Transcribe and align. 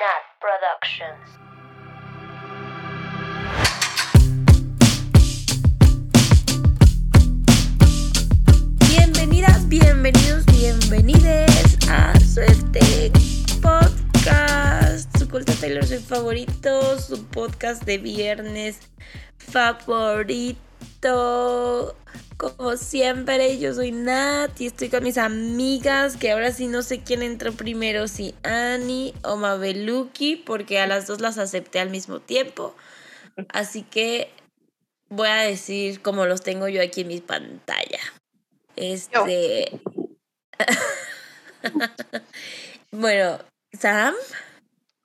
Nat 0.00 0.24
Productions. 0.40 1.28
Bienvenidas, 8.88 9.68
bienvenidos, 9.68 10.46
bienvenides 10.46 11.76
a 11.90 12.18
Suerte 12.20 13.12
Podcast, 13.60 15.14
su 15.18 15.28
culto 15.28 15.52
Taylor 15.60 15.84
Swift 15.84 16.08
favorito, 16.08 16.98
su 16.98 17.22
podcast 17.26 17.84
de 17.84 17.98
viernes 17.98 18.80
favorito. 19.36 20.64
Como 22.40 22.74
siempre, 22.78 23.58
yo 23.58 23.74
soy 23.74 23.92
Nat 23.92 24.58
y 24.62 24.66
estoy 24.68 24.88
con 24.88 25.04
mis 25.04 25.18
amigas, 25.18 26.16
que 26.16 26.30
ahora 26.30 26.52
sí 26.52 26.68
no 26.68 26.80
sé 26.80 27.02
quién 27.02 27.22
entró 27.22 27.52
primero, 27.52 28.08
si 28.08 28.34
Annie 28.42 29.12
o 29.22 29.36
Mabeluki, 29.36 30.36
porque 30.36 30.80
a 30.80 30.86
las 30.86 31.06
dos 31.06 31.20
las 31.20 31.36
acepté 31.36 31.80
al 31.80 31.90
mismo 31.90 32.18
tiempo. 32.18 32.74
Así 33.50 33.82
que 33.82 34.30
voy 35.10 35.28
a 35.28 35.42
decir 35.42 36.00
como 36.00 36.24
los 36.24 36.40
tengo 36.40 36.66
yo 36.68 36.80
aquí 36.82 37.02
en 37.02 37.08
mi 37.08 37.20
pantalla. 37.20 38.00
Este. 38.74 39.78
bueno, 42.90 43.38
Sam, 43.78 44.14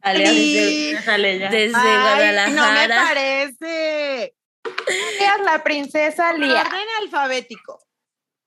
Dale, 0.01 0.25
Sí. 0.27 0.93
ya. 0.93 1.49
desde 1.49 1.75
Ay, 1.75 2.53
no 2.53 2.71
me 2.71 2.87
Guadalajara. 2.87 3.03
parece. 3.07 4.33
Seas 5.17 5.41
la 5.41 5.63
princesa 5.63 6.31
Por 6.31 6.39
Lía. 6.39 6.61
orden 6.61 6.87
alfabético. 7.01 7.79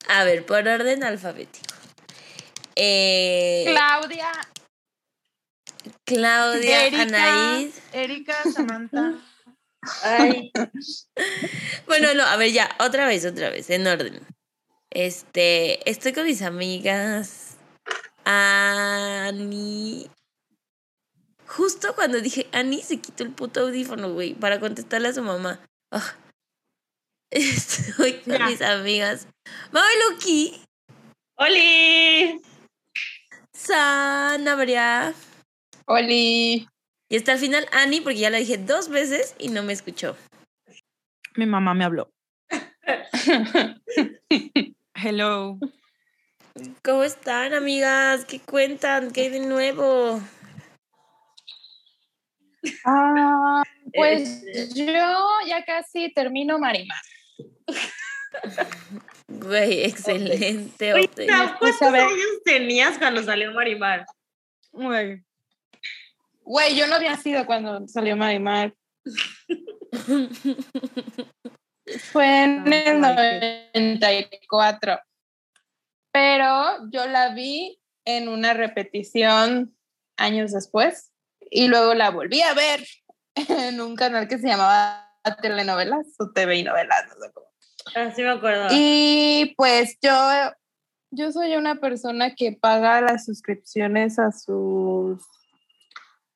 A 0.09 0.25
ver, 0.25 0.45
por 0.47 0.67
orden 0.67 1.05
alfabético. 1.05 1.75
Eh, 2.77 3.65
Claudia. 3.67 4.31
Claudia, 6.05 6.87
Erika, 6.87 7.03
Anaís. 7.03 7.81
Erika, 7.93 8.35
Samantha. 8.55 9.15
Ay, 10.03 10.51
Bueno, 11.87 12.13
no, 12.15 12.25
a 12.25 12.37
ver, 12.37 12.53
ya, 12.53 12.69
otra 12.81 13.07
vez, 13.07 13.25
otra 13.25 13.51
vez, 13.51 13.71
en 13.71 13.87
orden. 13.87 14.27
Este, 14.91 15.89
estoy 15.89 16.13
con 16.13 16.25
mis 16.25 16.43
amigas. 16.43 17.57
Ani. 18.25 20.11
Justo 21.47 21.95
cuando 21.95 22.21
dije 22.21 22.47
Ani 22.53 22.83
se 22.83 23.01
quitó 23.01 23.23
el 23.25 23.31
puto 23.31 23.61
audífono, 23.61 24.13
güey, 24.13 24.35
para 24.35 24.61
contestarle 24.61 25.09
a 25.09 25.13
su 25.15 25.23
mamá. 25.23 25.61
Ah. 25.91 26.15
Estoy 27.31 28.21
con 28.21 28.35
Ya. 28.39 28.47
mis 28.47 28.63
amigas. 28.63 29.27
Mabeluki, 29.73 30.63
¡Oli! 31.37 32.41
Sanabria. 33.53 35.15
¡Oli! 35.87 36.69
Y 37.09 37.17
hasta 37.17 37.33
el 37.35 37.39
final 37.39 37.67
Ani, 37.73 38.01
porque 38.01 38.19
ya 38.19 38.31
la 38.31 38.39
dije 38.39 38.59
dos 38.59 38.89
veces 38.89 39.35
y 39.39 39.49
no 39.49 39.63
me 39.63 39.73
escuchó. 39.73 40.17
Mi 41.37 41.47
mamá 41.47 41.75
me 41.75 41.85
habló. 41.85 42.11
Hello. 44.95 45.59
¿Cómo 46.83 47.05
están, 47.05 47.55
amigas? 47.55 48.25
¿Qué 48.25 48.41
cuentan? 48.41 49.13
¿Qué 49.13 49.23
hay 49.23 49.29
de 49.31 49.41
nuevo? 49.41 50.21
Ah, 52.85 53.63
pues 53.95 54.43
Este. 54.47 54.87
yo 54.87 55.19
ya 55.47 55.65
casi 55.65 56.13
termino 56.13 56.59
Marimar. 56.59 57.01
Güey, 59.29 59.85
excelente. 59.85 60.95
Oye. 60.95 61.11
Sam, 61.27 61.59
puse 61.59 61.79
¿Cuántos 61.79 62.13
años 62.13 62.43
tenías 62.45 62.99
cuando 62.99 63.23
salió 63.23 63.53
Marimar? 63.53 64.05
Güey. 64.73 65.23
Güey, 66.43 66.77
yo 66.77 66.87
no 66.87 66.95
había 66.95 67.17
sido 67.17 67.45
cuando 67.47 67.87
salió 67.89 68.17
Marimar. 68.17 68.75
Fue 72.13 72.45
en 72.45 72.71
el 72.73 73.05
Ah, 73.05 73.17
Ay, 73.73 73.99
94. 73.99 74.99
Pero 76.13 76.89
yo 76.91 77.07
la 77.07 77.35
vi 77.35 77.79
en 78.05 78.29
una 78.29 78.55
repetición 78.55 79.75
años 80.17 80.53
después 80.53 81.11
y 81.51 81.69
luego 81.69 81.95
la 81.95 82.11
volví 82.11 82.41
a 82.43 82.55
ver 82.55 82.85
en 83.35 83.81
un 83.81 83.97
canal 83.97 84.29
que 84.29 84.39
se 84.39 84.49
llamaba 84.49 85.05
Telenovelas 85.43 86.07
o 86.19 86.31
TV 86.31 86.57
y 86.57 86.63
Novelas, 86.65 87.07
no 87.09 87.15
sé 87.25 87.33
cómo. 87.33 87.47
Ah, 87.95 88.13
sí 88.15 88.23
me 88.23 88.31
acuerdo. 88.31 88.69
Y 88.71 89.55
pues 89.57 89.97
yo, 90.03 90.13
yo 91.11 91.33
soy 91.33 91.57
una 91.57 91.77
persona 91.77 92.35
que 92.35 92.53
paga 92.53 93.01
las 93.01 93.25
suscripciones 93.25 94.19
a 94.19 94.31
sus, 94.33 95.23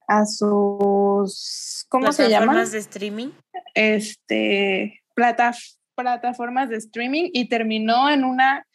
a 0.08 0.24
sus, 0.26 1.86
¿cómo 1.88 2.12
se 2.12 2.24
llaman? 2.28 2.48
Plataformas 2.48 2.72
de 2.72 2.78
streaming. 2.78 3.28
Este, 3.74 5.02
plata- 5.14 5.54
plataformas 5.94 6.68
de 6.70 6.76
streaming 6.76 7.30
y 7.32 7.48
terminó 7.48 8.08
en 8.10 8.24
una 8.24 8.66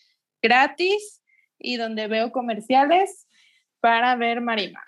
gratis 0.41 1.21
y 1.59 1.77
donde 1.77 2.07
veo 2.07 2.31
comerciales 2.31 3.27
para 3.79 4.15
ver 4.15 4.41
Marimar. 4.41 4.83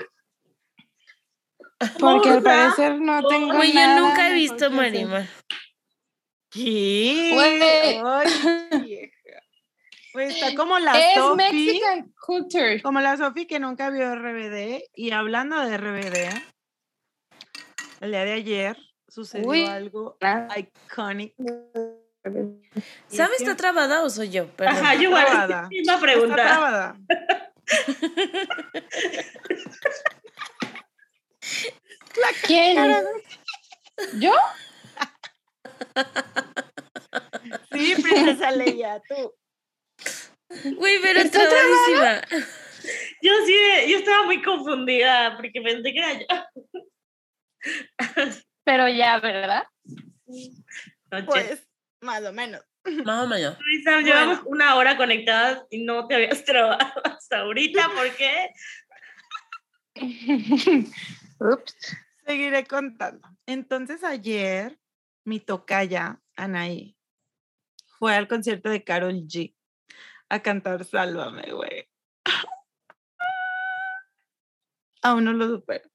Porque 1.99 2.29
al 2.29 2.43
parecer 2.43 2.99
no 2.99 3.25
tengo 3.27 3.63
yo 3.63 3.73
nada 3.73 3.99
nunca 3.99 4.29
he 4.29 4.33
visto. 4.33 4.69
Marimar. 4.69 5.25
¿Qué? 6.51 7.31
Ay, 8.05 8.29
vieja. 8.83 9.13
Pues 10.11 10.35
está 10.35 10.55
como 10.55 10.79
la 10.79 10.99
Es 10.99 11.15
Sofi. 11.15 11.37
Mexican 11.37 12.13
culture. 12.25 12.81
Como 12.81 12.99
la 12.99 13.15
Sofi 13.15 13.45
que 13.45 13.59
nunca 13.59 13.89
vio 13.91 14.13
RBD. 14.15 14.81
Y 14.95 15.11
hablando 15.11 15.59
de 15.59 15.77
RBD, 15.77 16.41
el 18.01 18.11
día 18.11 18.25
de 18.25 18.33
ayer 18.33 18.77
sucedió 19.07 19.47
Uy. 19.47 19.65
algo 19.65 20.17
iconic. 20.57 21.35
Y 23.11 23.15
¿Sam 23.15 23.29
es 23.31 23.37
que 23.37 23.43
está 23.43 23.55
trabada 23.55 24.03
o 24.03 24.09
soy 24.09 24.29
yo? 24.29 24.47
Perdón. 24.47 24.75
Ajá, 24.77 24.95
yo 24.95 25.03
igual. 25.03 25.25
trabada. 25.25 25.67
Misma 25.69 25.93
está 25.93 25.99
pregunta. 26.05 26.35
trabada. 26.35 26.97
¿Quién? 32.43 32.77
¿Yo? 34.19 34.33
Sí, 37.71 37.95
princesa 38.01 38.51
Leia, 38.51 39.01
tú. 39.07 39.33
Güey, 40.75 40.99
pero 41.01 41.19
¿Está 41.19 41.47
trabadísima. 41.47 42.21
Yo 43.21 43.31
sí, 43.45 43.55
yo 43.89 43.97
estaba 43.97 44.23
muy 44.23 44.41
confundida 44.41 45.35
porque 45.37 45.61
pensé 45.61 45.93
que 45.93 45.99
era 45.99 46.13
yo. 46.19 46.25
Pero 48.63 48.89
ya, 48.89 49.19
¿verdad? 49.19 49.63
Noche. 51.11 51.25
Pues, 51.25 51.67
más 52.01 52.23
o 52.23 52.33
menos. 52.33 52.61
Más 53.05 53.25
o 53.25 53.27
menos. 53.27 53.57
Sam, 53.83 54.03
llevamos 54.03 54.41
una 54.45 54.75
hora 54.75 54.97
conectadas 54.97 55.63
y 55.69 55.83
no 55.83 56.07
te 56.07 56.15
habías 56.15 56.43
trabado 56.43 56.77
hasta 57.03 57.39
ahorita. 57.39 57.89
¿Por 57.89 58.15
qué? 58.15 58.49
Ups. 61.39 61.75
Seguiré 62.25 62.65
contando. 62.65 63.27
Entonces 63.45 64.03
ayer 64.03 64.79
mi 65.23 65.39
tocaya, 65.39 66.21
Anaí, 66.35 66.97
fue 67.97 68.15
al 68.15 68.27
concierto 68.27 68.69
de 68.69 68.83
Carol 68.83 69.27
G 69.27 69.55
a 70.29 70.41
cantar 70.41 70.85
Sálvame, 70.85 71.51
güey. 71.51 71.89
Aún 75.01 75.23
no 75.23 75.33
lo 75.33 75.47
supero. 75.47 75.89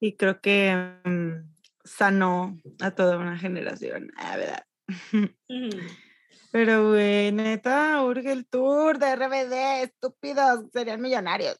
Y 0.00 0.16
creo 0.16 0.40
que 0.40 0.74
mm, 1.04 1.54
sanó 1.84 2.58
a 2.80 2.90
toda 2.92 3.18
una 3.18 3.38
generación, 3.38 4.12
la 4.16 4.36
verdad. 4.36 4.66
Pero, 6.52 6.90
güey, 6.90 7.32
neta, 7.32 8.02
urge 8.04 8.30
el 8.30 8.46
tour 8.46 8.98
de 8.98 9.16
RBD, 9.16 9.82
estúpidos, 9.82 10.70
serían 10.72 11.00
millonarios. 11.00 11.58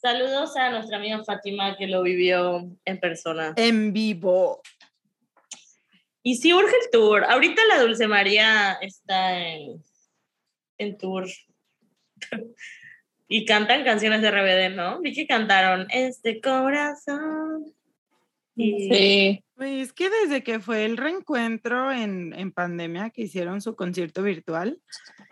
Saludos 0.00 0.56
a 0.56 0.70
nuestra 0.70 0.96
amiga 0.96 1.22
Fátima 1.24 1.76
que 1.76 1.86
lo 1.86 2.02
vivió 2.02 2.70
en 2.86 3.00
persona. 3.00 3.52
En 3.56 3.92
vivo. 3.92 4.62
Y 6.22 6.36
sí 6.36 6.54
urge 6.54 6.74
el 6.84 6.90
tour. 6.90 7.24
Ahorita 7.24 7.60
la 7.66 7.82
Dulce 7.82 8.08
María 8.08 8.78
está 8.80 9.38
en, 9.38 9.84
en 10.78 10.96
tour. 10.96 11.26
y 13.28 13.44
cantan 13.44 13.84
canciones 13.84 14.22
de 14.22 14.30
RBD, 14.30 14.74
¿no? 14.74 15.00
Vi 15.02 15.12
que 15.12 15.26
cantaron 15.26 15.86
Este 15.90 16.40
corazón. 16.40 17.74
Sí. 18.88 19.44
Es 19.58 19.92
que 19.92 20.08
desde 20.08 20.42
que 20.42 20.58
fue 20.60 20.84
el 20.86 20.96
reencuentro 20.96 21.92
en, 21.92 22.32
en 22.34 22.50
pandemia 22.52 23.10
que 23.10 23.22
hicieron 23.22 23.60
su 23.60 23.76
concierto 23.76 24.22
virtual 24.22 24.80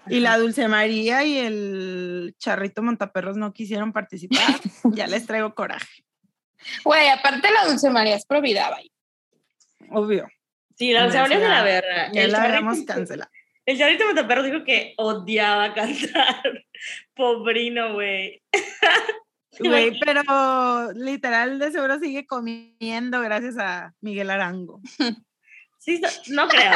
y 0.09 0.21
la 0.21 0.37
Dulce 0.37 0.69
María 0.69 1.25
y 1.25 1.39
el 1.39 2.35
Charrito 2.39 2.83
Montaperros 2.83 3.37
no 3.39 3.53
quisieron 3.55 3.93
participar, 3.93 4.39
ya 4.85 5.07
les 5.07 5.27
traigo 5.27 5.55
coraje, 5.55 6.05
Güey, 6.85 7.09
aparte 7.09 7.51
la 7.51 7.67
Dulce 7.71 7.89
María 7.91 8.17
es 8.17 8.27
providaba. 8.27 8.79
obvio. 9.91 10.29
Sí, 10.77 10.93
la 10.93 11.05
Dulce 11.05 11.21
María 11.21 11.37
es 11.37 11.43
de 11.43 11.49
la 11.49 11.63
verga. 11.63 12.13
Ya 12.13 12.23
El 12.23 12.33
la 12.33 12.39
Charrito- 12.39 12.47
habíamos 12.49 12.83
cancelado. 12.85 13.31
El 13.67 13.79
Charrito 13.79 14.07
Montaperros 14.07 14.45
dijo 14.47 14.65
que 14.65 14.95
odiaba 14.97 15.73
cantar. 15.75 16.65
Pobrino, 17.15 17.95
güey. 17.95 18.43
Güey, 19.65 19.99
pero 20.01 20.93
literal 20.93 21.59
de 21.59 21.73
seguro 21.73 21.99
sigue 21.99 22.27
comiendo 22.27 23.21
gracias 23.21 23.57
a 23.59 23.95
Miguel 24.01 24.31
Arango. 24.31 24.81
Sí, 25.79 26.01
no 26.29 26.49
creo. 26.49 26.73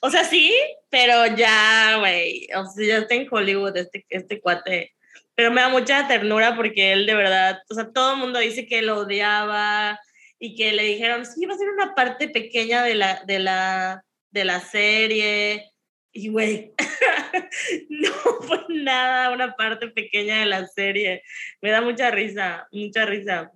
O 0.00 0.08
sea, 0.10 0.24
sí, 0.24 0.54
pero 0.88 1.26
ya, 1.36 1.96
güey. 1.98 2.46
O 2.56 2.64
sea, 2.66 2.86
ya 2.86 2.98
está 2.98 3.14
en 3.14 3.26
Hollywood 3.30 3.76
este, 3.76 4.06
este 4.08 4.40
cuate. 4.40 4.94
Pero 5.34 5.50
me 5.50 5.60
da 5.60 5.68
mucha 5.68 6.06
ternura 6.08 6.56
porque 6.56 6.92
él 6.92 7.06
de 7.06 7.14
verdad, 7.14 7.58
o 7.68 7.74
sea, 7.74 7.90
todo 7.90 8.14
el 8.14 8.20
mundo 8.20 8.38
dice 8.38 8.66
que 8.66 8.82
lo 8.82 9.00
odiaba 9.00 9.98
y 10.38 10.54
que 10.54 10.72
le 10.72 10.84
dijeron, 10.84 11.26
sí, 11.26 11.44
va 11.46 11.54
a 11.54 11.58
ser 11.58 11.68
una 11.70 11.94
parte 11.94 12.28
pequeña 12.28 12.82
de 12.84 12.94
la, 12.94 13.22
de 13.26 13.38
la, 13.38 14.04
de 14.30 14.44
la 14.44 14.60
serie. 14.60 15.71
Y, 16.12 16.28
güey, 16.28 16.74
no 17.88 18.12
fue 18.46 18.64
nada 18.68 19.30
una 19.30 19.54
parte 19.56 19.88
pequeña 19.88 20.40
de 20.40 20.46
la 20.46 20.66
serie. 20.66 21.22
Me 21.60 21.70
da 21.70 21.80
mucha 21.80 22.10
risa, 22.10 22.68
mucha 22.70 23.06
risa. 23.06 23.50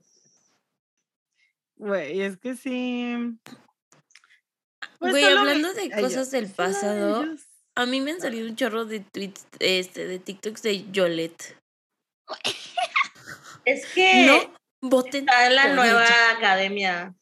Güey, 1.76 2.22
es 2.22 2.38
que 2.38 2.56
sí. 2.56 3.14
Pues 4.98 5.12
Güey, 5.12 5.24
hablando 5.24 5.74
de 5.74 5.90
cosas 5.90 6.30
del 6.30 6.48
pasado, 6.50 7.26
a 7.74 7.84
mí 7.84 8.00
me 8.00 8.12
han 8.12 8.20
salido 8.20 8.48
un 8.48 8.56
chorro 8.56 8.86
de 8.86 9.00
tweets, 9.00 9.46
este, 9.58 10.06
de 10.06 10.18
TikToks 10.18 10.62
de 10.62 10.90
Yolette. 10.90 11.58
Es 13.66 13.86
que 13.92 14.24
No 14.26 14.54
voten 14.80 15.24
está 15.28 15.46
en 15.46 15.54
la 15.56 15.74
nueva 15.74 16.04
ella. 16.04 16.30
academia. 16.38 17.14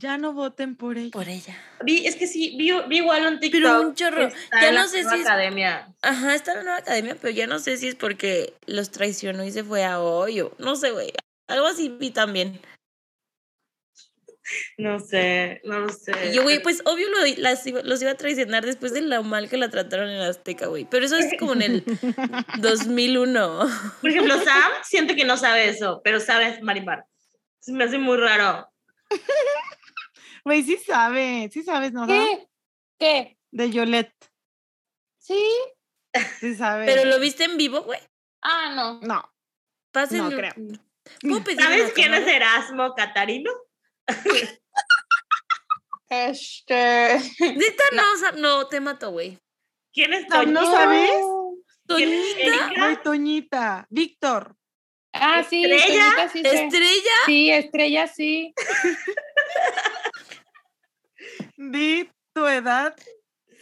Ya 0.00 0.16
no 0.16 0.32
voten 0.32 0.76
por 0.76 0.96
ella. 0.96 1.10
Por 1.12 1.28
ella. 1.28 1.54
Vi, 1.84 2.06
es 2.06 2.16
que 2.16 2.26
sí, 2.26 2.56
vi, 2.56 2.72
vi 2.88 2.96
igual 2.98 3.26
un 3.26 3.38
TikTok. 3.38 3.60
Pero 3.60 3.80
un 3.82 3.94
chorro. 3.94 4.26
está 4.28 4.60
Ya 4.62 4.68
en 4.70 4.74
la 4.76 4.82
no 4.82 4.88
sé 4.88 5.02
nueva 5.02 5.16
si 5.16 5.20
es- 5.22 5.26
academia. 5.26 5.94
Ajá, 6.00 6.34
está 6.34 6.52
en 6.52 6.56
la 6.58 6.62
nueva 6.64 6.78
academia, 6.78 7.16
pero 7.20 7.30
ya 7.34 7.46
no 7.46 7.58
sé 7.58 7.76
si 7.76 7.88
es 7.88 7.96
porque 7.96 8.54
los 8.66 8.90
traicionó 8.90 9.44
y 9.44 9.52
se 9.52 9.62
fue 9.62 9.84
a 9.84 10.00
hoyo. 10.00 10.52
No 10.58 10.74
sé, 10.76 10.90
güey. 10.90 11.12
Algo 11.48 11.66
así 11.66 11.90
vi 11.90 12.10
también. 12.12 12.60
No 14.78 14.98
sé, 15.00 15.60
no 15.64 15.80
lo 15.80 15.88
sé. 15.90 16.12
Y 16.30 16.34
yo, 16.34 16.42
güey, 16.44 16.60
pues 16.62 16.82
obvio 16.86 17.06
lo- 17.10 17.26
las 17.42 17.66
iba- 17.66 17.82
los 17.82 18.00
iba 18.00 18.12
a 18.12 18.16
traicionar 18.16 18.64
después 18.64 18.92
de 18.94 19.02
lo 19.02 19.22
mal 19.22 19.48
que 19.50 19.56
la 19.58 19.68
trataron 19.68 20.08
en 20.08 20.20
Azteca, 20.22 20.66
güey. 20.66 20.86
Pero 20.90 21.04
eso 21.04 21.16
es 21.16 21.26
como 21.38 21.52
en 21.52 21.62
el 21.62 21.84
2001. 22.58 23.68
Por 24.00 24.10
ejemplo, 24.10 24.34
Sam 24.42 24.72
siente 24.82 25.14
que 25.14 25.24
no 25.26 25.36
sabe 25.36 25.68
eso, 25.68 26.00
pero 26.02 26.20
sabe 26.20 26.58
marimar. 26.62 27.04
Se 27.60 27.72
me 27.72 27.84
hace 27.84 27.98
muy 27.98 28.16
raro. 28.16 28.66
Güey, 30.44 30.62
sí 30.62 30.76
sabe, 30.78 31.48
sí 31.52 31.62
sabes, 31.62 31.92
¿no? 31.92 32.06
¿Qué? 32.06 32.48
¿Qué? 32.98 33.38
De 33.50 33.70
Yolette, 33.70 34.14
¿Sí? 35.18 35.44
sí 36.40 36.54
sabe. 36.54 36.86
Pero 36.86 37.04
lo 37.04 37.18
viste 37.18 37.44
en 37.44 37.56
vivo, 37.56 37.82
güey. 37.82 38.00
Ah, 38.42 38.72
no. 38.74 39.00
No, 39.00 39.32
Pásenlo. 39.92 40.30
No 40.30 40.36
creo. 40.36 40.52
¿Puedo 41.20 41.44
pedir 41.44 41.60
¿Sabes 41.62 41.92
quién 41.92 42.14
es? 42.14 42.26
Erasmo 42.26 42.94
Catarino? 42.94 43.50
Este. 46.08 47.18
Neta, 47.40 47.84
no, 47.92 48.32
no, 48.38 48.68
te 48.68 48.80
mato, 48.80 49.10
güey. 49.10 49.38
¿Quién 49.92 50.12
es 50.12 50.26
Sam, 50.28 50.52
¿no 50.52 50.60
Toñita? 50.60 50.78
sabes? 50.78 51.10
¿Quién 51.86 52.12
es 52.12 52.36
Toñita? 52.36 52.80
Güey, 52.80 53.02
Toñita, 53.02 53.86
Víctor. 53.90 54.56
Ah, 55.12 55.42
sí, 55.48 55.64
¿Estrella? 55.64 56.04
Toñita 56.04 56.28
sí 56.28 56.42
sé. 56.42 56.64
Estrella, 56.64 57.12
Sí, 57.26 57.50
estrella 57.50 58.06
sí. 58.06 58.54
Di 61.62 62.08
tu 62.32 62.46
edad 62.46 62.96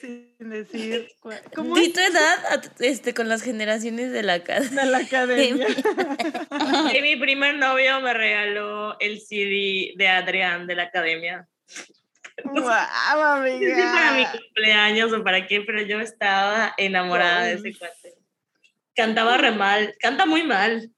sin 0.01 0.33
decir 0.39 1.11
cuál- 1.21 1.43
cómo 1.53 1.75
di 1.75 1.93
tu 1.93 1.99
edad 1.99 2.63
este, 2.79 3.13
con 3.13 3.29
las 3.29 3.43
generaciones 3.43 4.13
de 4.13 4.23
la 4.23 4.45
casa. 4.45 4.85
de 4.85 4.87
la 4.91 4.99
academia. 5.07 5.67
Y 6.95 7.03
mi 7.03 7.17
primer 7.17 7.57
novio 7.57 8.01
me 8.01 8.15
regaló 8.15 8.97
el 9.01 9.21
CD 9.21 9.95
de 9.97 10.09
Adrián 10.09 10.69
de 10.69 10.77
la 10.77 10.85
academia. 10.85 11.49
Guau, 12.45 12.63
No 12.63 13.43
sé 13.43 13.59
si 13.59 13.67
para 13.67 14.13
mi 14.13 14.23
amiga. 14.23 14.33
cumpleaños 14.33 15.13
o 15.13 15.25
para 15.25 15.45
qué, 15.49 15.63
pero 15.63 15.83
yo 15.83 15.99
estaba 16.01 16.73
enamorada 16.77 17.43
de 17.43 17.55
ese 17.55 17.77
cuate. 17.77 18.15
Cantaba 18.95 19.37
re 19.39 19.51
mal, 19.51 19.97
canta 19.99 20.25
muy 20.25 20.45
mal. 20.45 20.89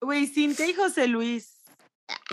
Güey, 0.00 0.26
Cintia 0.28 0.66
y 0.68 0.74
José 0.74 1.08
Luis. 1.08 1.53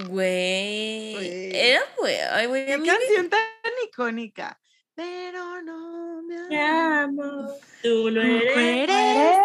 Güey. 0.07 1.55
Era 1.55 1.81
güey. 1.97 2.15
Ay, 2.31 2.47
güey. 2.47 2.71
a 2.71 2.77
Qué 2.77 2.85
canción 2.85 3.29
tan 3.29 3.39
icónica. 3.87 4.59
Pero 4.95 5.61
no 5.61 6.21
me 6.23 6.35
Te 6.49 6.59
amo. 6.59 7.47
tú 7.81 8.11
no 8.11 8.21
Tú 8.21 8.27
eres. 8.27 8.89
eres 8.89 9.37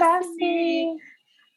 así. 0.00 0.96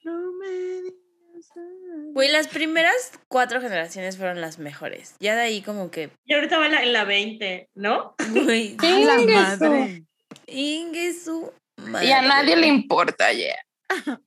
No 0.04 0.32
me 0.34 0.50
digas 0.50 1.52
nada. 1.56 2.12
Güey, 2.14 2.30
las 2.32 2.48
primeras 2.48 2.94
cuatro 3.28 3.62
generaciones 3.62 4.18
fueron 4.18 4.42
las 4.42 4.60
mejores. 4.60 5.16
Ya 5.20 5.36
de 5.36 5.42
ahí 5.42 5.62
como 5.62 5.92
que, 5.92 6.10
Y 6.26 6.34
ahorita 6.34 6.58
va 6.60 6.66
en 6.66 6.72
la, 6.74 6.84
en 6.84 6.94
la 6.94 7.04
20, 7.06 7.70
¿no? 7.76 8.16
güey, 8.32 8.76
la 9.06 9.18
madre. 9.18 10.04
Ingue 10.48 11.14
su 11.14 11.52
madre. 11.78 12.08
Y 12.08 12.12
a 12.12 12.22
nadie 12.22 12.56
le 12.58 12.68
importa 12.68 13.32
ya. 13.34 13.56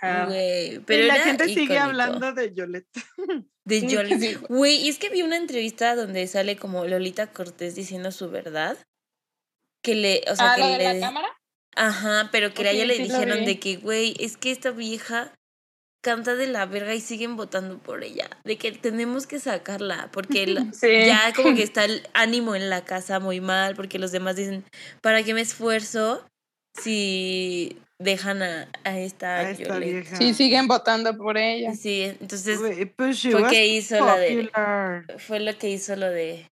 Ajá. 0.00 0.26
Güey, 0.26 0.70
Pero 0.70 0.84
pero 0.86 1.06
la 1.06 1.14
era 1.16 1.24
gente 1.24 1.44
sigue 1.46 1.78
hablando 1.78 2.32
de 2.32 2.54
Yolette. 2.54 2.88
De 3.64 3.86
Yolette. 3.86 4.38
Güey, 4.48 4.76
y 4.76 4.88
es 4.88 4.98
que 4.98 5.10
vi 5.10 5.20
una 5.22 5.36
entrevista 5.36 5.94
donde 5.94 6.26
sale 6.26 6.56
como 6.56 6.86
Lolita 6.86 7.26
Cortés 7.32 7.74
diciendo 7.74 8.10
su 8.12 8.30
verdad. 8.30 8.78
Que 9.82 9.94
le, 9.94 10.24
o 10.30 10.34
sea, 10.36 10.52
¿Ah, 10.52 10.56
que 10.56 10.62
de 10.62 10.78
le. 10.78 10.94
la 10.94 11.06
cámara? 11.06 11.28
Ajá, 11.76 12.30
pero 12.32 12.54
que 12.54 12.66
a 12.66 12.70
ella 12.70 12.86
le 12.86 12.96
sí 12.96 13.02
dijeron 13.02 13.44
de 13.44 13.60
que, 13.60 13.76
güey, 13.76 14.14
es 14.20 14.36
que 14.38 14.50
esta 14.52 14.70
vieja 14.70 15.34
canta 16.02 16.34
de 16.34 16.46
la 16.46 16.64
verga 16.64 16.94
y 16.94 17.00
siguen 17.02 17.36
votando 17.36 17.78
por 17.78 18.02
ella. 18.04 18.30
De 18.44 18.56
que 18.56 18.72
tenemos 18.72 19.26
que 19.26 19.38
sacarla. 19.38 20.08
Porque 20.12 20.46
la- 20.46 20.66
Sí. 20.72 20.88
ya 21.06 21.32
como 21.36 21.54
que 21.54 21.62
está 21.62 21.84
el 21.84 22.08
ánimo 22.14 22.54
en 22.56 22.70
la 22.70 22.84
casa 22.86 23.20
muy 23.20 23.40
mal. 23.42 23.74
Porque 23.76 23.98
los 23.98 24.12
demás 24.12 24.36
dicen, 24.36 24.64
¿para 25.02 25.22
qué 25.24 25.34
me 25.34 25.42
esfuerzo 25.42 26.26
si 26.82 27.76
dejan 27.98 28.42
a, 28.42 28.68
a 28.84 28.98
esta, 28.98 29.38
A 29.38 29.50
esta 29.50 29.64
Yolette?" 29.64 29.92
vieja. 29.92 30.16
Sí, 30.16 30.34
siguen 30.34 30.68
votando 30.68 31.16
por 31.16 31.36
ella. 31.38 31.74
Sí, 31.74 32.02
entonces 32.20 32.58
Güey, 32.60 32.86
pues 32.86 33.22
fue 33.22 33.48
que 33.48 33.66
hizo 33.66 34.04
la 34.04 34.16
de 34.16 34.50
fue 35.18 35.40
lo 35.40 35.56
que 35.58 35.68
hizo 35.70 35.96
lo 35.96 36.08
de 36.10 36.46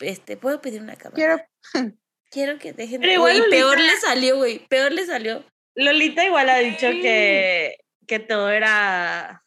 este 0.00 0.36
puedo 0.36 0.60
pedir 0.60 0.82
una 0.82 0.96
cámara 0.96 1.14
Quiero. 1.14 1.94
quiero 2.30 2.58
que 2.58 2.72
dejen 2.72 3.00
Pero 3.00 3.12
igual 3.12 3.38
güey 3.38 3.50
peor 3.50 3.78
le 3.78 3.96
salió 3.98 4.36
güey 4.36 4.66
peor 4.68 4.92
le 4.92 5.06
salió 5.06 5.44
Lolita 5.74 6.24
igual 6.24 6.50
ha 6.50 6.58
dicho 6.58 6.88
que, 6.90 7.76
que 8.06 8.18
todo 8.18 8.50
era 8.50 9.42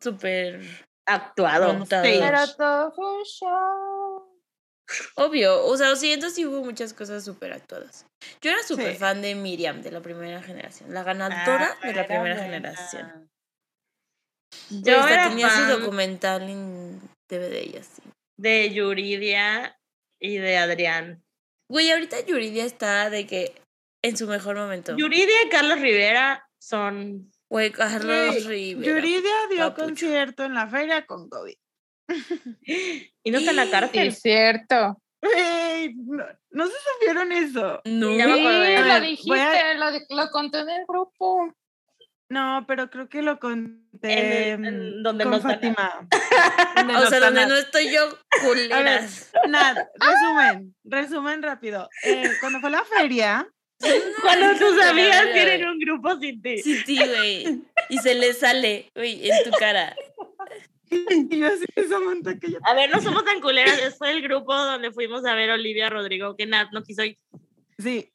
súper 0.00 0.60
actuado. 1.06 1.84
Sí. 1.84 1.88
Pero 1.90 2.38
todo 2.56 2.92
fue 2.92 3.18
un 3.18 3.24
show. 3.24 3.95
Obvio 5.16 5.64
o 5.64 5.76
sea 5.76 5.94
siento 5.96 6.30
sí 6.30 6.44
hubo 6.46 6.64
muchas 6.64 6.92
cosas 6.94 7.24
súper 7.24 7.52
actuadas 7.52 8.06
yo 8.40 8.50
era 8.50 8.62
súper 8.62 8.92
Sí. 8.92 8.98
fan 8.98 9.20
de 9.22 9.34
Miriam 9.34 9.82
de 9.82 9.90
la 9.90 10.00
primera 10.00 10.42
generación 10.42 10.92
la 10.94 11.02
ganadora 11.02 11.76
Ah, 11.82 11.86
de 11.86 11.92
la 11.92 12.00
era 12.02 12.06
primera 12.06 12.34
buena. 12.36 12.42
generación 12.42 13.28
Yo 14.70 14.80
yo 14.92 15.00
hasta 15.00 15.12
era 15.14 15.28
tenía 15.28 15.50
su 15.50 15.62
documental 15.78 16.42
en 16.48 17.00
DVD 17.28 17.62
y 17.72 17.76
así 17.76 18.02
de 18.38 18.72
Yuridia 18.72 19.78
y 20.20 20.36
de 20.38 20.56
Adrián. 20.58 21.24
güey 21.68 21.90
ahorita 21.90 22.24
Yuridia 22.26 22.64
está 22.64 23.10
de 23.10 23.26
que 23.26 23.54
en 24.04 24.16
su 24.16 24.26
mejor 24.26 24.56
momento 24.56 24.96
Yuridia 24.96 25.42
y 25.44 25.48
Carlos 25.48 25.80
Rivera 25.80 26.48
son. 26.60 27.32
güey 27.50 27.72
Carlos 27.72 28.44
Rivera 28.46 28.86
Yuridia 28.86 29.34
dio 29.50 29.58
Papucho. 29.70 29.84
concierto 29.86 30.44
en 30.44 30.54
la 30.54 30.68
feria 30.68 31.06
con 31.06 31.28
COVID. 31.28 31.56
Y 33.24 33.30
no 33.30 33.38
está 33.38 33.50
en 33.50 33.56
la 33.56 33.70
cárcel. 33.70 34.08
es 34.08 34.20
cierto. 34.20 35.02
Güey, 35.22 35.94
no, 35.94 36.24
no 36.50 36.66
se 36.66 36.72
supieron 36.94 37.32
eso. 37.32 37.80
no 37.84 38.16
Ya 38.16 38.26
me 38.28 38.36
Sí, 38.36 38.42
lo 38.88 39.00
dijiste, 39.00 39.40
a- 39.40 39.74
lo, 39.74 39.86
lo 40.10 40.30
conté 40.30 40.60
en 40.60 40.70
el 40.70 40.84
grupo. 40.86 41.52
No, 42.28 42.64
pero 42.66 42.90
creo 42.90 43.08
que 43.08 43.22
lo 43.22 43.38
conté 43.38 44.50
En 44.50 44.64
en 44.64 45.02
donde 45.02 45.24
con 45.24 45.30
no 45.32 45.36
está 45.36 45.48
Fátima. 45.50 46.08
O 47.04 47.06
sea, 47.08 47.20
donde 47.20 47.46
no 47.46 47.56
estoy 47.56 47.92
yo, 47.92 48.08
ver, 48.10 48.18
culeras. 48.44 49.32
Nada, 49.48 49.88
resumen, 49.94 50.74
resumen 50.84 51.42
rápido. 51.42 51.88
Eh, 52.04 52.30
cuando 52.40 52.60
fue 52.60 52.70
la 52.70 52.84
feria, 52.84 53.48
Cuando 54.22 54.58
tus 54.58 54.80
amigas 54.82 55.24
tienen 55.32 55.68
un 55.68 55.78
grupo 55.78 56.18
sin 56.18 56.40
ti. 56.42 56.58
Sí, 56.58 56.76
sí, 56.84 56.96
güey. 56.96 57.62
Y 57.90 57.98
se 57.98 58.14
le 58.14 58.32
sale, 58.34 58.90
güey, 58.94 59.28
en 59.30 59.44
tu 59.44 59.50
cara. 59.58 59.94
y 61.30 61.38
yo 61.38 61.46
así, 61.48 61.64
Samantha, 61.88 62.38
que 62.38 62.52
ya... 62.52 62.58
A 62.64 62.74
ver, 62.74 62.90
no 62.90 63.00
somos 63.00 63.24
tan 63.24 63.40
culeras. 63.40 63.96
Fue 63.98 64.10
el 64.10 64.22
grupo 64.22 64.54
donde 64.54 64.92
fuimos 64.92 65.24
a 65.24 65.34
ver 65.34 65.50
a 65.50 65.54
Olivia 65.54 65.88
Rodrigo, 65.90 66.36
que 66.36 66.46
Nat 66.46 66.68
no 66.72 66.82
quiso 66.82 67.04
ir. 67.04 67.18
Sí, 67.78 68.12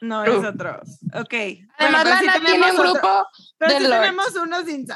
no, 0.00 0.24
es 0.24 0.44
otro. 0.44 0.80
Ok. 1.14 1.34
Además, 1.34 1.68
Bueno, 1.78 1.98
pero 2.04 2.18
sí 2.18 2.26
Lana 2.26 2.32
tiene 2.32 2.36
un 2.36 2.42
tenemos 2.44 2.72
otro- 2.80 2.92
grupo 2.92 3.26
Pero 3.58 3.72
de 3.74 3.78
sí 3.80 3.86
tenemos 3.90 4.36
uno 4.36 4.64
sin, 4.64 4.86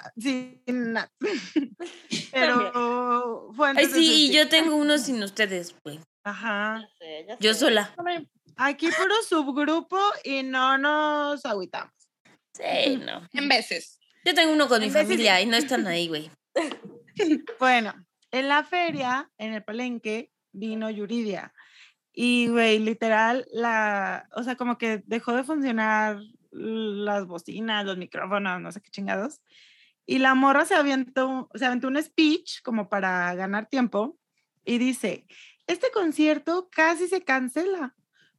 sin 0.66 0.92
nada. 0.92 1.10
Pero 2.32 3.50
fue 3.54 3.68
Ay, 3.68 3.70
antes 3.70 3.92
de 3.92 3.98
sí, 3.98 4.26
y 4.30 4.32
yo 4.32 4.48
tengo 4.48 4.76
uno 4.76 4.98
sin 4.98 5.22
ustedes, 5.22 5.74
güey. 5.82 6.00
Ajá. 6.24 6.86
Yo 7.40 7.54
sola. 7.54 7.94
Aquí 8.56 8.88
puro 8.90 9.14
subgrupo 9.28 9.98
y 10.24 10.42
no 10.42 10.78
nos 10.78 11.44
agüitamos. 11.44 11.92
Sí, 12.54 12.96
no. 12.96 13.26
en 13.32 13.48
veces. 13.48 13.98
Yo 14.24 14.34
tengo 14.34 14.52
uno 14.52 14.66
con 14.68 14.80
mi 14.80 14.86
En 14.86 14.92
vez 14.92 15.06
de- 15.06 15.14
familia 15.14 15.40
y 15.40 15.46
no 15.46 15.56
están 15.56 15.86
ahí, 15.86 16.08
güey. 16.08 16.30
Bueno, 17.58 17.94
en 18.30 18.48
la 18.48 18.64
feria, 18.64 19.30
en 19.38 19.54
el 19.54 19.64
palenque, 19.64 20.32
vino 20.52 20.90
Yuridia. 20.90 21.52
Y, 22.12 22.48
güey, 22.48 22.78
literal, 22.78 23.46
la, 23.52 24.28
o 24.34 24.42
sea, 24.42 24.56
como 24.56 24.78
que 24.78 25.02
dejó 25.06 25.32
de 25.32 25.44
funcionar 25.44 26.18
las 26.50 27.26
bocinas, 27.26 27.84
los 27.84 27.98
micrófonos, 27.98 28.60
no 28.60 28.72
sé 28.72 28.80
qué 28.80 28.90
chingados. 28.90 29.40
Y 30.06 30.18
la 30.18 30.34
morra 30.34 30.64
se 30.64 30.74
aventó, 30.74 31.50
se 31.54 31.66
aventó 31.66 31.88
un 31.88 32.02
speech 32.02 32.62
como 32.62 32.88
para 32.88 33.34
ganar 33.34 33.68
tiempo 33.68 34.16
y 34.64 34.78
dice, 34.78 35.26
este 35.66 35.90
concierto 35.90 36.68
casi 36.70 37.08
se 37.08 37.22
cancela 37.22 37.94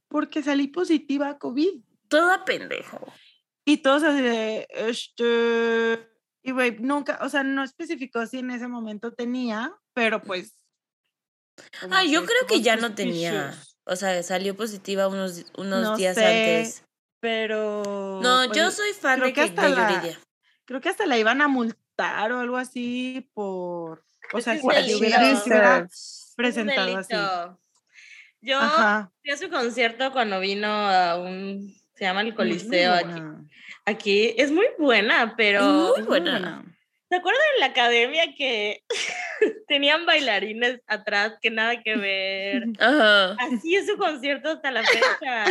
porque 0.08 0.42
salí 0.42 0.68
positiva 0.68 1.28
a 1.28 1.38
COVID. 1.38 1.82
Toda 2.08 2.44
pendejo. 2.44 3.12
Y 3.64 3.78
todos 3.78 4.02
así 4.02 4.22
de, 4.22 4.66
este, 4.70 6.08
y 6.48 6.50
güey, 6.50 6.78
nunca, 6.78 7.18
o 7.20 7.28
sea, 7.28 7.42
no 7.42 7.62
especificó 7.62 8.26
si 8.26 8.38
en 8.38 8.50
ese 8.50 8.68
momento 8.68 9.12
tenía, 9.12 9.70
pero 9.92 10.22
pues. 10.22 10.54
Ah, 11.90 12.04
yo 12.04 12.24
creo 12.24 12.46
que 12.48 12.62
ya 12.62 12.76
no 12.76 12.94
tenía. 12.94 13.54
O 13.84 13.96
sea, 13.96 14.22
salió 14.22 14.56
positiva 14.56 15.08
unos, 15.08 15.44
unos 15.58 15.82
No 15.82 15.96
días 15.96 16.14
sé, 16.14 16.24
antes. 16.24 16.84
Pero. 17.20 18.20
No, 18.22 18.46
yo 18.46 18.64
pues, 18.64 18.74
soy 18.76 18.92
fan 18.94 19.16
creo 19.16 19.26
de, 19.26 19.32
que 19.34 19.40
que, 19.42 19.46
hasta 19.48 19.62
de 19.62 19.76
la- 19.76 19.92
Yuridia. 19.92 20.18
Creo 20.64 20.80
que 20.80 20.88
hasta 20.88 21.04
la 21.04 21.18
iban 21.18 21.42
a 21.42 21.48
multar 21.48 22.32
o 22.32 22.40
algo 22.40 22.56
así 22.56 23.28
por. 23.34 24.04
O 24.32 24.40
sea, 24.40 24.58
si 24.58 24.94
hubiera, 24.94 25.86
presentado 26.34 26.96
así. 26.96 27.14
Yo 28.40 28.58
Ajá. 28.58 29.12
fui 29.20 29.32
a 29.32 29.36
su 29.36 29.50
concierto 29.50 30.12
cuando 30.12 30.40
vino 30.40 30.68
a 30.68 31.18
un, 31.18 31.74
se 31.94 32.04
llama 32.04 32.22
el 32.22 32.34
Coliseo 32.34 32.94
aquí, 32.94 33.06
buena, 33.08 33.44
aquí. 33.88 34.34
Es 34.36 34.50
muy 34.50 34.66
buena, 34.78 35.34
pero 35.36 35.94
muy 35.96 36.02
buena. 36.02 36.64
¿se 37.08 37.16
acuerdan 37.16 37.42
en 37.54 37.60
la 37.60 37.66
academia 37.66 38.34
que 38.36 38.82
tenían 39.68 40.04
bailarines 40.04 40.80
atrás 40.86 41.34
que 41.40 41.50
nada 41.50 41.82
que 41.82 41.96
ver? 41.96 42.64
Ajá. 42.78 43.32
Así 43.40 43.74
es 43.76 43.86
su 43.86 43.96
concierto 43.96 44.50
hasta 44.50 44.70
la 44.70 44.82
fecha. 44.84 45.44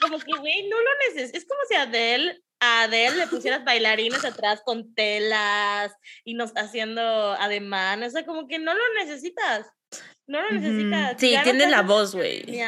Como 0.00 0.18
que, 0.18 0.32
güey, 0.38 0.68
no 0.68 0.76
lo 0.76 0.90
necesitas. 1.08 1.42
Es 1.42 1.46
como 1.46 1.60
si 1.68 1.76
Adele, 1.76 2.42
a 2.60 2.82
Adele 2.82 3.16
le 3.16 3.26
pusieras 3.28 3.64
bailarines 3.64 4.24
atrás 4.24 4.62
con 4.64 4.94
telas 4.94 5.92
y 6.24 6.34
nos 6.34 6.52
haciendo 6.56 7.02
ademanes. 7.34 8.08
O 8.08 8.12
sea, 8.12 8.26
como 8.26 8.48
que 8.48 8.58
no 8.58 8.74
lo 8.74 8.94
necesitas. 8.98 9.70
No 10.26 10.42
lo 10.42 10.50
necesitas. 10.50 11.14
Sí, 11.18 11.30
Ya 11.30 11.38
no 11.38 11.44
tiene 11.44 11.68
la 11.68 11.82
voz, 11.82 12.14
güey. 12.14 12.60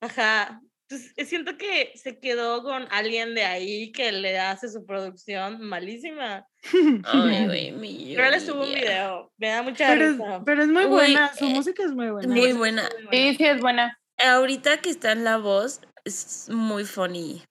Ajá. 0.00 0.60
Entonces, 0.92 1.14
eh, 1.16 1.24
siento 1.24 1.56
que 1.56 1.92
se 1.94 2.18
quedó 2.18 2.62
con 2.62 2.86
alguien 2.90 3.34
de 3.34 3.44
ahí 3.44 3.92
que 3.92 4.12
le 4.12 4.38
hace 4.38 4.68
su 4.68 4.84
producción 4.84 5.60
malísima. 5.62 6.46
Ay, 7.04 7.46
güey, 7.46 7.72
mi 7.80 8.12
Pero 8.14 8.30
le 8.30 8.40
subo 8.40 8.62
un 8.64 8.74
video. 8.74 9.32
Me 9.38 9.48
da 9.48 9.62
mucha 9.62 9.88
Pero 9.88 10.04
es, 10.04 10.12
risa. 10.18 10.42
pero 10.44 10.62
es 10.62 10.68
muy 10.68 10.84
buena, 10.84 11.34
su 11.34 11.46
eh, 11.46 11.48
música 11.48 11.82
es 11.84 11.92
muy 11.92 12.10
buena. 12.10 12.28
Muy 12.34 12.52
buena. 12.52 12.88
Sí, 13.10 13.34
sí, 13.36 13.44
es 13.44 13.60
buena. 13.60 13.98
Ahorita 14.18 14.76
que 14.82 14.90
está 14.90 15.12
en 15.12 15.24
la 15.24 15.38
voz, 15.38 15.80
es 16.04 16.48
muy 16.50 16.84
funny. 16.84 17.42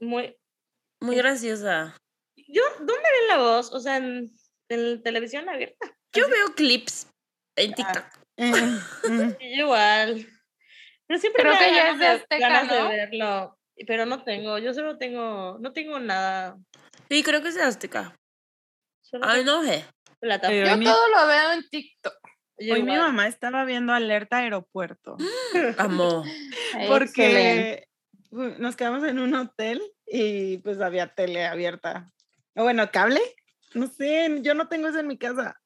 Muy, 0.00 0.36
Muy 1.00 1.16
graciosa. 1.16 1.96
Yo, 2.36 2.62
¿dónde 2.78 2.92
ven 2.92 3.28
la 3.28 3.38
voz? 3.38 3.72
O 3.72 3.80
sea, 3.80 3.96
en, 3.96 4.30
en 4.68 5.02
televisión 5.02 5.48
abierta. 5.48 5.96
Yo 6.12 6.28
veo 6.28 6.54
clips 6.54 7.08
en 7.56 7.72
Ah. 7.72 7.74
TikTok. 7.74 8.04
Eh, 8.36 8.52
mm. 9.08 9.30
Sí, 9.30 9.36
igual. 9.60 10.26
Pero 11.06 11.20
siempre 11.20 11.42
Creo 11.42 11.54
me 11.54 11.58
que 11.58 11.70
ya 11.74 11.84
ganas 11.84 11.92
es 11.94 11.98
de 12.00 12.06
Azteca, 12.06 12.48
ganas 12.48 12.68
de 12.70 12.78
¿no? 12.80 12.88
verlo. 12.88 13.58
Pero 13.86 14.06
no 14.06 14.24
tengo, 14.24 14.58
yo 14.58 14.72
solo 14.74 14.96
tengo, 14.98 15.58
no 15.60 15.72
tengo 15.72 15.98
nada. 16.00 16.56
Sí, 17.08 17.22
creo 17.22 17.42
que 17.42 17.48
es 17.48 17.54
de 17.54 17.62
Azteca. 17.62 18.16
Ay, 19.22 19.44
no 19.44 19.62
sé. 19.62 19.84
Yo 20.20 20.76
mi- 20.76 20.84
todo 20.86 21.08
lo 21.10 21.26
veo 21.26 21.52
en 21.52 21.68
TikTok. 21.68 22.14
Yo 22.58 22.74
Hoy 22.74 22.82
mi 22.82 22.96
mamá 22.96 23.26
estaba 23.28 23.64
viendo 23.66 23.92
Alerta 23.92 24.38
Aeropuerto. 24.38 25.16
Amo. 25.76 26.24
Excelente. 26.74 26.88
porque 26.88 27.88
nos 28.58 28.76
quedamos 28.76 29.04
en 29.04 29.18
un 29.18 29.34
hotel 29.34 29.82
y 30.06 30.58
pues 30.58 30.80
había 30.80 31.08
tele 31.14 31.44
abierta. 31.46 32.10
O 32.56 32.62
bueno, 32.62 32.90
cable. 32.90 33.20
No 33.74 33.88
sé, 33.88 34.38
yo 34.40 34.54
no 34.54 34.68
tengo 34.68 34.88
eso 34.88 34.98
en 35.00 35.06
mi 35.06 35.18
casa. 35.18 35.60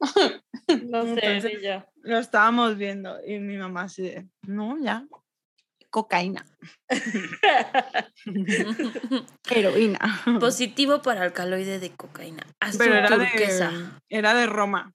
No 0.84 1.02
sé, 1.02 1.10
Entonces- 1.26 1.44
ni 1.60 1.66
yo. 1.66 1.84
Lo 2.02 2.18
estábamos 2.18 2.76
viendo 2.76 3.18
y 3.26 3.38
mi 3.38 3.56
mamá 3.56 3.82
así 3.82 4.02
de, 4.02 4.28
no, 4.46 4.78
ya, 4.82 5.06
cocaína, 5.90 6.46
heroína. 9.50 10.22
Positivo 10.38 11.02
para 11.02 11.22
alcaloide 11.22 11.78
de 11.78 11.90
cocaína. 11.90 12.42
Azul 12.60 12.78
Pero 12.78 12.94
era 12.94 13.08
turquesa. 13.08 13.70
de, 13.70 13.86
era 14.08 14.34
de 14.34 14.46
Roma. 14.46 14.92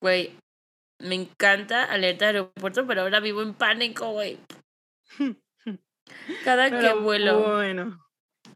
Güey, 0.00 0.36
me 1.00 1.14
encanta 1.14 1.84
alerta 1.84 2.26
aeropuerto, 2.26 2.86
pero 2.86 3.02
ahora 3.02 3.20
vivo 3.20 3.42
en 3.42 3.54
pánico, 3.54 4.12
güey. 4.12 4.38
Cada 6.44 6.70
que 6.70 6.94
vuelo. 6.94 7.54
Bueno, 7.54 8.03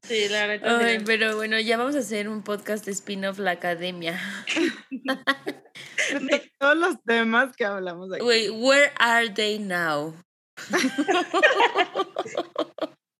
Sí, 0.02 0.28
la. 0.28 0.44
Ay, 0.62 0.98
sí. 0.98 1.04
pero 1.04 1.36
bueno, 1.36 1.58
ya 1.58 1.76
vamos 1.76 1.96
a 1.96 2.00
hacer 2.00 2.28
un 2.28 2.42
podcast 2.42 2.84
de 2.84 2.92
spin-off 2.92 3.38
La 3.38 3.52
Academia. 3.52 4.18
de 6.20 6.52
todos 6.58 6.76
los 6.76 7.02
temas 7.04 7.54
que 7.56 7.64
hablamos 7.64 8.12
aquí. 8.12 8.22
Güey, 8.22 8.50
where 8.50 8.92
are 8.98 9.28
they 9.30 9.58
now? 9.58 10.14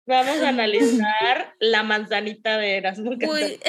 Vamos 0.06 0.40
a 0.40 0.48
analizar 0.48 1.54
la 1.60 1.82
manzanita 1.82 2.56
de 2.56 2.76
Erasmo. 2.78 3.12
Güey, 3.20 3.60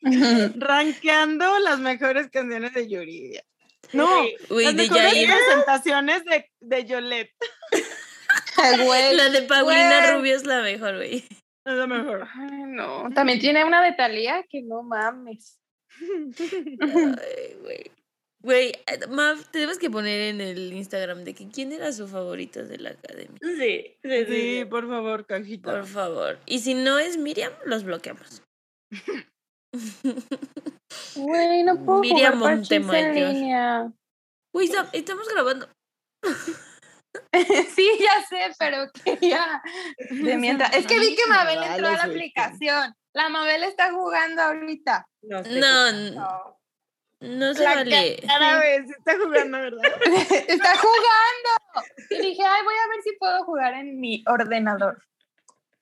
Rankeando 0.56 1.58
las 1.58 1.78
mejores 1.80 2.28
canciones 2.30 2.72
de 2.72 2.88
Yuridia. 2.88 3.42
No, 3.92 4.08
güey, 4.48 4.64
las 4.66 4.76
de 4.76 4.82
mejores 4.82 5.14
Yair. 5.14 5.28
presentaciones 5.30 6.24
de, 6.24 6.50
de 6.60 6.84
Yolette. 6.86 7.34
Güey, 8.84 9.16
La 9.16 9.28
de 9.30 9.42
Paulina 9.42 10.00
güey. 10.02 10.14
Rubio 10.18 10.36
es 10.36 10.44
la 10.46 10.62
mejor, 10.62 10.96
güey. 10.96 11.24
Es 11.64 11.74
lo 11.74 11.86
mejor. 11.86 12.26
Ay, 12.34 12.62
no. 12.66 13.08
También 13.14 13.38
tiene 13.38 13.64
una 13.64 13.82
de 13.82 13.92
Talía 13.92 14.42
que 14.48 14.62
no 14.62 14.82
mames. 14.82 15.60
Ay, 16.00 17.56
güey. 17.60 17.90
Güey, 18.40 18.72
Mav, 19.10 19.50
tenemos 19.50 19.78
que 19.78 19.90
poner 19.90 20.20
en 20.34 20.40
el 20.40 20.72
Instagram 20.72 21.24
de 21.24 21.34
que 21.34 21.48
quién 21.48 21.72
era 21.72 21.92
su 21.92 22.06
favorito 22.06 22.64
de 22.64 22.78
la 22.78 22.90
academia. 22.90 23.36
Sí, 23.42 23.96
sí, 24.00 24.24
sí. 24.26 24.58
Sí, 24.60 24.64
por 24.64 24.88
favor, 24.88 25.26
cajita. 25.26 25.72
Por 25.72 25.86
favor. 25.86 26.38
Y 26.46 26.60
si 26.60 26.74
no 26.74 27.00
es 27.00 27.18
Miriam, 27.18 27.52
los 27.64 27.82
bloqueamos. 27.84 28.42
Güey, 31.16 31.62
no 31.64 31.84
puedo 31.84 32.00
Miriam 32.00 32.38
jugar 32.38 32.52
en 32.52 32.58
Montemayor. 32.60 33.14
línea. 33.34 33.92
Güey, 34.54 34.70
estamos 34.92 35.28
grabando. 35.28 35.68
sí, 37.76 37.90
ya 38.00 38.22
sé, 38.28 38.54
pero 38.58 38.86
quería 39.04 39.62
de 40.10 40.36
mientras. 40.36 40.74
Es 40.74 40.86
que 40.86 40.98
vi 40.98 41.14
que 41.14 41.26
Mabel 41.28 41.62
entró 41.62 41.88
a 41.88 41.92
la 41.92 42.04
aplicación. 42.04 42.94
La 43.12 43.28
Mabel 43.28 43.62
está 43.64 43.92
jugando 43.92 44.42
ahorita. 44.42 45.06
No. 45.22 45.42
No, 45.42 46.58
no 47.20 47.54
se 47.54 47.64
La 47.64 47.74
vale. 47.76 48.22
Cada 48.26 48.58
vez 48.60 48.90
está 48.90 49.16
jugando, 49.16 49.58
¿verdad? 49.58 49.82
está 50.46 50.76
jugando. 50.76 51.86
Y 52.10 52.18
dije, 52.20 52.42
ay, 52.44 52.62
voy 52.64 52.74
a 52.74 52.88
ver 52.88 53.02
si 53.02 53.16
puedo 53.18 53.44
jugar 53.44 53.74
en 53.74 53.98
mi 53.98 54.22
ordenador. 54.26 55.02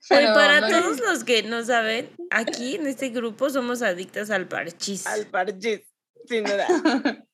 Pero 0.09 0.35
para 0.35 0.61
no- 0.61 0.69
todos 0.69 1.01
los 1.01 1.25
que 1.25 1.43
no 1.43 1.65
saben, 1.65 2.11
aquí 2.31 2.77
en 2.77 2.87
este 2.87 3.09
grupo 3.11 3.51
somos 3.51 3.83
adictas 3.83 4.31
al 4.31 4.47
parchís. 4.47 5.05
Al 5.07 5.27
parchís, 5.27 5.81
sin 6.29 6.45
duda. 6.45 6.67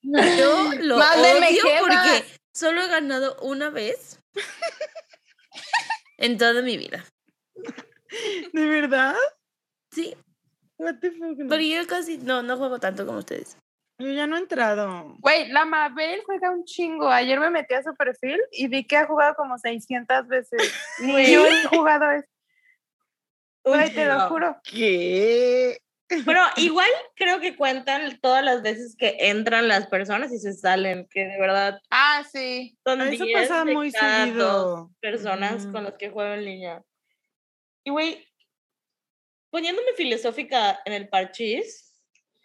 Yo 0.01 0.73
lo 0.81 0.97
Mándeme 0.97 1.49
odio 1.49 1.63
porque 1.81 2.25
solo 2.53 2.83
he 2.83 2.89
ganado 2.89 3.37
una 3.43 3.71
vez 3.71 4.21
en 6.19 6.39
toda 6.39 6.63
mi 6.63 6.77
vida. 6.77 7.05
¿De 8.53 8.67
verdad? 8.67 9.15
Sí, 9.91 10.15
What 10.79 10.97
the 11.01 11.11
fuck, 11.13 11.39
no. 11.39 11.49
porque 11.49 11.69
yo 11.69 11.87
casi 11.87 12.19
no, 12.19 12.43
no 12.43 12.57
juego 12.57 12.79
tanto 12.81 13.07
como 13.07 13.19
ustedes. 13.19 13.57
Yo 13.99 14.09
ya 14.11 14.27
no 14.27 14.37
he 14.37 14.41
entrado. 14.41 15.15
Güey, 15.21 15.49
la 15.53 15.65
Mabel 15.65 16.23
juega 16.25 16.51
un 16.51 16.65
chingo. 16.65 17.09
Ayer 17.09 17.39
me 17.39 17.51
metí 17.51 17.75
a 17.75 17.83
su 17.83 17.95
perfil 17.95 18.41
y 18.51 18.67
vi 18.67 18.85
que 18.85 18.97
ha 18.97 19.07
jugado 19.07 19.35
como 19.37 19.59
600 19.59 20.27
veces. 20.27 20.75
Ni 21.01 21.33
yo 21.33 21.47
he 21.47 21.65
jugado 21.69 22.11
eso. 22.11 22.27
Güey, 23.65 23.95
te 23.95 24.07
lo 24.07 24.29
juro. 24.29 24.57
¿Qué? 24.65 25.79
Pero 26.25 26.41
igual 26.57 26.89
creo 27.17 27.41
que 27.41 27.57
cuentan 27.57 28.19
todas 28.21 28.45
las 28.45 28.63
veces 28.63 28.97
que 28.99 29.17
entran 29.19 29.69
las 29.69 29.87
personas 29.87 30.33
y 30.33 30.39
se 30.39 30.53
salen, 30.55 31.07
que 31.11 31.21
de 31.25 31.39
verdad 31.41 31.81
Ah, 31.91 32.23
sí. 32.31 32.77
son 32.85 33.01
Eso 33.03 33.25
10 33.25 33.49
pasa 33.49 33.65
muy 33.65 33.91
seguido. 33.91 34.91
personas 35.01 35.63
Ujú. 35.65 35.73
con 35.73 35.85
las 35.85 35.95
que 35.95 36.11
juego 36.11 36.35
en 36.35 36.45
línea. 36.45 36.83
Y 37.85 37.91
güey, 37.91 38.27
poniéndome 39.51 39.93
filosófica 39.97 40.81
en 40.85 40.93
el 40.93 41.09
parchís, 41.09 41.95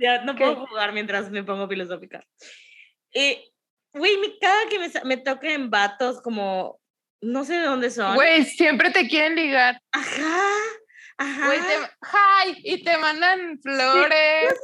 ya 0.00 0.22
no 0.24 0.34
puedo 0.36 0.66
jugar 0.66 0.92
mientras 0.92 1.30
me 1.30 1.42
pongo 1.44 1.68
filosófica. 1.68 2.24
Y, 3.12 3.52
güey, 3.92 4.16
cada 4.40 4.68
que 4.68 4.78
me, 4.78 4.90
me 5.04 5.16
toque 5.16 5.54
en 5.54 5.70
vatos 5.70 6.20
como, 6.20 6.80
no 7.20 7.44
sé 7.44 7.54
de 7.54 7.66
dónde 7.66 7.90
son. 7.90 8.14
Güey, 8.16 8.44
siempre 8.44 8.90
te 8.90 9.08
quieren 9.08 9.36
ligar. 9.36 9.80
Ajá. 9.92 10.42
Ajá. 11.16 11.46
Güey, 11.46 11.58
te, 11.60 11.90
¡Ay! 12.12 12.56
Y 12.64 12.82
te 12.84 12.96
mandan 12.98 13.58
flores. 13.62 14.54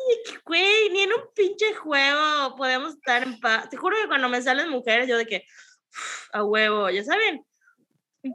Güey, 0.44 0.90
ni 0.90 1.02
en 1.02 1.12
un 1.12 1.22
pinche 1.34 1.74
juego 1.74 2.56
podemos 2.56 2.94
estar 2.94 3.22
en 3.22 3.38
paz. 3.40 3.68
Te 3.70 3.76
juro 3.76 3.96
que 4.00 4.08
cuando 4.08 4.28
me 4.28 4.42
salen 4.42 4.68
mujeres, 4.68 5.08
yo 5.08 5.16
de 5.16 5.26
que, 5.26 5.44
"Uf, 5.92 6.28
a 6.32 6.44
huevo, 6.44 6.90
ya 6.90 7.04
saben. 7.04 7.44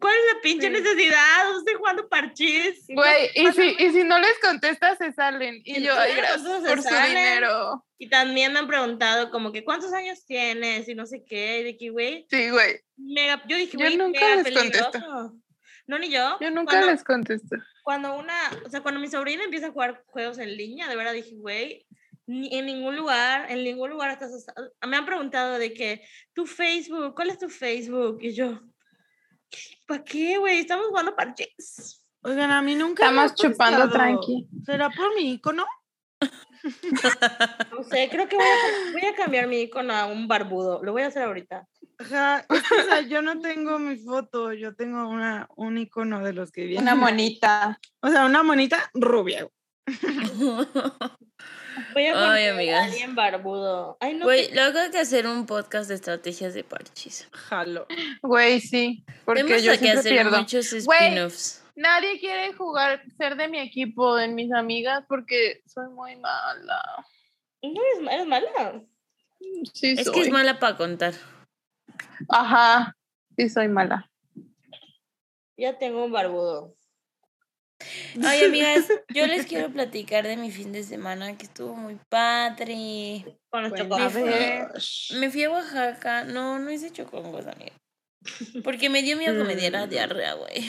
¿Cuál 0.02 0.16
es 0.16 0.34
la 0.34 0.42
pinche 0.42 0.66
Sí. 0.68 0.74
necesidad? 0.74 1.58
Estoy 1.60 1.76
jugando 1.76 2.10
parchís. 2.10 2.86
Güey, 2.88 3.30
y 3.36 3.52
si, 3.52 3.76
y 3.78 3.92
si 3.92 4.04
no 4.04 4.18
les 4.18 4.40
contestas, 4.42 4.98
se 4.98 5.12
salen. 5.14 5.62
Y 5.64 5.84
yo, 5.84 5.94
ay, 5.96 6.14
Claro, 6.14 6.42
gracias 6.42 6.64
por 6.64 6.82
su 6.82 6.90
dinero. 7.08 7.86
Y 8.00 8.10
también 8.10 8.52
me 8.52 8.60
han 8.60 8.68
preguntado 8.68 9.30
como 9.30 9.52
que, 9.52 9.64
¿cuántos 9.64 9.94
años 9.94 10.26
tienes? 10.26 10.90
Y 10.90 10.96
no 10.96 11.06
sé 11.06 11.24
qué. 11.24 11.60
Y 11.60 11.64
de 11.66 11.78
que, 11.78 11.90
güey, 11.92 12.26
Sí, 12.32 12.50
güey. 12.50 12.80
mega, 12.98 13.44
yo 13.48 13.58
dije, 13.58 13.74
Yo 13.74 13.86
güey, 13.86 13.96
nunca 13.98 14.20
mega 14.22 14.42
les 14.42 14.58
contesto. 14.58 15.34
No, 15.88 16.00
ni 16.00 16.10
yo. 16.10 16.38
Yo 16.42 16.50
nunca 16.52 16.72
Cuando- 16.72 16.92
les 16.92 17.04
contesto. 17.04 17.56
cuando 17.84 18.16
una, 18.16 18.34
o 18.66 18.70
sea, 18.70 18.82
cuando 18.82 19.00
mi 19.00 19.08
sobrina 19.08 19.44
empieza 19.44 19.68
a 19.68 19.72
jugar 19.72 20.04
juegos 20.08 20.40
en 20.40 20.56
línea, 20.58 20.88
de 20.88 20.96
verdad 20.96 21.14
dije, 21.14 21.36
güey, 21.36 21.86
ni 22.28 22.58
en 22.58 22.66
ningún 22.66 22.96
lugar, 22.96 23.52
en 23.52 23.64
ningún 23.64 23.92
lugar 23.92 24.10
estás, 24.12 24.48
me 24.88 24.98
han 24.98 25.06
preguntado 25.06 25.60
de 25.60 25.74
que, 25.74 26.02
tu 26.34 26.48
Facebook, 26.48 27.14
¿cuál 27.14 27.30
es 27.30 27.38
tu 27.38 27.50
Facebook? 27.50 28.18
Y 28.22 28.34
yo, 28.34 28.60
¿para 29.88 30.04
qué, 30.04 30.38
güey? 30.40 30.60
Estamos 30.60 30.88
jugando 30.88 31.16
parches. 31.16 32.04
Oigan, 32.24 32.50
a 32.50 32.62
mí 32.64 32.74
nunca. 32.74 33.04
me 33.12 33.26
Estamos 33.26 33.36
chupando 33.36 33.90
tranqui. 33.92 34.48
¿Será 34.66 34.90
por 34.90 35.14
mi 35.14 35.34
icono? 35.34 35.68
No 37.72 37.84
sé, 37.84 38.08
creo 38.10 38.28
que 38.28 38.36
voy 38.36 38.46
a, 38.46 38.92
voy 38.92 39.06
a 39.06 39.16
cambiar 39.16 39.48
mi 39.48 39.62
icono 39.62 39.94
a 39.94 40.06
un 40.06 40.28
barbudo. 40.28 40.82
Lo 40.84 40.92
voy 40.92 41.04
a 41.04 41.08
hacer 41.08 41.24
ahorita. 41.24 41.68
Ajá, 42.00 42.46
es 42.50 42.64
que, 42.64 42.76
o 42.76 42.84
sea, 42.84 43.02
yo 43.02 43.22
no 43.22 43.40
tengo 43.40 43.80
mi 43.80 43.96
foto, 43.98 44.52
yo 44.54 44.76
tengo 44.76 45.08
una, 45.08 45.48
un 45.56 45.78
icono 45.78 46.24
de 46.24 46.34
los 46.34 46.52
que 46.52 46.66
vienen. 46.66 46.84
Una 46.84 46.96
monita. 46.96 47.80
O 48.02 48.10
sea, 48.10 48.26
una 48.26 48.44
monita 48.44 48.90
rubia. 48.94 49.48
Voy 51.94 52.06
a 52.08 52.12
Ay, 52.12 52.14
poner 52.14 52.50
a 52.50 52.54
amigas. 52.54 52.86
alguien 52.86 53.16
barbudo. 53.16 53.98
Ay, 54.00 54.14
no. 54.16 54.26
Güey, 54.26 54.50
luego 54.54 54.80
hay 54.80 54.92
que 54.92 55.00
hacer 55.00 55.28
un 55.28 55.46
podcast 55.46 55.90
de 55.90 55.96
estrategias 55.96 56.54
de 56.54 56.64
parchis. 56.64 57.28
Jalo. 57.32 57.86
Güey, 58.22 58.62
sí. 58.62 59.04
Porque 59.26 59.44
Tenemos 59.44 59.64
yo 59.64 59.72
que 59.74 59.78
siempre 59.80 60.00
hacer 60.00 60.12
pierdo. 60.14 60.38
muchos 60.40 60.72
spin-offs. 60.74 61.62
Nadie 61.76 62.20
quiere 62.20 62.54
jugar, 62.54 63.04
ser 63.18 63.36
de 63.36 63.48
mi 63.50 63.60
equipo, 63.60 64.16
de 64.16 64.28
mis 64.30 64.52
amigas, 64.54 65.04
porque 65.10 65.62
soy 65.66 65.90
muy 65.90 66.16
mala. 66.16 66.82
No 67.62 67.70
eres, 67.82 68.12
eres 68.14 68.28
mala. 68.28 68.82
Sí, 69.74 69.96
Es 69.98 70.06
soy. 70.06 70.14
que 70.14 70.22
es 70.22 70.30
mala 70.30 70.58
para 70.60 70.78
contar. 70.78 71.14
Ajá. 72.30 72.96
Sí, 73.38 73.50
soy 73.50 73.68
mala. 73.68 74.10
Ya 75.58 75.78
tengo 75.78 76.06
un 76.06 76.12
barbudo. 76.12 76.76
Ay, 78.24 78.46
amigas, 78.46 78.88
yo 79.14 79.28
les 79.28 79.46
quiero 79.46 79.70
platicar 79.70 80.26
de 80.26 80.38
mi 80.38 80.50
fin 80.52 80.72
de 80.72 80.84
semana 80.84 81.38
que 81.38 81.44
estuvo 81.44 81.76
muy 81.76 82.00
padre. 82.10 83.38
Con 83.50 83.64
los 83.64 83.74
chocolates. 83.74 84.14
ver. 84.24 84.72
Me 85.20 85.30
fui 85.30 85.44
a 85.44 85.52
Oaxaca. 85.52 86.24
No, 86.24 86.58
no 86.60 86.72
hice 86.72 86.92
chocongos, 86.92 87.46
amiga. 87.48 87.74
Porque 88.64 88.90
me 88.90 89.02
dio 89.04 89.18
miedo 89.18 89.38
que 89.38 89.44
me 89.44 89.56
diera 89.56 89.86
Mm. 89.86 89.90
diarrea, 89.90 90.34
güey. 90.36 90.66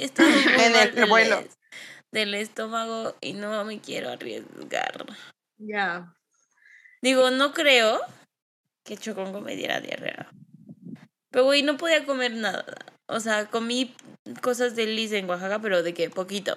Y 0.00 0.04
estaba 0.04 0.28
muy 0.56 0.64
En 0.64 0.76
el 0.76 0.94
del 0.94 1.08
vuelo. 1.08 1.44
Del 2.10 2.34
estómago 2.34 3.14
y 3.20 3.34
no 3.34 3.64
me 3.64 3.80
quiero 3.80 4.08
arriesgar. 4.08 5.04
Ya. 5.58 6.14
Digo, 7.02 7.30
no 7.30 7.52
creo 7.52 8.00
que 8.82 8.96
chocongo 8.96 9.40
me 9.40 9.56
diera 9.56 9.80
diarrea. 9.80 10.30
Pero, 11.30 11.44
güey, 11.44 11.62
no 11.62 11.76
podía 11.76 12.04
comer 12.06 12.32
nada. 12.32 12.64
O 13.06 13.20
sea, 13.20 13.46
comí 13.46 13.94
cosas 14.42 14.74
de 14.74 14.86
Liz 14.86 15.12
en 15.12 15.28
Oaxaca, 15.28 15.60
pero 15.60 15.82
de 15.82 15.94
que 15.94 16.08
poquito. 16.10 16.56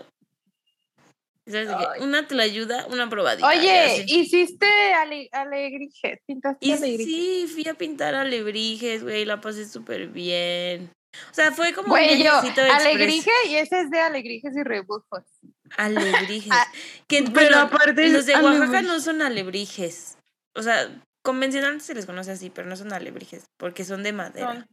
¿Sabes? 1.45 1.67
De 1.67 1.75
que 1.75 1.85
Ay. 1.95 2.01
una 2.01 2.25
te 2.25 2.35
la 2.35 2.43
ayuda, 2.43 2.87
una 2.87 3.09
probadita. 3.09 3.47
Oye, 3.47 4.05
hiciste 4.07 4.65
ale. 4.93 5.29
Pintaste 6.25 6.65
Y 6.65 6.77
sí, 6.77 7.47
fui 7.51 7.67
a 7.67 7.73
pintar 7.73 8.15
alebrijes, 8.15 9.03
güey, 9.03 9.25
la 9.25 9.41
pasé 9.41 9.67
súper 9.67 10.07
bien. 10.07 10.89
O 11.31 11.33
sea, 11.33 11.51
fue 11.51 11.73
como 11.73 11.89
Güey, 11.89 12.21
un 12.21 12.27
express. 12.27 12.69
alegrije 12.71 13.31
y 13.47 13.55
ese 13.55 13.81
es 13.81 13.89
de 13.91 13.99
alegrijes 13.99 14.55
y 14.55 14.63
rebujos. 14.63 15.23
Alebrijes. 15.77 16.51
Ah, 16.51 16.65
que, 17.07 17.23
pero 17.23 17.33
bueno, 17.33 17.59
aparte 17.59 18.09
los 18.09 18.25
de 18.25 18.33
Oaxaca 18.35 18.81
no 18.81 18.99
son 18.99 19.21
alebrijes. 19.21 20.17
O 20.55 20.61
sea, 20.63 20.89
convencionalmente 21.23 21.85
se 21.85 21.95
les 21.95 22.05
conoce 22.05 22.31
así, 22.31 22.49
pero 22.49 22.67
no 22.67 22.75
son 22.75 22.93
alebrijes, 22.93 23.45
porque 23.57 23.85
son 23.85 24.03
de 24.03 24.13
madera. 24.13 24.53
Son- 24.53 24.67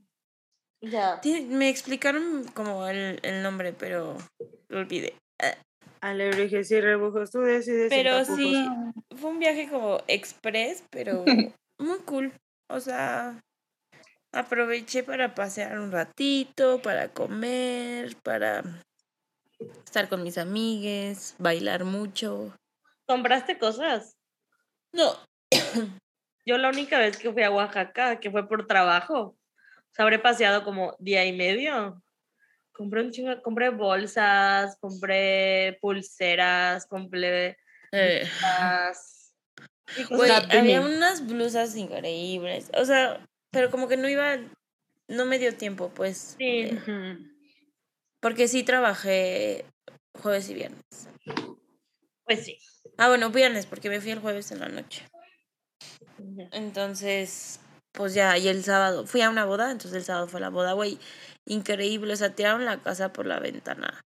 Ya. 0.83 1.21
Me 1.49 1.69
explicaron 1.69 2.45
como 2.55 2.87
el, 2.89 3.21
el 3.23 3.43
nombre, 3.43 3.73
pero 3.73 4.17
lo 4.69 4.79
olvidé. 4.79 5.15
Alebrijes 6.01 6.71
y 6.71 6.81
rebujos, 6.81 7.31
tú 7.31 7.41
decides. 7.41 7.91
Pero 7.91 8.25
sí, 8.25 8.67
fue 9.17 9.31
un 9.31 9.39
viaje 9.39 9.69
como 9.69 10.01
express, 10.07 10.83
pero 10.91 11.25
muy 11.79 11.99
cool. 12.07 12.33
O 12.71 12.81
sea, 12.81 13.39
aproveché 14.33 15.03
para 15.03 15.35
pasear 15.35 15.79
un 15.79 15.93
ratito, 15.93 16.81
para 16.83 17.09
comer, 17.09 18.17
para 18.23 18.63
estar 19.85 20.09
con 20.09 20.23
mis 20.23 20.39
amigues, 20.39 21.35
bailar 21.39 21.85
mucho. 21.85 22.55
¿Compraste 23.07 23.59
cosas? 23.59 24.17
No, 24.93 25.17
Yo 26.47 26.59
la 26.59 26.69
única 26.69 26.99
vez 26.99 27.17
que 27.17 27.33
fui 27.33 27.43
a 27.43 27.51
Oaxaca, 27.51 28.19
que 28.19 28.31
fue 28.31 28.49
por 28.49 28.67
trabajo, 28.67 29.21
o 29.21 29.37
sea, 29.93 30.05
habré 30.05 30.19
paseado 30.19 30.65
como 30.65 30.97
día 30.99 31.25
y 31.25 31.33
medio. 31.33 32.03
Compré 32.73 33.03
un 33.03 33.11
chingo, 33.11 33.43
compré 33.43 33.69
bolsas, 33.71 34.79
compré 34.81 35.79
pulseras, 35.81 36.87
compré 36.87 37.59
eh, 37.93 38.27
había 40.51 40.81
unas 40.81 41.27
blusas 41.27 41.77
increíbles. 41.77 42.71
O 42.75 42.85
sea, 42.85 43.29
pero 43.51 43.71
como 43.71 43.89
que 43.89 43.97
no 43.97 44.09
iba, 44.09 44.39
no 45.09 45.27
me 45.27 45.39
dio 45.39 45.55
tiempo, 45.57 45.91
pues. 45.95 46.37
Sí. 46.39 46.71
eh, 46.87 47.19
porque 48.21 48.49
sí 48.49 48.63
trabajé 48.63 49.65
jueves 50.21 50.49
y 50.51 50.55
viernes. 50.55 50.83
Pues 52.25 52.45
sí. 52.45 52.59
Ah, 52.97 53.09
bueno, 53.09 53.31
viernes, 53.31 53.67
porque 53.67 53.89
me 53.89 54.01
fui 54.01 54.11
el 54.11 54.21
jueves 54.21 54.53
en 54.53 54.61
la 54.61 54.69
noche. 54.69 55.07
Entonces, 56.53 57.61
pues 57.93 58.15
ya, 58.15 58.37
y 58.37 58.49
el 58.49 58.63
sábado, 58.63 59.07
fui 59.07 59.23
a 59.23 59.31
una 59.31 59.45
boda, 59.45 59.71
entonces 59.71 59.97
el 59.97 60.05
sábado 60.05 60.29
fue 60.29 60.41
la 60.41 60.51
boda, 60.51 60.75
güey, 60.75 60.99
increíble, 61.47 62.13
o 62.13 62.17
sea, 62.17 62.35
tiraron 62.35 62.65
la 62.65 62.83
casa 62.83 63.13
por 63.13 63.27
la 63.27 63.41
ventana. 63.41 64.01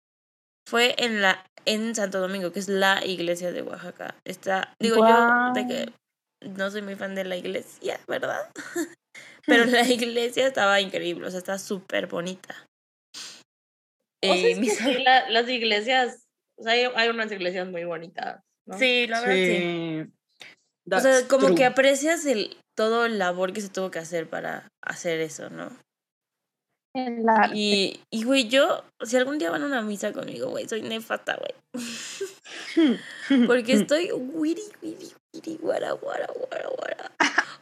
Fue 0.68 0.94
en 0.98 1.22
la, 1.22 1.44
en 1.64 1.94
Santo 1.94 2.20
Domingo, 2.20 2.52
que 2.52 2.60
es 2.60 2.68
la 2.68 3.04
iglesia 3.04 3.50
de 3.50 3.62
Oaxaca. 3.62 4.14
Está, 4.24 4.74
digo 4.78 4.96
yo, 4.96 5.52
de 5.54 5.66
que 5.66 6.48
no 6.48 6.70
soy 6.70 6.82
muy 6.82 6.94
fan 6.94 7.14
de 7.14 7.24
la 7.24 7.36
iglesia, 7.36 7.98
¿verdad? 8.06 8.50
Pero 9.46 9.64
la 9.64 9.82
iglesia 9.88 10.46
estaba 10.46 10.80
increíble, 10.80 11.26
o 11.26 11.30
sea, 11.30 11.38
está 11.38 11.58
súper 11.58 12.06
bonita. 12.06 12.66
O 14.24 14.26
sea, 14.26 14.34
Eh, 14.36 14.54
que 14.54 14.60
mis- 14.60 14.76
sí, 14.78 14.98
la- 15.02 15.28
las 15.30 15.48
iglesias, 15.48 16.24
o 16.58 16.62
sea, 16.62 16.72
hay, 16.72 16.84
hay 16.94 17.08
unas 17.08 17.30
iglesias 17.32 17.66
muy 17.68 17.84
bonitas, 17.84 18.40
¿no? 18.66 18.78
Sí, 18.78 19.06
la 19.08 19.20
verdad 19.20 19.34
sí. 19.34 20.04
Sí. 20.04 20.92
O 20.92 21.00
sea, 21.00 21.28
como 21.28 21.48
que 21.48 21.54
true. 21.54 21.64
aprecias 21.66 22.24
el 22.26 22.56
todo 22.76 23.04
el 23.04 23.18
labor 23.18 23.52
que 23.52 23.60
se 23.60 23.68
tuvo 23.68 23.90
que 23.90 23.98
hacer 23.98 24.28
para 24.28 24.68
hacer 24.82 25.20
eso, 25.20 25.50
¿no? 25.50 25.70
Y, 27.54 28.00
y 28.10 28.24
güey, 28.24 28.48
yo, 28.48 28.84
si 29.02 29.16
algún 29.16 29.38
día 29.38 29.50
van 29.50 29.62
a 29.62 29.66
una 29.66 29.80
misa 29.82 30.12
conmigo, 30.12 30.50
güey, 30.50 30.68
soy 30.68 30.82
nefasta, 30.82 31.36
güey. 31.38 31.54
Porque 33.46 33.72
estoy 33.72 34.12
wiri, 34.12 34.62
wiri, 34.82 35.10
wiri, 35.34 35.56
guara, 35.56 35.92
guara, 35.92 36.26
guara, 36.26 36.68
guara. 36.68 37.12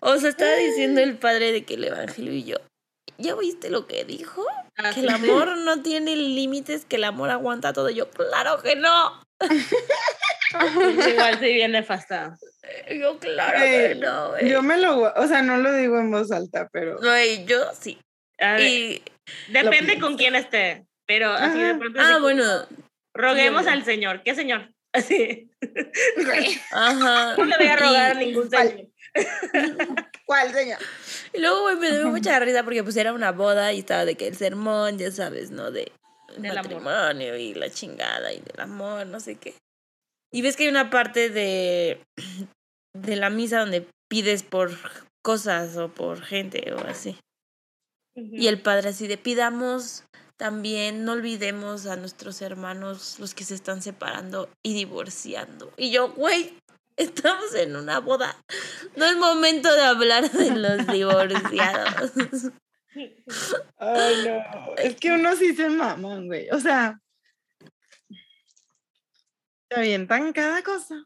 O 0.00 0.16
sea, 0.16 0.30
estaba 0.30 0.54
diciendo 0.54 1.00
el 1.00 1.18
padre 1.18 1.52
de 1.52 1.64
que 1.64 1.74
el 1.74 1.84
evangelio 1.84 2.32
y 2.32 2.44
yo, 2.44 2.56
¿ya 3.18 3.34
oíste 3.34 3.70
lo 3.70 3.86
que 3.86 4.04
dijo? 4.04 4.44
Ah, 4.76 4.92
Que 4.94 5.00
el 5.00 5.10
amor 5.10 5.58
no 5.58 5.82
tiene 5.82 6.16
límites, 6.16 6.84
que 6.86 6.96
el 6.96 7.04
amor 7.04 7.30
aguanta 7.30 7.72
todo. 7.72 7.90
Y 7.90 7.96
yo, 7.96 8.10
claro 8.10 8.62
que 8.62 8.76
no. 8.76 9.22
Igual 11.08 11.38
sí 11.38 11.52
viene 11.52 11.80
nefasta. 11.80 12.36
Yo, 12.90 13.18
claro 13.18 13.58
que 13.58 13.94
no, 13.96 14.30
güey. 14.30 14.48
Yo 14.48 14.62
me 14.62 14.76
lo, 14.78 15.12
o 15.14 15.26
sea, 15.26 15.42
no 15.42 15.58
lo 15.58 15.72
digo 15.72 15.98
en 15.98 16.10
voz 16.10 16.30
alta, 16.32 16.68
pero 16.72 16.98
Güey, 16.98 17.44
yo 17.46 17.58
sí. 17.78 17.98
A 18.38 18.54
ver, 18.54 18.62
Y, 18.62 19.02
depende 19.48 19.98
con 19.98 20.16
quién 20.16 20.34
esté, 20.34 20.86
pero 21.06 21.30
así 21.30 21.58
de 21.58 21.74
pronto 21.74 22.00
así 22.00 22.08
ah, 22.08 22.14
como, 22.14 22.24
bueno, 22.24 22.44
roguemos 23.14 23.64
sí. 23.64 23.68
al 23.68 23.84
Señor. 23.84 24.22
¿Qué 24.22 24.34
Señor? 24.34 24.70
Así. 24.92 25.48
ajá. 26.72 27.36
No 27.36 27.44
le 27.44 27.56
voy 27.56 27.66
a 27.68 27.76
rogar 27.76 28.10
a 28.10 28.14
ningún. 28.14 28.50
Señor. 28.50 28.89
¿cuál 30.26 30.52
señor? 30.52 30.78
Y 31.32 31.40
luego, 31.40 31.62
güey, 31.62 31.76
me 31.76 31.90
dio 31.90 32.08
mucha 32.08 32.38
risa 32.38 32.62
porque 32.62 32.82
pues 32.82 32.96
era 32.96 33.12
una 33.12 33.32
boda 33.32 33.72
y 33.72 33.80
estaba 33.80 34.04
de 34.04 34.14
que 34.14 34.28
el 34.28 34.36
sermón, 34.36 34.98
ya 34.98 35.10
sabes, 35.10 35.50
¿no? 35.50 35.70
De 35.70 35.92
Del 36.36 36.56
amor. 36.56 36.82
matrimonio 36.82 37.36
y 37.36 37.54
la 37.54 37.70
chingada 37.70 38.32
y 38.32 38.40
del 38.40 38.60
amor, 38.60 39.06
no 39.06 39.20
sé 39.20 39.36
qué. 39.36 39.54
Y 40.32 40.42
ves 40.42 40.56
que 40.56 40.64
hay 40.64 40.68
una 40.68 40.90
parte 40.90 41.30
de, 41.30 42.00
de 42.94 43.16
la 43.16 43.30
misa 43.30 43.60
donde 43.60 43.86
pides 44.08 44.42
por 44.42 44.70
cosas 45.22 45.76
o 45.76 45.88
por 45.88 46.22
gente 46.22 46.72
o 46.72 46.78
así. 46.86 47.16
Y 48.14 48.48
el 48.48 48.60
padre 48.60 48.90
así 48.90 49.06
de 49.06 49.16
pidamos 49.16 50.04
también 50.36 51.04
no 51.04 51.12
olvidemos 51.12 51.86
a 51.86 51.96
nuestros 51.96 52.40
hermanos, 52.40 53.18
los 53.18 53.34
que 53.34 53.44
se 53.44 53.54
están 53.54 53.82
separando 53.82 54.48
y 54.64 54.74
divorciando. 54.74 55.72
Y 55.76 55.90
yo, 55.90 56.12
güey, 56.12 56.54
estamos 57.02 57.54
en 57.54 57.76
una 57.76 58.00
boda. 58.00 58.36
No 58.96 59.04
es 59.06 59.16
momento 59.16 59.72
de 59.74 59.82
hablar 59.82 60.30
de 60.30 60.50
los 60.50 60.86
divorciados. 60.92 62.12
Ay, 63.78 64.14
no. 64.26 64.76
Es 64.76 64.96
que 64.96 65.12
uno 65.12 65.34
sí 65.36 65.54
se 65.54 65.68
maman, 65.68 66.26
güey. 66.26 66.48
O 66.50 66.60
sea, 66.60 67.00
se 69.68 69.76
avientan 69.76 70.32
cada 70.32 70.62
cosa. 70.62 71.04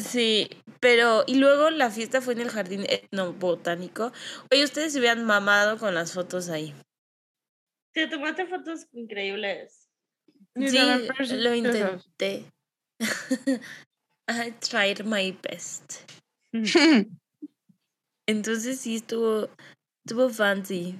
Sí, 0.00 0.48
pero 0.80 1.24
y 1.26 1.34
luego 1.36 1.70
la 1.70 1.90
fiesta 1.90 2.22
fue 2.22 2.32
en 2.34 2.40
el 2.40 2.50
jardín 2.50 2.86
etnobotánico. 2.88 4.12
Oye, 4.50 4.64
ustedes 4.64 4.92
se 4.92 4.98
hubieran 4.98 5.24
mamado 5.24 5.78
con 5.78 5.94
las 5.94 6.12
fotos 6.12 6.48
ahí. 6.48 6.74
Te 7.92 8.06
tomaste 8.06 8.46
fotos 8.46 8.86
increíbles. 8.92 9.90
Sí, 10.56 10.78
lo 11.36 11.54
intenté. 11.54 12.50
I 14.38 14.52
tried 14.60 15.04
my 15.04 15.36
best. 15.42 16.00
Entonces 18.26 18.80
sí 18.80 18.96
estuvo, 18.96 19.48
estuvo 20.04 20.30
fancy. 20.30 20.98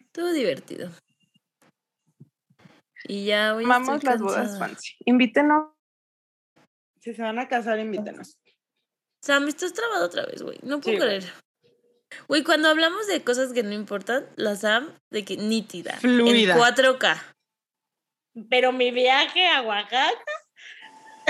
Estuvo 0.00 0.32
divertido. 0.32 0.90
Y 3.04 3.26
ya 3.26 3.54
hoy 3.54 3.64
Vamos 3.64 3.96
estoy 3.96 4.10
las 4.10 4.20
bodas 4.20 4.58
fancy. 4.58 4.96
Invítenos. 5.04 5.72
Si 7.00 7.14
se 7.14 7.22
van 7.22 7.38
a 7.38 7.48
casar, 7.48 7.78
invítenos. 7.78 8.38
Sam, 9.22 9.48
estás 9.48 9.72
trabado 9.72 10.06
otra 10.06 10.26
vez, 10.26 10.42
güey. 10.42 10.58
No 10.62 10.80
puedo 10.80 10.96
Sí, 10.96 11.02
creer. 11.02 11.32
Güey, 12.28 12.42
cuando 12.42 12.68
hablamos 12.68 13.06
de 13.06 13.22
cosas 13.22 13.52
que 13.52 13.62
no 13.62 13.72
importan, 13.72 14.26
la 14.36 14.56
Sam, 14.56 14.92
de 15.10 15.24
que 15.24 15.36
nítida. 15.36 15.96
Fluida. 15.98 16.54
En 16.54 16.58
4K. 16.58 17.22
Pero 18.48 18.72
mi 18.72 18.90
viaje 18.90 19.46
a 19.48 19.62
Oaxaca, 19.62 20.39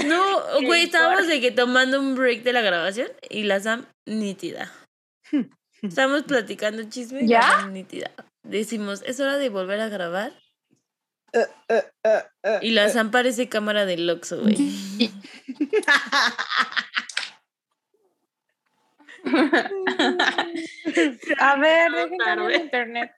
No, 0.07 0.43
¿Qué 0.61 0.67
güey, 0.67 0.83
estábamos 0.85 1.27
de 1.27 1.41
que 1.41 1.51
tomando 1.51 2.01
un 2.01 2.15
break 2.15 2.43
de 2.43 2.53
la 2.53 2.61
grabación 2.61 3.09
y 3.29 3.45
la 3.45 3.61
Sam 3.61 3.87
nítida. 4.07 4.73
Estamos 5.83 6.25
platicando 6.25 6.85
chisme 6.85 7.23
y 7.23 7.29
la. 7.29 7.43
Sam 7.43 7.73
nítida. 7.73 8.11
Decimos, 8.43 9.03
es 9.07 9.21
hora 9.21 9.39
de 9.39 9.49
volver 9.49 9.81
a 9.81 9.89
grabar. 9.89 10.33
Eh, 11.33 11.47
eh, 11.69 11.85
eh, 12.05 12.59
Y 12.63 12.71
la. 12.73 12.89
Sam 12.89 13.11
parece 13.11 13.49
cámara 13.49 13.87
del 13.87 14.09
Oxxo, 14.11 14.41
güey. 14.41 14.57
A 21.39 21.57
ver, 21.57 21.91
internet. 22.55 23.13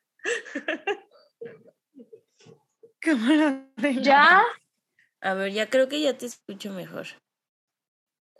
Cámara 3.01 3.66
de 3.77 3.95
la- 3.95 4.03
¿Ya? 4.03 4.42
A 5.22 5.35
ver, 5.35 5.52
ya 5.52 5.70
creo 5.70 5.88
que 5.88 6.00
ya 6.00 6.18
te 6.18 6.26
escucho 6.26 6.72
mejor. 6.72 7.06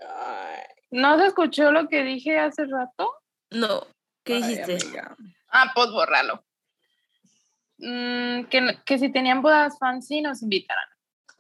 ay, 0.01 0.61
¿No 0.91 1.17
se 1.19 1.27
escuchó 1.29 1.71
lo 1.71 1.89
que 1.89 2.03
dije 2.03 2.39
hace 2.39 2.65
rato? 2.67 3.15
No, 3.51 3.87
¿qué 4.25 4.35
Ay, 4.35 4.43
dijiste? 4.43 4.75
amiga. 4.75 5.17
Ah, 5.49 5.71
pues 5.75 5.91
borralo. 5.91 6.45
Mm, 7.79 8.45
que, 8.47 8.79
que 8.85 8.99
si 8.99 9.11
tenían 9.13 9.43
bodas 9.43 9.79
fancy 9.79 10.21
nos 10.21 10.43
invitaran. 10.43 10.89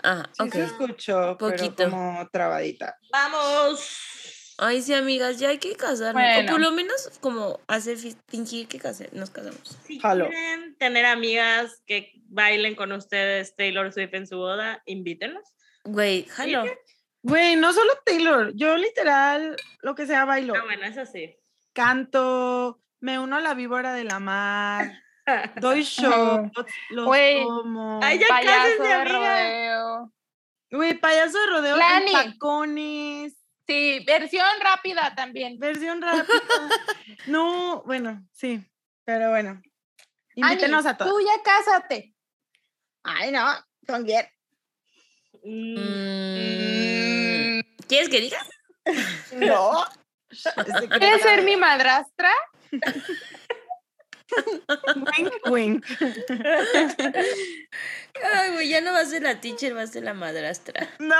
Ah, 0.05 0.29
Sí 0.33 0.45
ok. 0.45 0.53
se 0.53 0.65
escuchó, 0.65 1.37
Poquito. 1.39 1.75
pero 1.77 1.91
como 1.91 2.29
trabadita. 2.31 2.97
Vamos. 3.11 4.12
Ay, 4.59 4.83
sí, 4.83 4.93
amigas, 4.95 5.39
ya 5.39 5.49
hay 5.49 5.59
que 5.59 5.75
casarnos. 5.75 6.23
Bueno. 6.23 6.49
O 6.51 6.53
por 6.53 6.61
lo 6.61 6.71
menos 6.73 7.11
como 7.21 7.61
hacer 7.69 7.97
fi- 7.97 8.17
fingir 8.29 8.69
que 8.69 8.79
case- 8.79 9.09
nos 9.13 9.31
casamos. 9.31 9.79
Si 9.87 9.99
Jalo. 9.99 10.29
quieren 10.29 10.77
tener 10.77 11.07
amigas 11.07 11.83
que 11.87 12.13
bailen 12.29 12.75
con 12.75 12.93
ustedes 12.93 13.57
Taylor 13.57 13.93
Swift 13.93 14.15
en 14.15 14.27
su 14.27 14.37
boda, 14.37 14.83
invítenlos. 14.87 15.45
Güey, 15.85 16.25
jalo. 16.27 16.65
Güey, 17.25 17.57
no 17.57 17.73
solo 17.73 17.93
Taylor, 18.05 18.53
yo 18.55 18.77
literal, 18.77 19.57
lo 19.81 19.95
que 19.95 20.07
sea, 20.07 20.25
bailo. 20.25 20.55
Ah, 20.57 20.63
bueno, 20.65 20.85
eso 20.87 21.07
sí. 21.07 21.37
Canto, 21.73 22.81
me 23.01 23.19
uno 23.19 23.37
a 23.37 23.41
la 23.41 23.55
víbora 23.55 23.95
de 23.95 24.05
la 24.05 24.19
mar, 24.21 24.93
doy 25.57 25.83
shots, 25.83 26.51
los 26.91 27.07
Güey. 27.07 27.43
tomo. 27.43 28.01
Ay, 28.03 28.19
ya 28.19 28.27
Payaso 28.29 28.57
cásense, 28.57 28.83
de 28.83 28.93
amiga. 28.93 29.19
rodeo. 29.19 30.13
Güey, 30.73 30.95
payaso 30.99 31.39
de 31.39 31.47
rodeo 31.47 31.77
Lani. 31.77 32.07
en 32.07 32.13
tacones, 32.33 33.37
Sí, 33.67 34.05
versión 34.07 34.45
rápida 34.61 35.15
también. 35.15 35.59
versión 35.59 36.03
rápida. 36.03 36.25
no, 37.27 37.83
bueno, 37.85 38.27
sí, 38.33 38.61
pero 39.05 39.31
bueno. 39.31 39.63
Invítenos 40.35 40.85
Ani, 40.87 40.95
a 40.95 40.97
todos. 40.97 41.13
Tú 41.13 41.21
ya 41.21 41.43
cásate. 41.43 42.15
Ay, 43.05 43.31
no, 43.33 43.47
con 43.87 44.05
quién. 44.05 44.27
Mm, 45.45 46.73
Mm, 47.59 47.61
¿Quieres 47.89 48.09
que 48.09 48.21
diga? 48.21 48.39
No. 49.33 49.85
¿Quieres 50.99 51.23
ser 51.23 51.43
mi 51.43 51.57
madrastra? 51.57 52.31
Wink, 55.17 55.33
wink. 55.51 55.85
Ay, 58.23 58.51
güey, 58.53 58.69
ya 58.69 58.81
no 58.81 58.93
va 58.93 59.01
a 59.01 59.07
ser 59.07 59.23
la 59.23 59.41
teacher, 59.41 59.77
va 59.77 59.83
a 59.83 59.87
ser 59.87 60.05
la 60.05 60.15
madrastra. 60.15 60.89
No. 60.99 61.15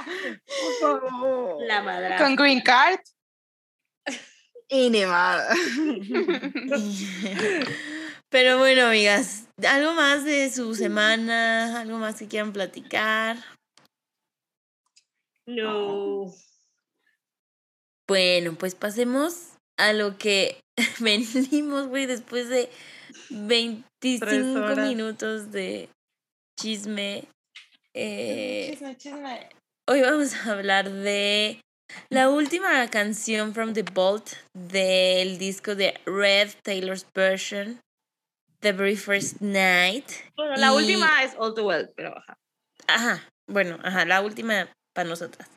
Por 0.00 0.74
favor. 0.80 1.62
la 1.66 1.82
madra. 1.82 2.18
Con 2.18 2.36
green 2.36 2.60
card. 2.60 3.00
Inimada. 4.68 5.54
Pero 8.30 8.58
bueno, 8.58 8.86
amigas, 8.86 9.46
algo 9.68 9.92
más 9.92 10.24
de 10.24 10.50
su 10.50 10.74
semana, 10.74 11.80
algo 11.80 11.98
más 11.98 12.16
que 12.16 12.26
quieran 12.28 12.52
platicar. 12.54 13.36
No. 15.46 16.32
Bueno, 18.16 18.52
pues 18.58 18.74
pasemos 18.74 19.52
a 19.78 19.94
lo 19.94 20.18
que 20.18 20.60
venimos, 21.00 21.86
güey, 21.86 22.04
después 22.04 22.50
de 22.50 22.68
25 23.30 24.26
horas. 24.60 24.86
minutos 24.86 25.50
de 25.50 25.88
chisme. 26.60 27.24
Eh, 27.94 28.68
Chisme, 28.72 28.96
chisme. 28.98 29.48
hoy 29.88 30.02
vamos 30.02 30.34
a 30.34 30.52
hablar 30.52 30.90
de 30.90 31.58
la 32.10 32.28
última 32.28 32.86
canción 32.90 33.54
from 33.54 33.72
the 33.72 33.82
Vault 33.82 34.32
del 34.52 35.38
disco 35.38 35.74
de 35.74 35.98
Red 36.04 36.50
Taylor's 36.62 37.06
version, 37.14 37.80
The 38.60 38.72
Very 38.72 38.96
First 38.96 39.40
Night. 39.40 40.04
Bueno, 40.36 40.56
la 40.56 40.66
Y- 40.66 40.76
última 40.76 41.24
es 41.24 41.32
All 41.38 41.54
Too 41.54 41.64
Well, 41.64 41.90
pero 41.96 42.14
ajá. 42.18 42.34
Ajá, 42.88 43.28
bueno, 43.48 43.78
ajá, 43.82 44.04
la 44.04 44.20
última 44.20 44.70
para 44.94 45.08
nosotras. 45.08 45.48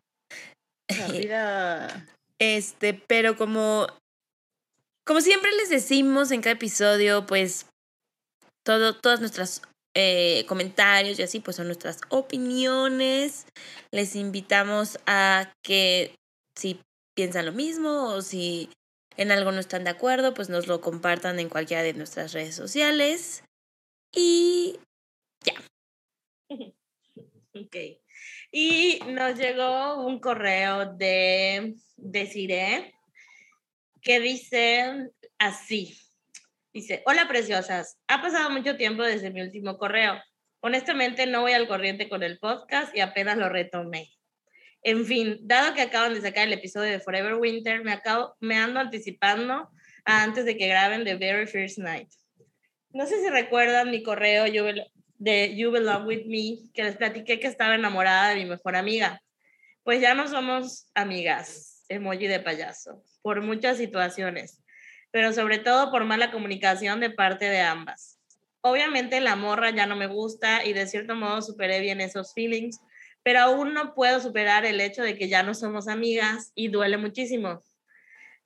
La 0.97 1.07
vida. 1.07 2.05
Este, 2.39 2.93
pero 2.93 3.37
como, 3.37 3.87
como 5.05 5.21
siempre 5.21 5.51
les 5.53 5.69
decimos 5.69 6.31
en 6.31 6.41
cada 6.41 6.53
episodio, 6.55 7.25
pues 7.25 7.67
todo, 8.65 8.95
todas 8.95 9.19
nuestras 9.19 9.61
eh, 9.95 10.45
comentarios 10.47 11.17
y 11.19 11.23
así, 11.23 11.39
pues 11.39 11.55
son 11.55 11.67
nuestras 11.67 12.01
opiniones. 12.09 13.45
Les 13.91 14.15
invitamos 14.15 14.99
a 15.05 15.53
que 15.63 16.15
si 16.57 16.81
piensan 17.15 17.45
lo 17.45 17.53
mismo 17.53 18.09
o 18.13 18.21
si 18.21 18.69
en 19.15 19.31
algo 19.31 19.51
no 19.51 19.59
están 19.59 19.85
de 19.85 19.91
acuerdo, 19.91 20.33
pues 20.33 20.49
nos 20.49 20.67
lo 20.67 20.81
compartan 20.81 21.39
en 21.39 21.47
cualquiera 21.49 21.83
de 21.83 21.93
nuestras 21.93 22.33
redes 22.33 22.55
sociales. 22.55 23.43
Y 24.13 24.79
Ok. 27.55 28.04
Y 28.57 28.99
nos 29.09 29.37
llegó 29.37 30.05
un 30.05 30.21
correo 30.21 30.93
de 30.93 31.75
Desiree 31.97 32.93
que 34.01 34.21
dice 34.21 35.09
así. 35.37 35.99
Dice, 36.71 37.03
hola 37.05 37.27
preciosas, 37.27 37.97
ha 38.07 38.21
pasado 38.21 38.49
mucho 38.51 38.77
tiempo 38.77 39.03
desde 39.03 39.29
mi 39.29 39.41
último 39.41 39.77
correo. 39.77 40.23
Honestamente 40.61 41.25
no 41.25 41.41
voy 41.41 41.51
al 41.51 41.67
corriente 41.67 42.07
con 42.07 42.23
el 42.23 42.39
podcast 42.39 42.95
y 42.95 43.01
apenas 43.01 43.35
lo 43.35 43.49
retomé. 43.49 44.09
En 44.83 45.05
fin, 45.05 45.37
dado 45.41 45.73
que 45.73 45.81
acaban 45.81 46.13
de 46.13 46.21
sacar 46.21 46.47
el 46.47 46.53
episodio 46.53 46.91
de 46.91 47.01
Forever 47.01 47.33
Winter, 47.33 47.83
me, 47.83 47.91
acabo, 47.91 48.37
me 48.39 48.55
ando 48.55 48.79
anticipando 48.79 49.69
antes 50.05 50.45
de 50.45 50.55
que 50.55 50.69
graben 50.69 51.03
The 51.03 51.15
Very 51.15 51.45
First 51.45 51.79
Night. 51.79 52.07
No 52.91 53.05
sé 53.05 53.21
si 53.21 53.29
recuerdan 53.29 53.91
mi 53.91 54.01
correo 54.01 54.45
Bel- 54.45 54.89
de 55.17 55.55
You 55.55 55.71
Belong 55.71 56.05
With 56.05 56.25
Me, 56.25 56.71
que 56.73 56.83
les 56.83 56.97
platiqué 56.97 57.39
que 57.39 57.47
estaba 57.47 57.75
enamorada 57.75 58.29
de 58.29 58.35
mi 58.35 58.45
mejor 58.45 58.75
amiga. 58.75 59.21
Pues 59.83 60.01
ya 60.01 60.13
no 60.13 60.27
somos 60.27 60.87
amigas, 60.95 61.83
emoji 61.89 62.27
de 62.27 62.39
payaso, 62.39 63.03
por 63.21 63.41
muchas 63.41 63.77
situaciones, 63.77 64.63
pero 65.11 65.31
sobre 65.31 65.59
todo 65.59 65.91
por 65.91 66.05
mala 66.05 66.31
comunicación 66.31 66.99
de 66.99 67.09
parte 67.09 67.45
de 67.45 67.61
ambas. 67.61 68.19
Obviamente 68.61 69.21
la 69.21 69.35
morra 69.35 69.69
ya 69.69 69.85
no 69.85 69.95
me 69.95 70.07
gusta 70.07 70.65
y 70.65 70.73
de 70.73 70.87
cierto 70.87 71.15
modo 71.15 71.41
superé 71.41 71.79
bien 71.81 72.01
esos 72.01 72.33
feelings, 72.33 72.79
pero 73.21 73.39
aún 73.39 73.73
no 73.73 73.93
puedo 73.93 74.19
superar 74.19 74.65
el 74.65 74.81
hecho 74.81 75.03
de 75.03 75.15
que 75.15 75.29
ya 75.29 75.43
no 75.43 75.53
somos 75.53 75.87
amigas 75.87 76.51
y 76.55 76.69
duele 76.69 76.97
muchísimo. 76.97 77.61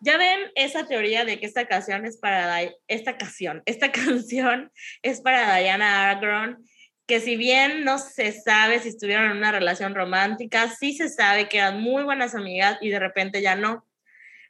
Ya 0.01 0.17
ven 0.17 0.39
esa 0.55 0.85
teoría 0.87 1.25
de 1.25 1.39
que 1.39 1.45
esta 1.45 1.67
canción 1.67 2.05
es 2.05 2.17
para 2.17 2.61
esta 2.87 3.17
canción, 3.17 3.61
esta 3.65 3.91
canción 3.91 4.71
es 5.01 5.21
para 5.21 5.57
Diana 5.57 6.09
Agron, 6.09 6.63
que 7.05 7.19
si 7.19 7.35
bien 7.35 7.83
no 7.83 7.97
se 7.97 8.31
sabe 8.31 8.79
si 8.79 8.89
estuvieron 8.89 9.31
en 9.31 9.37
una 9.37 9.51
relación 9.51 9.95
romántica, 9.95 10.69
sí 10.69 10.93
se 10.93 11.09
sabe 11.09 11.49
que 11.49 11.57
eran 11.57 11.81
muy 11.81 12.03
buenas 12.03 12.35
amigas 12.35 12.77
y 12.81 12.89
de 12.89 12.99
repente 12.99 13.41
ya 13.41 13.55
no. 13.55 13.85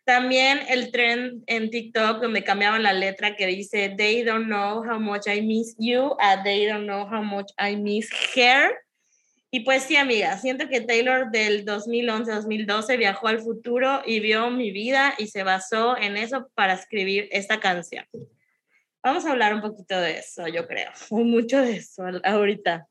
También 0.04 0.60
el 0.68 0.92
trend 0.92 1.44
en 1.48 1.70
TikTok 1.70 2.22
donde 2.22 2.44
cambiaban 2.44 2.84
la 2.84 2.94
letra 2.94 3.36
que 3.36 3.46
dice 3.46 3.94
They 3.96 4.24
don't 4.24 4.48
know 4.48 4.84
how 4.84 5.00
much 5.00 5.28
I 5.28 5.42
miss 5.42 5.76
you 5.78 6.16
a 6.20 6.42
They 6.44 6.66
don't 6.66 6.86
know 6.86 7.08
how 7.08 7.24
much 7.24 7.52
I 7.60 7.76
miss 7.76 8.10
her. 8.36 8.89
Y 9.52 9.62
pues 9.62 9.84
sí, 9.84 9.96
amiga, 9.96 10.38
siento 10.38 10.70
que 10.70 10.82
Taylor 10.82 11.32
del 11.32 11.66
2011-2012 11.66 12.98
viajó 13.00 13.28
al 13.28 13.40
futuro 13.40 14.02
y 14.06 14.20
vio 14.20 14.52
mi 14.52 14.72
vida 14.72 15.16
y 15.18 15.28
se 15.28 15.42
basó 15.42 15.98
en 15.98 16.18
eso 16.18 16.52
para 16.54 16.74
escribir 16.74 17.28
esta 17.32 17.60
canción. 17.60 18.06
Vamos 19.02 19.26
a 19.26 19.32
hablar 19.32 19.56
un 19.56 19.62
poquito 19.62 20.00
de 20.00 20.20
eso, 20.20 20.48
yo 20.48 20.68
creo, 20.68 20.92
mucho 21.10 21.62
de 21.62 21.78
eso 21.78 22.04
ahorita. 22.24 22.86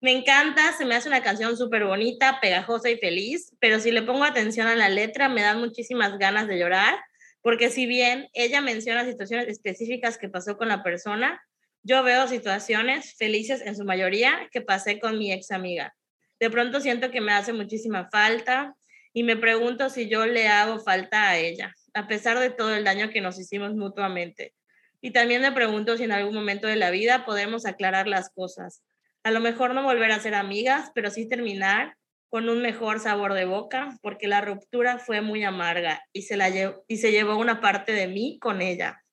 Me 0.00 0.12
encanta, 0.12 0.72
se 0.72 0.84
me 0.84 0.96
hace 0.96 1.08
una 1.08 1.22
canción 1.22 1.56
súper 1.56 1.84
bonita, 1.84 2.38
pegajosa 2.40 2.90
y 2.90 2.96
feliz, 2.96 3.54
pero 3.60 3.78
si 3.78 3.92
le 3.92 4.02
pongo 4.02 4.24
atención 4.24 4.66
a 4.66 4.74
la 4.74 4.88
letra 4.88 5.28
me 5.28 5.42
dan 5.42 5.60
muchísimas 5.60 6.18
ganas 6.18 6.48
de 6.48 6.58
llorar, 6.58 6.98
porque 7.42 7.70
si 7.70 7.86
bien 7.86 8.28
ella 8.32 8.62
menciona 8.62 9.04
situaciones 9.04 9.46
específicas 9.46 10.18
que 10.18 10.28
pasó 10.28 10.56
con 10.56 10.68
la 10.68 10.82
persona, 10.82 11.40
yo 11.82 12.02
veo 12.02 12.28
situaciones 12.28 13.14
felices 13.16 13.62
en 13.64 13.76
su 13.76 13.84
mayoría 13.84 14.48
que 14.52 14.60
pasé 14.60 14.98
con 14.98 15.18
mi 15.18 15.32
ex 15.32 15.50
amiga. 15.50 15.94
De 16.38 16.50
pronto 16.50 16.80
siento 16.80 17.10
que 17.10 17.20
me 17.20 17.32
hace 17.32 17.52
muchísima 17.52 18.08
falta 18.10 18.74
y 19.12 19.22
me 19.22 19.36
pregunto 19.36 19.90
si 19.90 20.08
yo 20.08 20.26
le 20.26 20.48
hago 20.48 20.78
falta 20.78 21.28
a 21.28 21.38
ella, 21.38 21.74
a 21.94 22.06
pesar 22.06 22.38
de 22.38 22.50
todo 22.50 22.74
el 22.74 22.84
daño 22.84 23.10
que 23.10 23.20
nos 23.20 23.38
hicimos 23.38 23.74
mutuamente. 23.74 24.54
Y 25.00 25.12
también 25.12 25.42
me 25.42 25.52
pregunto 25.52 25.96
si 25.96 26.04
en 26.04 26.12
algún 26.12 26.34
momento 26.34 26.66
de 26.66 26.76
la 26.76 26.90
vida 26.90 27.24
podemos 27.24 27.66
aclarar 27.66 28.06
las 28.06 28.30
cosas 28.30 28.82
a 29.22 29.30
lo 29.30 29.40
mejor 29.40 29.74
no 29.74 29.82
volver 29.82 30.12
a 30.12 30.20
ser 30.20 30.34
amigas, 30.34 30.90
pero 30.94 31.10
sí 31.10 31.28
terminar 31.28 31.96
con 32.28 32.48
un 32.48 32.62
mejor 32.62 33.00
sabor 33.00 33.34
de 33.34 33.44
boca, 33.44 33.98
porque 34.02 34.28
la 34.28 34.40
ruptura 34.40 34.98
fue 34.98 35.20
muy 35.20 35.42
amarga 35.42 36.02
y 36.12 36.22
se, 36.22 36.36
la 36.36 36.48
y 36.86 36.96
se 36.98 37.10
llevó 37.10 37.36
una 37.36 37.60
parte 37.60 37.92
de 37.92 38.06
mí 38.06 38.38
con 38.40 38.62
ella. 38.62 39.04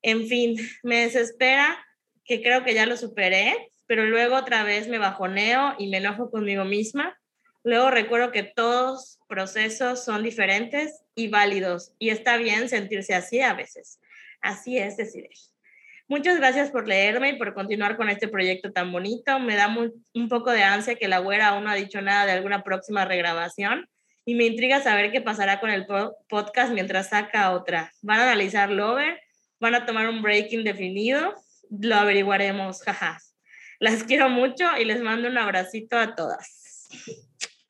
En 0.00 0.26
fin, 0.28 0.56
me 0.82 1.00
desespera 1.00 1.84
que 2.26 2.42
creo 2.42 2.64
que 2.64 2.74
ya 2.74 2.86
lo 2.86 2.96
superé, 2.96 3.70
pero 3.86 4.04
luego 4.06 4.36
otra 4.36 4.62
vez 4.64 4.88
me 4.88 4.98
bajoneo 4.98 5.74
y 5.78 5.88
me 5.88 5.98
enojo 5.98 6.30
conmigo 6.30 6.64
misma. 6.64 7.16
Luego 7.62 7.90
recuerdo 7.90 8.32
que 8.32 8.42
todos 8.42 9.18
procesos 9.28 10.04
son 10.04 10.22
diferentes 10.22 11.02
y 11.14 11.28
válidos 11.28 11.92
y 11.98 12.10
está 12.10 12.36
bien 12.36 12.68
sentirse 12.68 13.14
así 13.14 13.40
a 13.40 13.54
veces. 13.54 14.00
Así 14.40 14.78
es, 14.78 14.96
decir. 14.96 15.28
Muchas 16.08 16.36
gracias 16.38 16.70
por 16.70 16.86
leerme 16.86 17.30
y 17.30 17.36
por 17.36 17.54
continuar 17.54 17.96
con 17.96 18.08
este 18.08 18.28
proyecto 18.28 18.72
tan 18.72 18.92
bonito. 18.92 19.40
Me 19.40 19.56
da 19.56 19.68
un 19.68 20.28
poco 20.28 20.52
de 20.52 20.62
ansia 20.62 20.94
que 20.94 21.08
la 21.08 21.18
güera 21.18 21.48
aún 21.48 21.64
no 21.64 21.70
ha 21.70 21.74
dicho 21.74 22.00
nada 22.00 22.26
de 22.26 22.32
alguna 22.32 22.62
próxima 22.62 23.04
regrabación 23.04 23.88
y 24.24 24.34
me 24.34 24.44
intriga 24.44 24.80
saber 24.80 25.10
qué 25.10 25.20
pasará 25.20 25.58
con 25.60 25.70
el 25.70 25.86
podcast 26.28 26.72
mientras 26.72 27.10
saca 27.10 27.52
otra. 27.52 27.92
¿Van 28.02 28.20
a 28.20 28.24
analizar 28.24 28.70
Lover? 28.70 29.20
¿Van 29.58 29.74
a 29.74 29.86
tomar 29.86 30.08
un 30.08 30.22
break 30.22 30.52
indefinido? 30.52 31.34
Lo 31.70 31.96
averiguaremos, 31.96 32.82
jaja. 32.82 33.18
Las 33.78 34.04
quiero 34.04 34.28
mucho 34.28 34.64
y 34.78 34.84
les 34.84 35.02
mando 35.02 35.28
un 35.28 35.38
abracito 35.38 35.98
a 35.98 36.14
todas. 36.14 36.88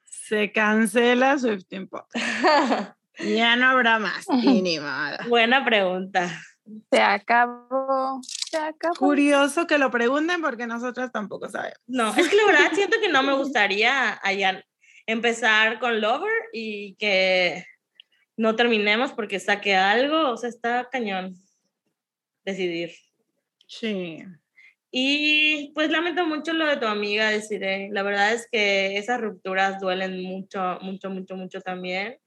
Se 0.05 0.53
cancela 0.53 1.39
Swift 1.39 1.67
Tiempo. 1.69 2.07
ya 3.19 3.57
no 3.57 3.69
habrá 3.69 3.99
más. 3.99 4.27
Buena 5.29 5.65
pregunta. 5.65 6.31
Se 6.91 7.01
acabó, 7.01 8.21
se 8.23 8.57
acabó. 8.57 8.95
Curioso 8.97 9.67
que 9.67 9.79
lo 9.79 9.91
pregunten 9.91 10.43
porque 10.43 10.67
nosotras 10.67 11.13
tampoco 11.13 11.49
sabemos. 11.49 11.79
No, 11.87 12.15
es 12.15 12.29
que 12.29 12.37
la 12.37 12.47
verdad 12.47 12.71
siento 12.75 12.99
que 13.01 13.09
no 13.09 13.23
me 13.23 13.35
gustaría 13.35 14.19
allá 14.23 14.65
empezar 15.07 15.79
con 15.79 16.01
Lover 16.01 16.33
y 16.53 16.97
que 16.97 17.65
no 18.37 18.57
terminemos 18.57 19.13
porque 19.13 19.39
saque 19.39 19.77
algo, 19.77 20.31
o 20.31 20.37
sea, 20.37 20.49
está 20.49 20.89
cañón 20.91 21.35
decidir. 22.45 22.93
Sí. 23.67 24.25
Y 24.91 25.73
pues 25.75 25.91
lamento 25.91 26.27
mucho 26.27 26.53
lo 26.53 26.67
de 26.67 26.77
tu 26.77 26.87
amiga, 26.87 27.31
deciré. 27.31 27.89
La 27.93 28.03
verdad 28.03 28.33
es 28.33 28.49
que 28.51 28.97
esas 28.97 29.21
rupturas 29.21 29.81
duelen 29.81 30.23
mucho, 30.23 30.79
mucho, 30.81 31.11
mucho, 31.11 31.37
mucho 31.37 31.61
también. 31.61 32.19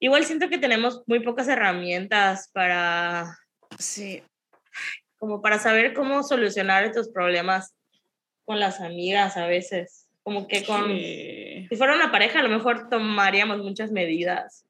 Igual 0.00 0.24
siento 0.24 0.48
que 0.48 0.58
tenemos 0.58 1.02
muy 1.06 1.20
pocas 1.20 1.48
herramientas 1.48 2.50
para 2.52 3.38
Sí. 3.78 4.22
Como 5.18 5.42
para 5.42 5.58
saber 5.58 5.94
cómo 5.94 6.22
solucionar 6.22 6.84
estos 6.84 7.08
problemas 7.08 7.74
con 8.44 8.60
las 8.60 8.80
amigas 8.80 9.36
a 9.36 9.46
veces. 9.46 10.06
Como 10.22 10.46
que 10.46 10.64
con... 10.64 10.88
Si 10.88 11.76
fuera 11.76 11.94
una 11.94 12.12
pareja, 12.12 12.40
a 12.40 12.42
lo 12.42 12.50
mejor 12.50 12.88
tomaríamos 12.88 13.58
muchas 13.58 13.90
medidas. 13.90 14.64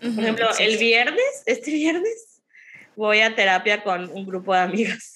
Por 0.00 0.10
ejemplo, 0.10 0.48
el 0.58 0.76
viernes, 0.76 1.42
este 1.46 1.70
viernes, 1.70 2.42
voy 2.96 3.20
a 3.20 3.34
terapia 3.34 3.82
con 3.82 4.10
un 4.10 4.26
grupo 4.26 4.52
de 4.52 4.60
amigas. 4.60 5.13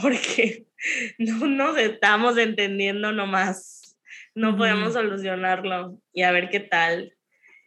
Porque 0.00 0.66
no 1.18 1.46
nos 1.46 1.78
estamos 1.78 2.36
entendiendo 2.38 3.12
nomás. 3.12 3.96
No 4.34 4.56
podemos 4.56 4.92
solucionarlo. 4.92 5.98
Y 6.12 6.22
a 6.22 6.30
ver 6.30 6.50
qué 6.50 6.60
tal. 6.60 7.14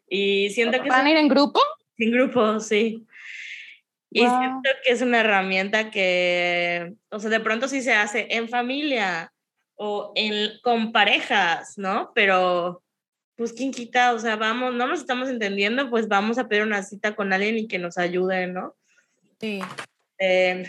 Y 0.08 0.50
siento 0.52 0.82
que... 0.82 0.90
¿Van 0.90 1.06
a 1.06 1.12
ir 1.12 1.18
en 1.18 1.28
grupo? 1.28 1.60
En 1.98 2.12
grupo, 2.12 2.60
sí. 2.60 3.06
Y 4.12 4.22
siento 4.22 4.70
que 4.84 4.92
es 4.92 5.02
una 5.02 5.20
herramienta 5.20 5.92
que, 5.92 6.94
o 7.10 7.20
sea, 7.20 7.30
de 7.30 7.40
pronto 7.40 7.68
sí 7.68 7.82
se 7.82 7.94
hace 7.94 8.28
en 8.32 8.50
familia 8.50 9.32
o 9.76 10.12
en, 10.16 10.60
con 10.64 10.92
parejas, 10.92 11.78
¿no? 11.78 12.12
Pero, 12.16 12.82
pues, 13.36 13.54
¿quién 13.54 13.72
quita? 13.72 14.14
O 14.14 14.20
sea, 14.20 14.36
vamos, 14.36 14.74
no 14.74 14.88
nos 14.88 15.00
estamos 15.00 15.30
entendiendo, 15.30 15.92
pues 15.92 16.08
vamos 16.08 16.40
a 16.40 16.48
pedir 16.48 16.64
una 16.64 16.82
cita 16.82 17.16
con 17.16 17.32
alguien 17.34 17.60
y 17.60 17.68
que 17.68 17.78
nos 17.78 18.00
ayude, 18.00 18.48
¿no? 18.48 18.76
Sí. 19.40 19.62
Eh, 20.18 20.66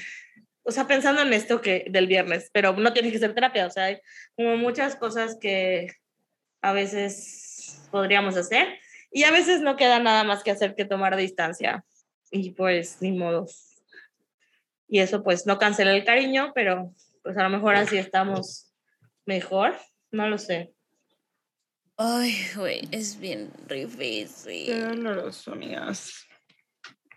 o 0.62 0.72
sea, 0.72 0.86
pensando 0.86 1.22
en 1.22 1.32
esto 1.32 1.60
que 1.60 1.86
del 1.90 2.06
viernes, 2.06 2.50
pero 2.52 2.72
no 2.74 2.92
tiene 2.92 3.10
que 3.10 3.18
ser 3.18 3.34
terapia, 3.34 3.66
o 3.66 3.70
sea, 3.70 3.84
hay 3.84 3.98
como 4.36 4.56
muchas 4.56 4.96
cosas 4.96 5.36
que 5.40 5.88
a 6.62 6.72
veces 6.72 7.88
podríamos 7.90 8.36
hacer 8.36 8.78
y 9.10 9.24
a 9.24 9.30
veces 9.30 9.60
no 9.60 9.76
queda 9.76 9.98
nada 9.98 10.24
más 10.24 10.42
que 10.42 10.50
hacer 10.50 10.74
que 10.74 10.84
tomar 10.84 11.16
distancia 11.16 11.84
y 12.30 12.50
pues 12.50 12.98
ni 13.00 13.12
modo. 13.12 13.46
Y 14.88 15.00
eso 15.00 15.22
pues 15.22 15.46
no 15.46 15.58
cancela 15.58 15.94
el 15.94 16.04
cariño, 16.04 16.52
pero 16.54 16.92
pues 17.22 17.36
a 17.36 17.42
lo 17.42 17.50
mejor 17.50 17.76
así 17.76 17.96
estamos 17.96 18.72
mejor, 19.24 19.76
no 20.10 20.28
lo 20.28 20.38
sé. 20.38 20.72
Ay, 21.96 22.34
güey, 22.56 22.88
es 22.90 23.18
bien 23.18 23.52
difícil. 23.68 24.66
Qué 24.66 24.80
doloroso, 24.80 25.52
amigas. 25.52 26.26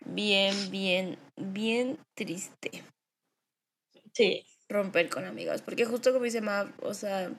Bien, 0.05 0.53
bien, 0.69 1.17
bien 1.37 1.97
triste. 2.13 2.83
Sí. 4.13 4.45
Romper 4.69 5.09
con 5.09 5.25
amigas, 5.25 5.61
porque 5.61 5.85
justo 5.85 6.11
como 6.13 6.25
dice 6.25 6.41
Mav, 6.41 6.71
o 6.81 6.93
sea, 6.93 7.31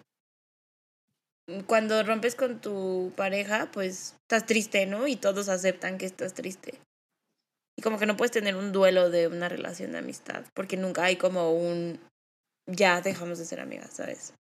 cuando 1.67 2.03
rompes 2.03 2.35
con 2.35 2.61
tu 2.61 3.13
pareja, 3.17 3.71
pues 3.73 4.17
estás 4.23 4.47
triste, 4.47 4.87
¿no? 4.87 5.07
Y 5.07 5.17
todos 5.17 5.49
aceptan 5.49 5.99
que 5.99 6.07
estás 6.07 6.35
triste. 6.35 6.81
Y 7.77 7.83
como 7.83 7.99
que 7.99 8.07
no 8.07 8.17
puedes 8.17 8.31
tener 8.31 8.57
un 8.57 8.73
duelo 8.73 9.11
de 9.11 9.27
una 9.27 9.49
relación 9.49 9.93
de 9.93 9.99
amistad, 9.99 10.45
porque 10.55 10.77
nunca 10.77 11.05
hay 11.05 11.17
como 11.17 11.53
un 11.53 11.99
ya 12.67 13.01
dejamos 13.01 13.39
de 13.39 13.45
ser 13.45 13.61
amigas, 13.61 13.91
¿sabes? 13.95 14.35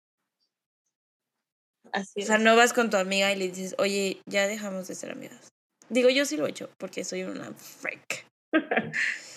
Así 1.92 2.22
o 2.22 2.26
sea, 2.26 2.38
no 2.38 2.56
vas 2.56 2.72
con 2.72 2.90
tu 2.90 2.96
amiga 2.96 3.32
y 3.32 3.36
le 3.36 3.48
dices, 3.48 3.74
oye, 3.78 4.20
ya 4.26 4.46
dejamos 4.46 4.88
de 4.88 4.94
ser 4.94 5.10
amigas. 5.10 5.48
Digo, 5.88 6.08
yo 6.08 6.24
sí 6.24 6.36
lo 6.36 6.46
he 6.46 6.50
hecho, 6.50 6.70
porque 6.78 7.04
soy 7.04 7.24
una 7.24 7.52
freak. 7.54 8.26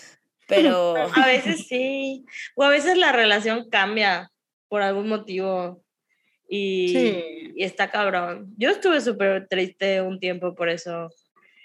Pero... 0.48 0.96
a 0.96 1.26
veces 1.26 1.68
sí. 1.68 2.24
O 2.56 2.64
a 2.64 2.70
veces 2.70 2.96
la 2.96 3.12
relación 3.12 3.68
cambia 3.70 4.32
por 4.68 4.82
algún 4.82 5.08
motivo. 5.08 5.84
Y, 6.48 7.52
y 7.54 7.62
está 7.62 7.90
cabrón. 7.90 8.54
Yo 8.56 8.70
estuve 8.70 9.00
súper 9.00 9.46
triste 9.48 10.00
un 10.00 10.18
tiempo 10.18 10.54
por 10.54 10.70
eso. 10.70 11.10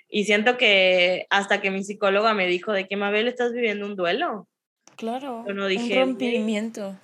Y 0.09 0.25
siento 0.25 0.57
que 0.57 1.25
hasta 1.29 1.61
que 1.61 1.71
mi 1.71 1.83
psicóloga 1.83 2.33
me 2.33 2.45
dijo 2.45 2.71
de 2.71 2.87
que 2.87 2.97
Mabel 2.97 3.27
estás 3.27 3.53
viviendo 3.53 3.85
un 3.85 3.95
duelo. 3.95 4.47
Claro. 4.95 5.43
Yo 5.47 5.53
no 5.53 5.65
dije, 5.67 6.03
un 6.03 6.09
rompimiento. 6.09 6.99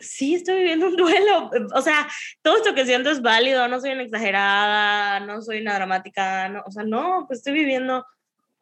Sí, 0.00 0.36
estoy 0.36 0.58
viviendo 0.58 0.86
un 0.86 0.96
duelo. 0.96 1.50
O 1.74 1.82
sea, 1.82 2.08
todo 2.40 2.56
esto 2.56 2.74
que 2.74 2.86
siento 2.86 3.10
es 3.10 3.20
válido. 3.20 3.66
No 3.68 3.80
soy 3.80 3.90
una 3.90 4.04
exagerada, 4.04 5.20
no 5.20 5.42
soy 5.42 5.60
una 5.60 5.74
dramática. 5.74 6.48
No, 6.48 6.62
o 6.64 6.70
sea, 6.70 6.84
no, 6.84 7.24
pues 7.26 7.40
estoy 7.40 7.54
viviendo 7.54 8.06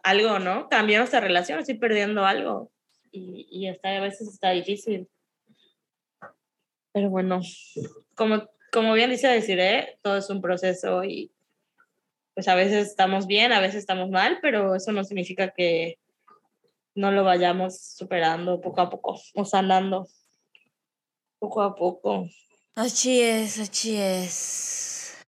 algo, 0.07 0.38
¿no? 0.38 0.69
Cambió 0.69 0.99
nuestra 0.99 1.21
relación, 1.21 1.59
estoy 1.59 1.79
perdiendo 1.79 2.25
algo. 2.25 2.71
Y, 3.11 3.47
y 3.51 3.69
está, 3.69 3.97
a 3.97 4.01
veces 4.01 4.29
está 4.29 4.51
difícil. 4.51 5.09
Pero 6.92 7.11
bueno, 7.11 7.40
como, 8.14 8.49
como 8.73 8.95
bien 8.95 9.11
dice 9.11 9.29
Desiree, 9.29 9.99
todo 10.03 10.16
es 10.16 10.31
un 10.31 10.40
proceso 10.40 11.05
y 11.05 11.33
pues 12.35 12.49
a 12.49 12.55
veces 12.55 12.87
estamos 12.87 13.27
bien, 13.27 13.53
a 13.53 13.61
veces 13.61 13.77
estamos 13.77 14.11
mal, 14.11 14.38
pero 14.40 14.75
eso 14.75 14.92
no 14.92 15.03
significa 15.05 15.51
que 15.51 15.99
no 16.95 17.11
lo 17.11 17.25
vayamos 17.25 17.81
superando 17.81 18.61
poco 18.61 18.81
a 18.81 18.90
poco 18.90 19.21
o 19.35 19.45
sanando 19.45 20.07
poco 21.38 21.62
a 21.62 21.75
poco. 21.75 22.29
Así 22.75 23.21
es, 23.21 23.59
así 23.59 23.97
es. 23.97 25.27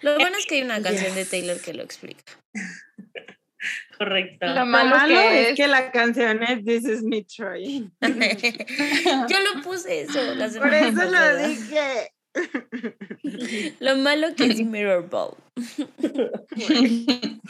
Lo 0.00 0.16
bueno 0.18 0.36
es 0.38 0.46
que 0.46 0.56
hay 0.56 0.62
una 0.62 0.82
canción 0.82 1.14
de. 1.14 1.24
Taylor 1.24 1.60
que 1.60 1.74
lo 1.74 1.82
explica. 1.82 2.24
Correcto. 4.04 4.46
Lo 4.46 4.54
Lo 4.54 4.66
malo, 4.66 5.14
que 5.14 5.50
es 5.50 5.56
que 5.56 5.66
la 5.66 5.90
canción 5.90 6.42
es 6.42 6.64
This 6.64 6.84
is 6.84 7.02
me 7.02 7.22
Troy. 7.24 7.90
Yo 8.02 9.40
lo 9.40 9.62
puse 9.62 10.02
eso 10.02 10.34
la 10.34 10.48
Por 10.48 10.74
eso 10.74 10.90
lo 11.04 11.10
pasada. 11.10 11.48
dije. 11.48 12.12
Lo 13.80 13.96
malo 13.96 14.34
que 14.34 14.44
es 14.46 14.60
Mirror 14.64 15.08
Ball. 15.08 15.34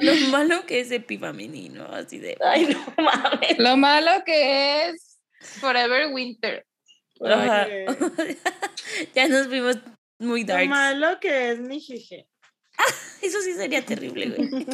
Lo 0.00 0.16
malo 0.30 0.66
que 0.66 0.80
es 0.80 0.90
epifemenino, 0.90 1.84
así 1.92 2.18
de. 2.18 2.36
Ay, 2.44 2.66
no 2.66 2.84
mames. 3.04 3.58
Lo 3.58 3.76
malo 3.76 4.10
que 4.26 4.88
es 4.88 5.20
Forever 5.60 6.08
Winter. 6.12 6.66
Ajá. 7.24 7.68
Ok. 7.88 8.08
ya 9.14 9.28
nos 9.28 9.46
fuimos 9.46 9.78
muy 10.18 10.40
Lo 10.40 10.54
dark. 10.54 10.68
malo 10.68 11.20
que 11.20 11.52
es 11.52 11.60
mi 11.60 11.78
jeje. 11.80 12.26
Eso 13.20 13.40
sí 13.42 13.52
sería 13.52 13.84
terrible, 13.84 14.30
güey. 14.30 14.66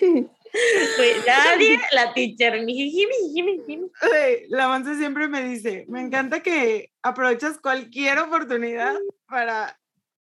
Güey, 0.00 0.26
Nadie, 1.26 1.80
la 1.92 2.12
teacher. 2.12 2.62
mi 2.62 2.74
jiji, 2.74 3.06
mi 3.06 3.14
jiji, 3.28 3.42
mi 3.42 3.58
jiji. 3.66 3.90
Güey, 4.00 4.46
La 4.48 4.68
Monse 4.68 4.96
siempre 4.96 5.28
me 5.28 5.42
dice, 5.42 5.84
me 5.88 6.00
encanta 6.00 6.42
que 6.42 6.90
aprovechas 7.02 7.58
cualquier 7.58 8.18
oportunidad 8.18 8.96
para 9.26 9.78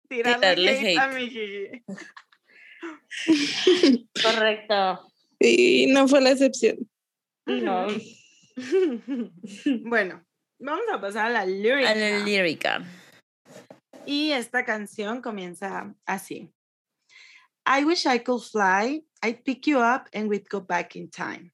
tirarle 0.08 0.54
Tirarle 0.54 0.78
hate 0.78 0.98
a 0.98 1.08
mi 1.08 1.30
jeje. 1.30 1.84
Correcto. 4.22 5.12
Y 5.38 5.86
no 5.88 6.06
fue 6.06 6.20
la 6.20 6.30
excepción. 6.30 6.76
No. 7.46 7.86
bueno, 9.84 10.24
vamos 10.58 10.84
a 10.92 11.00
pasar 11.00 11.26
a 11.26 11.30
la 11.30 11.46
lyrics. 11.46 11.88
A 11.88 11.94
la 11.94 12.18
lírica. 12.18 12.84
Y 14.06 14.32
esta 14.32 14.64
canción 14.64 15.22
comienza 15.22 15.94
así. 16.04 16.50
I 17.70 17.84
wish 17.84 18.04
I 18.04 18.18
could 18.18 18.42
fly. 18.42 18.98
I'd 19.22 19.44
pick 19.44 19.68
you 19.68 19.78
up 19.78 20.08
and 20.12 20.28
we'd 20.28 20.48
go 20.48 20.58
back 20.58 20.96
in 20.96 21.08
time. 21.08 21.52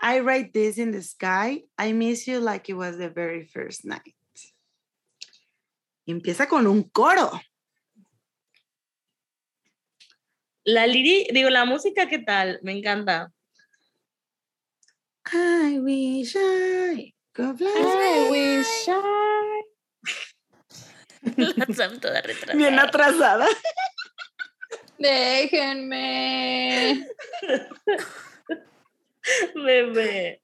I 0.00 0.18
write 0.18 0.52
this 0.52 0.76
in 0.76 0.90
the 0.90 1.02
sky. 1.02 1.62
I 1.78 1.92
miss 1.92 2.26
you 2.26 2.40
like 2.40 2.68
it 2.68 2.74
was 2.74 2.98
the 2.98 3.08
very 3.08 3.44
first 3.46 3.84
night. 3.84 4.16
Y 6.04 6.12
empieza 6.12 6.48
con 6.48 6.66
un 6.66 6.90
coro. 6.90 7.30
La 10.66 10.84
liri, 10.86 11.28
digo, 11.32 11.48
la 11.48 11.64
música, 11.64 12.08
¿qué 12.08 12.18
tal? 12.18 12.58
Me 12.64 12.72
encanta. 12.72 13.30
I 15.32 15.78
wish 15.78 16.34
I 16.36 17.14
could 17.32 17.58
fly. 17.58 17.70
I 17.70 18.28
wish 18.30 18.88
I- 18.88 19.62
toda 22.00 22.20
retrasada. 22.20 22.54
Bien 22.56 22.80
atrasada. 22.80 23.46
Déjenme. 25.02 27.06
Bebé. 29.54 30.42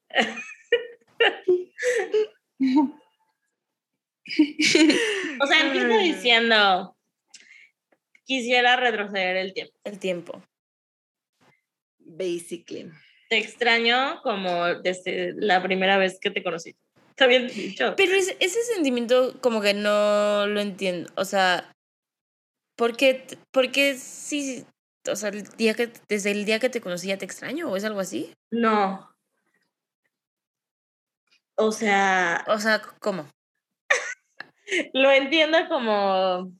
O 5.41 5.47
sea, 5.47 5.61
empieza 5.61 5.97
diciendo, 5.97 6.95
quisiera 8.25 8.75
retroceder 8.75 9.37
el 9.37 9.53
tiempo. 9.53 9.73
El 9.85 9.99
tiempo. 9.99 10.43
Basically. 11.97 12.91
Te 13.29 13.37
extraño 13.37 14.21
como 14.23 14.75
desde 14.75 15.33
la 15.35 15.63
primera 15.63 15.97
vez 15.97 16.19
que 16.19 16.31
te 16.31 16.43
conocí. 16.43 16.75
Está 17.11 17.27
bien 17.27 17.47
dicho. 17.47 17.93
Pero 17.95 18.13
ese, 18.13 18.35
ese 18.39 18.61
sentimiento 18.63 19.39
como 19.41 19.61
que 19.61 19.73
no 19.73 20.47
lo 20.47 20.59
entiendo. 20.59 21.11
O 21.15 21.25
sea, 21.25 21.71
¿por 22.79 22.95
qué, 22.95 23.27
por 23.51 23.71
qué 23.71 23.95
sí, 23.97 24.65
o 25.11 25.15
sea, 25.17 25.29
el 25.29 25.43
día 25.57 25.73
que, 25.73 25.91
desde 26.07 26.31
el 26.31 26.45
día 26.45 26.59
que 26.59 26.69
te 26.69 26.79
conocí 26.79 27.07
ya 27.09 27.17
te 27.17 27.25
extraño 27.25 27.69
o 27.69 27.75
es 27.75 27.83
algo 27.83 27.99
así? 27.99 28.33
No. 28.51 29.13
O 31.55 31.73
sea, 31.73 32.45
O 32.47 32.57
sea, 32.57 32.81
¿cómo? 33.01 33.27
lo 34.93 35.11
entiendo 35.11 35.57
como 35.67 36.53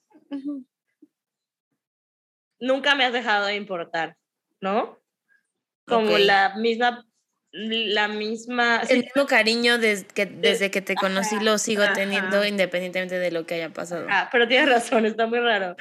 nunca 2.60 2.95
me 2.95 3.05
has 3.05 3.13
dejado 3.13 3.45
de 3.45 3.55
importar, 3.55 4.17
¿no? 4.60 4.99
Como 5.86 6.17
la 6.17 6.55
misma, 6.58 7.05
la 7.51 8.10
misma, 8.10 8.82
El 8.89 9.03
mismo 9.05 9.25
cariño 9.25 9.77
des- 9.77 10.03
que, 10.03 10.25
desde 10.25 10.69
que 10.69 10.82
te 10.82 10.95
conocí 10.95 11.39
lo 11.39 11.58
sigo 11.58 11.84
ajá. 11.84 11.93
teniendo 11.93 12.45
independientemente 12.45 13.17
de 13.17 13.32
lo 13.32 13.45
que 13.45 13.55
haya 13.55 13.69
pasado. 13.69 14.05
ah, 14.10 14.27
pero 14.34 14.47
tienes 14.49 14.67
razón, 14.69 15.05
está 15.05 15.25
muy 15.27 15.39
raro. 15.39 15.77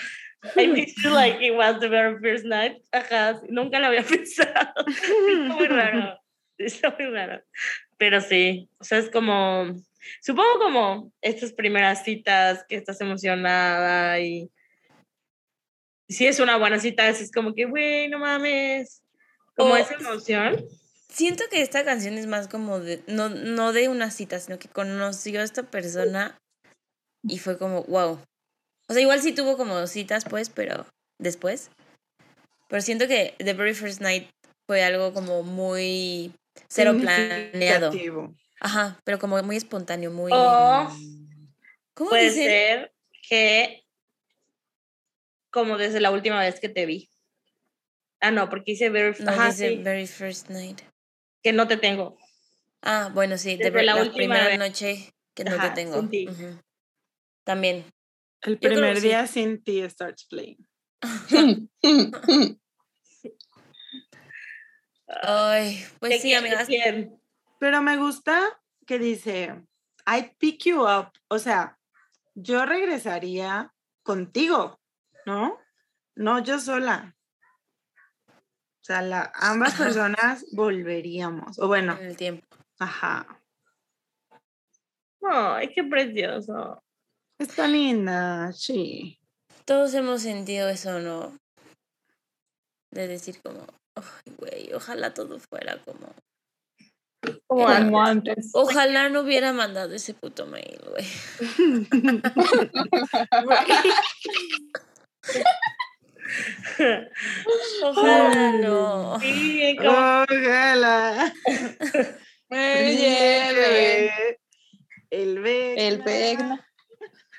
I 0.57 0.67
miss 0.69 0.95
you 1.03 1.11
like 1.11 1.41
it 1.45 1.55
was 1.55 1.81
the 1.81 1.89
very 1.89 2.17
first 2.21 2.45
night. 2.45 2.77
Ajá, 2.93 3.41
nunca 3.49 3.79
lo 3.81 3.87
había 3.87 4.03
pensado. 4.09 4.73
Está 4.87 5.55
muy 5.55 5.67
raro. 5.67 6.19
Está 6.59 6.95
muy 6.99 7.07
raro. 7.11 7.43
Pero 7.97 8.21
sí, 8.21 8.69
o 8.79 8.85
sea, 8.85 8.99
es 8.99 9.11
como, 9.11 9.75
supongo 10.23 10.59
como 10.61 11.13
estas 11.21 11.53
primeras 11.53 12.05
citas 12.05 12.65
que 12.69 12.77
estás 12.77 13.01
emocionada 13.01 14.21
y 14.21 14.51
si 16.09 16.27
es 16.27 16.41
una 16.41 16.57
buena 16.57 16.79
cita, 16.79 17.09
es 17.09 17.31
como 17.31 17.55
que, 17.55 17.67
güey, 17.67 18.09
no 18.09 18.19
mames. 18.19 19.03
Como 19.57 19.75
O- 19.75 19.77
esa 19.77 19.95
emoción. 19.95 20.65
Siento 21.11 21.45
que 21.51 21.63
esta 21.63 21.85
canción 21.85 22.15
es 22.19 22.27
más 22.27 22.49
como 22.49 22.81
de, 22.81 23.03
no, 23.07 23.29
no 23.29 23.73
de 23.73 23.89
una 23.89 24.11
cita, 24.11 24.39
sino 24.39 24.59
que 24.59 24.69
conoció 24.69 25.41
a 25.41 25.45
esta 25.45 25.65
persona 25.65 26.39
y 27.23 27.39
fue 27.39 27.59
como, 27.59 27.83
wow. 27.85 28.21
O 28.89 28.93
sea, 28.95 29.03
igual 29.03 29.21
sí 29.21 29.33
tuvo 29.35 29.57
como 29.57 29.87
citas, 29.87 30.25
pues, 30.25 30.49
pero 30.51 30.87
después. 31.19 31.71
Pero 32.69 32.83
siento 32.83 33.07
que 33.07 33.35
The 33.39 33.53
Very 33.55 33.75
First 33.75 34.01
Night 34.01 34.29
fue 34.67 34.83
algo 34.83 35.13
como 35.13 35.43
muy 35.43 36.33
cero 36.69 36.95
planeado. 36.99 37.93
Ajá, 38.61 38.99
pero 39.05 39.19
como 39.19 39.41
muy 39.43 39.57
espontáneo, 39.57 40.11
muy... 40.11 40.33
O 40.35 40.89
¿Cómo 41.95 42.11
puede 42.11 42.25
dicen? 42.31 42.45
ser 42.45 42.93
que 43.29 43.85
como 45.51 45.77
desde 45.79 46.01
la 46.01 46.11
última 46.11 46.41
vez 46.41 46.61
que 46.61 46.69
te 46.69 46.87
vi. 46.87 47.09
Ah, 48.21 48.31
no, 48.31 48.49
porque 48.51 48.73
hice 48.73 48.91
very, 48.91 49.15
No, 49.23 49.31
ajá, 49.31 49.47
dice 49.51 49.69
sí, 49.71 49.83
Very 49.83 50.07
First 50.07 50.49
Night. 50.51 50.81
que 51.43 51.53
no 51.53 51.69
te 51.69 51.77
tengo. 51.77 52.19
Ah, 52.83 53.11
bueno, 53.13 53.39
sí, 53.39 53.51
de 53.51 53.65
Desde 53.65 53.71
ver- 53.71 53.85
la 53.85 53.95
la, 53.97 54.03
última 54.03 54.17
primera 54.17 54.49
vez. 54.49 54.59
noche 54.59 55.13
que 55.35 55.45
no 55.45 55.55
Ajá, 55.57 55.75
te 55.75 55.83
tengo. 55.83 56.01
sin 56.01 56.11
ti. 56.11 56.29
Ujú. 56.29 56.59
También. 57.45 57.85
El 58.43 58.59
primer 58.59 58.97
sí. 58.97 59.09
día 59.09 59.27
sin 59.27 59.63
ti 59.63 59.89
starts 59.89 60.27
playing. 60.27 60.67
Ay, 65.23 65.85
pues 65.99 66.11
¿De 66.13 66.19
sí, 66.21 66.35
amigas. 66.35 66.69
Pero 67.59 67.83
me 67.83 67.97
gusta 67.97 68.61
que 68.87 68.99
dice, 68.99 69.65
I 70.07 70.35
pick 70.39 70.65
you 70.65 70.83
up. 70.83 71.11
O 71.29 71.39
sea, 71.39 71.79
yo 72.35 72.65
regresaría 72.67 73.73
contigo, 74.03 74.81
¿no? 75.27 75.59
No 76.15 76.43
yo 76.43 76.59
sola. 76.61 77.17
O 78.29 78.85
sea, 78.89 79.03
la, 79.03 79.33
ambas 79.35 79.75
Ajá. 79.75 79.85
personas 79.85 80.47
volveríamos. 80.53 81.59
O 81.59 81.67
bueno, 81.69 81.97
En 81.99 82.07
el 82.07 82.17
tiempo. 82.17 82.47
ajá. 82.79 83.27
Ay, 85.31 85.69
qué 85.75 85.85
precioso. 85.85 86.83
Está 87.39 87.67
linda, 87.69 88.53
sí. 88.53 89.19
Todos 89.65 89.95
hemos 89.95 90.23
sentido 90.23 90.69
eso, 90.69 90.99
¿no? 91.01 91.37
De 92.91 93.07
decir 93.07 93.41
como, 93.43 93.65
ay, 93.95 94.35
güey, 94.39 94.73
ojalá 94.75 95.15
todo 95.15 95.39
fuera 95.39 95.79
como... 95.85 96.15
Como 97.47 97.69
Era- 97.71 97.87
antes. 98.07 98.51
Ojalá 98.55 99.09
no 99.09 99.21
hubiera 99.23 99.53
mandado 99.53 99.95
ese 99.95 100.15
puto 100.15 100.47
mail, 100.47 100.81
güey. 100.89 101.07
Ojalá 107.83 108.53
no. 108.53 109.19
Sí, 109.21 109.77
como- 109.79 109.91
Ojalá. 109.91 111.33
Me 112.51 112.95
lleve 112.97 114.39
El 115.11 115.39
Vecna. 115.41 115.83
el 115.83 115.99
Vecna. 116.03 116.67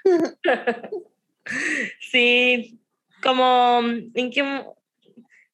sí, 2.12 2.80
como 3.22 3.80
en 4.14 4.32
qué, 4.32 4.44
mo- 4.44 4.76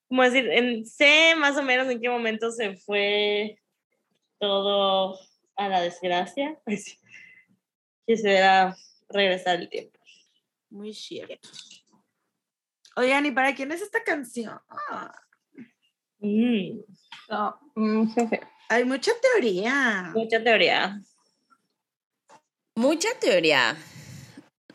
como 0.08 0.24
decir, 0.24 0.50
en, 0.50 0.86
sé 0.86 1.34
más 1.38 1.58
o 1.58 1.64
menos 1.64 1.90
en 1.90 2.00
qué 2.02 2.10
momento 2.10 2.52
se 2.52 2.76
fue 2.78 3.60
todo 4.40 5.18
a 5.56 5.70
la 5.70 5.82
desgracia. 5.82 6.60
Quisiera 8.08 8.76
regresar 9.10 9.60
el 9.60 9.70
tiempo. 9.70 10.00
Muy 10.70 10.94
cierto. 10.94 11.50
Oigan, 12.98 13.26
¿y 13.26 13.32
para 13.32 13.54
quién 13.56 13.72
es 13.72 13.82
esta 13.82 14.04
canción? 14.04 14.60
Ah, 14.90 15.12
Mm, 16.20 16.80
No, 17.30 17.60
mm, 17.76 18.08
jeje. 18.14 18.40
hay 18.70 18.84
mucha 18.86 19.12
teoría. 19.22 20.12
mucha 20.16 20.42
teoría. 20.44 21.00
Mucha 22.74 23.10
teoría. 23.20 23.76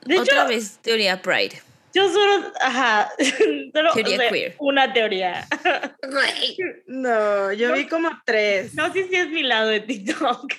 De 0.07 0.14
hecho, 0.14 0.22
Otra 0.22 0.46
vez 0.46 0.78
teoría 0.78 1.20
Pride. 1.20 1.61
yo 1.92 2.09
solo, 2.09 2.53
ajá, 2.61 3.11
solo 3.74 3.92
Teoría 3.92 4.16
o 4.16 4.18
sea, 4.20 4.30
queer. 4.30 4.57
una 4.59 4.92
teoría. 4.92 5.46
No, 6.86 7.53
yo 7.53 7.72
vi 7.72 7.86
como 7.86 8.11
tres. 8.26 8.74
No 8.74 8.92
sé 8.92 9.09
si 9.09 9.14
es 9.16 9.28
mi 9.28 9.42
lado 9.42 9.68
de 9.68 9.80
TikTok. 9.80 10.53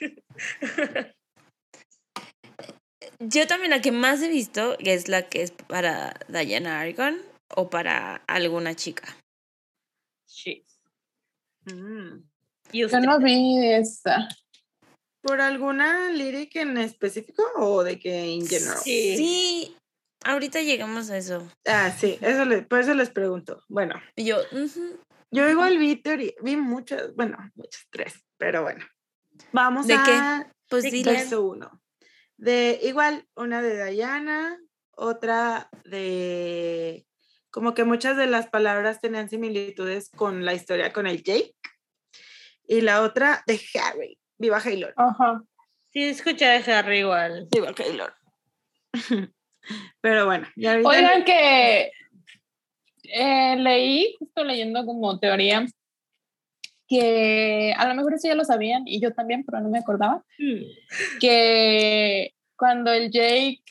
Yo 3.19 3.45
también 3.45 3.69
la 3.69 3.81
que 3.81 3.91
más 3.91 4.19
he 4.23 4.29
visto 4.29 4.75
es 4.79 5.07
la 5.07 5.29
que 5.29 5.43
es 5.43 5.51
para 5.51 6.15
Diana 6.27 6.79
Argon 6.79 7.21
o 7.55 7.69
para 7.69 8.15
alguna 8.27 8.75
chica. 8.75 9.15
Sí. 10.25 10.65
Mm. 11.65 12.23
¿Y 12.71 12.79
Yo 12.79 12.99
no 12.99 13.19
vi 13.19 13.63
esa. 13.73 14.27
¿Por 15.21 15.39
alguna 15.41 16.09
lírica 16.11 16.61
en 16.61 16.77
específico 16.77 17.43
o 17.57 17.83
de 17.83 17.99
que 17.99 18.33
en 18.33 18.47
general? 18.47 18.77
Sí. 18.77 19.15
Sí, 19.17 19.77
ahorita 20.23 20.61
llegamos 20.61 21.09
a 21.11 21.17
eso. 21.17 21.47
Ah, 21.65 21.91
sí, 21.91 22.17
eso 22.21 22.45
le- 22.45 22.63
por 22.63 22.79
eso 22.79 22.93
les 22.95 23.09
pregunto. 23.11 23.63
Bueno, 23.67 23.95
yo, 24.17 24.37
igual 25.31 25.77
vi 25.77 25.95
teoría, 25.97 26.31
vi 26.41 26.55
muchas, 26.55 27.13
bueno, 27.15 27.37
muchas, 27.55 27.85
tres, 27.91 28.13
pero 28.37 28.63
bueno. 28.63 28.83
Vamos 29.51 29.87
¿De 29.87 29.93
a 29.93 30.03
qué? 30.03 30.51
pues 30.69 30.83
¿De 30.83 30.91
dile. 30.91 31.11
verso 31.13 31.43
uno. 31.45 31.81
De 32.37 32.79
igual, 32.83 33.27
una 33.35 33.61
de 33.61 33.91
Diana, 33.91 34.59
otra 34.95 35.69
de 35.85 37.05
como 37.51 37.73
que 37.73 37.83
muchas 37.83 38.15
de 38.17 38.27
las 38.27 38.47
palabras 38.49 39.01
tenían 39.01 39.29
similitudes 39.29 40.09
con 40.09 40.45
la 40.45 40.53
historia 40.53 40.93
con 40.93 41.05
el 41.05 41.21
Jake. 41.21 41.53
Y 42.65 42.81
la 42.81 43.01
otra 43.01 43.43
de 43.45 43.59
Harry. 43.75 44.17
Viva 44.41 44.57
Haylor. 44.57 44.93
Ajá. 44.97 45.43
Sí, 45.93 46.03
escuché 46.03 46.45
de 46.45 46.71
Harry 46.73 46.99
igual. 46.99 47.47
Viva 47.51 47.73
Haylor. 47.77 48.13
Pero 50.01 50.25
bueno, 50.25 50.47
ya 50.55 50.79
Oigan 50.83 51.23
que 51.23 51.91
eh, 53.03 53.55
leí, 53.57 54.15
justo 54.19 54.43
leyendo 54.43 54.85
como 54.85 55.19
teoría, 55.19 55.65
que 56.87 57.73
a 57.77 57.87
lo 57.87 57.95
mejor 57.95 58.15
eso 58.15 58.27
ya 58.27 58.35
lo 58.35 58.43
sabían 58.43 58.83
y 58.85 58.99
yo 58.99 59.13
también, 59.13 59.43
pero 59.45 59.61
no 59.61 59.69
me 59.69 59.79
acordaba, 59.79 60.23
Mm. 60.39 61.19
que 61.19 62.33
cuando 62.57 62.91
el 62.91 63.11
Jake 63.11 63.61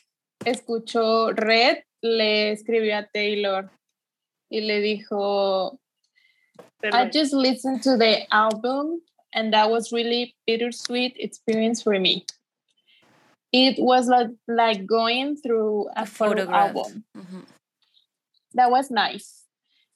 escuchó 0.45 1.31
Red, 1.33 1.79
le 2.01 2.51
escribió 2.51 2.97
a 2.97 3.05
Taylor 3.07 3.69
y 4.49 4.61
le 4.61 4.79
dijo, 4.79 5.79
I 6.57 6.89
Perdón. 6.89 7.11
just 7.13 7.33
listened 7.33 7.83
to 7.83 7.97
the 7.97 8.25
album 8.31 9.01
and 9.33 9.53
that 9.53 9.69
was 9.69 9.91
really 9.91 10.35
bittersweet 10.45 11.15
experience 11.17 11.81
for 11.83 11.99
me. 11.99 12.25
It 13.51 13.75
was 13.79 14.07
like, 14.07 14.29
like 14.47 14.85
going 14.85 15.35
through 15.35 15.87
a, 15.95 16.03
A 16.03 16.05
photo 16.05 16.45
photograph. 16.45 16.67
album. 16.75 17.03
Ujú. 17.17 17.43
That 18.53 18.71
was 18.71 18.89
nice. 18.91 19.45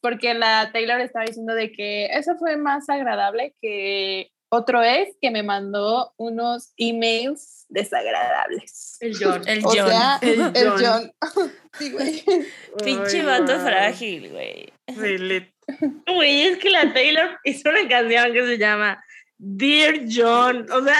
Porque 0.01 0.33
la 0.33 0.69
Taylor 0.71 0.99
estaba 0.99 1.25
diciendo 1.25 1.55
de 1.55 1.71
que 1.71 2.05
eso 2.11 2.35
fue 2.37 2.57
más 2.57 2.87
agradable 2.89 3.53
que 3.61 4.29
otro 4.51 4.83
ex 4.83 5.15
que 5.21 5.31
me 5.31 5.41
mandó 5.41 6.13
unos 6.17 6.71
emails 6.77 7.65
desagradables. 7.69 8.97
El 9.01 9.17
John. 9.17 9.41
El 9.47 9.65
O 9.65 9.69
John. 9.69 9.89
sea, 9.89 10.19
El 10.21 10.41
el 10.55 10.69
John. 10.69 11.11
John. 11.21 11.51
Sí, 11.77 11.91
güey. 11.91 12.23
Pinche 12.83 13.23
vato 13.23 13.59
frágil, 13.59 14.29
güey. 14.29 14.71
Güey, 16.07 16.41
es 16.43 16.57
que 16.59 16.69
la 16.69 16.93
Taylor 16.93 17.37
hizo 17.43 17.69
una 17.69 17.85
canción 17.89 18.31
que 18.31 18.45
se 18.45 18.57
llama 18.57 19.03
Dear 19.37 20.05
John. 20.09 20.65
O 20.71 20.83
sea, 20.83 20.99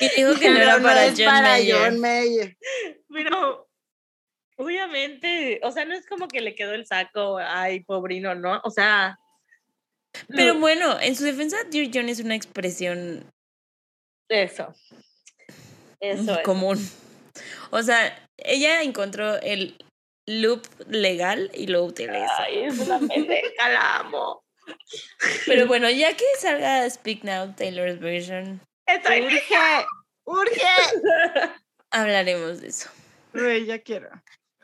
Y 0.00 0.08
dijo 0.16 0.34
que 0.38 0.50
no 0.50 0.58
era 0.58 0.80
para 0.80 1.06
es 1.06 1.14
John 1.16 1.26
para 1.26 1.42
Mayer. 1.42 1.76
John 1.76 2.00
Mayer. 2.00 2.56
pero 3.08 3.68
obviamente, 4.56 5.60
o 5.62 5.70
sea, 5.70 5.84
no 5.84 5.94
es 5.94 6.06
como 6.06 6.28
que 6.28 6.40
le 6.40 6.54
quedó 6.54 6.72
el 6.72 6.86
saco, 6.86 7.38
ay, 7.38 7.80
pobrino, 7.80 8.34
¿no? 8.34 8.60
O 8.64 8.70
sea, 8.70 9.18
Pero 10.28 10.58
bueno, 10.58 10.98
en 11.00 11.16
su 11.16 11.24
defensa, 11.24 11.58
Dear 11.70 11.90
John 11.92 12.08
es 12.08 12.20
una 12.20 12.34
expresión 12.34 13.30
eso. 14.28 14.72
Eso 16.00 16.34
es. 16.34 16.44
común. 16.44 16.78
O 17.70 17.82
sea, 17.82 18.26
ella 18.38 18.82
encontró 18.82 19.36
el 19.42 19.76
loop 20.26 20.62
legal 20.88 21.50
y 21.52 21.66
lo 21.66 21.84
utiliza. 21.84 22.42
Ay, 22.44 22.64
es 22.64 22.78
una 22.78 22.98
pendeja, 23.00 23.68
la 23.68 23.96
amo. 23.98 24.42
Pero 25.46 25.66
bueno, 25.66 25.88
ya 25.90 26.14
que 26.16 26.24
salga 26.38 26.88
Speak 26.90 27.24
Now, 27.24 27.52
Taylor's 27.54 27.98
version, 28.00 28.60
Estoy 28.86 29.22
Urge, 29.22 29.86
urge. 30.26 30.60
hablaremos 31.90 32.60
de 32.60 32.68
eso. 32.68 32.88
Güey, 33.32 33.66
ya 33.66 33.78
quiero. 33.78 34.10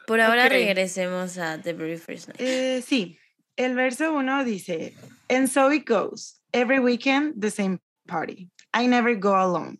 Por 0.06 0.20
ahora 0.20 0.44
Ok. 0.46 0.50
regresemos 0.52 1.38
a 1.38 1.58
The 1.60 1.72
Very 1.72 1.96
First 1.96 2.28
Night. 2.28 2.40
Eh, 2.40 2.82
sí, 2.86 3.18
el 3.56 3.74
verso 3.74 4.12
uno 4.12 4.44
dice, 4.44 4.94
and 5.28 5.48
so 5.48 5.70
it 5.70 5.84
goes, 5.84 6.40
every 6.52 6.78
weekend 6.78 7.40
the 7.40 7.50
same 7.50 7.78
party. 8.06 8.48
I 8.72 8.86
never 8.86 9.14
go 9.16 9.34
alone, 9.34 9.78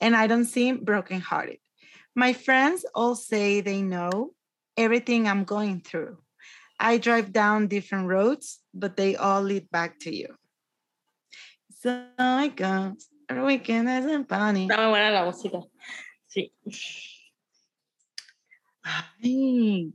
and 0.00 0.16
I 0.16 0.26
don't 0.26 0.46
seem 0.46 0.84
brokenhearted. 0.84 1.58
My 2.14 2.32
friends 2.32 2.84
all 2.94 3.14
say 3.14 3.60
they 3.60 3.82
know 3.82 4.34
everything 4.76 5.28
I'm 5.28 5.44
going 5.44 5.80
through. 5.80 6.18
I 6.80 6.98
drive 6.98 7.32
down 7.32 7.68
different 7.68 8.08
roads, 8.08 8.60
but 8.78 8.96
they 8.96 9.16
all 9.16 9.42
lead 9.42 9.68
back 9.70 9.98
to 10.00 10.14
you. 10.14 10.34
So 11.80 12.06
it 12.18 12.56
goes, 12.56 13.08
every 13.28 13.44
weekend 13.44 13.88
same 13.88 14.24
party. 14.24 14.66
Está 14.68 14.76
muy 14.78 14.90
buena 14.90 15.10
la 15.10 15.24
música. 15.24 15.60
Sí. 16.26 16.52
Ay, 18.82 19.92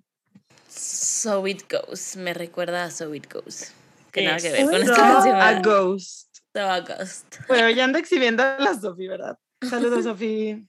So 0.67 1.45
It 1.47 1.69
Goes. 1.69 2.15
Me 2.17 2.33
recuerda 2.33 2.85
a 2.85 2.91
So 2.91 3.13
It 3.13 3.31
Goes. 3.31 3.71
Que 4.11 4.23
nada 4.23 4.39
que 4.39 4.51
ver 4.51 4.65
con 4.65 4.73
So 4.73 4.77
esta 4.77 4.95
so 4.95 5.01
canción. 5.01 5.35
a 5.41 5.61
ghost. 5.61 6.29
So 6.53 6.69
a 6.69 6.79
Ghost. 6.81 7.35
Bueno, 7.47 7.69
ya 7.71 7.83
ando 7.83 7.97
exhibiendo 7.97 8.43
a 8.43 8.59
la 8.59 8.79
Sofi, 8.79 9.07
¿verdad? 9.07 9.37
Saludos, 9.67 10.03
Sofi. 10.05 10.67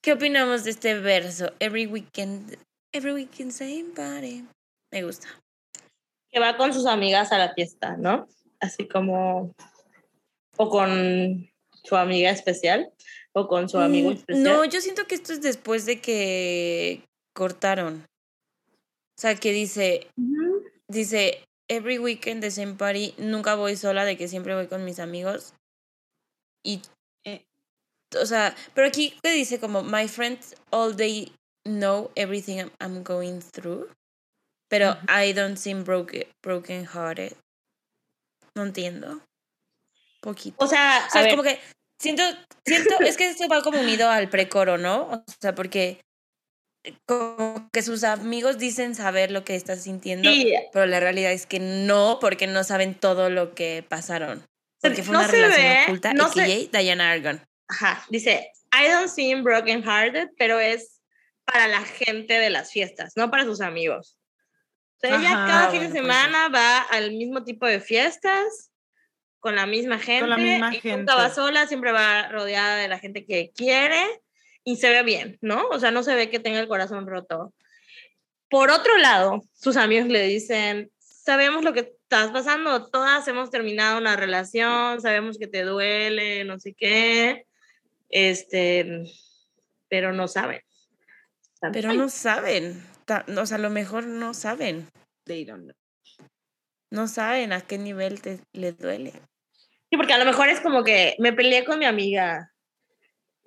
¿Qué 0.00 0.12
opinamos 0.12 0.64
de 0.64 0.70
este 0.70 0.98
verso? 0.98 1.52
Every 1.60 1.86
weekend, 1.86 2.56
every 2.92 3.12
weekend 3.12 3.52
same 3.52 3.92
party. 3.94 4.46
Me 4.96 5.02
gusta. 5.04 5.28
Que 6.30 6.40
va 6.40 6.56
con 6.56 6.72
sus 6.72 6.86
amigas 6.86 7.30
a 7.30 7.36
la 7.38 7.52
fiesta, 7.52 7.96
¿no? 7.98 8.26
Así 8.60 8.88
como. 8.88 9.54
O 10.56 10.70
con 10.70 11.50
su 11.84 11.96
amiga 11.96 12.30
especial. 12.30 12.90
O 13.34 13.46
con 13.46 13.68
su 13.68 13.78
amigo 13.78 14.08
Mm, 14.10 14.14
especial. 14.14 14.42
No, 14.42 14.64
yo 14.64 14.80
siento 14.80 15.04
que 15.06 15.16
esto 15.16 15.34
es 15.34 15.42
después 15.42 15.84
de 15.84 16.00
que 16.00 17.04
cortaron. 17.34 18.06
O 19.18 19.20
sea, 19.20 19.34
que 19.34 19.52
dice, 19.52 20.06
dice, 20.88 21.44
every 21.68 21.98
weekend 21.98 22.40
the 22.40 22.50
same 22.50 22.74
party, 22.74 23.14
nunca 23.18 23.54
voy 23.54 23.76
sola, 23.76 24.06
de 24.06 24.16
que 24.16 24.28
siempre 24.28 24.54
voy 24.54 24.66
con 24.68 24.82
mis 24.86 24.98
amigos. 24.98 25.52
Y, 26.64 26.80
Eh. 27.26 27.44
o 28.18 28.24
sea, 28.24 28.54
pero 28.74 28.86
aquí 28.86 29.14
te 29.22 29.30
dice 29.32 29.60
como, 29.60 29.82
my 29.82 30.08
friends 30.08 30.54
all 30.70 30.96
day 30.96 31.32
know 31.64 32.10
everything 32.14 32.56
I'm, 32.58 32.70
I'm 32.80 33.02
going 33.02 33.40
through, 33.40 33.90
pero. 34.68 34.96
I 35.08 35.32
don't 35.32 35.56
seem 35.56 35.84
broken, 35.84 36.24
broken 36.42 36.86
hearted. 36.86 37.32
No 38.54 38.64
entiendo. 38.64 39.20
Poquito. 40.20 40.56
O 40.64 40.66
sea, 40.66 41.04
O 41.06 41.10
sea, 41.10 41.20
a 41.20 41.24
es 41.24 41.26
ver, 41.26 41.30
como 41.30 41.42
que 41.42 41.60
siento, 42.00 42.22
siento, 42.64 42.98
es 43.00 43.16
que 43.16 43.28
esto 43.28 43.48
va 43.48 43.62
como 43.62 43.80
unido 43.80 44.08
al 44.08 44.28
precoro, 44.28 44.78
¿no? 44.78 45.02
O 45.10 45.24
sea, 45.40 45.54
porque 45.54 46.00
como 47.06 47.68
que 47.72 47.82
sus 47.82 48.04
amigos 48.04 48.58
dicen 48.58 48.94
saber 48.94 49.30
lo 49.30 49.44
que 49.44 49.56
estás 49.56 49.82
sintiendo, 49.82 50.30
sí, 50.30 50.54
pero 50.72 50.86
la 50.86 51.00
realidad 51.00 51.32
es 51.32 51.44
que 51.46 51.58
no, 51.60 52.18
porque 52.20 52.46
no 52.46 52.64
saben 52.64 52.94
todo 52.94 53.28
lo 53.28 53.54
que 53.54 53.84
pasaron. 53.88 54.44
Porque 54.80 55.02
fue 55.02 55.12
no 55.14 55.18
una 55.20 55.28
se 55.28 55.36
relación 55.36 55.66
ve, 55.66 55.82
oculta, 55.84 56.14
no 56.14 56.28
se- 56.32 56.68
Diana 56.72 57.10
Argon. 57.10 57.44
Ajá, 57.68 58.04
dice, 58.08 58.52
I 58.72 58.88
don't 58.88 59.08
seem 59.08 59.42
broken 59.42 59.82
hearted, 59.82 60.28
pero 60.38 60.60
es 60.60 61.00
para 61.44 61.66
la 61.66 61.82
gente 61.84 62.34
de 62.34 62.50
las 62.50 62.70
fiestas, 62.70 63.12
no 63.16 63.30
para 63.30 63.44
sus 63.44 63.60
amigos. 63.60 64.15
Sea, 65.06 65.18
ella 65.18 65.32
Ajá, 65.32 65.46
cada 65.46 65.70
fin 65.70 65.80
de 65.80 65.88
bueno, 65.88 66.02
pues 66.04 66.16
semana 66.16 66.48
va 66.48 66.78
al 66.80 67.12
mismo 67.12 67.44
tipo 67.44 67.66
de 67.66 67.80
fiestas, 67.80 68.72
con 69.38 69.54
la 69.54 69.66
misma 69.66 69.98
gente, 69.98 70.26
la 70.26 70.36
misma 70.36 70.74
y 70.74 70.80
gente. 70.80 70.98
nunca 70.98 71.14
va 71.14 71.30
sola, 71.30 71.66
siempre 71.66 71.92
va 71.92 72.28
rodeada 72.28 72.76
de 72.76 72.88
la 72.88 72.98
gente 72.98 73.24
que 73.24 73.52
quiere 73.54 74.02
y 74.64 74.76
se 74.76 74.90
ve 74.90 75.02
bien, 75.04 75.38
¿no? 75.40 75.68
O 75.68 75.78
sea, 75.78 75.92
no 75.92 76.02
se 76.02 76.14
ve 76.14 76.30
que 76.30 76.40
tenga 76.40 76.58
el 76.58 76.68
corazón 76.68 77.06
roto. 77.06 77.54
Por 78.50 78.70
otro 78.70 78.96
lado, 78.98 79.44
sus 79.52 79.76
amigos 79.76 80.08
le 80.08 80.26
dicen, 80.26 80.90
sabemos 80.98 81.62
lo 81.64 81.72
que 81.72 81.80
estás 81.80 82.30
pasando, 82.30 82.88
todas 82.88 83.26
hemos 83.28 83.50
terminado 83.50 83.98
una 83.98 84.16
relación, 84.16 85.00
sabemos 85.00 85.38
que 85.38 85.46
te 85.46 85.62
duele, 85.62 86.44
no 86.44 86.58
sé 86.58 86.74
qué, 86.74 87.46
este, 88.08 89.04
pero 89.88 90.12
no 90.12 90.28
saben. 90.28 90.60
Pero 91.72 91.92
no 91.92 92.08
saben. 92.08 92.82
O 93.08 93.46
sea, 93.46 93.56
a 93.56 93.60
lo 93.60 93.70
mejor 93.70 94.06
no 94.06 94.34
saben, 94.34 94.88
They 95.24 95.44
don't 95.44 95.64
know. 95.64 96.28
no 96.90 97.08
saben 97.08 97.52
a 97.52 97.60
qué 97.60 97.78
nivel 97.78 98.20
te 98.22 98.40
les 98.52 98.78
duele. 98.78 99.12
Sí, 99.90 99.96
porque 99.96 100.12
a 100.12 100.18
lo 100.18 100.24
mejor 100.24 100.48
es 100.48 100.60
como 100.60 100.84
que 100.84 101.16
me 101.18 101.32
peleé 101.32 101.64
con 101.64 101.78
mi 101.78 101.84
amiga 101.84 102.52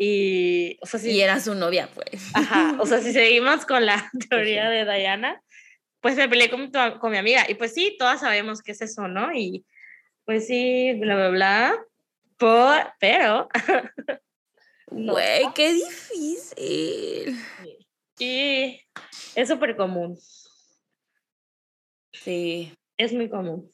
y, 0.01 0.77
o 0.81 0.85
sea, 0.85 0.97
sí, 0.97 1.11
Y 1.11 1.21
era 1.21 1.41
su 1.41 1.55
novia, 1.55 1.89
pues. 1.93 2.31
Ajá, 2.33 2.77
o 2.79 2.85
sea, 2.85 3.01
si 3.01 3.11
seguimos 3.11 3.65
con 3.65 3.85
la 3.85 4.09
teoría 4.29 4.69
de 4.69 4.85
Diana, 4.85 5.43
pues 5.99 6.15
me 6.15 6.29
peleé 6.29 6.49
con, 6.49 6.71
con 6.71 7.11
mi 7.11 7.17
amiga. 7.17 7.45
Y 7.49 7.55
pues 7.55 7.73
sí, 7.73 7.97
todas 7.99 8.21
sabemos 8.21 8.61
qué 8.61 8.71
es 8.71 8.81
eso, 8.81 9.09
¿no? 9.09 9.33
Y 9.33 9.65
pues 10.23 10.47
sí, 10.47 10.93
bla, 10.99 11.15
bla, 11.15 11.29
bla. 11.29 11.85
Por, 12.37 12.93
pero, 13.01 13.49
no. 14.91 15.11
Güey, 15.11 15.53
qué 15.53 15.73
difícil. 15.73 17.37
Y 18.19 18.81
es 19.35 19.47
súper 19.47 19.75
común, 19.75 20.17
Sí. 22.13 22.73
es 22.97 23.13
muy 23.13 23.29
común. 23.29 23.71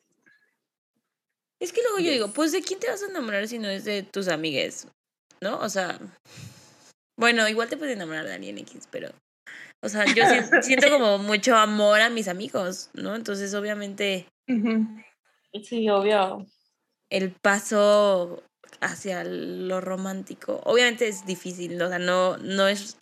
Es 1.60 1.72
que 1.72 1.82
luego 1.82 2.00
yo 2.00 2.12
digo, 2.12 2.28
pues 2.34 2.52
¿de 2.52 2.62
quién 2.62 2.80
te 2.80 2.88
vas 2.90 3.02
a 3.02 3.08
enamorar 3.08 3.48
si 3.48 3.58
no 3.60 3.70
es 3.70 3.86
de 3.86 4.04
tus 4.04 4.28
amigues? 4.28 4.88
¿No? 5.42 5.58
O 5.60 5.70
sea, 5.70 6.00
bueno, 7.18 7.48
igual 7.48 7.70
te 7.70 7.78
puedes 7.78 7.96
enamorar 7.96 8.26
de 8.26 8.34
alguien 8.34 8.58
X, 8.60 8.88
pero, 8.92 9.10
o 9.82 9.90
sea, 9.90 10.06
yo 10.06 10.24
si- 10.26 10.62
siento 10.62 10.90
como 10.90 11.18
mucho 11.18 11.56
amor 11.56 12.02
a 12.02 12.10
mis 12.10 12.28
amigos, 12.28 12.90
¿no? 12.94 13.16
Entonces, 13.16 13.54
obviamente, 13.54 14.28
Sí, 15.64 15.90
obvio. 15.90 16.46
el 17.10 17.32
paso 17.32 18.44
hacia 18.82 19.24
lo 19.24 19.80
romántico, 19.80 20.62
obviamente 20.66 21.08
es 21.08 21.26
difícil, 21.26 21.82
o 21.82 21.88
sea, 21.88 22.00
no, 22.00 22.38
no 22.38 22.68
es, 22.68 22.98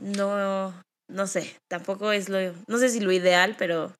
no, 0.00 0.82
no 1.08 1.26
sé, 1.26 1.56
tampoco 1.68 2.12
es 2.12 2.28
lo, 2.28 2.38
no 2.66 2.78
sé 2.78 2.88
si 2.88 3.00
lo 3.00 3.12
ideal, 3.12 3.54
pero, 3.58 3.94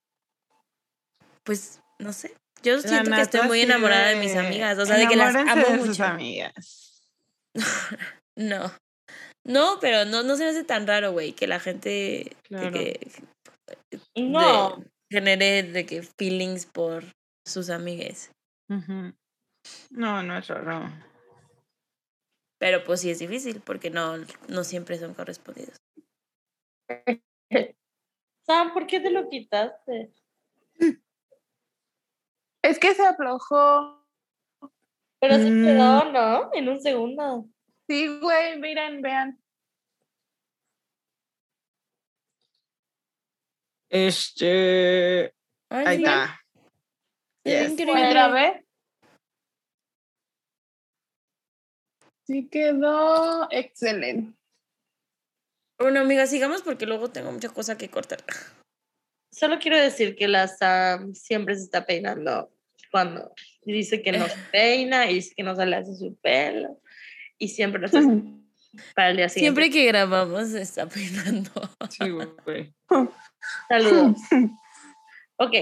pues, 1.44 1.80
no 1.98 2.12
sé. 2.12 2.34
Yo 2.62 2.76
La 2.76 2.82
siento 2.82 3.10
que 3.12 3.20
estoy 3.22 3.42
muy 3.46 3.60
enamorada 3.62 4.08
de 4.08 4.16
mis 4.16 4.36
amigas, 4.36 4.78
o 4.78 4.84
sea, 4.84 4.96
de 4.96 5.08
que 5.08 5.16
las 5.16 5.34
amo 5.34 5.66
de 5.66 5.78
sus 5.78 5.88
mucho. 5.88 6.04
amigas. 6.04 7.02
No. 8.36 8.72
No, 9.44 9.78
pero 9.80 10.04
no, 10.04 10.22
no 10.22 10.36
se 10.36 10.44
me 10.44 10.50
hace 10.50 10.64
tan 10.64 10.86
raro, 10.86 11.12
güey, 11.12 11.32
que 11.32 11.46
la 11.46 11.60
gente 11.60 11.88
de 11.88 12.36
Claro. 12.44 12.72
que 12.72 13.10
No, 14.16 14.82
genere 15.10 15.62
de 15.62 15.84
que 15.84 16.02
feelings 16.02 16.64
por 16.66 17.04
sus 17.46 17.68
amigues. 17.70 18.30
No, 19.90 20.22
no 20.22 20.38
es 20.38 20.46
raro. 20.48 20.90
Pero 22.58 22.84
pues 22.84 23.00
sí 23.00 23.10
es 23.10 23.18
difícil 23.18 23.60
porque 23.60 23.90
no, 23.90 24.16
no 24.48 24.64
siempre 24.64 24.98
son 24.98 25.14
correspondidos. 25.14 25.76
Sam, 28.46 28.72
¿por 28.72 28.86
qué 28.86 29.00
te 29.00 29.10
lo 29.10 29.28
quitaste? 29.28 30.12
Es 32.62 32.78
que 32.78 32.94
se 32.94 33.06
aflojó. 33.06 34.04
Pero 35.20 35.34
se 35.38 35.50
Mm. 35.50 35.64
quedó, 35.64 36.04
¿no? 36.12 36.50
En 36.54 36.68
un 36.68 36.80
segundo. 36.80 37.46
Sí, 37.88 38.06
güey, 38.20 38.58
miren, 38.58 39.02
vean. 39.02 39.38
Este. 43.90 45.34
Ay, 45.68 45.86
Ahí 45.86 45.96
está. 45.96 46.40
Yes. 47.44 47.72
increíble. 47.72 48.06
¿Otra 48.08 48.28
vez? 48.28 48.64
Sí 52.26 52.48
quedó 52.48 53.48
excelente. 53.50 54.39
Bueno, 55.80 56.00
amiga, 56.00 56.26
sigamos 56.26 56.60
porque 56.62 56.84
luego 56.84 57.08
tengo 57.08 57.32
mucha 57.32 57.48
cosa 57.48 57.78
que 57.78 57.88
cortar. 57.88 58.20
Solo 59.32 59.58
quiero 59.58 59.78
decir 59.78 60.14
que 60.14 60.28
la 60.28 60.46
Sam 60.46 61.14
siempre 61.14 61.54
se 61.56 61.62
está 61.62 61.86
peinando 61.86 62.52
cuando 62.90 63.32
dice 63.62 64.02
que 64.02 64.12
no 64.12 64.28
se 64.28 64.36
peina 64.52 65.10
y 65.10 65.14
dice 65.14 65.32
que 65.34 65.42
no 65.42 65.56
se 65.56 65.64
le 65.64 65.76
hace 65.76 65.94
su 65.94 66.16
pelo 66.20 66.80
y 67.38 67.48
siempre 67.48 67.80
lo 67.80 67.86
hace 67.86 68.00
para 68.94 69.10
el 69.10 69.16
día 69.16 69.28
siguiente. 69.30 69.60
Siempre 69.60 69.70
que 69.70 69.86
grabamos 69.86 70.48
se 70.48 70.60
está 70.60 70.86
peinando. 70.86 71.50
Sí, 71.88 72.10
güey. 72.10 72.74
Saludos. 73.68 74.16
Ok. 75.42 75.54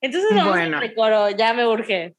Entonces 0.00 0.30
vamos 0.34 0.48
Bueno. 0.48 0.78
al 0.78 0.92
coro, 0.94 1.30
ya 1.30 1.54
me 1.54 1.64
urge. 1.64 2.16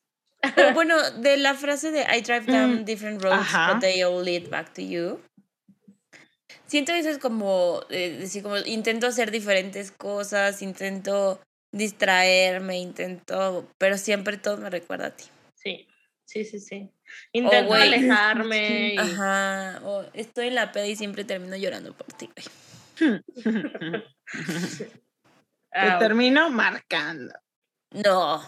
Pero 0.56 0.74
bueno, 0.74 0.96
de 1.20 1.36
la 1.36 1.56
frase 1.56 1.92
de 1.92 2.04
I 2.04 2.22
drive 2.22 2.46
down 2.46 2.86
different 2.86 3.22
roads, 3.22 3.42
ajá. 3.42 3.74
but 3.74 3.82
they 3.82 4.02
all 4.02 4.24
lead 4.24 4.50
back 4.50 4.74
to 4.76 4.82
you. 4.82 5.20
Siento 6.74 6.92
eso 6.92 7.10
es 7.10 7.20
como 7.20 7.82
eh, 7.92 8.18
decir, 8.18 8.42
como 8.42 8.58
intento 8.58 9.06
hacer 9.06 9.30
diferentes 9.30 9.92
cosas, 9.92 10.64
intento 10.64 11.40
distraerme, 11.72 12.80
intento, 12.80 13.70
pero 13.78 13.96
siempre 14.00 14.38
todo 14.40 14.58
me 14.58 14.72
recuerda 14.72 15.06
a 15.06 15.16
ti. 15.16 15.26
Sí, 15.54 15.88
sí, 16.26 16.44
sí, 16.44 16.60
sí. 16.60 16.90
Intento 17.32 17.76
alejarme. 17.76 18.96
y- 18.96 18.98
Ajá, 18.98 19.82
o 19.84 20.04
estoy 20.16 20.48
en 20.48 20.56
la 20.56 20.72
peda 20.72 20.88
y 20.88 20.96
siempre 20.96 21.24
termino 21.24 21.56
llorando 21.56 21.96
por 21.96 22.08
ti, 22.08 22.28
güey. 22.34 22.48
Te 24.26 24.82
Ah, 25.74 26.00
termino 26.00 26.50
marcando. 26.50 27.36
No, 27.92 28.42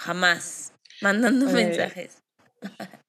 jamás. 0.00 0.74
Mandando 1.00 1.46
mensajes. 1.48 2.22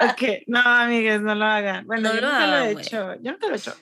Ok, 0.00 0.22
no, 0.46 0.60
amigas, 0.60 1.20
no 1.20 1.34
lo 1.34 1.44
hagan. 1.44 1.86
Bueno, 1.86 2.08
No 2.08 2.14
yo 2.14 2.20
lo 2.20 2.28
nunca 2.28 2.46
lo 2.46 2.56
he 2.58 2.72
hecho. 2.72 3.14
Yo 3.22 3.32
nunca 3.32 3.46
lo 3.48 3.54
he 3.54 3.56
hecho. 3.56 3.74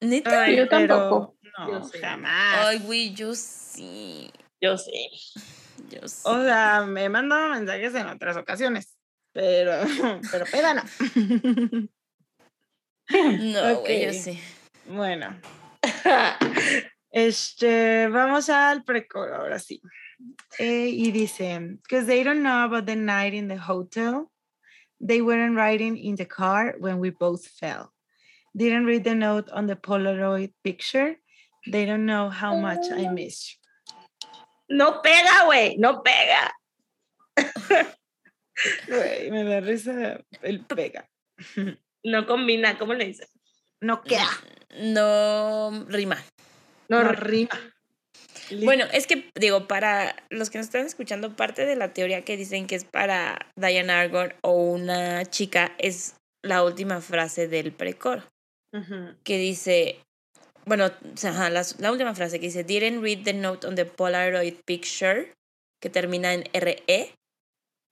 Neta. 0.00 0.42
Ay, 0.44 0.56
Yo 0.56 0.68
pero 0.68 0.86
tampoco. 0.98 1.36
No, 1.58 1.70
Yo 1.70 1.84
sí. 1.84 1.98
jamás. 1.98 2.66
Ay, 2.66 2.78
güey, 2.80 3.14
yo 3.14 3.34
sí. 3.34 4.30
yo 4.60 4.78
sí. 4.78 5.08
Yo 5.90 6.08
sí. 6.08 6.22
O 6.24 6.42
sea, 6.42 6.82
me 6.86 7.04
he 7.04 7.08
mandado 7.08 7.48
mensajes 7.50 7.94
en 7.94 8.06
otras 8.06 8.36
ocasiones. 8.36 8.96
Pero, 9.32 9.72
pero 10.30 10.44
peda 10.46 10.74
no. 10.74 10.82
no, 13.10 13.80
güey, 13.80 14.06
yo 14.06 14.12
sí. 14.12 14.38
bueno, 14.86 15.34
este, 17.10 18.08
vamos 18.08 18.48
al 18.50 18.84
precoro 18.84 19.36
ahora 19.36 19.58
sí. 19.58 19.80
Eh, 20.58 20.88
y 20.88 21.10
dice, 21.10 21.58
because 21.82 22.06
they 22.06 22.22
don't 22.22 22.40
know 22.40 22.62
about 22.64 22.86
the 22.86 22.94
night 22.94 23.34
in 23.34 23.48
the 23.48 23.58
hotel. 23.58 24.30
They 25.02 25.20
weren't 25.20 25.56
riding 25.56 25.98
in 25.98 26.14
the 26.14 26.24
car 26.24 26.76
when 26.78 26.98
we 26.98 27.10
both 27.10 27.44
fell. 27.44 27.92
Didn't 28.56 28.86
read 28.86 29.02
the 29.02 29.14
note 29.14 29.50
on 29.50 29.66
the 29.66 29.74
Polaroid 29.74 30.52
picture. 30.62 31.16
They 31.66 31.84
don't 31.84 32.06
know 32.06 32.30
how 32.30 32.56
much 32.56 32.86
I 32.90 33.06
oh. 33.06 33.12
miss 33.12 33.50
you. 33.50 33.58
No 34.78 35.02
pega, 35.02 35.44
güey, 35.44 35.76
no 35.78 36.02
pega. 36.02 36.50
Güey, 38.86 39.30
me 39.30 39.44
da 39.44 39.60
risa 39.60 40.22
el 40.42 40.64
pega. 40.64 41.08
No 42.04 42.26
combina, 42.26 42.78
¿cómo 42.78 42.94
le 42.94 43.06
dices? 43.06 43.28
No 43.80 44.02
queda, 44.02 44.28
No 44.78 45.84
rima. 45.88 46.16
No, 46.88 47.02
no 47.02 47.12
rima. 47.12 47.58
Bueno, 48.64 48.84
es 48.92 49.06
que, 49.06 49.30
digo, 49.34 49.66
para 49.66 50.16
los 50.30 50.50
que 50.50 50.58
nos 50.58 50.66
están 50.66 50.86
escuchando, 50.86 51.34
parte 51.36 51.64
de 51.64 51.76
la 51.76 51.92
teoría 51.92 52.22
que 52.22 52.36
dicen 52.36 52.66
que 52.66 52.74
es 52.74 52.84
para 52.84 53.50
Diane 53.56 53.92
Argon 53.92 54.34
o 54.42 54.52
una 54.52 55.24
chica 55.26 55.72
es 55.78 56.16
la 56.42 56.62
última 56.64 57.00
frase 57.00 57.48
del 57.48 57.72
precoro, 57.72 58.22
Ujú. 58.72 59.14
que 59.24 59.38
dice, 59.38 60.00
bueno, 60.64 60.86
o 60.86 61.16
sea, 61.16 61.30
ajá, 61.30 61.50
la, 61.50 61.62
la 61.78 61.92
última 61.92 62.14
frase 62.14 62.40
que 62.40 62.46
dice, 62.46 62.64
didn't 62.64 63.02
read 63.02 63.24
the 63.24 63.32
note 63.32 63.66
on 63.66 63.74
the 63.74 63.84
Polaroid 63.84 64.54
picture, 64.64 65.32
que 65.80 65.90
termina 65.90 66.34
en 66.34 66.44
RE, 66.52 67.14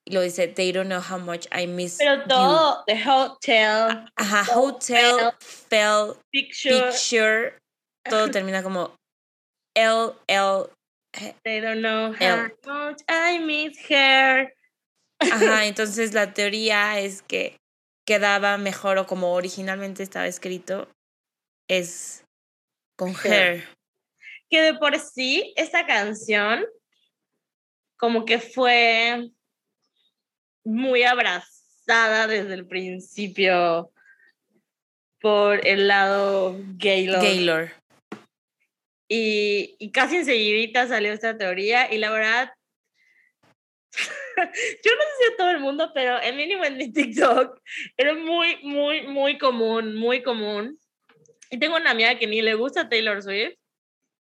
y 0.07 0.13
lo 0.13 0.21
dice, 0.23 0.49
they 0.49 0.73
don't 0.73 0.89
know 0.89 1.01
how 1.01 1.19
much 1.19 1.47
I 1.53 1.67
miss 1.67 1.99
pero 1.99 2.23
you". 2.23 2.29
todo, 2.29 2.85
the 2.87 2.97
hotel, 3.05 4.11
Ajá, 4.17 4.59
hotel, 4.59 5.33
fell, 5.41 6.15
picture, 6.33 6.91
picture, 6.91 7.59
todo 8.09 8.31
termina 8.31 8.63
como 8.63 8.97
L, 9.75 10.15
L, 10.27 10.71
they 11.45 11.61
don't 11.61 11.81
know 11.81 12.13
how 12.13 12.49
much 12.67 13.03
I 13.09 13.39
miss 13.39 13.79
her. 13.89 14.53
Ajá, 15.19 15.65
entonces 15.67 16.13
la 16.15 16.33
teoría 16.33 16.99
es 17.01 17.23
que 17.23 17.57
quedaba 18.07 18.59
mejor 18.59 18.99
o 18.99 19.07
como 19.07 19.33
originalmente 19.35 20.03
estaba 20.03 20.27
escrito 20.27 20.89
es 21.69 22.25
con 22.97 23.15
Her. 23.25 23.65
Que 24.49 24.63
de 24.63 24.75
por 24.75 24.99
sí, 24.99 25.53
esta 25.57 25.87
canción 25.87 26.67
como 27.97 28.25
que 28.25 28.41
fue 28.41 29.31
muy 30.65 31.03
abrazada 31.05 32.27
desde 32.27 32.55
el 32.55 32.67
principio 32.67 33.93
por 35.21 35.67
el 35.67 35.87
lado 35.87 36.57
Gaylord. 36.79 37.23
Gaylor. 37.23 37.80
Y, 39.13 39.75
y 39.81 39.91
casi 39.91 40.19
enseguidita 40.19 40.87
salió 40.87 41.13
esta 41.13 41.37
teoría 41.37 41.93
y 41.93 41.99
la 41.99 42.13
verdad, 42.13 42.53
yo 44.37 44.45
no 44.47 45.03
sé 45.03 45.11
si 45.19 45.33
a 45.33 45.37
todo 45.37 45.51
el 45.51 45.59
mundo, 45.59 45.91
pero 45.93 46.21
el 46.21 46.37
mínimo 46.37 46.65
en 46.65 46.77
mi 46.77 46.93
TikTok 46.93 47.61
era 47.97 48.15
muy, 48.15 48.59
muy, 48.63 49.03
muy 49.09 49.37
común, 49.37 49.97
muy 49.97 50.23
común 50.23 50.79
Y 51.51 51.59
tengo 51.59 51.77
una 51.77 51.91
amiga 51.91 52.19
que 52.21 52.29
ni 52.29 52.41
le 52.41 52.55
gusta 52.55 52.89
Taylor 52.89 53.21
Swift 53.21 53.55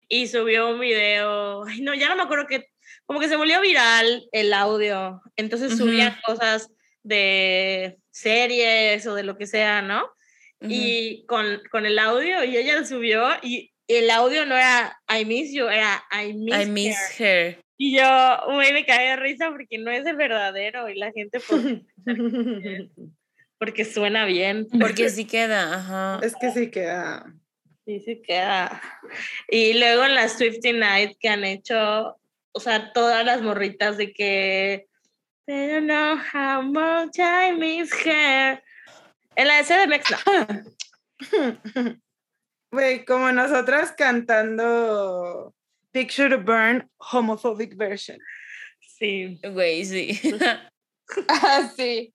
y 0.08 0.26
subió 0.26 0.68
un 0.70 0.80
video, 0.80 1.64
ay 1.64 1.82
no, 1.82 1.94
ya 1.94 2.08
no 2.08 2.16
me 2.16 2.24
acuerdo 2.24 2.48
que, 2.48 2.66
como 3.06 3.20
que 3.20 3.28
se 3.28 3.36
volvió 3.36 3.60
viral 3.60 4.28
el 4.32 4.52
audio, 4.52 5.22
entonces 5.36 5.74
Ujú. 5.74 5.84
subían 5.84 6.16
cosas 6.26 6.68
de 7.04 7.98
series 8.10 9.06
o 9.06 9.14
de 9.14 9.22
lo 9.22 9.38
que 9.38 9.46
sea, 9.46 9.82
¿no? 9.82 10.02
Ujú. 10.60 10.72
Y 10.72 11.24
con, 11.26 11.62
con 11.70 11.86
el 11.86 11.98
audio, 12.00 12.42
y 12.42 12.56
ella 12.56 12.80
lo 12.80 12.84
subió, 12.84 13.28
y 13.42 13.69
el 13.96 14.10
audio 14.10 14.46
no 14.46 14.56
era 14.56 14.98
I 15.08 15.24
miss 15.24 15.52
you, 15.52 15.66
era 15.68 16.02
I 16.12 16.32
miss, 16.32 16.54
I 16.54 16.66
miss 16.66 16.96
her. 17.18 17.54
her. 17.54 17.64
Y 17.76 17.96
yo, 17.96 18.06
güey, 18.46 18.72
me 18.74 18.84
caí 18.84 19.08
de 19.08 19.16
risa 19.16 19.50
porque 19.50 19.78
no 19.78 19.90
es 19.90 20.04
el 20.04 20.16
verdadero, 20.16 20.90
y 20.90 20.96
la 20.96 21.12
gente, 21.12 21.40
porque 23.58 23.84
suena 23.86 24.26
bien. 24.26 24.66
Porque 24.78 25.08
sí 25.08 25.24
queda, 25.24 25.76
ajá. 25.76 26.20
Es 26.22 26.34
que 26.36 26.50
sí 26.50 26.70
queda. 26.70 27.34
Sí, 27.86 28.00
sí 28.00 28.20
queda. 28.20 28.82
Y 29.48 29.72
luego 29.78 30.04
en 30.04 30.14
la 30.14 30.28
Swifty 30.28 30.74
Night 30.74 31.16
que 31.18 31.30
han 31.30 31.42
hecho, 31.44 32.20
o 32.52 32.60
sea, 32.60 32.92
todas 32.92 33.24
las 33.24 33.40
morritas 33.40 33.96
de 33.96 34.12
que 34.12 34.86
They 35.46 35.66
don't 35.66 35.86
know 35.86 36.16
how 36.16 36.62
much 36.62 37.18
I 37.18 37.50
miss 37.52 37.90
her. 38.04 38.62
En 39.36 39.48
la 39.48 39.56
de 39.56 39.64
CDMX 39.64 40.10
no. 40.26 41.96
Güey, 42.72 43.04
como 43.04 43.32
nosotras 43.32 43.92
cantando 43.96 45.54
Picture 45.92 46.28
to 46.30 46.38
Burn, 46.42 46.88
homophobic 46.98 47.76
version. 47.76 48.18
Sí. 48.80 49.38
Güey, 49.42 49.84
sí. 49.84 50.20
Ah, 51.26 51.68
sí. 51.76 52.14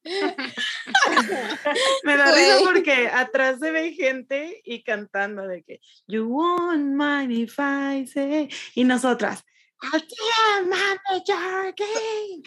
Me 2.06 2.16
da 2.16 2.32
risa 2.34 2.60
porque 2.64 3.10
atrás 3.12 3.60
se 3.60 3.70
ve 3.72 3.92
gente 3.92 4.62
y 4.64 4.84
cantando 4.84 5.46
de 5.46 5.64
que 5.64 5.82
You 6.08 6.26
won't 6.30 6.96
mind 6.96 7.30
if 7.34 7.60
I 7.60 8.08
say 8.08 8.48
y 8.74 8.86
nosotras 8.86 9.44
I 9.84 10.00
can't 10.00 10.70
manage 10.70 11.26
your 11.28 11.74
game". 11.76 12.42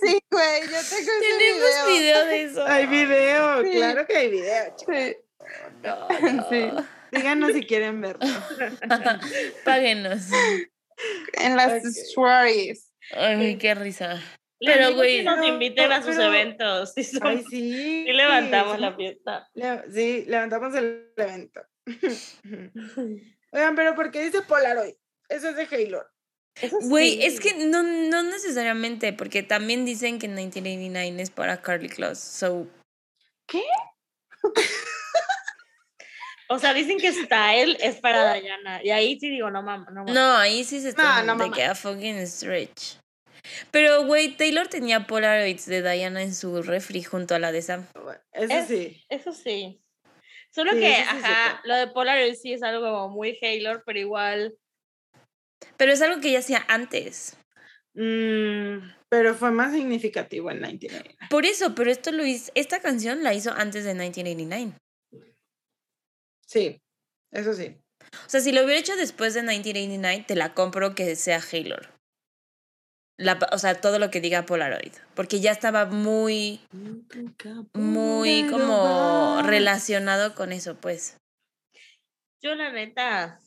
Sí, 0.00 0.20
güey, 0.30 0.60
yo 0.60 0.68
tengo 0.68 0.78
ese 0.78 1.20
Tenemos 1.20 1.86
video. 1.88 1.88
video 1.88 2.24
de 2.26 2.42
eso. 2.44 2.64
Hay 2.64 2.86
video, 2.86 3.64
Sí. 3.64 3.70
claro 3.72 4.06
que 4.06 4.16
hay 4.16 4.30
video. 4.30 4.76
chicos. 4.76 4.94
Sí. 4.96 5.16
No, 5.82 6.08
Sí. 6.48 6.70
No. 7.12 7.18
Díganos 7.18 7.52
si 7.52 7.62
quieren 7.62 8.00
verlo. 8.00 8.20
Páguenos. 9.64 10.22
En 11.34 11.56
las 11.56 11.84
stories. 11.84 12.92
Ay, 13.12 13.56
qué 13.58 13.74
risa. 13.74 14.20
Les 14.58 14.76
Pero, 14.76 14.94
güey, 14.94 15.18
que 15.18 15.22
nos 15.22 15.38
no, 15.38 15.48
inviten 15.48 15.90
a 15.90 16.02
sus 16.02 16.16
pero- 16.16 16.28
eventos. 16.28 16.92
Sí, 16.94 17.04
son- 17.04 17.26
Ay, 17.26 17.38
sí. 17.50 18.04
sí 18.06 18.12
levantamos 18.12 18.74
sí. 18.76 18.80
la 18.80 18.94
fiesta. 18.94 19.48
Le- 19.54 19.90
Sí, 19.92 20.24
levantamos 20.26 20.74
el 20.74 21.10
evento. 21.16 21.62
Oigan, 23.52 23.74
pero 23.74 23.94
¿por 23.94 24.10
qué 24.10 24.22
dice 24.24 24.42
Polaroid? 24.42 24.94
Eso 25.28 25.48
es 25.48 25.56
de 25.56 25.62
Halo. 25.76 26.04
Güey, 26.82 27.12
sí. 27.12 27.22
es 27.24 27.40
que 27.40 27.54
no, 27.54 27.82
no 27.82 28.22
necesariamente, 28.22 29.12
porque 29.14 29.42
también 29.42 29.86
dicen 29.86 30.18
que 30.18 30.28
1989 30.28 31.22
es 31.22 31.30
para 31.30 31.62
Carly 31.62 31.88
Claus. 31.88 32.18
So, 32.18 32.66
O 36.52 36.58
sea, 36.58 36.74
dicen 36.74 36.98
que 36.98 37.12
Style 37.12 37.76
es 37.80 37.96
para 38.00 38.34
Diana. 38.34 38.80
Y 38.82 38.90
ahí 38.90 39.18
sí 39.20 39.30
digo, 39.30 39.50
no 39.50 39.62
mames, 39.62 39.88
no 39.92 40.00
mames. 40.00 40.14
no, 40.14 40.36
ahí 40.36 40.64
sí 40.64 40.80
se 40.80 40.88
está 40.88 41.22
no, 41.22 41.32
de 41.34 41.38
mamá. 41.38 41.54
que 41.54 41.62
a 41.64 41.74
fucking 41.76 42.26
stretch. 42.26 42.96
Pero, 43.70 44.04
güey, 44.04 44.36
Taylor 44.36 44.66
tenía 44.66 45.06
Polaroids 45.06 45.66
de 45.66 45.80
Diana 45.80 46.22
en 46.22 46.34
su 46.34 46.60
refri 46.62 47.02
junto 47.04 47.34
a 47.34 47.38
la 47.38 47.52
de 47.52 47.62
Sam. 47.62 47.86
Eso 48.32 48.52
Es- 48.52 48.66
sí. 48.66 49.04
Eso 49.08 49.32
sí. 49.32 49.80
Solo 50.52 50.72
Sí, 50.72 50.80
que, 50.80 50.94
sí 50.96 51.02
ajá, 51.08 51.60
lo 51.62 51.76
de 51.76 51.86
Polaroid 51.86 52.34
sí 52.34 52.52
es 52.52 52.62
algo 52.64 52.80
como 52.84 53.08
muy 53.10 53.38
Halo, 53.40 53.82
pero 53.86 54.00
igual. 54.00 54.56
Pero 55.76 55.92
es 55.92 56.02
algo 56.02 56.20
que 56.20 56.30
ella 56.30 56.40
hacía 56.40 56.64
antes. 56.66 57.36
Mm, 57.94 58.78
pero 59.08 59.34
fue 59.36 59.52
más 59.52 59.72
significativo 59.72 60.50
en 60.50 60.56
1989. 60.60 61.16
Por 61.30 61.46
eso, 61.46 61.74
pero 61.76 61.90
esto 61.90 62.10
lo 62.12 62.24
hizo, 62.26 62.50
esta 62.56 62.80
canción 62.80 63.22
la 63.22 63.34
hizo 63.34 63.52
antes 63.52 63.84
de 63.84 63.94
1989. 63.94 64.72
Sí, 66.50 66.82
eso 67.30 67.54
sí. 67.54 67.76
O 68.26 68.28
sea, 68.28 68.40
si 68.40 68.50
lo 68.50 68.64
hubiera 68.64 68.80
hecho 68.80 68.96
después 68.96 69.34
de 69.34 69.42
1989, 69.42 70.24
te 70.26 70.34
la 70.34 70.52
compro 70.52 70.96
que 70.96 71.14
sea 71.14 71.38
Halo. 71.38 71.76
La, 73.16 73.38
o 73.52 73.58
sea, 73.58 73.80
todo 73.80 74.00
lo 74.00 74.10
que 74.10 74.20
diga 74.20 74.46
Polaroid. 74.46 74.92
Porque 75.14 75.38
ya 75.38 75.52
estaba 75.52 75.86
muy, 75.86 76.58
muy 77.72 78.48
como 78.50 79.40
relacionado 79.44 80.34
con 80.34 80.50
eso, 80.50 80.74
pues. 80.74 81.18
Yo, 82.42 82.56
la 82.56 82.72
neta, 82.72 83.38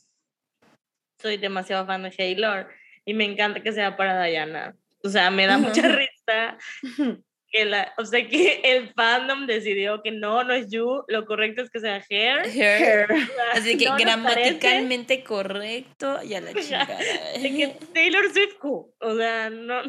soy 1.20 1.36
demasiado 1.36 1.84
fan 1.84 2.04
de 2.04 2.14
Halo 2.16 2.66
y 3.04 3.12
me 3.12 3.26
encanta 3.26 3.62
que 3.62 3.72
sea 3.72 3.98
para 3.98 4.24
Diana. 4.24 4.78
O 5.02 5.10
sea, 5.10 5.30
me 5.30 5.46
da 5.46 5.58
mucha 5.58 5.82
risa 5.88 6.56
que 7.54 7.64
la, 7.64 7.94
o 7.98 8.04
sea, 8.04 8.26
que 8.28 8.60
el 8.64 8.92
fandom 8.94 9.46
decidió 9.46 10.02
que 10.02 10.10
no, 10.10 10.42
no 10.42 10.52
es 10.52 10.68
You, 10.70 11.04
lo 11.06 11.24
correcto 11.24 11.62
es 11.62 11.70
que 11.70 11.78
sea 11.78 12.04
Hair. 12.10 12.46
Hair. 12.46 13.12
Hair. 13.12 13.30
Así 13.52 13.78
que 13.78 13.84
No 13.84 13.96
gramaticalmente 13.96 15.22
correcto, 15.22 16.20
ya 16.24 16.40
la 16.40 16.52
chingada. 16.60 16.98
De 16.98 17.54
que 17.56 17.78
Taylor 17.92 18.32
Swift, 18.32 18.56
o 18.60 19.16
sea, 19.16 19.50
no. 19.50 19.82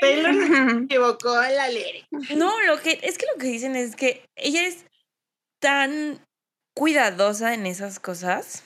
Taylor 0.00 0.34
se 0.34 0.84
equivocó 0.84 1.42
en 1.42 1.56
la 1.56 1.68
lírica. 1.68 2.06
No, 2.36 2.62
lo 2.62 2.80
que 2.80 3.00
es 3.02 3.18
que 3.18 3.26
lo 3.34 3.40
que 3.40 3.48
dicen 3.48 3.74
es 3.74 3.96
que 3.96 4.22
ella 4.36 4.68
es 4.68 4.86
tan 5.60 6.24
cuidadosa 6.76 7.54
en 7.54 7.66
esas 7.66 7.98
cosas 7.98 8.62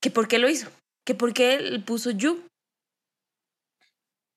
que 0.00 0.12
por 0.12 0.28
qué 0.28 0.38
lo 0.38 0.48
hizo, 0.48 0.70
que 1.04 1.16
por 1.16 1.34
qué 1.34 1.54
él 1.54 1.82
puso 1.82 2.12
you. 2.12 2.44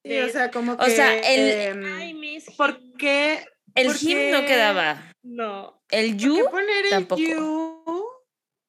Sí, 0.06 0.20
o 0.20 0.30
sea, 0.30 0.52
como 0.52 0.78
que. 0.78 0.84
O 0.84 0.88
sea, 0.90 1.18
el- 1.18 2.16
miss. 2.16 2.46
¿Por 2.58 2.80
qué? 2.98 3.46
El 3.76 3.88
¿Por 3.88 3.96
him 4.04 4.32
no 4.32 4.42
quedaba. 4.46 5.12
No. 5.24 5.82
El 5.90 6.12
¿Por 6.12 6.20
you 6.22 6.36
qué 6.38 6.44
poner 6.52 6.86
el 6.86 6.90
tampoco. 6.92 7.22
you 7.22 8.06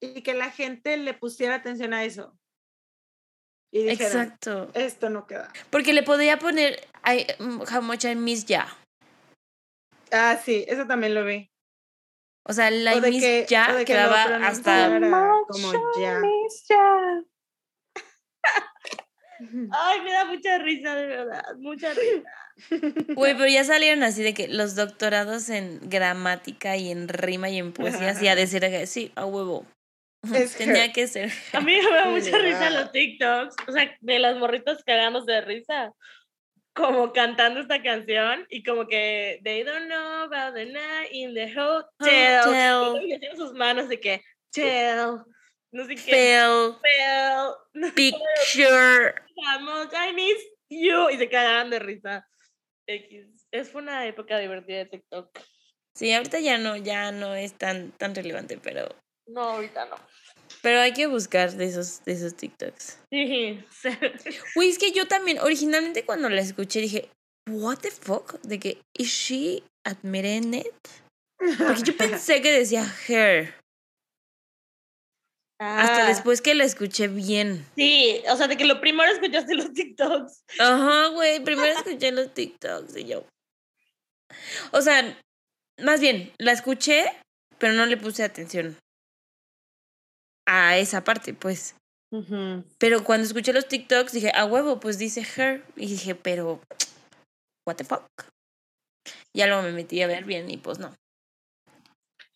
y 0.01 0.23
que 0.23 0.35
la 0.35 0.51
gente 0.51 0.97
le 0.97 1.15
pusiera 1.15 1.57
atención 1.57 1.93
a 1.93 2.05
eso? 2.05 2.37
Y 3.73 3.83
dijeron, 3.85 4.23
Exacto. 4.23 4.71
esto 4.75 5.11
no 5.11 5.27
queda. 5.27 5.53
Porque 5.71 5.93
le 5.93 6.05
podía 6.05 6.39
poner 6.39 6.87
I, 7.05 7.27
how 7.75 7.83
much 7.83 8.05
I 8.05 8.15
miss 8.15 8.45
ya. 8.47 8.69
Ah, 10.13 10.39
sí, 10.43 10.65
eso 10.69 10.87
también 10.87 11.15
lo 11.15 11.25
vi. 11.25 11.51
O 12.47 12.53
sea, 12.53 12.69
el 12.69 12.87
O 12.87 13.01
de 13.01 13.11
miss 13.11 13.21
que- 13.23 13.47
ya 13.49 13.73
de 13.73 13.81
que 13.81 13.93
quedaba 13.95 14.23
hasta 14.47 15.01
como 15.49 15.73
ya. 15.99 16.21
Ay, 19.73 20.01
me 20.03 20.13
da 20.13 20.25
mucha 20.25 20.59
risa, 20.59 20.95
de 20.95 21.07
verdad. 21.07 21.43
Mucha 21.59 21.93
risa. 21.95 22.31
Güey, 23.15 23.35
pero 23.35 23.49
ya 23.49 23.65
salieron 23.65 24.05
así 24.05 24.23
de 24.23 24.33
que 24.33 24.47
los 24.47 24.77
doctorados 24.77 25.49
en 25.49 25.81
gramática 25.83 26.77
y 26.77 26.91
en 26.91 27.09
rima 27.09 27.51
y 27.51 27.59
en 27.59 27.73
poesía, 27.73 28.11
así 28.11 28.29
a 28.29 28.37
decir 28.37 28.61
que 28.61 28.87
sí, 28.87 29.11
a 29.17 29.25
huevo. 29.27 29.67
Es 30.33 30.55
Tenía 30.57 30.85
her. 30.87 30.93
que 30.93 31.07
ser. 31.07 31.31
A 31.53 31.61
mí 31.61 31.77
me 31.77 31.97
da 31.97 32.07
mucha 32.07 32.39
risa 32.39 32.71
los 32.71 32.93
TikToks. 32.93 33.57
O 33.69 33.73
sea, 33.73 33.97
de 34.01 34.19
las 34.19 34.37
morritas 34.37 34.83
cagándose 34.85 35.33
de 35.33 35.41
risa. 35.41 35.93
Como 36.75 37.13
cantando 37.13 37.61
esta 37.61 37.83
canción 37.83 38.47
y 38.51 38.65
como 38.65 38.89
que 38.89 39.41
they 39.45 39.63
don't 39.63 39.87
know 39.87 40.23
about 40.25 40.55
the 40.55 40.67
night 40.67 41.09
in 41.13 41.33
the 41.35 41.45
hotel. 41.57 42.41
Hotel. 42.41 43.07
Y 43.07 43.15
hacían 43.15 43.37
sus 43.37 43.53
manos 43.53 43.89
de 43.89 44.01
que 44.01 44.23
tell. 44.51 45.23
No 45.71 45.85
sé 45.87 45.97
qué. 45.97 46.11
Fail, 46.11 46.77
Tell. 46.83 47.93
picture. 47.95 49.15
Vamos, 49.37 49.89
I 49.93 50.13
miss 50.15 50.37
you. 50.71 51.11
Y 51.11 51.17
se 51.19 51.29
cagaban 51.29 51.71
de 51.71 51.79
risa. 51.79 52.27
X. 52.87 53.27
Es 53.51 53.75
una 53.75 54.07
época 54.07 54.39
divertida 54.39 54.79
de 54.79 54.87
TikTok. 54.87 55.31
Sí, 55.97 56.13
ahorita 56.13 56.41
ya 56.41 56.59
no, 56.59 56.77
ya 56.77 57.13
no 57.13 57.35
es 57.35 57.55
tan, 57.55 57.93
tan 57.93 58.15
relevante, 58.15 58.59
pero, 58.59 58.89
No, 59.27 59.43
ahorita 59.43 59.87
no. 59.87 59.97
pero 60.61 60.81
hay 60.81 60.93
que 60.93 61.07
buscar 61.07 61.53
de 61.53 61.65
esos, 61.67 62.05
de 62.05 62.13
esos 62.13 62.35
TikToks. 62.37 62.99
Sí. 63.11 63.65
Güey, 64.55 64.69
es 64.71 64.79
que 64.79 64.91
yo 64.93 65.07
también, 65.07 65.39
originalmente 65.39 66.05
cuando 66.05 66.29
la 66.29 66.41
escuché 66.41 66.81
dije, 66.81 67.09
what 67.49 67.79
the 67.79 67.91
fuck? 67.91 68.41
De 68.43 68.59
que, 68.59 68.79
¿is 68.99 69.09
she 69.09 69.63
admitting 69.87 70.55
it? 70.55 70.75
Porque 71.39 71.83
yo 71.85 71.97
pensé 71.97 72.43
que 72.43 72.53
decía 72.53 72.85
her. 73.09 73.55
Hasta 75.59 76.05
Ah, 76.05 76.09
después 76.09 76.43
que 76.43 76.55
la 76.55 76.65
escuché 76.65 77.09
bien. 77.09 77.65
Sí, 77.77 78.23
o 78.29 78.37
sea, 78.37 78.49
de 78.49 78.57
que 78.57 78.65
lo 78.65 78.81
primero 78.81 79.11
escuchaste 79.13 79.55
los 79.55 79.73
TikToks. 79.73 80.45
Ajá, 80.59 81.09
güey, 81.09 81.43
primero 81.43 81.73
escuché 81.73 82.11
los 82.13 82.35
TikToks 82.35 82.97
y 82.97 83.05
yo. 83.05 83.25
O 84.73 84.83
sea, 84.83 85.17
más 85.81 86.01
bien, 86.01 86.33
la 86.39 86.53
escuché, 86.53 87.05
pero 87.59 87.73
no 87.75 87.87
le 87.87 87.97
puse 87.97 88.25
atención 88.25 88.77
a 90.47 90.77
esa 90.77 91.05
parte, 91.05 91.35
pues. 91.35 91.77
Pero 92.79 93.03
cuando 93.03 93.27
escuché 93.27 93.53
los 93.53 93.67
TikToks 93.67 94.13
dije, 94.13 94.31
a 94.35 94.45
huevo, 94.45 94.79
pues 94.79 94.99
dice 94.99 95.27
her. 95.37 95.65
Y 95.75 95.87
dije, 95.87 96.15
pero, 96.15 96.61
what 97.67 97.77
the 97.77 97.85
fuck. 97.85 98.07
Ya 99.37 99.47
luego 99.49 99.63
me 99.63 99.73
metí 99.73 100.01
a 100.01 100.07
ver 100.07 100.25
bien 100.25 100.49
y 100.49 100.57
pues 100.57 100.79
no. 100.79 100.95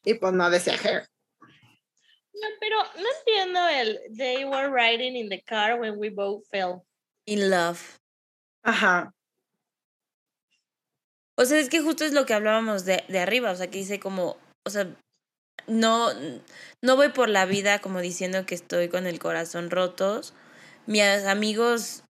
Y 0.04 0.14
pues 0.14 0.32
no 0.32 0.50
decía 0.50 0.74
hair. 0.74 1.06
No, 2.40 2.48
pero 2.60 2.76
no 3.02 3.08
entiendo 3.18 3.68
el 3.68 4.00
they 4.16 4.44
were 4.44 4.68
riding 4.68 5.16
in 5.16 5.28
the 5.28 5.42
car 5.42 5.78
when 5.80 5.98
we 5.98 6.08
both 6.10 6.46
fell. 6.48 6.82
In 7.26 7.50
love. 7.50 7.98
Ajá. 8.62 9.12
O 11.36 11.44
sea, 11.44 11.58
es 11.58 11.68
que 11.68 11.80
justo 11.80 12.04
es 12.04 12.12
lo 12.12 12.26
que 12.26 12.34
hablábamos 12.34 12.84
de, 12.84 13.04
de 13.08 13.20
arriba, 13.20 13.52
o 13.52 13.56
sea, 13.56 13.68
que 13.68 13.78
dice 13.78 14.00
como, 14.00 14.36
o 14.66 14.70
sea, 14.70 14.92
no, 15.68 16.10
no 16.82 16.96
voy 16.96 17.10
por 17.10 17.28
la 17.28 17.44
vida 17.44 17.80
como 17.80 18.00
diciendo 18.00 18.44
que 18.46 18.54
estoy 18.54 18.88
con 18.88 19.06
el 19.06 19.18
corazón 19.18 19.70
rotos. 19.70 20.34
Mis 20.86 21.02
amigos 21.02 22.02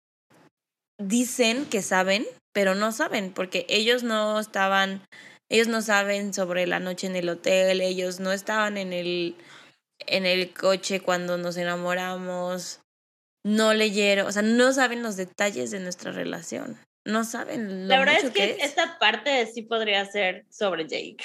dicen 0.99 1.65
que 1.65 1.81
saben, 1.81 2.25
pero 2.53 2.75
no 2.75 2.91
saben, 2.91 3.33
porque 3.33 3.65
ellos 3.69 4.03
no 4.03 4.39
estaban, 4.39 5.01
ellos 5.49 5.67
no 5.67 5.81
saben 5.81 6.33
sobre 6.33 6.67
la 6.67 6.79
noche 6.79 7.07
en 7.07 7.15
el 7.15 7.29
hotel, 7.29 7.81
ellos 7.81 8.19
no 8.19 8.31
estaban 8.31 8.77
en 8.77 8.93
el, 8.93 9.35
en 10.07 10.25
el 10.25 10.53
coche 10.53 11.01
cuando 11.01 11.37
nos 11.37 11.57
enamoramos, 11.57 12.81
no 13.43 13.73
leyeron, 13.73 14.27
o 14.27 14.31
sea, 14.31 14.41
no 14.41 14.73
saben 14.73 15.03
los 15.03 15.15
detalles 15.15 15.71
de 15.71 15.79
nuestra 15.79 16.11
relación, 16.11 16.77
no 17.05 17.23
saben 17.23 17.87
lo 17.87 17.95
La 17.95 17.99
verdad 17.99 18.15
mucho 18.15 18.27
es 18.27 18.33
que 18.33 18.51
es. 18.51 18.57
esta 18.59 18.97
parte 18.99 19.45
sí 19.47 19.61
podría 19.63 20.05
ser 20.05 20.45
sobre 20.49 20.87
Jake. 20.87 21.23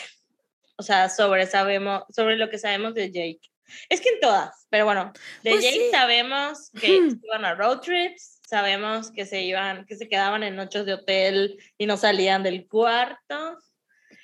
O 0.76 0.82
sea, 0.82 1.08
sobre 1.08 1.46
sabemos, 1.46 2.04
sobre 2.10 2.36
lo 2.36 2.50
que 2.50 2.58
sabemos 2.58 2.94
de 2.94 3.10
Jake. 3.10 3.40
Es 3.88 4.00
que 4.00 4.10
en 4.10 4.20
todas, 4.20 4.66
pero 4.70 4.84
bueno, 4.84 5.12
de 5.42 5.50
Pues 5.50 5.62
Jake 5.62 5.76
sí. 5.76 5.90
sabemos 5.90 6.70
que 6.78 6.96
iban 7.24 7.44
a 7.44 7.54
road 7.54 7.80
trips, 7.80 8.40
sabemos 8.46 9.10
que 9.10 9.24
se 9.26 9.42
iban, 9.42 9.86
que 9.86 9.96
se 9.96 10.08
quedaban 10.08 10.42
en 10.42 10.56
noches 10.56 10.84
de 10.86 10.94
hotel 10.94 11.58
y 11.78 11.86
no 11.86 11.96
salían 11.96 12.42
del 12.42 12.66
cuarto. 12.68 13.58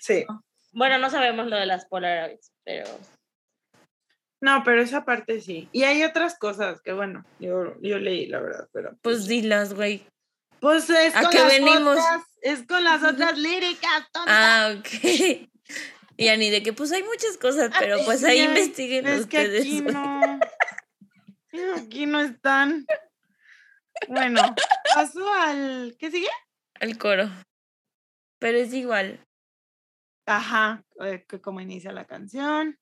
Sí. 0.00 0.24
Bueno, 0.72 0.98
no 0.98 1.10
sabemos 1.10 1.46
lo 1.46 1.56
de 1.56 1.66
las 1.66 1.86
Polaroids, 1.86 2.52
pero 2.64 2.84
No, 4.40 4.62
pero 4.64 4.82
esa 4.82 5.04
parte 5.04 5.40
sí. 5.40 5.68
Y 5.72 5.82
hay 5.82 6.04
otras 6.04 6.38
cosas 6.38 6.80
que, 6.80 6.92
bueno, 6.92 7.24
yo, 7.40 7.74
yo 7.80 7.98
leí, 7.98 8.26
la 8.26 8.40
verdad, 8.40 8.68
pero. 8.72 8.96
Pues 9.02 9.26
dilas, 9.26 9.74
güey. 9.74 10.06
Pues 10.60 10.88
es 10.90 11.14
¿A 11.14 11.22
con 11.22 11.30
qué 11.30 11.38
las 11.38 11.48
venimos? 11.48 11.98
otras, 11.98 12.22
es 12.42 12.66
con 12.66 12.82
las 12.84 13.02
otras 13.02 13.38
líricas, 13.38 14.10
tonta. 14.12 14.24
Ah, 14.26 14.74
ok. 14.78 15.48
Y 16.20 16.30
Ani, 16.30 16.50
de 16.50 16.64
que 16.64 16.72
pues 16.72 16.90
hay 16.90 17.04
muchas 17.04 17.38
cosas, 17.38 17.70
pero 17.78 18.04
pues 18.04 18.24
ahí 18.24 18.40
investiguen 18.40 19.06
Es 19.06 19.26
que 19.26 19.38
ustedes. 19.38 19.60
aquí 19.60 19.80
no. 19.82 20.40
Aquí 21.76 22.06
no 22.06 22.20
están. 22.20 22.84
Bueno, 24.08 24.42
paso 24.96 25.32
al. 25.32 25.94
¿Qué 25.96 26.10
sigue? 26.10 26.28
El 26.80 26.98
coro. 26.98 27.30
Pero 28.40 28.58
es 28.58 28.74
igual. 28.74 29.24
Ajá, 30.26 30.84
eh, 31.00 31.24
que 31.28 31.40
como 31.40 31.60
inicia 31.60 31.92
la 31.92 32.04
canción. 32.04 32.76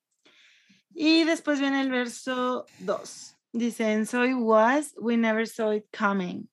Y 0.97 1.23
después 1.25 1.59
viene 1.59 1.81
el 1.81 1.91
verso 1.91 2.65
2. 2.83 3.35
Dice, 3.53 3.81
and 3.81 4.07
so 4.07 4.23
it 4.23 4.33
was, 4.33 4.93
we 4.99 5.15
never 5.15 5.45
saw 5.45 5.69
it 5.69 5.85
coming. 5.93 6.47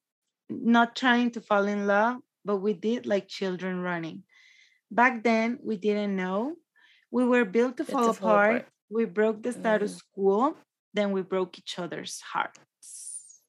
Not 0.51 0.95
trying 0.95 1.30
to 1.32 1.40
fall 1.40 1.66
in 1.66 1.86
love, 1.86 2.18
but 2.45 2.59
we 2.59 2.74
did 2.74 3.07
like 3.07 3.26
children 3.26 3.80
running. 3.80 4.22
Back 4.90 5.24
then, 5.24 5.59
we 5.62 5.76
didn't 5.78 6.14
know. 6.14 6.57
We 7.11 7.24
were 7.24 7.47
built 7.47 7.78
to 7.78 7.84
fall 7.84 8.12
to 8.12 8.20
fall 8.20 8.30
apart. 8.30 8.66
We 8.90 9.07
broke 9.07 9.42
the 9.42 9.53
status 9.53 10.03
quo. 10.14 10.55
Then 10.92 11.12
we 11.12 11.22
broke 11.22 11.59
each 11.59 11.78
other's 11.78 12.20
hearts. 12.20 13.40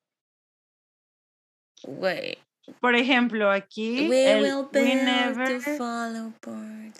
Güey. 1.85 2.37
Por 2.81 2.93
ejemplo, 2.93 3.51
aquí 3.51 4.09
We 4.09 4.25
el 4.25 4.41
will 4.41 4.69
we 4.73 4.95
never, 4.95 5.45
to 5.45 5.59
fall 5.77 6.15
apart. 6.27 6.93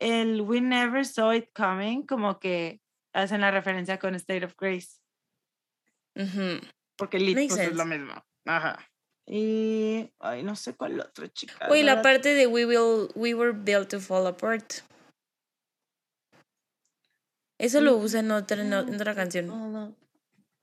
el 0.00 0.42
we 0.44 0.60
never 0.60 1.04
saw 1.04 1.30
it 1.30 1.54
coming, 1.54 2.06
como 2.06 2.34
que 2.34 2.80
hacen 3.16 3.40
la 3.40 3.50
referencia 3.50 3.98
con 3.98 4.14
State 4.14 4.44
of 4.44 4.54
Grace. 4.58 5.00
Porque 6.96 7.18
lit 7.18 7.48
pues, 7.48 7.58
es 7.58 7.74
lo 7.74 7.84
mismo. 7.84 8.14
Ajá. 8.44 8.78
Y 9.26 10.12
ay, 10.20 10.42
no 10.42 10.54
sé 10.54 10.74
cuál 10.76 11.00
otro, 11.00 11.26
chica. 11.28 11.66
Güey, 11.66 11.82
la 11.82 12.00
parte 12.02 12.34
de 12.34 12.46
we 12.46 12.64
will, 12.64 13.08
we 13.14 13.34
were 13.34 13.52
built 13.52 13.88
to 13.90 14.00
fall 14.00 14.26
apart. 14.26 14.72
Eso 17.58 17.80
lo 17.80 17.96
Mm, 17.98 18.04
usa 18.04 18.20
en 18.20 18.30
otra, 18.30 18.60
en 18.62 18.68
mm, 18.70 18.94
otra 18.94 19.14
canción. 19.14 19.50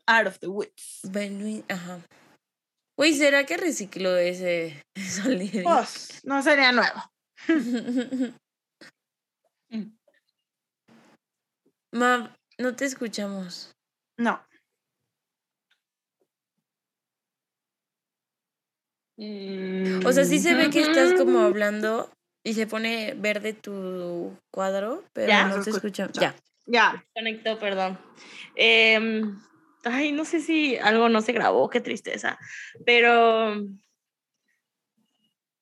Out 0.06 0.28
of 0.28 0.40
the 0.40 0.48
woods. 0.48 1.02
We- 1.12 1.64
Ajá. 1.68 2.00
Güey, 2.96 3.14
¿será 3.16 3.46
que 3.46 3.58
recicló 3.58 4.16
ese 4.16 4.82
sonido? 4.96 5.64
Pues, 5.64 6.22
no 6.24 6.42
sería 6.44 6.72
nuevo. 6.72 7.02
Ma, 11.92 12.36
no 12.58 12.76
te 12.76 12.86
escuchamos. 12.86 13.72
No. 14.18 14.42
O 20.06 20.12
sea, 20.12 20.26
sí 20.26 20.40
se 20.40 20.56
ve 20.56 20.70
que 20.70 20.82
estás 20.82 21.14
como 21.14 21.40
Mm. 21.40 21.46
hablando 21.46 22.12
y 22.44 22.54
se 22.56 22.68
pone 22.68 23.14
verde 23.16 23.54
tu 23.54 24.36
cuadro, 24.52 25.04
pero 25.14 25.28
Ya. 25.28 25.48
no 25.48 25.62
te 25.64 25.70
escuchamos. 25.70 26.14
Ya. 26.14 26.36
Ya. 26.66 27.06
conectó, 27.14 27.60
perdón. 27.60 28.00
Em, 28.56 29.40
ay, 29.84 30.12
no 30.12 30.26
sé 30.26 30.40
si 30.40 30.78
algo 30.78 31.10
no 31.10 31.22
se 31.22 31.32
grabó, 31.34 31.70
qué 31.70 31.80
tristeza. 31.80 32.40
Pero 32.86 33.56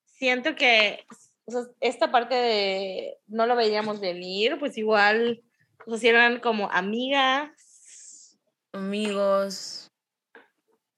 siento 0.06 0.56
que 0.56 1.06
o 1.46 1.52
sea, 1.52 1.62
esta 1.82 2.12
parte 2.12 2.36
de 2.36 3.18
no 3.28 3.46
lo 3.48 3.56
veíamos 3.56 4.00
venir, 4.00 4.58
pues 4.60 4.78
igual, 4.78 5.44
o 5.86 5.90
sea, 5.92 5.98
si 6.00 6.08
eran 6.08 6.40
como 6.40 6.70
amigas, 6.72 8.38
Amigos. 8.74 9.92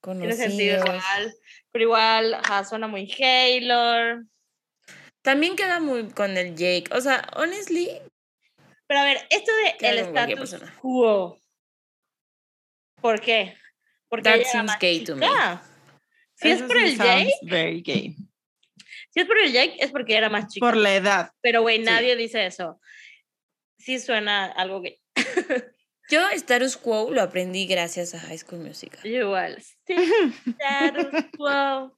tiene 0.04 0.34
sentido 0.34 0.80
Conocidos. 0.82 0.86
igual. 0.86 1.36
Pero 1.72 1.84
igual, 1.84 2.34
ajá, 2.36 2.64
suena 2.66 2.88
muy 2.88 3.08
Taylor. 3.08 4.26
También 5.24 5.56
queda 5.56 5.80
muy 5.80 6.10
con 6.12 6.38
el 6.38 6.56
Jake. 6.56 6.86
O 6.92 7.02
sea, 7.02 7.28
honestly, 7.36 7.90
Pero 8.88 9.00
a 9.00 9.06
ver, 9.06 9.18
esto 9.30 9.52
de 9.80 9.90
el 9.90 9.98
status 10.00 10.56
quo. 10.82 11.40
¿Por 13.02 13.20
qué? 13.22 13.56
Porque 14.10 14.24
That 14.30 14.36
ella 14.40 14.50
seems 14.52 14.66
más 14.68 14.80
gay 14.80 15.04
to 15.04 15.16
me. 15.16 15.26
Si 16.36 16.50
es 16.50 16.58
Eso 16.58 16.68
por 16.68 16.78
sí 16.78 16.84
el 16.84 16.98
Jake, 16.98 17.32
Very 17.44 17.82
gay. 17.82 18.16
si 19.10 19.20
es 19.22 19.26
por 19.26 19.38
el 19.40 19.52
Jake, 19.52 19.78
es 19.80 19.92
porque 19.92 20.16
era 20.16 20.30
más 20.30 20.48
chica. 20.54 20.66
Por 20.66 20.76
la 20.78 20.94
edad. 20.96 21.32
Pero, 21.42 21.62
güey, 21.62 21.78
Sí. 21.78 21.84
nadie 21.84 22.16
dice 22.16 22.46
eso. 22.46 22.80
Sí 23.84 24.00
suena 24.00 24.46
algo 24.46 24.82
gay. 24.82 25.00
yo 26.10 26.30
Status 26.30 26.78
Quo 26.78 27.10
lo 27.12 27.22
aprendí 27.22 27.66
gracias 27.68 28.14
a 28.14 28.20
High 28.20 28.38
School 28.38 28.62
Musical. 28.62 29.06
Igual. 29.06 29.62
Sí, 29.86 29.96
status 30.46 31.26
quo. 31.38 31.98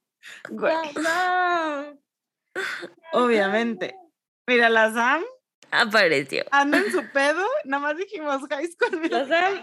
Güey, 0.50 0.74
No, 0.96 1.92
no. 1.92 1.98
Obviamente. 3.12 3.94
Mira, 4.48 4.68
la 4.68 4.92
Sam 4.92 5.22
Apareció. 5.70 6.44
anda 6.50 6.78
en 6.78 6.90
su 6.90 7.02
pedo. 7.12 7.44
Nada 7.64 7.82
más 7.82 7.96
dijimos 7.96 8.42
high 8.48 8.66
school 8.66 8.98
Musical 8.98 9.22
O 9.22 9.26
sea, 9.26 9.62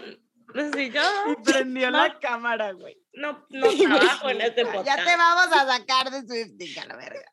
no 0.54 0.72
sé, 0.72 0.90
yo 0.90 1.02
y 1.32 1.42
prendió 1.42 1.90
no. 1.90 1.98
la 1.98 2.18
cámara, 2.20 2.72
güey. 2.72 2.96
no, 3.14 3.44
no 3.50 3.68
trabajo 3.76 4.30
en 4.30 4.40
este 4.40 4.64
podcast. 4.64 4.86
Ya 4.86 4.96
te 4.96 5.16
vamos 5.16 5.48
a 5.56 5.66
sacar 5.66 6.10
de 6.10 6.20
Swifty, 6.26 6.78
a 6.78 6.86
la 6.86 6.96
verga. 6.96 7.24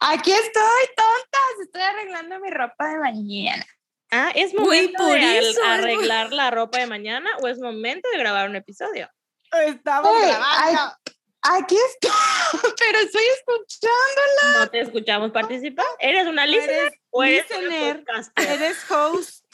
Aquí 0.00 0.32
estoy, 0.32 0.86
tontas. 0.96 1.60
Estoy 1.62 1.82
arreglando 1.82 2.40
mi 2.40 2.50
ropa 2.50 2.88
de 2.88 2.98
mañana. 2.98 3.66
Ah, 4.10 4.32
¿es 4.34 4.52
momento 4.54 4.98
por 4.98 5.18
de 5.18 5.38
es 5.38 5.58
arreglar 5.58 6.32
la 6.32 6.50
ropa 6.50 6.78
de 6.78 6.86
mañana 6.86 7.30
o 7.40 7.48
es 7.48 7.58
momento 7.58 8.08
de 8.10 8.18
grabar 8.18 8.48
un 8.48 8.56
episodio? 8.56 9.08
Estamos 9.52 10.10
grabando. 10.20 10.96
Aquí 11.42 11.76
estoy, 11.76 12.10
pero 12.78 12.98
estoy 12.98 13.24
escuchando. 13.38 14.58
No 14.58 14.68
te 14.68 14.80
escuchamos 14.80 15.30
participar. 15.30 15.86
¿Eres 15.98 16.26
una 16.26 16.44
listener 16.44 16.82
Eres 16.82 17.00
o 17.10 17.22
eres 17.24 17.46
listener. 17.48 18.04
Eres 18.36 18.90
host. 18.90 19.44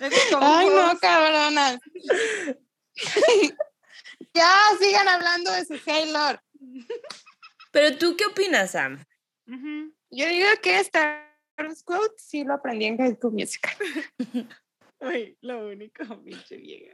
Eres 0.00 0.20
Ay, 0.40 0.66
no, 0.68 0.74
co-host. 0.74 1.00
cabronas. 1.02 1.78
ya, 4.34 4.56
sigan 4.80 5.08
hablando 5.08 5.52
de 5.52 5.64
su 5.66 5.78
Taylor. 5.78 6.40
Pero 7.72 7.98
tú, 7.98 8.16
¿qué 8.16 8.24
opinas, 8.26 8.70
Sam? 8.70 9.04
Ujú. 9.46 9.94
Yo 10.10 10.28
digo 10.28 10.48
que 10.62 10.78
Status 10.80 11.82
Quo 11.84 11.98
sí 12.16 12.44
lo 12.44 12.54
aprendí 12.54 12.86
en 12.86 12.98
High 12.98 13.16
School 13.16 13.34
Musical. 13.34 13.74
Güey, 15.00 15.36
lo 15.42 15.68
único, 15.68 16.02
pinche 16.24 16.56
vieja. 16.56 16.92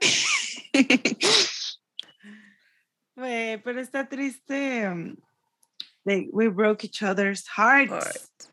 Güey, 3.15 3.63
pero 3.63 3.81
está 3.81 4.09
triste. 4.09 4.89
um, 4.89 5.17
de 6.05 6.29
we 6.33 6.49
broke 6.49 6.85
each 6.85 7.03
other's 7.03 7.47
hearts. 7.57 7.93
Heart. 7.93 8.53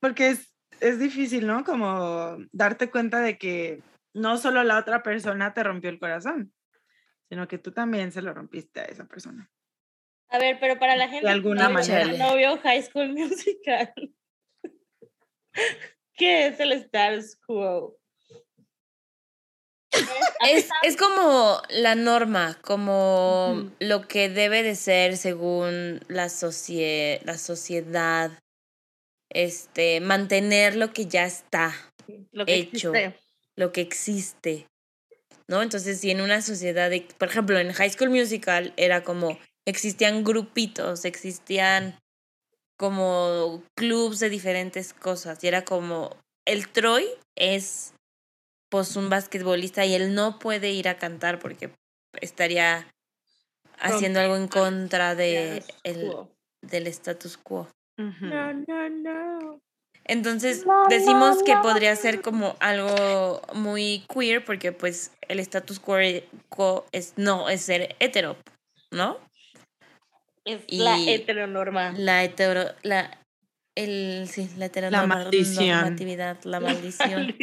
Porque 0.00 0.30
es, 0.30 0.52
es 0.80 0.98
difícil, 0.98 1.46
¿no? 1.46 1.64
Como 1.64 2.36
darte 2.52 2.90
cuenta 2.90 3.20
de 3.20 3.38
que 3.38 3.82
no 4.12 4.36
solo 4.38 4.62
la 4.64 4.78
otra 4.78 5.02
persona 5.02 5.54
te 5.54 5.62
rompió 5.62 5.90
el 5.90 5.98
corazón, 5.98 6.52
sino 7.28 7.48
que 7.48 7.58
tú 7.58 7.72
también 7.72 8.12
se 8.12 8.22
lo 8.22 8.34
rompiste 8.34 8.80
a 8.80 8.84
esa 8.84 9.06
persona. 9.06 9.50
A 10.36 10.38
ver, 10.38 10.58
pero 10.60 10.78
para 10.78 10.96
la 10.96 11.08
gente 11.08 11.26
alguna 11.28 11.68
que 11.68 11.72
no 11.72 11.80
vio- 11.80 11.88
manera. 11.94 12.18
no 12.28 12.36
vio 12.36 12.58
High 12.58 12.82
School 12.82 13.08
Musical, 13.14 13.94
¿qué 16.14 16.46
es 16.48 16.60
el 16.60 16.72
status 16.72 17.36
quo? 17.46 17.98
Es, 20.46 20.68
es 20.82 20.96
como 20.96 21.60
la 21.70 21.94
norma, 21.94 22.58
como 22.60 23.70
lo 23.80 24.06
que 24.06 24.28
debe 24.28 24.62
de 24.62 24.74
ser 24.74 25.16
según 25.16 26.00
la, 26.08 26.26
socie- 26.28 27.20
la 27.24 27.38
sociedad. 27.38 28.30
Este, 29.28 30.00
mantener 30.00 30.76
lo 30.76 30.92
que 30.92 31.06
ya 31.06 31.24
está, 31.26 31.74
lo 32.30 32.46
que 32.46 32.54
hecho. 32.54 32.94
existe. 32.94 33.18
lo 33.56 33.72
que 33.72 33.80
existe. 33.80 34.66
¿No? 35.48 35.62
Entonces, 35.62 36.00
si 36.00 36.10
en 36.10 36.20
una 36.20 36.42
sociedad, 36.42 36.90
de, 36.90 37.06
por 37.18 37.28
ejemplo, 37.28 37.58
en 37.58 37.72
High 37.72 37.90
School 37.90 38.10
Musical 38.10 38.72
era 38.76 39.02
como, 39.02 39.38
existían 39.66 40.24
grupitos, 40.24 41.04
existían 41.04 41.98
como 42.78 43.62
clubs 43.74 44.20
de 44.20 44.30
diferentes 44.30 44.92
cosas. 44.94 45.42
Y 45.42 45.48
era 45.48 45.64
como, 45.64 46.16
el 46.46 46.68
Troy 46.68 47.06
es 47.36 47.92
pues 48.70 48.96
un 48.96 49.10
basquetbolista 49.10 49.84
y 49.84 49.94
él 49.94 50.14
no 50.14 50.38
puede 50.38 50.70
ir 50.70 50.88
a 50.88 50.98
cantar 50.98 51.38
porque 51.38 51.70
estaría 52.20 52.86
haciendo 53.78 54.20
algo 54.20 54.36
en 54.36 54.48
contra 54.48 55.14
de 55.14 55.62
el, 55.84 56.12
del 56.62 56.86
status 56.88 57.36
quo. 57.36 57.68
No, 57.96 58.52
no, 58.52 58.88
no. 58.88 59.60
Entonces 60.04 60.66
No, 60.66 60.86
decimos 60.88 61.38
no, 61.38 61.44
que 61.44 61.54
no. 61.54 61.62
podría 61.62 61.94
ser 61.96 62.22
como 62.22 62.56
algo 62.60 63.42
muy 63.54 64.04
queer 64.12 64.44
porque 64.44 64.72
pues 64.72 65.12
el 65.22 65.40
status 65.40 65.80
quo 65.80 65.96
quo 66.48 66.86
es 66.92 67.14
no 67.16 67.48
es 67.48 67.62
ser 67.62 67.96
hetero, 67.98 68.36
¿no? 68.90 69.18
Es 70.46 70.62
Y- 70.68 70.78
la 70.78 70.98
heteronorma. 70.98 71.92
La 71.98 72.24
hetero 72.24 72.74
la 72.82 73.20
el 73.74 74.26
sí, 74.30 74.48
la 74.56 75.06
maldición. 75.06 75.64
heteronormatividad, 75.64 76.42
la 76.44 76.60
maldición. 76.60 77.36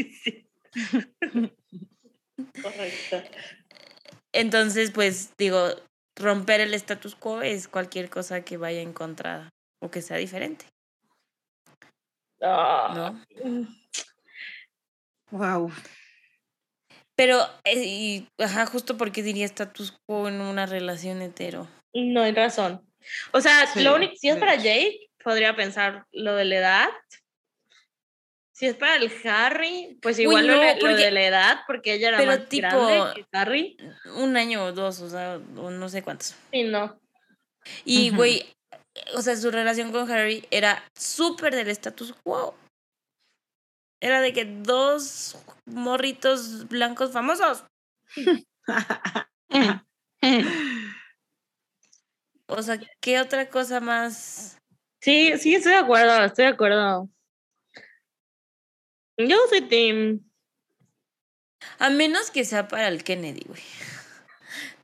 Correcto. 2.64 3.22
Entonces, 4.32 4.90
pues 4.92 5.32
digo, 5.38 5.68
romper 6.16 6.62
el 6.62 6.74
status 6.74 7.16
quo 7.16 7.42
es 7.44 7.68
cualquier 7.68 8.10
cosa 8.10 8.42
que 8.44 8.58
vaya 8.58 8.82
en 8.82 8.94
contra 8.94 9.50
o 9.82 9.92
que 9.92 10.02
sea 10.02 10.18
diferente, 10.18 10.66
Ah. 12.42 13.22
¿no? 13.44 13.68
Wow. 15.32 15.72
Pero 17.16 17.42
eh, 17.64 17.84
y, 17.86 18.28
ajá, 18.40 18.66
justo 18.66 18.98
porque 18.98 19.22
diría 19.22 19.46
status 19.46 19.94
quo 20.08 20.28
en 20.28 20.42
una 20.42 20.66
relación 20.66 21.22
hetero. 21.22 21.68
No 21.94 22.22
hay 22.24 22.32
razón. 22.34 22.82
O 23.32 23.42
sea, 23.42 23.68
Sí, 23.68 23.82
lo 23.82 23.96
único, 23.96 24.16
si 24.16 24.30
es 24.30 24.38
para 24.38 24.54
hecho. 24.56 24.64
Jake, 24.64 25.10
podría 25.24 25.56
pensar 25.56 26.06
lo 26.12 26.36
de 26.36 26.46
la 26.46 26.56
edad. 26.56 26.90
Si 28.56 28.68
es 28.68 28.76
para 28.76 28.96
el 28.98 29.12
Harry, 29.26 29.98
pues 30.02 30.20
igual 30.20 30.46
lo, 30.48 30.56
no, 30.56 30.62
de- 30.62 30.76
lo 30.76 30.80
porque- 30.82 30.96
de 31.06 31.12
la 31.12 31.24
edad, 31.24 31.60
porque 31.66 31.94
ella 31.96 32.10
era 32.10 32.18
pero 32.18 32.32
más 32.32 32.50
tipo- 32.50 32.68
grande 32.88 33.14
que 33.16 33.38
Harry. 33.38 33.78
un 34.16 34.38
año 34.38 34.64
o 34.66 34.72
dos, 34.72 35.00
o 35.02 35.10
sea, 35.10 35.40
o 35.58 35.70
no 35.72 35.90
sé 35.90 36.04
cuántos. 36.04 36.36
Sí, 36.52 36.64
no. 36.64 37.00
Y, 37.84 38.12
güey, 38.12 38.46
o 39.16 39.22
sea, 39.22 39.36
su 39.38 39.50
relación 39.50 39.92
con 39.92 40.10
Harry 40.12 40.46
era 40.52 40.84
súper 40.96 41.56
del 41.56 41.70
status 41.70 42.14
quo. 42.24 42.56
Era 44.00 44.20
de 44.22 44.34
que 44.34 44.46
dos 44.46 45.38
morritos 45.66 46.68
blancos 46.68 47.12
famosos. 47.12 47.64
O 52.56 52.62
sea, 52.62 52.80
¿qué 53.02 53.20
otra 53.20 53.50
cosa 53.50 53.80
más? 53.80 54.60
Sí, 55.02 55.36
sí, 55.40 55.56
estoy 55.56 55.72
de 55.72 55.80
acuerdo, 55.80 56.24
estoy 56.24 56.46
de 56.46 56.52
acuerdo. 56.52 57.10
Yo 59.18 59.38
soy 59.50 59.62
Tim. 59.62 60.24
A 61.80 61.90
menos 61.90 62.30
que 62.30 62.46
sea 62.46 62.68
para 62.68 62.90
el 62.90 63.04
Kennedy, 63.04 63.44
güey. 63.48 63.62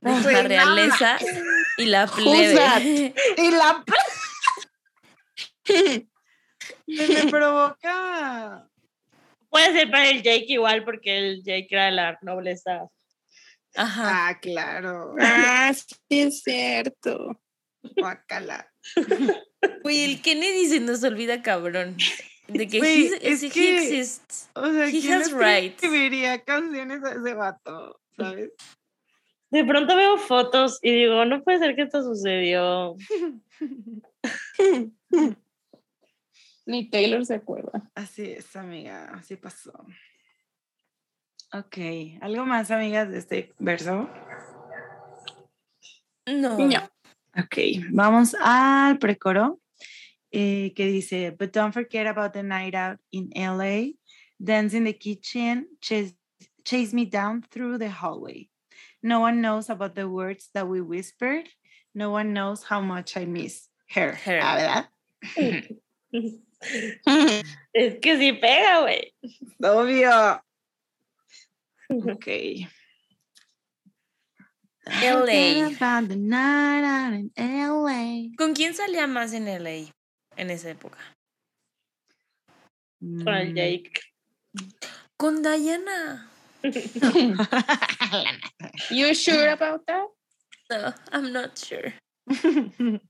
La 0.00 0.42
realeza 0.42 1.18
y 1.76 1.84
la 1.86 2.06
plebe. 2.06 3.14
y 3.36 3.50
la 3.50 3.84
Me, 6.86 7.08
me 7.08 7.30
provoca. 7.30 8.66
Puede 9.48 9.72
ser 9.72 9.90
para 9.90 10.08
el 10.08 10.22
Jake 10.22 10.46
igual, 10.48 10.84
porque 10.84 11.18
el 11.18 11.42
Jake 11.44 11.68
era 11.70 11.84
de 11.86 11.92
la 11.92 12.18
nobleza. 12.22 12.88
Ajá. 13.76 14.28
Ah, 14.28 14.40
claro. 14.40 15.14
Ah, 15.20 15.72
sí 15.74 15.96
es 16.08 16.42
cierto. 16.42 17.40
Guácala. 17.96 18.72
Güey, 19.82 20.04
el 20.04 20.22
Kennedy 20.22 20.66
se 20.66 20.80
nos 20.80 21.02
olvida 21.04 21.42
cabrón. 21.42 21.96
De 22.48 22.66
que 22.66 22.78
he, 22.78 23.06
es 23.32 23.42
he 23.42 23.76
exists. 23.76 24.50
O 24.54 24.66
sea, 24.72 24.88
He 24.88 24.90
¿quién 24.90 25.12
has 25.14 25.32
rights. 25.32 25.76
escribiría 25.82 26.42
canciones 26.42 27.04
a 27.04 27.12
ese 27.12 27.34
vato? 27.34 28.00
¿Sabes? 28.16 28.50
De 29.50 29.64
pronto 29.64 29.96
veo 29.96 30.16
fotos 30.16 30.78
y 30.82 30.92
digo, 30.92 31.24
no 31.24 31.42
puede 31.42 31.58
ser 31.58 31.74
que 31.76 31.82
esto 31.82 32.02
sucedió. 32.02 32.96
Ni 36.66 36.88
Taylor 36.88 37.24
se 37.26 37.34
acuerda. 37.34 37.90
Así 37.94 38.30
es, 38.30 38.54
amiga, 38.54 39.10
así 39.14 39.36
pasó. 39.36 39.72
Ok, 41.52 41.78
¿algo 42.20 42.46
más, 42.46 42.70
amigas, 42.70 43.10
de 43.10 43.18
este 43.18 43.52
verso? 43.58 44.08
No. 46.26 46.56
No. 46.58 46.90
Ok, 47.38 47.56
vamos 47.92 48.34
al 48.34 48.98
precoro 48.98 49.60
eh, 50.32 50.72
que 50.74 50.86
dice, 50.86 51.30
but 51.38 51.52
don't 51.52 51.72
forget 51.72 52.06
about 52.06 52.32
the 52.32 52.42
night 52.42 52.74
out 52.74 52.98
in 53.12 53.30
LA, 53.36 53.92
dance 54.42 54.74
in 54.74 54.84
the 54.84 54.92
kitchen, 54.92 55.66
chase, 55.80 56.12
chase 56.64 56.92
me 56.92 57.04
down 57.04 57.42
through 57.50 57.78
the 57.78 57.88
hallway. 57.88 58.48
No 59.02 59.20
one 59.20 59.40
knows 59.40 59.70
about 59.70 59.94
the 59.94 60.08
words 60.08 60.48
that 60.54 60.68
we 60.68 60.80
whispered. 60.80 61.48
No 61.94 62.10
one 62.10 62.32
knows 62.32 62.62
how 62.62 62.80
much 62.80 63.16
I 63.16 63.24
miss 63.24 63.68
her. 63.90 64.12
Her. 64.12 64.40
Ah, 64.42 64.56
¿verdad? 64.56 64.88
Es 67.72 67.98
que 68.00 68.18
sí 68.18 68.32
pega, 68.32 68.80
güey. 68.80 69.14
Obvio. 69.62 70.42
Ok. 72.12 72.26
LA. 74.86 75.70
¿Con 78.36 78.54
quién 78.54 78.74
salía 78.74 79.06
más 79.06 79.32
en 79.32 79.46
LA 79.48 79.92
en 80.36 80.50
esa 80.50 80.70
época? 80.70 80.98
Con 83.00 83.28
el 83.28 83.52
Mm. 83.52 83.56
Jake. 83.56 83.92
Con 85.16 85.42
Diana. 85.42 86.28
You 88.90 89.14
sure 89.14 89.48
about 89.50 89.84
that? 89.86 90.06
No, 90.70 90.94
I'm 91.12 91.32
not 91.32 91.56
sure. 91.58 91.94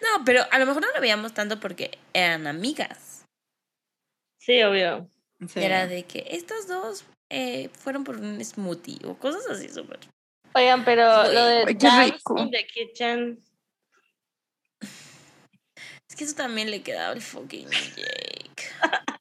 No, 0.00 0.24
pero 0.24 0.40
a 0.50 0.58
lo 0.58 0.64
mejor 0.64 0.80
no 0.80 0.88
lo 0.94 1.00
veíamos 1.02 1.34
tanto 1.34 1.60
porque 1.60 1.98
eran 2.14 2.46
amigas. 2.46 3.26
Sí, 4.40 4.62
obvio. 4.62 5.10
Sí. 5.46 5.60
Era 5.60 5.86
de 5.86 6.04
que 6.04 6.24
estos 6.30 6.66
dos 6.66 7.04
eh, 7.28 7.68
fueron 7.78 8.02
por 8.02 8.16
un 8.16 8.42
smoothie 8.42 9.00
o 9.04 9.18
cosas 9.18 9.46
así 9.50 9.68
súper. 9.68 9.98
Oigan, 10.56 10.84
pero 10.86 11.30
lo 11.30 11.44
de 11.44 11.74
Dance 11.74 12.12
rico. 12.12 12.38
in 12.38 12.50
the 12.50 12.66
Kitchen. 12.66 13.42
Es 16.08 16.16
que 16.16 16.24
eso 16.24 16.34
también 16.34 16.70
le 16.70 16.82
quedaba 16.82 17.12
al 17.12 17.20
fucking 17.20 17.68
Jake. 17.68 18.62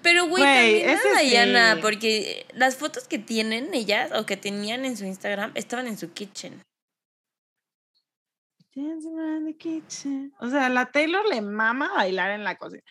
Pero, 0.00 0.28
güey, 0.28 0.44
también 0.44 1.16
a 1.16 1.20
Diana, 1.22 1.74
sí. 1.74 1.80
porque 1.82 2.46
las 2.52 2.76
fotos 2.76 3.08
que 3.08 3.18
tienen 3.18 3.74
ellas 3.74 4.12
o 4.12 4.24
que 4.24 4.36
tenían 4.36 4.84
en 4.84 4.96
su 4.96 5.04
Instagram 5.04 5.50
estaban 5.56 5.88
en 5.88 5.98
su 5.98 6.12
kitchen. 6.12 6.62
The 8.72 9.56
kitchen. 9.58 10.32
O 10.38 10.48
sea, 10.48 10.68
la 10.68 10.92
Taylor 10.92 11.26
le 11.26 11.40
mama 11.40 11.90
bailar 11.94 12.30
en 12.30 12.44
la 12.44 12.56
cocina. 12.56 12.84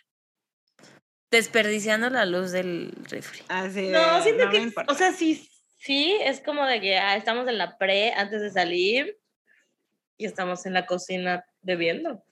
Desperdiciando 1.31 2.09
la 2.09 2.25
luz 2.25 2.51
del 2.51 2.91
refri. 3.09 3.41
Así 3.47 3.87
No, 3.87 4.17
de, 4.17 4.21
siento 4.23 4.45
no 4.45 4.51
que, 4.51 4.73
o 4.87 4.95
sea, 4.95 5.13
sí, 5.13 5.47
sí, 5.85 6.17
es 6.21 6.41
como 6.41 6.65
de 6.65 6.81
que 6.81 6.97
ah, 6.97 7.15
estamos 7.15 7.47
en 7.47 7.57
la 7.57 7.77
pre 7.77 8.11
antes 8.13 8.41
de 8.41 8.49
salir 8.49 9.17
y 10.17 10.25
estamos 10.25 10.65
en 10.65 10.73
la 10.73 10.85
cocina 10.85 11.45
bebiendo. 11.61 12.23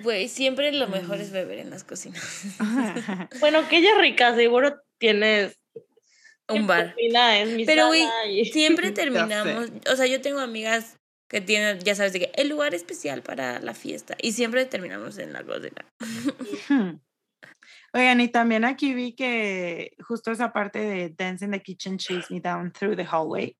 Güey, 0.00 0.28
siempre 0.28 0.72
lo 0.72 0.86
mejor 0.88 1.18
Mm. 1.18 1.20
es 1.20 1.30
beber 1.32 1.58
en 1.58 1.70
las 1.70 1.84
cocinas. 1.84 2.22
Bueno, 3.40 3.68
que 3.68 3.78
ella 3.78 3.90
es 3.92 3.98
rica, 4.00 4.34
seguro 4.34 4.80
tienes 4.98 5.56
Un 6.48 6.66
bar. 6.66 6.94
cocina, 6.94 7.40
es 7.40 7.48
mi 7.50 7.64
Pero, 7.64 7.88
güey, 7.88 8.04
y- 8.30 8.44
Siempre 8.46 8.90
terminamos, 8.92 9.70
o 9.90 9.96
sea, 9.96 10.06
yo 10.06 10.20
tengo 10.20 10.38
amigas 10.40 10.96
que 11.28 11.40
tienen, 11.42 11.78
ya 11.80 11.94
sabes, 11.94 12.12
de 12.14 12.20
que 12.20 12.32
el 12.36 12.48
lugar 12.48 12.74
especial 12.74 13.22
para 13.22 13.58
la 13.60 13.74
fiesta 13.74 14.16
y 14.22 14.32
siempre 14.32 14.64
terminamos 14.64 15.18
en 15.18 15.32
la 15.34 15.42
cocina. 15.44 15.84
Oigan, 17.94 18.20
y 18.20 18.28
también 18.28 18.64
aquí 18.64 18.92
vi 18.94 19.14
que 19.14 19.96
justo 20.06 20.30
esa 20.30 20.52
parte 20.52 20.78
de 20.78 21.08
Dance 21.10 21.44
in 21.44 21.52
the 21.52 21.62
Kitchen, 21.62 21.98
Chase 21.98 22.26
Me 22.32 22.40
Down 22.40 22.70
Through 22.72 22.96
the 22.96 23.04
Hallway 23.04 23.56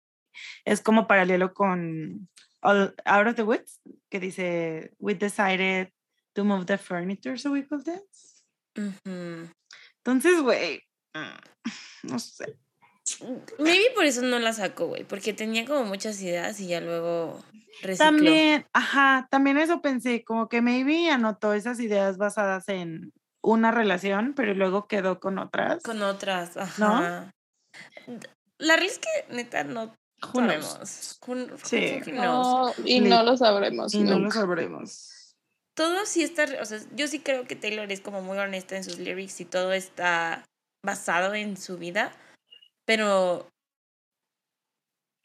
es 0.64 0.80
como 0.80 1.06
paralelo 1.06 1.52
con 1.54 2.28
All- 2.60 2.94
Out 3.04 3.26
of 3.28 3.34
the 3.36 3.42
Woods, 3.42 3.80
que 4.10 4.20
dice, 4.20 4.92
We 4.98 5.14
decided 5.14 5.92
to 6.34 6.44
move 6.44 6.66
the 6.66 6.78
furniture 6.78 7.36
so 7.38 7.50
we 7.50 7.66
could 7.66 7.84
dance. 7.84 8.42
Ujú. 8.76 9.48
Entonces, 10.04 10.40
güey, 10.42 10.80
mm, 11.14 11.64
no 12.04 12.18
sé. 12.18 12.56
Maybe 13.58 13.86
por 13.94 14.04
eso 14.04 14.20
no 14.22 14.38
la 14.38 14.52
sacó, 14.52 14.86
güey, 14.88 15.04
porque 15.04 15.32
tenía 15.32 15.64
como 15.64 15.84
muchas 15.84 16.20
ideas 16.20 16.60
y 16.60 16.68
ya 16.68 16.80
luego 16.80 17.42
recicló. 17.80 18.04
También, 18.04 18.66
ajá, 18.74 19.26
también 19.30 19.56
eso 19.56 19.80
pensé, 19.80 20.24
como 20.24 20.48
que 20.48 20.60
maybe 20.60 21.10
anotó 21.10 21.54
esas 21.54 21.80
ideas 21.80 22.18
basadas 22.18 22.68
en 22.68 23.12
una 23.52 23.70
relación, 23.70 24.34
pero 24.34 24.54
luego 24.54 24.86
quedó 24.86 25.20
con 25.20 25.38
otras. 25.38 25.82
Con 25.82 26.02
otras, 26.02 26.56
ajá. 26.56 27.30
La 28.58 28.74
realidad 28.74 28.92
es 28.92 28.98
que 28.98 29.34
neta 29.34 29.64
no 29.64 29.94
sabemos. 30.32 31.18
Sí. 31.64 32.00
No, 32.12 32.72
y 32.84 33.00
no 33.00 33.22
lo 33.22 33.36
sabremos. 33.36 33.94
Y 33.94 34.02
no 34.02 34.12
lo 34.12 34.18
nunca. 34.18 34.40
sabremos. 34.40 35.34
Todo 35.74 36.04
sí 36.06 36.24
está, 36.24 36.44
o 36.60 36.64
sea, 36.64 36.80
yo 36.96 37.06
sí 37.06 37.20
creo 37.20 37.46
que 37.46 37.54
Taylor 37.54 37.90
es 37.92 38.00
como 38.00 38.20
muy 38.20 38.36
honesta 38.36 38.76
en 38.76 38.82
sus 38.82 38.98
lyrics 38.98 39.40
y 39.40 39.44
todo 39.44 39.72
está 39.72 40.44
basado 40.84 41.34
en 41.34 41.56
su 41.56 41.78
vida, 41.78 42.12
pero, 42.84 43.48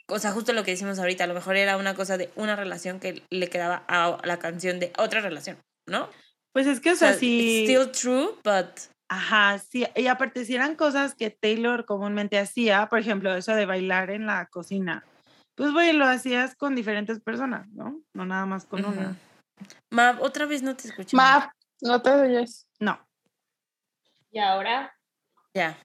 o 0.07 0.19
sea, 0.19 0.31
justo 0.31 0.53
lo 0.53 0.63
que 0.63 0.71
decimos 0.71 0.99
ahorita, 0.99 1.23
a 1.23 1.27
lo 1.27 1.33
mejor 1.33 1.55
era 1.55 1.75
una 1.77 1.95
cosa 1.95 2.17
de 2.17 2.31
una 2.35 2.55
relación 2.55 2.99
que 2.99 3.23
le 3.31 3.49
quedaba 3.49 3.83
a 3.87 4.19
la 4.25 4.37
canción 4.37 4.79
de 4.79 4.93
otra 4.99 5.21
relación, 5.21 5.57
¿no? 5.87 6.07
Pues 6.53 6.67
es 6.67 6.79
que, 6.79 6.91
o 6.91 6.93
O 6.93 6.95
sea, 6.95 7.09
sea, 7.09 7.19
sí. 7.19 7.63
it's 7.65 7.71
still 7.71 7.91
true, 7.91 8.29
but 8.43 8.79
Ajá, 9.09 9.59
sí. 9.59 9.85
Y 9.95 10.07
aparte, 10.07 10.45
si 10.45 10.55
eran 10.55 10.75
cosas 10.75 11.13
que 11.13 11.29
Taylor 11.29 11.85
comúnmente 11.85 12.39
hacía, 12.39 12.87
por 12.89 12.99
ejemplo, 12.99 13.35
eso 13.35 13.53
de 13.53 13.65
bailar 13.65 14.09
en 14.09 14.25
la 14.25 14.47
cocina, 14.47 15.03
pues, 15.55 15.71
güey, 15.71 15.93
lo 15.93 16.05
hacías 16.05 16.55
con 16.55 16.75
diferentes 16.75 17.19
personas, 17.19 17.67
¿no? 17.73 18.01
No 18.13 18.25
nada 18.25 18.45
más 18.45 18.65
con 18.65 18.85
una. 18.85 19.09
Ujú. 19.09 19.15
Mav, 19.91 20.21
otra 20.21 20.45
vez 20.45 20.63
no 20.63 20.75
te 20.75 20.87
escuché. 20.87 21.15
Mav, 21.15 21.49
no 21.81 22.01
te 22.01 22.11
oyes. 22.11 22.65
No. 22.79 22.99
Y 24.31 24.39
ahora 24.39 24.95
Ya. 25.53 25.77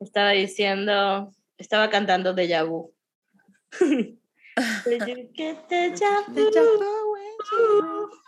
estaba 0.00 0.30
diciendo, 0.30 1.32
estaba 1.58 1.90
cantando 1.90 2.34
Deja 2.34 2.64
Vu. 2.64 2.92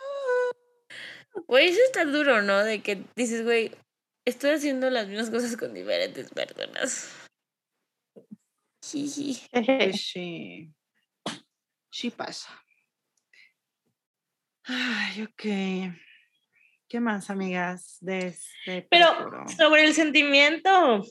Güey, 1.45 1.67
eso 1.67 1.79
está 1.85 2.05
duro, 2.05 2.41
¿no? 2.41 2.63
De 2.63 2.81
que 2.81 3.03
dices, 3.15 3.43
güey, 3.43 3.71
estoy 4.25 4.51
haciendo 4.51 4.89
las 4.89 5.07
mismas 5.07 5.29
cosas 5.29 5.55
con 5.55 5.73
diferentes 5.73 6.29
personas. 6.29 7.13
Jiji. 8.83 9.41
Pues 9.51 10.09
sí. 10.09 10.71
Sí 11.91 12.09
pasa. 12.09 12.49
Ay, 14.63 15.23
ok. 15.23 15.95
¿Qué 16.89 16.99
más, 16.99 17.29
amigas? 17.29 17.97
De 17.99 18.27
este 18.27 18.87
Pero 18.89 19.07
sobre 19.57 19.83
el 19.83 19.93
sentimiento 19.93 21.03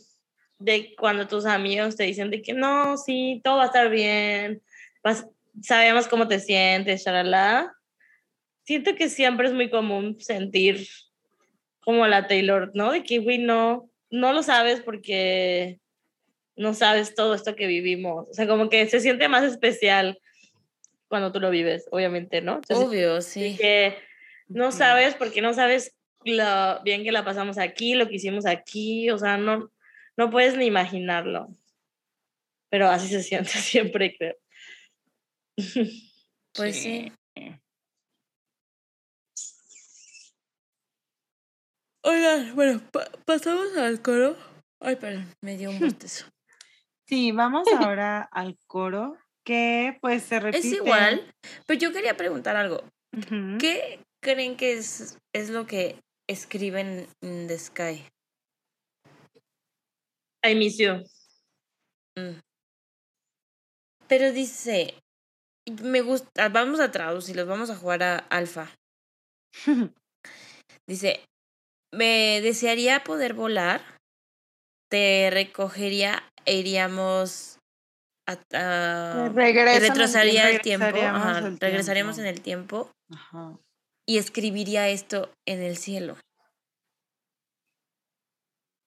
de 0.59 0.95
cuando 0.97 1.27
tus 1.27 1.45
amigos 1.45 1.97
te 1.97 2.05
dicen 2.05 2.31
de 2.31 2.41
que 2.41 2.55
no, 2.55 2.97
sí, 2.97 3.41
todo 3.45 3.59
va 3.59 3.64
a 3.64 3.66
estar 3.66 3.91
bien, 3.91 4.62
vas- 5.03 5.27
sabemos 5.62 6.09
cómo 6.09 6.29
te 6.29 6.41
sientes, 6.41 7.05
shalala. 7.05 7.76
Siento 8.66 8.96
que 8.96 9.08
siempre 9.08 9.46
es 9.46 9.54
muy 9.54 9.70
común 9.70 10.20
sentir 10.20 10.88
como 11.80 12.04
la 12.08 12.26
Taylor, 12.26 12.72
¿no? 12.74 12.90
De 12.90 13.04
que, 13.04 13.18
güey, 13.18 13.38
no, 13.38 13.88
no 14.10 14.32
lo 14.32 14.42
sabes 14.42 14.80
porque 14.80 15.78
no 16.56 16.74
sabes 16.74 17.14
todo 17.14 17.34
esto 17.34 17.54
que 17.54 17.68
vivimos. 17.68 18.28
O 18.28 18.34
sea, 18.34 18.48
como 18.48 18.68
que 18.68 18.88
se 18.88 18.98
siente 18.98 19.28
más 19.28 19.44
especial 19.44 20.18
cuando 21.06 21.30
tú 21.30 21.38
lo 21.38 21.50
vives, 21.50 21.86
obviamente, 21.92 22.40
¿no? 22.40 22.56
Entonces, 22.56 22.88
Obvio, 22.88 23.20
sí. 23.20 23.56
que 23.56 23.96
no 24.48 24.72
sabes 24.72 25.14
porque 25.14 25.40
no 25.40 25.54
sabes 25.54 25.96
lo 26.24 26.82
bien 26.82 27.04
que 27.04 27.12
la 27.12 27.24
pasamos 27.24 27.58
aquí, 27.58 27.94
lo 27.94 28.08
que 28.08 28.16
hicimos 28.16 28.46
aquí, 28.46 29.08
o 29.10 29.18
sea, 29.18 29.36
no, 29.36 29.70
no 30.16 30.30
puedes 30.30 30.56
ni 30.56 30.66
imaginarlo. 30.66 31.48
Pero 32.68 32.88
así 32.88 33.06
se 33.06 33.22
siente 33.22 33.50
siempre, 33.50 34.16
creo. 34.16 34.36
Pues 36.52 36.76
sí. 36.76 37.12
Oigan, 42.07 42.54
bueno, 42.54 42.80
pa- 42.92 43.11
pasamos 43.24 43.76
al 43.76 44.00
coro. 44.00 44.36
Ay, 44.80 44.94
perdón, 44.94 45.26
me 45.40 45.57
dio 45.57 45.70
un 45.70 45.78
bostezo. 45.80 46.26
Sí, 47.09 47.32
vamos 47.32 47.66
ahora 47.76 48.28
al 48.30 48.57
coro, 48.68 49.16
que 49.44 49.98
pues 50.00 50.22
se 50.22 50.38
repite. 50.38 50.68
es 50.68 50.72
igual, 50.72 51.34
pero 51.66 51.80
yo 51.80 51.92
quería 51.92 52.16
preguntar 52.16 52.54
algo. 52.57 52.82
¿Qué 53.59 53.98
creen 54.20 54.57
que 54.57 54.74
es, 54.74 55.18
es 55.32 55.50
lo 55.50 55.66
que 55.66 55.98
escriben 56.28 57.09
en 57.22 57.48
The 57.48 57.59
Sky? 57.59 58.04
I 60.44 60.54
miss 60.54 60.78
you. 60.78 61.02
Mm. 62.16 62.38
Pero 64.07 64.32
dice, 64.32 64.94
me 65.82 66.02
gusta, 66.02 66.48
vamos 66.50 66.78
a 66.78 66.92
traducirlos, 66.92 67.48
vamos 67.48 67.70
a 67.70 67.76
jugar 67.76 68.02
a 68.04 68.18
alfa. 68.18 68.70
Dice, 70.86 71.20
me 71.97 72.40
desearía 72.42 73.03
poder 73.05 73.34
volar, 73.34 73.80
te 74.90 75.30
recogería 75.30 76.22
e 76.44 76.57
iríamos 76.59 77.59
a, 78.26 78.38
a- 78.55 79.28
retrasaría 79.34 80.51
el 80.51 80.61
tiempo, 80.61 80.86
regresaríamos 80.86 81.22
ajá, 81.26 81.38
el 81.47 81.59
regresaríamos 81.59 82.16
tiempo. 82.16 82.28
en 82.28 82.34
el 82.34 82.40
tiempo 82.42 82.90
Ajá. 83.11 83.59
y 84.07 84.18
escribiría 84.18 84.88
esto 84.88 85.32
en 85.47 85.62
el 85.62 85.76
cielo. 85.76 86.16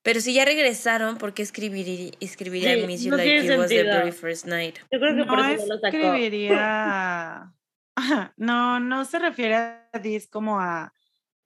Pero 0.01 0.21
si 0.21 0.33
ya 0.33 0.45
regresaron, 0.45 1.17
¿por 1.17 1.33
qué 1.33 1.41
escribiría, 1.43 2.11
escribiría 2.21 2.73
Sí, 2.75 2.87
miss 2.87 3.03
you 3.03 3.11
no 3.11 3.17
like 3.17 3.29
tiene 3.41 3.53
it 3.53 3.59
was 3.59 3.69
the 3.69 3.83
very 3.83 4.11
first 4.11 4.45
night? 4.45 4.77
Yo 4.91 4.99
creo 4.99 5.15
que 5.15 5.25
por 5.25 5.37
No 5.37 5.49
eso 5.49 5.67
no 5.67 5.73
lo 5.75 5.79
sacó. 5.79 5.97
escribiría. 5.97 7.53
No, 8.37 8.79
no 8.79 9.03
se 9.03 9.19
refiere 9.19 9.55
a 9.55 9.89
Dis 10.01 10.27
como 10.29 10.61
a 10.61 10.93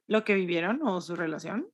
lo 0.07 0.23
que 0.23 0.33
vivieron 0.35 0.81
o 0.83 1.01
su 1.01 1.15
relación. 1.15 1.69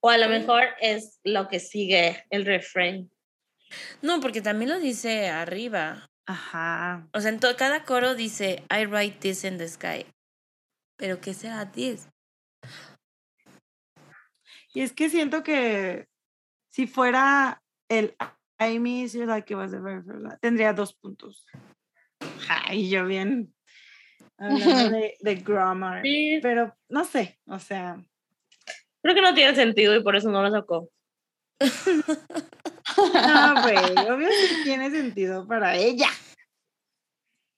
O 0.00 0.10
a 0.10 0.18
lo 0.18 0.28
mejor 0.28 0.62
es 0.80 1.20
lo 1.24 1.48
que 1.48 1.58
sigue 1.60 2.24
el 2.30 2.44
refrán. 2.44 3.10
No, 4.02 4.20
porque 4.20 4.40
también 4.40 4.70
lo 4.70 4.78
dice 4.78 5.28
arriba. 5.28 6.08
Ajá. 6.26 7.08
O 7.12 7.20
sea, 7.20 7.30
en 7.30 7.40
to- 7.40 7.56
cada 7.56 7.84
coro 7.84 8.14
dice 8.14 8.64
I 8.70 8.84
write 8.86 9.18
this 9.20 9.44
in 9.44 9.58
the 9.58 9.68
sky. 9.68 10.06
Pero 10.96 11.20
¿qué 11.20 11.34
será 11.34 11.70
this? 11.72 12.08
Y 14.74 14.82
es 14.82 14.92
que 14.92 15.08
siento 15.08 15.42
que 15.42 16.06
si 16.70 16.86
fuera 16.86 17.62
el 17.88 18.14
I 18.58 18.78
miss 18.78 19.14
you 19.14 19.24
like 19.26 19.52
it 19.52 19.56
was 19.56 19.70
the 19.70 19.80
very 19.80 20.02
tendría 20.40 20.72
dos 20.72 20.94
puntos. 20.94 21.46
Ay, 22.48 22.88
yo 22.88 23.06
bien 23.06 23.54
hablando 24.38 24.90
de, 24.96 25.16
de 25.20 25.34
grammar. 25.36 26.02
Sí, 26.02 26.38
Pero 26.42 26.74
no 26.88 27.04
sé, 27.04 27.38
o 27.46 27.58
sea, 27.58 28.02
creo 29.02 29.14
que 29.14 29.22
no 29.22 29.34
tiene 29.34 29.54
sentido 29.54 29.94
y 29.96 30.02
por 30.02 30.16
eso 30.16 30.30
no 30.30 30.42
lo 30.42 30.50
sacó. 30.50 30.90
no, 31.58 31.60
güey, 33.62 33.76
obvio 34.10 34.28
sí 34.30 34.60
tiene 34.64 34.90
sentido 34.90 35.46
para 35.46 35.76
ella. 35.76 36.08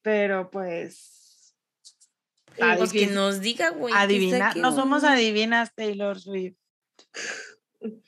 Pero 0.02 0.50
pues, 0.50 1.54
Pues 2.56 2.92
que 2.92 3.08
nos 3.08 3.40
diga, 3.40 3.70
güey. 3.70 3.92
que 3.92 3.98
adivina, 3.98 4.54
no 4.54 4.72
somos 4.74 5.04
adivinas 5.04 5.74
Taylor 5.74 6.18
Swift. 6.20 6.56
Pero, 7.80 7.98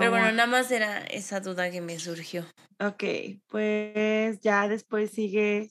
Pero 0.00 0.10
bueno, 0.10 0.24
bueno. 0.24 0.32
nada 0.32 0.46
más 0.46 0.70
era 0.72 0.98
esa 1.06 1.38
duda 1.40 1.70
que 1.70 1.80
me 1.80 1.98
surgió. 2.00 2.44
Ok, 2.80 3.04
pues 3.46 4.40
ya 4.40 4.66
después 4.66 5.12
sigue 5.12 5.70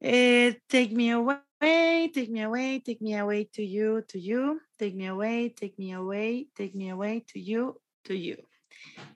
eh, 0.00 0.60
Take 0.68 0.90
me 0.94 1.10
away, 1.12 2.10
take 2.12 2.28
me 2.30 2.42
away, 2.42 2.80
take 2.80 2.98
me 3.00 3.14
away 3.18 3.44
to 3.46 3.62
you, 3.62 4.02
to 4.02 4.18
you, 4.18 4.60
take 4.78 4.94
me 4.94 5.08
away, 5.08 5.50
take 5.50 5.74
me 5.78 5.92
away, 5.94 6.48
take 6.54 6.74
me 6.76 6.90
away 6.90 7.20
to 7.32 7.38
you, 7.40 7.80
to 8.04 8.14
you. 8.14 8.36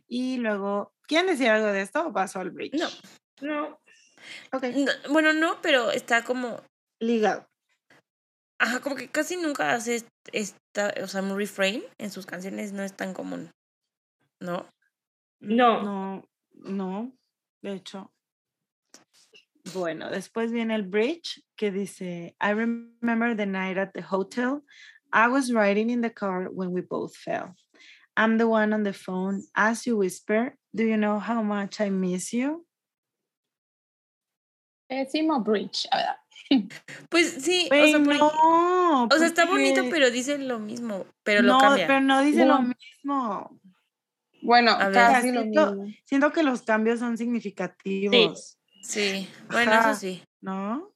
Y 0.08 0.38
luego, 0.38 0.92
¿quieren 1.06 1.26
decir 1.28 1.48
algo 1.48 1.68
de 1.72 1.82
esto 1.82 2.06
o 2.06 2.12
paso 2.12 2.40
al 2.40 2.50
bridge? 2.50 2.74
No. 2.78 2.88
No. 3.40 3.80
Ok, 4.52 4.64
No, 4.74 4.92
bueno, 5.12 5.32
no, 5.32 5.60
pero 5.62 5.90
está 5.90 6.24
como. 6.24 6.62
ligado. 7.00 7.46
Ajá, 8.58 8.80
como 8.80 8.96
que 8.96 9.08
casi 9.08 9.36
nunca 9.36 9.72
hace 9.72 9.96
est- 9.96 10.08
esta. 10.32 10.92
O 11.02 11.06
sea, 11.06 11.22
un 11.22 11.36
refrain 11.36 11.82
en 11.98 12.10
sus 12.10 12.26
canciones 12.26 12.72
no 12.72 12.82
es 12.82 12.94
tan 12.94 13.14
común. 13.14 13.50
¿No? 14.40 14.68
No. 15.40 15.82
No, 15.82 16.28
no, 16.52 17.12
de 17.62 17.72
hecho. 17.74 18.12
Bueno, 19.74 20.10
después 20.10 20.52
viene 20.52 20.74
el 20.74 20.82
bridge 20.82 21.42
que 21.56 21.70
dice, 21.70 22.34
I 22.40 22.52
remember 22.52 23.36
the 23.36 23.46
night 23.46 23.76
at 23.78 23.92
the 23.92 24.02
hotel. 24.02 24.62
I 25.12 25.28
was 25.28 25.52
riding 25.52 25.90
in 25.90 26.00
the 26.00 26.10
car 26.10 26.48
when 26.50 26.70
we 26.72 26.80
both 26.82 27.14
fell. 27.16 27.54
I'm 28.16 28.38
the 28.38 28.46
one 28.46 28.72
on 28.72 28.82
the 28.84 28.92
phone. 28.92 29.42
As 29.54 29.86
you 29.86 29.96
whisper, 29.96 30.56
do 30.74 30.84
you 30.84 30.96
know 30.96 31.18
how 31.18 31.42
much 31.42 31.80
I 31.80 31.90
miss 31.90 32.32
you? 32.32 32.64
Pésimo 34.90 35.42
bridge. 35.44 35.86
Pues 37.10 37.44
sí, 37.44 37.68
o 37.70 37.74
sea, 37.86 37.98
porque- 38.02 38.18
no, 38.18 39.04
o 39.04 39.08
sea, 39.18 39.26
está 39.28 39.44
bonito, 39.46 39.82
pero 39.88 40.10
dice 40.10 40.36
lo 40.38 40.58
mismo, 40.58 41.06
pero 41.22 41.42
lo 41.42 41.52
no, 41.52 41.58
cambia. 41.60 41.86
pero 41.86 42.00
no 42.00 42.22
dice 42.22 42.44
lo 42.44 42.60
mismo. 42.62 43.60
Bueno, 44.42 44.72
A 44.72 44.86
ver. 44.88 44.94
casi 44.94 45.30
lo 45.30 45.42
Siento- 45.42 45.74
mismo. 45.76 45.94
Siento 46.04 46.32
que 46.32 46.42
los 46.42 46.62
cambios 46.62 46.98
son 46.98 47.16
significativos, 47.16 48.50
Sí, 48.50 48.56
bueno, 49.48 49.72
Ajá. 49.72 49.90
eso 49.90 50.00
sí. 50.00 50.22
¿no? 50.40 50.92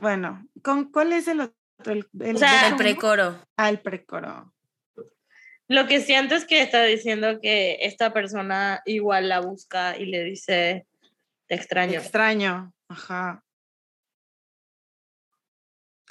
Bueno, 0.00 0.46
¿con 0.62 0.90
cuál 0.90 1.12
es 1.12 1.28
el 1.28 1.40
otro? 1.40 1.56
El, 1.84 2.08
el 2.20 2.36
O 2.36 2.38
sea, 2.38 2.68
El 2.68 2.76
precoro. 2.76 3.44
Ah, 3.56 3.68
el 3.68 3.80
precoro. 3.80 4.52
Lo 5.68 5.86
que 5.86 6.00
siento 6.00 6.34
es 6.34 6.44
que 6.44 6.60
está 6.60 6.84
diciendo 6.84 7.40
que 7.40 7.78
esta 7.80 8.12
persona 8.12 8.82
igual 8.84 9.28
la 9.28 9.40
busca 9.40 9.96
y 9.96 10.06
le 10.06 10.22
dice, 10.22 10.86
te 11.46 11.54
extraño. 11.54 11.98
Extraño. 11.98 12.74
Ajá. 12.88 13.44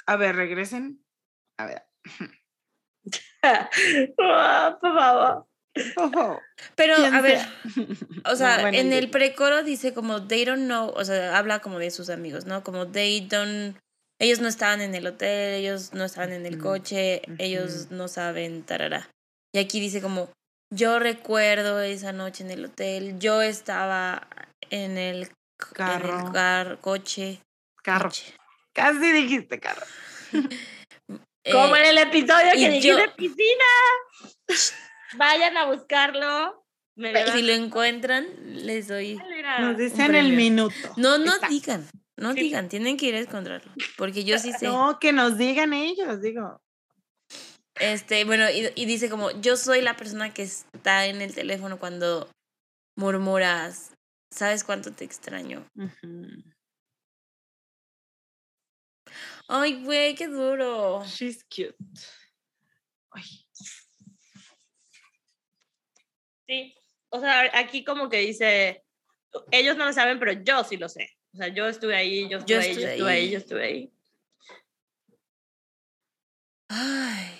A 0.06 0.16
ver, 0.16 0.36
regresen. 0.36 1.04
A 1.56 1.66
ver. 1.66 1.82
Ah, 3.44 4.78
por 4.80 4.96
favor. 4.96 5.46
Ojo. 5.96 6.40
Pero, 6.76 6.96
¿Quién 6.96 7.14
a 7.14 7.20
ver, 7.22 7.38
o 8.24 8.34
sea, 8.36 8.68
en 8.70 8.92
el 8.92 9.08
precoro 9.10 9.62
dice 9.62 9.94
como 9.94 10.26
they 10.26 10.44
don't 10.44 10.64
know, 10.66 10.88
o 10.94 11.04
sea, 11.04 11.38
habla 11.38 11.60
como 11.60 11.78
de 11.78 11.90
sus 11.90 12.10
amigos, 12.10 12.44
¿no? 12.44 12.62
Como 12.62 12.88
they 12.88 13.20
don't, 13.26 13.76
ellos 14.20 14.40
no 14.40 14.48
estaban 14.48 14.80
en 14.82 14.94
el 14.94 15.06
hotel, 15.06 15.54
ellos 15.54 15.92
no 15.94 16.04
estaban 16.04 16.32
en 16.32 16.44
el 16.46 16.54
Ujú, 16.56 16.62
coche, 16.64 17.22
ellos 17.38 17.90
no 17.90 18.08
saben, 18.08 18.62
tarara. 18.64 19.08
Y 19.54 19.58
aquí 19.58 19.80
dice 19.80 20.00
como, 20.02 20.30
yo 20.74 20.98
recuerdo 20.98 21.80
esa 21.80 22.12
noche 22.12 22.44
en 22.44 22.50
el 22.50 22.64
hotel, 22.66 23.18
yo 23.18 23.40
estaba 23.42 24.26
en 24.70 24.98
el, 24.98 25.26
c- 25.26 25.32
en 25.68 25.74
Carro. 25.74 26.26
el 26.26 26.32
car- 26.32 26.78
coche. 26.80 27.40
Carro. 27.82 28.08
coche. 28.10 28.34
Casi 28.74 29.12
dijiste 29.12 29.58
carro. 29.60 29.84
Como 31.50 31.74
Eh, 31.76 31.80
en 31.80 31.86
el 31.86 31.98
episodio 31.98 32.50
y 32.54 32.58
que 32.66 32.80
yo- 32.80 32.96
dijiste 32.96 33.08
piscina. 33.16 33.64
Vayan 35.16 35.56
a 35.56 35.66
buscarlo. 35.66 36.64
Me 36.94 37.26
si 37.32 37.42
lo 37.42 37.52
encuentran, 37.52 38.26
les 38.66 38.88
doy... 38.88 39.18
Mira. 39.28 39.60
Nos 39.60 39.78
dicen 39.78 40.14
el 40.14 40.34
minuto. 40.34 40.74
No, 40.96 41.16
no 41.16 41.24
Exacto. 41.34 41.48
digan, 41.48 41.88
no 42.18 42.34
Sí. 42.34 42.40
digan, 42.40 42.68
tienen 42.68 42.98
que 42.98 43.06
ir 43.06 43.14
a 43.14 43.20
encontrarlo, 43.20 43.72
porque 43.96 44.24
yo 44.24 44.38
sí 44.38 44.52
sé. 44.52 44.66
No, 44.68 44.98
que 45.00 45.12
nos 45.12 45.38
digan 45.38 45.72
ellos, 45.72 46.20
digo. 46.20 46.60
Este, 47.76 48.24
bueno, 48.24 48.50
y, 48.50 48.70
y 48.74 48.84
dice 48.84 49.08
como, 49.08 49.30
yo 49.40 49.56
soy 49.56 49.80
la 49.80 49.96
persona 49.96 50.34
que 50.34 50.42
está 50.42 51.06
en 51.06 51.22
el 51.22 51.34
teléfono 51.34 51.78
cuando 51.78 52.28
murmuras, 52.98 53.94
¿sabes 54.30 54.62
cuánto 54.62 54.92
te 54.92 55.04
extraño? 55.04 55.66
Ay, 59.48 59.82
güey, 59.82 60.14
qué 60.14 60.28
duro. 60.28 61.02
She's 61.06 61.42
cute. 61.44 61.74
Ay, 63.10 63.41
Sí. 66.52 66.74
O 67.08 67.20
sea, 67.20 67.50
aquí 67.58 67.82
como 67.84 68.08
que 68.10 68.18
dice, 68.18 68.84
ellos 69.50 69.76
no 69.76 69.86
lo 69.86 69.92
saben, 69.92 70.18
pero 70.18 70.32
yo 70.32 70.64
sí 70.64 70.76
lo 70.76 70.88
sé. 70.88 71.08
O 71.32 71.38
sea, 71.38 71.48
yo 71.48 71.66
estuve 71.66 71.96
ahí, 71.96 72.28
yo 72.28 72.38
estuve, 72.38 72.46
Yo 72.46 72.60
ahí, 72.60 72.66
yo 72.66 72.80
estuve 72.80 72.92
estuve 72.92 73.10
ahí, 73.10 73.20
ahí. 73.24 73.30
yo 73.30 73.38
estuve 73.38 73.64
ahí. 73.64 73.92
Ay. 76.68 77.38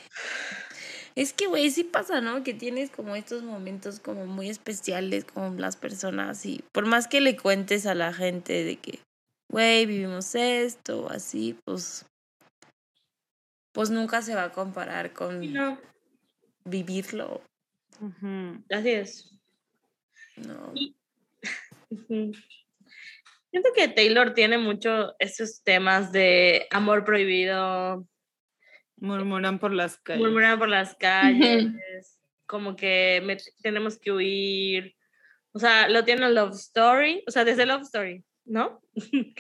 Es 1.15 1.35
que, 1.35 1.47
güey, 1.47 1.71
sí 1.71 1.85
pasa, 1.85 2.23
¿no? 2.23 2.43
Que 2.43 2.55
tienes 2.55 2.91
como 2.91 3.17
estos 3.17 3.43
momentos 3.43 4.01
como 4.01 4.27
muy 4.27 4.49
especiales 4.49 5.27
con 5.27 5.61
las 5.61 5.77
personas 5.77 6.47
y 6.47 6.65
por 6.73 6.87
más 6.87 7.07
que 7.07 7.21
le 7.21 7.37
cuentes 7.37 7.85
a 7.85 7.95
la 7.95 8.15
gente 8.15 8.65
de 8.65 8.77
que, 8.77 8.99
güey, 9.51 9.85
vivimos 9.85 10.35
esto 10.35 11.03
o 11.05 11.11
así, 11.11 11.59
pues, 11.67 12.07
pues 13.73 13.91
nunca 13.91 14.23
se 14.23 14.35
va 14.35 14.45
a 14.45 14.53
comparar 14.53 15.13
con 15.13 15.53
No, 15.53 15.79
vivirlo, 16.65 17.43
ujú. 18.03 18.63
así 18.71 18.91
es. 18.91 19.39
¿no? 20.37 20.73
Ujú. 21.91 22.33
Siento 23.51 23.69
que 23.77 23.89
Taylor 23.89 24.33
tiene 24.33 24.57
mucho 24.57 25.15
esos 25.19 25.63
temas 25.63 26.11
de 26.13 26.67
amor 26.71 27.05
prohibido, 27.05 28.07
Murmuran 28.97 29.59
por 29.59 29.73
las 29.75 29.99
calles. 29.99 30.23
murmurar 30.23 30.59
por 30.59 30.69
las 30.69 30.95
calles, 30.95 31.67
como 32.47 32.77
que 32.77 33.21
me- 33.25 33.37
tenemos 33.63 33.99
que 33.99 34.13
huir. 34.13 34.95
O 35.53 35.59
sea, 35.59 35.89
lo 35.89 36.03
tiene 36.05 36.25
en 36.27 36.35
Love 36.35 36.55
Story, 36.55 37.23
o 37.27 37.31
sea, 37.31 37.45
desde 37.45 37.67
Love 37.67 37.83
Story, 37.83 38.25
¿no? 38.45 38.81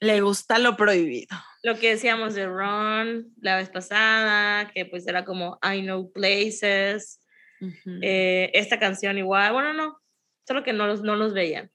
Le 0.00 0.20
gusta 0.20 0.58
lo 0.58 0.76
prohibido. 0.76 1.36
Lo 1.62 1.78
que 1.78 1.90
decíamos 1.90 2.34
de 2.34 2.46
Ron 2.46 3.32
la 3.40 3.56
vez 3.56 3.68
pasada, 3.68 4.70
que 4.72 4.86
pues 4.86 5.06
era 5.08 5.24
como 5.24 5.58
I 5.62 5.82
Know 5.82 6.12
Places, 6.12 7.20
eh, 8.02 8.50
esta 8.54 8.78
canción 8.78 9.18
igual, 9.18 9.52
bueno, 9.52 9.72
no, 9.72 10.00
solo 10.46 10.62
que 10.62 10.72
no 10.72 10.86
los, 10.86 11.02
no 11.02 11.16
los 11.16 11.34
veían. 11.34 11.70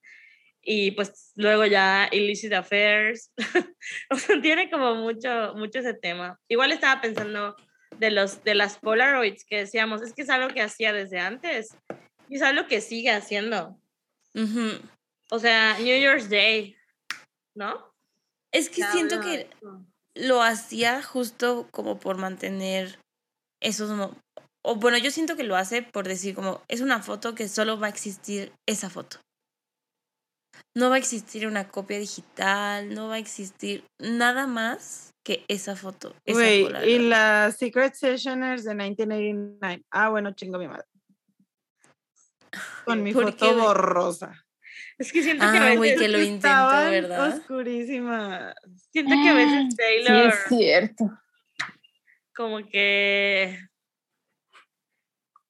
Y 0.62 0.92
pues 0.92 1.34
luego 1.36 1.66
ya 1.66 2.08
Illicit 2.12 2.54
Affairs, 2.54 3.32
o 4.10 4.16
sea, 4.16 4.42
tiene 4.42 4.70
como 4.70 4.96
mucho, 4.96 5.54
mucho 5.56 5.80
ese 5.80 5.94
tema. 5.94 6.40
Igual 6.48 6.72
estaba 6.72 7.02
pensando 7.02 7.58
de, 8.00 8.12
los, 8.12 8.44
de 8.44 8.56
las 8.56 8.78
Polaroids 8.78 9.44
que 9.44 9.58
decíamos, 9.58 10.02
es 10.02 10.14
que 10.14 10.22
es 10.22 10.30
algo 10.30 10.48
que 10.54 10.62
hacía 10.62 10.94
desde 10.94 11.20
antes 11.20 11.76
y 12.30 12.38
es 12.38 12.42
algo 12.42 12.68
que 12.68 12.80
sigue 12.80 13.12
haciendo. 13.12 13.78
O 15.30 15.40
sea, 15.40 15.78
New 15.80 16.00
Year's 16.00 16.30
Day, 16.30 16.78
¿no? 17.56 17.93
Es 18.54 18.70
que 18.70 18.84
siento 18.84 19.20
que 19.20 19.50
lo 20.16 20.42
hacía 20.44 21.02
justo 21.02 21.68
como 21.72 22.00
por 22.00 22.18
mantener 22.18 23.00
esos 23.62 23.90
mo- 23.92 24.16
o 24.66 24.76
bueno, 24.76 24.98
yo 24.98 25.12
siento 25.12 25.36
que 25.36 25.44
lo 25.44 25.56
hace 25.58 25.82
por 25.82 26.08
decir 26.08 26.36
como 26.36 26.62
es 26.68 26.80
una 26.82 27.02
foto 27.02 27.36
que 27.36 27.48
solo 27.48 27.80
va 27.80 27.88
a 27.88 27.90
existir 27.90 28.54
esa 28.68 28.90
foto. 28.90 29.18
No 30.78 30.90
va 30.90 30.96
a 30.96 31.00
existir 31.00 31.48
una 31.48 31.68
copia 31.68 31.98
digital, 31.98 32.94
no 32.94 33.08
va 33.08 33.16
a 33.16 33.20
existir 33.20 33.86
nada 34.00 34.46
más 34.48 35.12
que 35.26 35.46
esa 35.48 35.76
foto. 35.76 36.16
esa 36.26 36.38
Güey, 36.38 36.90
y 36.90 37.00
las 37.00 37.58
Secret 37.58 37.96
Sessioners 37.96 38.64
de 38.64 38.76
1989. 38.76 39.84
Ah, 39.90 40.10
bueno, 40.10 40.32
chingo 40.34 40.60
mi 40.60 40.68
madre. 40.68 40.86
Con 42.86 43.02
mi 43.02 43.14
¿Por 43.14 43.32
foto 43.32 43.38
qué, 43.38 43.54
borrosa. 43.54 44.43
Es 44.98 45.12
que 45.12 45.24
siento 45.24 45.42
que 45.52 45.58
a 45.58 45.62
Ah, 45.62 45.66
veces, 45.66 45.78
güey, 45.78 45.96
que 45.96 46.08
lo 46.08 46.18
Estaban 46.20 46.92
¿verdad? 46.92 47.34
Oscurísimas. 47.38 48.56
siento 48.92 49.16
que 49.24 49.30
a 49.30 49.34
veces 49.34 49.66
Sí, 49.70 49.76
Taylor 49.78 50.28
es 50.30 50.36
cierto. 50.50 51.20
como 52.36 52.66
que 52.68 53.58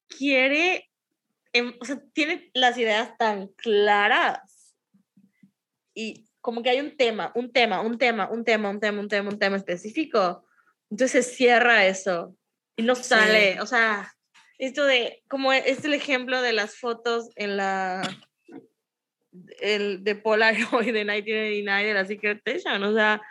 quiere, 0.07 0.89
em, 1.53 1.73
o 1.79 1.85
sea, 1.85 2.01
tiene 2.13 2.49
las 2.53 2.77
ideas 2.77 3.17
tan 3.17 3.47
claras 3.47 4.75
y 5.93 6.25
como 6.41 6.61
que 6.61 6.69
hay 6.71 6.79
un 6.81 6.97
tema, 6.97 7.31
un 7.35 7.51
tema, 7.51 7.81
un 7.81 7.97
tema, 7.97 8.29
un 8.29 8.43
tema, 8.43 8.69
un 8.69 8.79
tema, 8.79 8.99
un 9.01 9.07
tema, 9.07 9.29
un 9.29 9.39
tema 9.39 9.57
específico. 9.57 10.45
Entonces 10.89 11.25
se 11.25 11.35
cierra 11.35 11.85
eso 11.85 12.35
y 12.75 12.83
no 12.83 12.95
sale, 12.95 13.61
o 13.61 13.65
sea, 13.65 14.13
esto 14.57 14.83
de, 14.85 15.23
como 15.29 15.53
es 15.53 15.83
el 15.85 15.93
ejemplo 15.93 16.41
de 16.41 16.53
las 16.53 16.75
fotos 16.77 17.29
en 17.35 17.57
la, 17.57 18.01
el 19.59 20.03
de 20.03 20.15
Polaroid 20.15 20.61
de 20.93 21.05
1989 21.05 21.87
de 21.87 21.93
la 21.93 22.05
Secret 22.05 22.41
Station, 22.45 22.83
o 22.83 22.93
sea, 22.93 23.21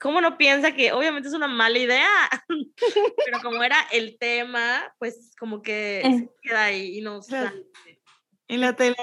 ¿cómo 0.00 0.20
no 0.20 0.36
piensa 0.36 0.72
que 0.72 0.92
obviamente 0.92 1.28
es 1.28 1.34
una 1.34 1.48
mala 1.48 1.78
idea? 1.78 2.08
Pero 3.24 3.40
como 3.42 3.62
era 3.62 3.76
el 3.92 4.18
tema, 4.18 4.94
pues 4.98 5.32
como 5.38 5.62
que 5.62 6.02
se 6.02 6.30
queda 6.42 6.64
ahí 6.64 6.98
y 6.98 7.00
no 7.00 7.22
sale. 7.22 7.64
Y 8.48 8.58
la 8.58 8.76
Taylor 8.76 8.96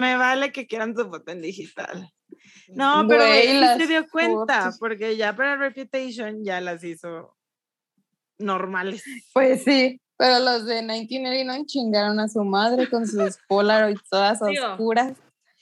me 0.00 0.16
vale 0.16 0.50
que 0.50 0.66
quieran 0.66 0.96
su 0.96 1.08
foto 1.08 1.30
en 1.30 1.40
digital. 1.40 2.12
No, 2.68 3.06
pero 3.08 3.24
las 3.24 3.78
se 3.78 3.86
dio 3.86 4.06
cuenta, 4.08 4.62
fotos. 4.62 4.78
porque 4.78 5.16
ya 5.16 5.34
para 5.34 5.56
Reputation 5.56 6.44
ya 6.44 6.60
las 6.60 6.84
hizo 6.84 7.36
normales. 8.38 9.04
Pues 9.32 9.64
sí, 9.64 10.00
pero 10.16 10.40
los 10.40 10.66
de 10.66 10.82
1989 10.82 11.64
chingaron 11.66 12.20
a 12.20 12.28
su 12.28 12.44
madre 12.44 12.90
con 12.90 13.06
sus 13.06 13.38
Polaroids 13.48 14.02
todas 14.10 14.40
Digo, 14.40 14.66
oscuras. 14.72 15.12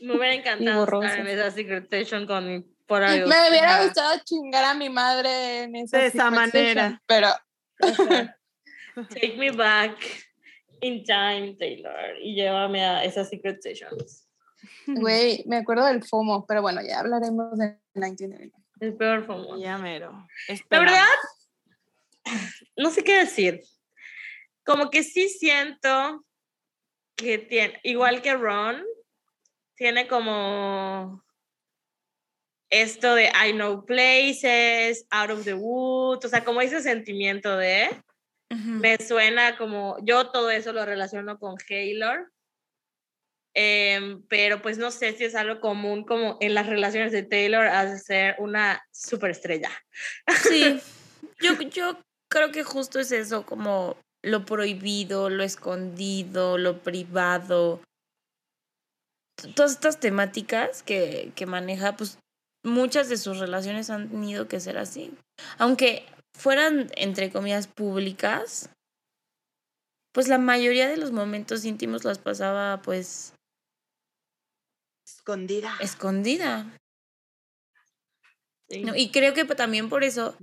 Me 0.00 0.16
hubiera 0.16 0.34
encantado 0.34 0.84
estar 0.84 1.20
en 1.20 1.26
esa 1.26 1.50
Secret 1.50 1.84
Station 1.84 2.26
con 2.26 2.46
mi 2.46 2.60
Polaroid. 2.86 3.26
Me 3.26 3.48
hubiera 3.48 3.84
gustado 3.84 4.20
chingar 4.24 4.64
a 4.64 4.74
mi 4.74 4.88
madre 4.90 5.62
en 5.64 5.76
esa, 5.76 5.98
De 5.98 6.06
esa 6.06 6.30
manera. 6.30 7.02
Pero 7.06 7.28
Take 9.10 9.36
me 9.36 9.50
back 9.50 9.98
in 10.80 11.04
time, 11.04 11.56
Taylor, 11.58 12.16
y 12.20 12.34
llévame 12.34 12.84
a 12.84 13.04
esas 13.04 13.28
Secret 13.28 13.60
Sessions. 13.60 14.26
güey, 14.86 15.42
me 15.46 15.56
acuerdo 15.56 15.86
del 15.86 16.02
FOMO, 16.02 16.46
pero 16.46 16.62
bueno, 16.62 16.80
ya 16.86 17.00
hablaremos 17.00 17.58
de 17.58 17.78
1989. 17.94 18.52
El 18.80 18.94
peor 18.94 19.26
FOMO. 19.26 19.58
Ya 19.58 19.78
mero. 19.78 20.12
La 20.48 20.54
Esperamos. 20.54 20.92
verdad, 20.92 22.38
no 22.76 22.90
sé 22.90 23.04
qué 23.04 23.18
decir. 23.18 23.60
Como 24.64 24.90
que 24.90 25.02
sí 25.02 25.28
siento 25.28 26.24
que 27.14 27.38
tiene, 27.38 27.80
igual 27.84 28.20
que 28.20 28.34
Ron, 28.34 28.82
tiene 29.76 30.08
como 30.08 31.22
esto 32.70 33.14
de 33.14 33.26
I 33.26 33.52
know 33.52 33.84
places, 33.84 35.06
out 35.10 35.30
of 35.30 35.44
the 35.44 35.54
woods, 35.54 36.24
o 36.24 36.28
sea, 36.28 36.44
como 36.44 36.60
ese 36.60 36.82
sentimiento 36.82 37.56
de, 37.56 37.88
Ujú. 38.50 38.80
me 38.80 38.96
suena 38.98 39.56
como, 39.56 39.96
yo 40.04 40.30
todo 40.30 40.50
eso 40.50 40.72
lo 40.72 40.84
relaciono 40.84 41.38
con 41.38 41.56
Taylor, 41.56 42.30
em, 43.54 44.22
pero 44.28 44.60
pues 44.60 44.78
no 44.78 44.90
sé 44.90 45.12
si 45.12 45.24
es 45.24 45.34
algo 45.34 45.60
común 45.60 46.04
como 46.04 46.36
en 46.40 46.54
las 46.54 46.66
relaciones 46.66 47.12
de 47.12 47.22
Taylor 47.22 47.66
a 47.66 47.96
ser 47.98 48.34
una 48.38 48.82
superestrella. 48.90 49.70
Sí, 50.42 50.80
yo, 51.40 51.60
yo 51.60 51.98
creo 52.28 52.50
que 52.50 52.64
justo 52.64 52.98
es 52.98 53.12
eso, 53.12 53.46
como 53.46 53.96
lo 54.22 54.44
prohibido, 54.44 55.30
lo 55.30 55.44
escondido, 55.44 56.58
lo 56.58 56.82
privado. 56.82 57.80
Todas 59.54 59.72
estas 59.72 60.00
temáticas 60.00 60.82
que, 60.82 61.32
que 61.34 61.46
maneja, 61.46 61.96
pues 61.96 62.18
muchas 62.64 63.08
de 63.08 63.16
sus 63.16 63.38
relaciones 63.38 63.90
han 63.90 64.08
tenido 64.08 64.48
que 64.48 64.60
ser 64.60 64.78
así. 64.78 65.12
Aunque 65.58 66.06
fueran, 66.34 66.90
entre 66.96 67.30
comillas, 67.30 67.66
públicas, 67.66 68.70
pues 70.12 70.28
la 70.28 70.38
mayoría 70.38 70.88
de 70.88 70.96
los 70.96 71.12
momentos 71.12 71.64
íntimos 71.64 72.04
las 72.04 72.18
pasaba 72.18 72.80
pues 72.82 73.34
Escondida. 75.06 75.76
escondida. 75.80 76.78
Sí, 78.68 78.82
¿no? 78.82 78.96
Y 78.96 79.10
creo 79.10 79.34
que 79.34 79.44
también 79.44 79.88
por 79.88 80.02
eso 80.02 80.36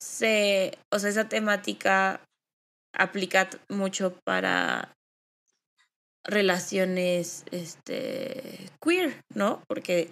se, 0.00 0.76
o 0.90 0.98
sea, 0.98 1.10
esa 1.10 1.28
temática 1.28 2.24
aplica 2.94 3.48
mucho 3.68 4.18
para 4.24 4.92
relaciones 6.24 7.44
este 7.50 8.58
queer, 8.80 9.14
¿no? 9.34 9.62
Porque 9.68 10.10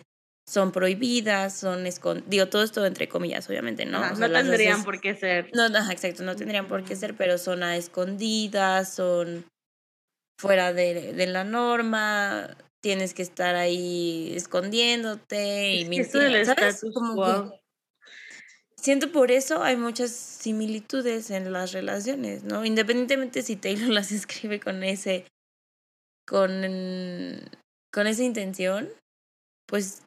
son 0.48 0.72
prohibidas, 0.72 1.54
son 1.56 1.86
escondidas, 1.86 2.28
digo, 2.30 2.48
todo 2.48 2.62
esto 2.64 2.84
entre 2.84 3.08
comillas, 3.08 3.48
obviamente, 3.48 3.84
¿no? 3.86 3.98
Ajá, 3.98 4.14
O 4.14 4.16
sea, 4.16 4.28
no 4.28 4.34
tendrían 4.34 4.72
haces- 4.74 4.84
por 4.84 5.00
qué 5.00 5.14
ser. 5.14 5.50
No, 5.54 5.68
no, 5.68 5.90
exacto, 5.90 6.24
no 6.24 6.34
tendrían 6.34 6.66
por 6.66 6.84
qué 6.84 6.96
ser, 6.96 7.14
pero 7.16 7.38
son 7.38 7.62
a 7.62 7.76
escondidas, 7.76 8.92
son 8.92 9.44
fuera 10.40 10.72
de, 10.72 11.12
de 11.12 11.26
la 11.26 11.44
norma, 11.44 12.56
tienes 12.82 13.14
que 13.14 13.22
estar 13.22 13.54
ahí 13.54 14.32
escondiéndote 14.34 15.74
y 15.74 15.82
Es 15.82 16.12
del 16.12 16.32
mintiendo, 16.32 16.44
¿sabes? 16.44 16.80
Como 16.94 17.14
que 17.50 17.60
siento 18.76 19.12
por 19.12 19.30
eso 19.30 19.62
hay 19.62 19.76
muchas 19.76 20.10
similitudes 20.10 21.30
en 21.30 21.52
las 21.52 21.72
relaciones, 21.72 22.42
¿no? 22.44 22.64
Independientemente 22.64 23.42
si 23.42 23.56
Taylor 23.56 23.88
las 23.90 24.12
escribe 24.12 24.58
con 24.60 24.82
ese, 24.82 25.26
con, 26.30 27.40
con 27.92 28.06
esa 28.06 28.22
intención, 28.22 28.88
pues 29.66 30.04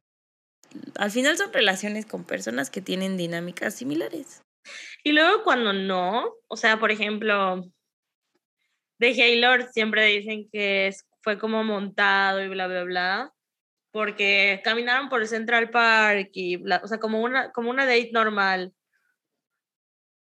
al 0.96 1.12
final 1.12 1.38
son 1.38 1.52
relaciones 1.52 2.06
con 2.06 2.24
personas 2.24 2.70
que 2.70 2.82
tienen 2.82 3.18
dinámicas 3.18 3.76
similares. 3.76 4.42
Y 5.04 5.12
luego 5.12 5.44
cuando 5.44 5.74
no, 5.74 6.34
o 6.48 6.56
sea, 6.56 6.80
por 6.80 6.92
ejemplo, 6.92 7.66
de 9.00 9.14
Taylor 9.14 9.70
siempre 9.74 10.06
dicen 10.06 10.48
que 10.50 10.96
fue 11.22 11.38
como 11.38 11.62
montado 11.66 12.42
y 12.42 12.48
bla, 12.48 12.68
bla, 12.68 12.84
bla, 12.86 13.34
porque 13.92 14.62
caminaron 14.64 15.10
por 15.10 15.22
el 15.22 15.28
Central 15.28 15.72
Park 15.72 16.30
y 16.32 16.56
bla, 16.56 16.80
o 16.86 16.88
sea, 16.88 17.00
como 17.00 17.22
una, 17.22 17.52
como 17.52 17.70
una 17.70 17.86
date 17.86 18.12
normal. 18.14 18.74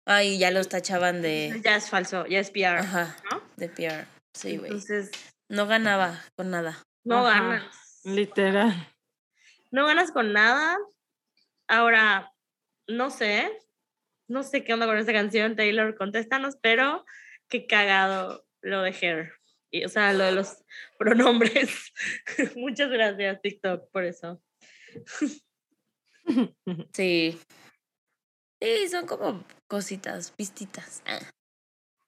Ay, 0.06 0.40
ya 0.40 0.52
los 0.52 0.68
tachaban 0.68 1.22
de... 1.22 1.62
Ya 1.64 1.78
es 1.78 1.90
falso, 1.90 2.26
ya 2.28 2.40
es 2.40 2.52
PR, 2.52 2.80
Ajá, 2.80 3.16
¿no? 3.32 3.42
de 3.56 3.70
PR. 3.70 4.06
Sí, 4.36 4.58
güey. 4.58 4.72
Entonces, 4.72 5.10
No 5.50 5.68
ganaba 5.68 6.20
con 6.36 6.50
nada. 6.52 6.84
no 7.04 7.28
Ajá. 7.28 7.40
ganas. 7.40 8.02
Literal. 8.04 8.74
No 9.72 9.86
ganas 9.86 10.12
con 10.12 10.34
nada. 10.34 10.78
Ahora, 11.68 12.32
no 12.88 13.10
sé, 13.10 13.52
no 14.28 14.44
sé 14.44 14.64
qué 14.64 14.74
onda 14.74 14.86
con 14.86 14.98
esta 14.98 15.14
canción, 15.14 15.56
Taylor, 15.56 15.96
contéstanos, 15.96 16.56
pero 16.62 17.06
qué 17.50 17.68
cagado 17.68 18.46
lo 18.62 18.82
de 18.82 18.92
Hair. 18.92 19.34
Y, 19.72 19.84
o 19.86 19.90
sea, 19.90 20.14
lo 20.14 20.24
de 20.24 20.32
los 20.32 20.64
pronombres. 21.00 21.92
Muchas 22.56 22.90
gracias, 22.90 23.42
TikTok, 23.42 23.90
por 23.92 24.04
eso. 24.04 24.42
Sí. 26.94 27.40
Sí, 28.60 28.88
son 28.90 29.06
como 29.06 29.44
cositas, 29.68 30.32
pistitas. 30.32 31.04
Ah. 31.06 31.20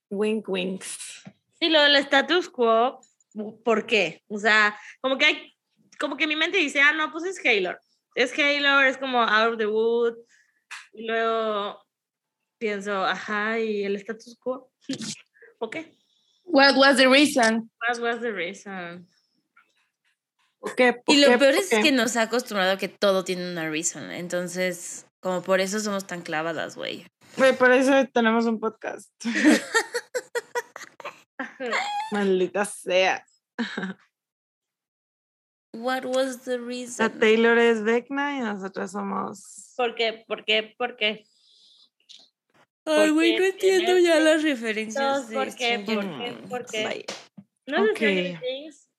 Wink 0.09 0.49
winks. 0.49 1.21
Sí, 1.59 1.69
lo 1.69 1.79
del 1.81 1.97
status 1.97 2.49
quo, 2.49 2.99
¿por 3.63 3.85
qué? 3.85 4.23
O 4.27 4.39
sea, 4.39 4.77
como 5.01 5.17
que 5.17 5.25
hay, 5.25 5.53
como 5.99 6.17
que 6.17 6.27
mi 6.27 6.35
mente 6.35 6.57
dice, 6.57 6.81
ah, 6.81 6.93
no, 6.93 7.11
pues 7.11 7.23
es 7.25 7.41
Taylor. 7.41 7.79
Es 8.15 8.33
Taylor, 8.33 8.85
es 8.85 8.97
como 8.97 9.21
out 9.21 9.53
of 9.53 9.57
the 9.57 9.67
wood. 9.67 10.15
Y 10.93 11.05
luego 11.05 11.79
pienso, 12.57 13.05
ajá, 13.05 13.59
¿y 13.59 13.83
el 13.83 13.95
status 13.97 14.37
quo? 14.39 14.71
¿Ok? 15.59 15.77
What 16.43 16.75
was 16.77 16.97
the 16.97 17.07
reason? 17.07 17.69
What 17.87 17.99
was 17.99 18.21
the 18.21 18.31
reason? 18.31 19.07
¿Por 20.59 20.73
Y 21.07 21.17
lo 21.21 21.27
qué? 21.27 21.37
peor 21.37 21.53
¿Por 21.53 21.63
es 21.63 21.69
qué? 21.69 21.81
que 21.81 21.91
nos 21.91 22.15
ha 22.15 22.23
acostumbrado 22.23 22.71
a 22.73 22.77
que 22.77 22.87
todo 22.87 23.23
tiene 23.23 23.49
una 23.51 23.69
reason. 23.69 24.11
Entonces, 24.11 25.05
como 25.19 25.41
por 25.43 25.59
eso 25.61 25.79
somos 25.79 26.07
tan 26.07 26.21
clavadas, 26.21 26.75
güey. 26.75 27.05
Güey, 27.37 27.55
por 27.55 27.71
eso 27.71 28.05
tenemos 28.13 28.45
un 28.45 28.59
podcast. 28.59 29.09
Maldita 32.11 32.65
sea. 32.65 33.25
What 35.73 36.05
was 36.05 36.43
the 36.43 36.57
La 36.57 36.65
reason? 36.65 37.19
Taylor 37.19 37.57
es 37.57 37.83
Vecna 37.83 38.37
y 38.37 38.39
nosotras 38.41 38.91
somos. 38.91 39.73
¿Por 39.75 39.95
qué? 39.95 40.23
¿Por 40.27 40.43
qué? 40.45 40.73
¿Por 40.77 40.95
qué? 40.95 41.23
Ay, 42.85 43.09
güey, 43.11 43.35
no 43.37 43.43
entiendo 43.43 43.97
ya 43.99 44.19
las 44.19 44.43
referencias. 44.43 45.25
¿por 45.31 45.53
qué? 45.55 45.79
¿Por 45.85 46.17
qué? 46.17 46.33
¿Por 46.49 46.65
qué? 46.65 47.05
¿No 47.67 47.83
es 47.83 47.91
Ok. 47.91 47.95
Stranger 47.97 48.39
Things? 48.39 48.89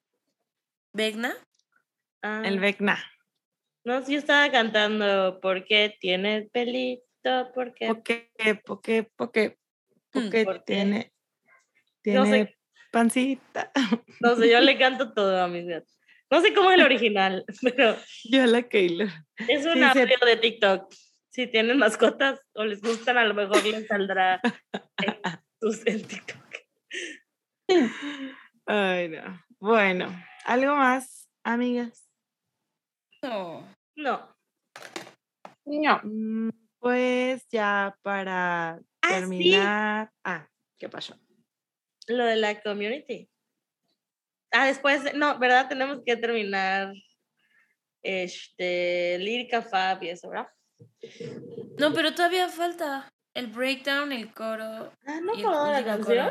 ¿Vecna? 0.93 1.35
Ah, 2.23 2.43
El 2.45 2.61
Vecna. 2.61 2.99
no, 3.85 4.07
yo 4.07 4.19
estaba 4.19 4.51
cantando 4.53 5.41
¿Por 5.41 5.65
qué 5.65 5.97
tienes 6.01 6.51
pelito? 6.51 7.51
¿Por 7.55 7.73
qué? 7.75 7.87
¿Por 7.87 8.03
qué? 8.03 8.31
¿Por 8.65 8.81
qué? 8.83 9.03
¿Por 9.17 9.33
qué? 9.33 9.59
¿por 10.13 10.31
qué? 10.31 10.63
tiene, 10.67 11.13
No 12.05 12.25
sé. 12.25 12.31
tiene 12.31 12.58
pancita. 12.90 13.70
No 14.20 14.36
sé, 14.36 14.51
yo 14.51 14.60
le 14.60 14.78
canto 14.78 15.12
todo 15.12 15.43
a 15.43 15.48
mis 15.48 15.66
gatos. 15.66 15.94
No 16.31 16.40
sé 16.43 16.52
cómo 16.52 16.70
es 16.70 16.78
el 16.78 16.85
original, 16.85 17.44
pero 17.62 17.97
Yo 18.24 18.43
a 18.43 18.47
la 18.47 18.62
Taylor. 18.69 19.09
es 19.48 19.65
un 19.65 19.73
Sí, 19.74 19.81
se- 19.93 20.27
de 20.27 20.36
TikTok. 20.36 20.93
Si 21.31 21.47
tienen 21.47 21.78
mascotas 21.78 22.40
o 22.55 22.65
les 22.65 22.81
gustan, 22.82 23.16
a 23.16 23.24
lo 23.24 23.32
mejor 23.35 23.65
les 23.65 23.86
saldrá 23.86 24.40
en, 24.73 25.15
tus- 25.60 25.86
en 25.86 26.02
TikTok. 26.02 26.39
Ay, 28.66 29.09
no. 29.09 29.43
Bueno, 29.60 30.09
¿algo 30.44 30.74
más, 30.77 31.28
amigas? 31.44 32.10
No. 33.23 33.66
No. 33.97 34.36
No. 35.65 36.01
Mm, 36.02 36.51
Pues 36.81 37.47
ya 37.51 37.97
para 38.02 38.70
Ah, 38.77 38.81
sí. 39.09 39.10
terminar. 39.15 40.10
Ah, 40.24 40.48
¿qué 40.78 40.89
pasó? 40.89 41.16
Lo 42.09 42.25
de 42.25 42.37
la 42.37 42.61
community. 42.61 43.29
Ah, 44.51 44.67
después, 44.67 45.15
no, 45.15 45.39
¿verdad? 45.39 45.69
Tenemos 45.69 46.01
que 46.05 46.17
terminar 46.17 46.93
este, 48.03 49.19
lírica 49.19 49.63
Fab 49.63 50.03
y 50.03 50.11
eso, 50.11 50.29
¿verdad? 50.31 50.49
No, 51.79 51.93
pero 51.93 52.15
todavía 52.15 52.49
falta 52.49 53.13
el 53.35 53.49
breakdown, 53.49 54.13
el 54.13 54.33
coro. 54.33 54.93
Ah, 55.07 55.21
no 55.21 55.35
y 55.35 55.41
el 55.41 55.47
acabó 55.47 55.71
la 55.71 55.85
canción. 55.85 56.29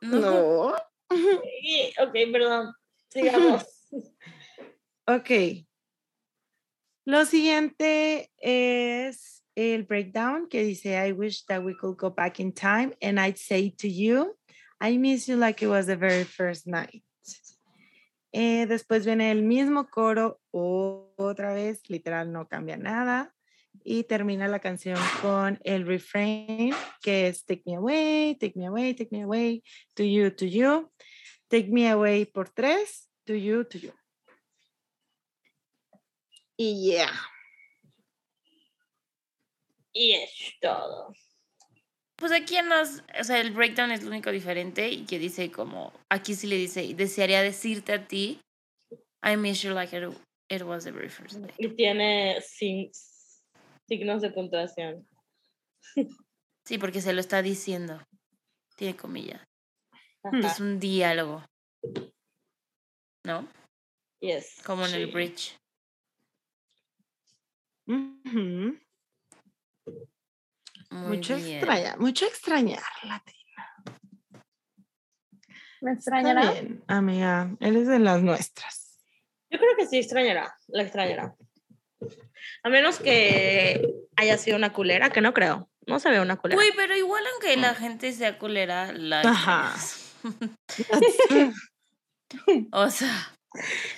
coro. 0.00 0.16
No. 0.20 0.76
Sí, 1.10 1.92
ok, 1.98 2.12
perdón. 2.32 2.74
Sigamos. 3.08 3.64
Ok. 5.08 5.30
Lo 7.04 7.24
siguiente 7.24 8.32
es 8.38 9.44
el 9.54 9.84
breakdown 9.84 10.48
que 10.48 10.64
dice, 10.64 10.96
I 10.96 11.12
wish 11.12 11.44
that 11.46 11.62
we 11.62 11.76
could 11.76 11.96
go 11.96 12.10
back 12.10 12.40
in 12.40 12.52
time 12.52 12.92
and 13.00 13.20
I'd 13.20 13.38
say 13.38 13.70
to 13.78 13.88
you, 13.88 14.36
I 14.80 14.98
miss 14.98 15.28
you 15.28 15.36
like 15.36 15.62
it 15.62 15.68
was 15.68 15.86
the 15.86 15.96
very 15.96 16.24
first 16.24 16.66
night. 16.66 17.02
Eh, 18.32 18.66
después 18.66 19.06
viene 19.06 19.30
el 19.30 19.42
mismo 19.42 19.88
coro 19.88 20.40
otra 20.50 21.54
vez, 21.54 21.80
literal 21.88 22.32
no 22.32 22.46
cambia 22.48 22.76
nada. 22.76 23.32
Y 23.84 24.04
termina 24.04 24.48
la 24.48 24.58
canción 24.58 24.98
con 25.22 25.58
el 25.64 25.86
refrain 25.86 26.74
que 27.00 27.28
es 27.28 27.44
Take 27.44 27.62
me 27.66 27.76
away, 27.76 28.36
take 28.38 28.58
me 28.58 28.66
away, 28.66 28.94
take 28.94 29.10
me 29.10 29.22
away, 29.22 29.62
to 29.94 30.02
you, 30.02 30.30
to 30.30 30.46
you. 30.46 30.90
Take 31.48 31.68
me 31.68 31.88
away 31.88 32.24
por 32.26 32.48
tres, 32.48 33.08
to 33.24 33.34
you, 33.34 33.64
to 33.64 33.78
you. 33.78 33.92
Y 36.58 36.90
yeah. 36.90 37.12
Y 39.92 40.12
es 40.12 40.58
todo. 40.60 41.12
Pues 42.16 42.32
aquí 42.32 42.56
en 42.56 42.68
los, 42.70 43.02
o 43.20 43.24
sea, 43.24 43.40
el 43.40 43.50
breakdown 43.52 43.90
es 43.92 44.02
lo 44.02 44.08
único 44.10 44.30
diferente 44.30 44.88
y 44.90 45.04
que 45.04 45.18
dice 45.18 45.50
como, 45.50 45.92
aquí 46.08 46.34
sí 46.34 46.46
le 46.46 46.56
dice, 46.56 46.94
desearía 46.94 47.42
decirte 47.42 47.92
a 47.92 48.08
ti, 48.08 48.40
I 49.22 49.36
miss 49.36 49.60
you 49.62 49.72
like 49.74 49.94
it, 49.96 50.04
it 50.48 50.62
was 50.62 50.84
the 50.84 50.92
very 50.92 51.10
first 51.10 51.36
day. 51.36 51.52
Y 51.58 51.68
tiene 51.76 52.40
sin- 52.40 52.90
signos 53.86 54.22
de 54.22 54.30
puntuación. 54.30 55.06
Sí, 56.64 56.78
porque 56.78 57.00
se 57.02 57.12
lo 57.12 57.20
está 57.20 57.42
diciendo. 57.42 58.02
tiene 58.76 58.96
comillas. 58.96 59.42
Ajá. 60.22 60.38
Es 60.52 60.60
un 60.60 60.78
diálogo. 60.80 61.44
¿No? 63.24 63.48
Yes. 64.20 64.60
Como 64.64 64.84
en 64.86 64.94
el 64.94 65.06
bridge. 65.12 65.56
Ujú. 67.86 68.78
Muy 70.96 71.16
Mucho 71.18 71.36
bien. 71.36 71.58
extraña, 71.58 71.96
mucho 71.98 72.26
extrañarla. 72.26 73.22
tía. 73.24 73.34
¿Me 75.80 75.92
Está 75.92 76.18
extrañará? 76.18 76.52
bien, 76.52 76.82
amiga, 76.88 77.50
eres 77.60 77.86
de 77.86 77.98
las 77.98 78.22
nuestras. 78.22 78.98
Yo 79.50 79.58
creo 79.58 79.76
que 79.76 79.86
sí 79.86 79.98
extrañará, 79.98 80.56
la 80.68 80.82
extrañará. 80.82 81.36
A 82.62 82.68
menos 82.68 82.98
que 82.98 83.86
haya 84.16 84.38
sido 84.38 84.56
una 84.56 84.72
culera, 84.72 85.10
que 85.10 85.20
no 85.20 85.32
creo. 85.34 85.70
No 85.86 86.00
se 86.00 86.10
ve 86.10 86.20
una 86.20 86.36
culera. 86.36 86.60
Uy, 86.60 86.72
pero 86.76 86.96
igual 86.96 87.22
aunque 87.32 87.56
la 87.56 87.74
gente 87.74 88.12
sea 88.12 88.38
culera, 88.38 88.92
la 88.92 89.20
Ajá. 89.20 89.74
O 92.72 92.90
sea, 92.90 93.32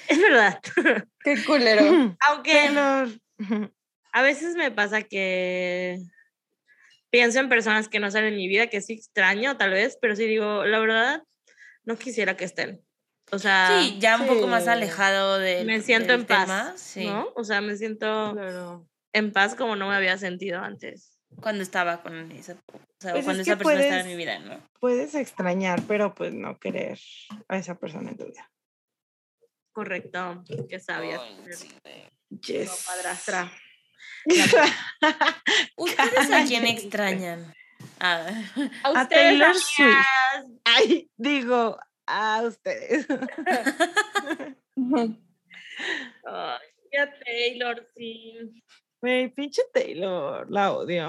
Es 0.09 0.21
verdad. 0.21 0.61
Qué 1.25 1.43
culero. 1.45 2.17
Aunque 2.29 2.69
a 4.13 4.23
veces 4.23 4.55
me 4.55 4.71
pasa 4.71 5.03
que 5.03 5.99
pienso 7.11 7.39
en 7.41 7.49
personas 7.49 7.89
que 7.89 8.01
no 8.01 8.11
salen 8.11 8.31
en 8.35 8.37
mi 8.37 8.49
vida, 8.49 8.67
que 8.69 8.81
sí 8.81 8.95
extraño 8.95 9.57
tal 9.57 9.71
vez, 9.71 9.99
pero 10.01 10.15
sí 10.17 10.27
digo, 10.27 10.65
la 10.65 10.79
verdad, 10.79 11.23
no 11.85 11.97
quisiera 11.97 12.37
que 12.37 12.45
estén. 12.45 12.83
O 13.31 13.39
sea, 13.39 13.81
sí, 13.83 13.99
ya 14.01 14.17
un 14.21 14.27
poco 14.27 14.47
más 14.47 14.65
sí. 14.65 14.71
alejado 14.71 15.39
del 15.39 15.67
me 15.67 15.81
siento 15.83 16.15
en 16.15 16.25
paz, 16.25 16.47
tema, 16.47 16.75
sí. 16.77 17.05
¿no? 17.07 17.29
O 17.37 17.45
sea, 17.45 17.61
me 17.61 17.77
siento 17.77 18.33
Claro. 18.33 18.89
en 19.13 19.33
paz 19.33 19.55
como 19.55 19.77
no 19.77 19.89
me 19.89 19.95
había 19.95 20.17
sentido 20.17 20.61
antes. 20.61 21.15
Cuando 21.43 21.63
estaba 21.63 22.03
con 22.03 22.33
esa, 22.33 22.55
o 22.55 22.79
sea, 23.01 23.13
Pues 23.13 23.25
cuando 23.25 23.43
es 23.43 23.49
esa 23.49 23.59
que 23.59 23.65
persona 23.65 23.81
estaba 23.83 24.01
en 24.01 24.07
puedes- 24.07 24.07
mi 24.07 24.17
vida, 24.17 24.39
¿no? 24.39 24.67
Puedes 24.81 25.15
extrañar, 25.15 25.83
pero 25.87 26.15
pues 26.15 26.33
no 26.33 26.59
querer 26.59 26.99
a 27.49 27.59
esa 27.59 27.79
persona 27.79 28.11
en 28.11 28.17
tu 28.17 28.25
vida. 28.25 28.51
Correcto, 29.73 30.43
qué 30.69 30.81
sabia. 30.81 31.21
Ay, 31.23 31.37
sí. 31.53 31.69
Yes. 32.31 32.69
No, 32.69 32.75
padrastra. 32.87 33.53
¿Ustedes 35.77 36.31
a 36.31 36.45
quién 36.45 36.67
extrañan? 36.67 37.55
A 38.01 38.27
A 38.85 38.91
ustedes, 38.91 39.09
Taylor 39.09 39.49
amigas. 39.49 39.71
Swift. 39.75 40.07
Ay, 40.65 41.11
digo, 41.17 41.79
a 42.07 42.43
ustedes. 42.43 43.07
Ay, 46.25 46.59
ya 46.93 47.19
Taylor, 47.25 47.89
sí. 47.97 48.63
Güey, 49.01 49.29
pinche 49.29 49.63
Taylor, 49.73 50.51
la 50.51 50.73
odio. 50.73 51.09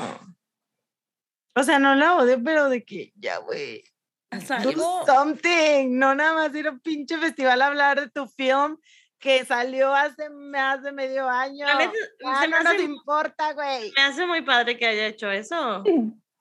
O 1.55 1.63
sea, 1.63 1.79
no 1.79 1.95
la 1.95 2.17
odio, 2.17 2.41
pero 2.43 2.69
de 2.69 2.83
que 2.83 3.11
ya, 3.15 3.37
güey. 3.37 3.83
Do 4.63 5.05
something. 5.07 5.97
No 5.97 6.13
nada 6.13 6.33
más 6.35 6.55
ir 6.55 6.67
a 6.67 6.71
un 6.71 6.79
pinche 6.79 7.17
festival 7.17 7.61
a 7.61 7.67
hablar 7.67 7.99
de 7.99 8.09
tu 8.09 8.27
film 8.27 8.77
que 9.19 9.43
salió 9.45 9.93
hace 9.93 10.29
más 10.29 10.81
de 10.81 10.91
medio 10.91 11.27
año. 11.27 11.65
Ya 11.67 12.41
se 12.41 12.47
me 12.47 12.57
no 12.57 12.63
nos 12.63 12.81
importa, 12.81 13.53
güey. 13.53 13.91
Me 13.95 14.03
hace 14.03 14.25
muy 14.25 14.41
padre 14.41 14.77
que 14.77 14.87
haya 14.87 15.07
hecho 15.07 15.29
eso. 15.29 15.83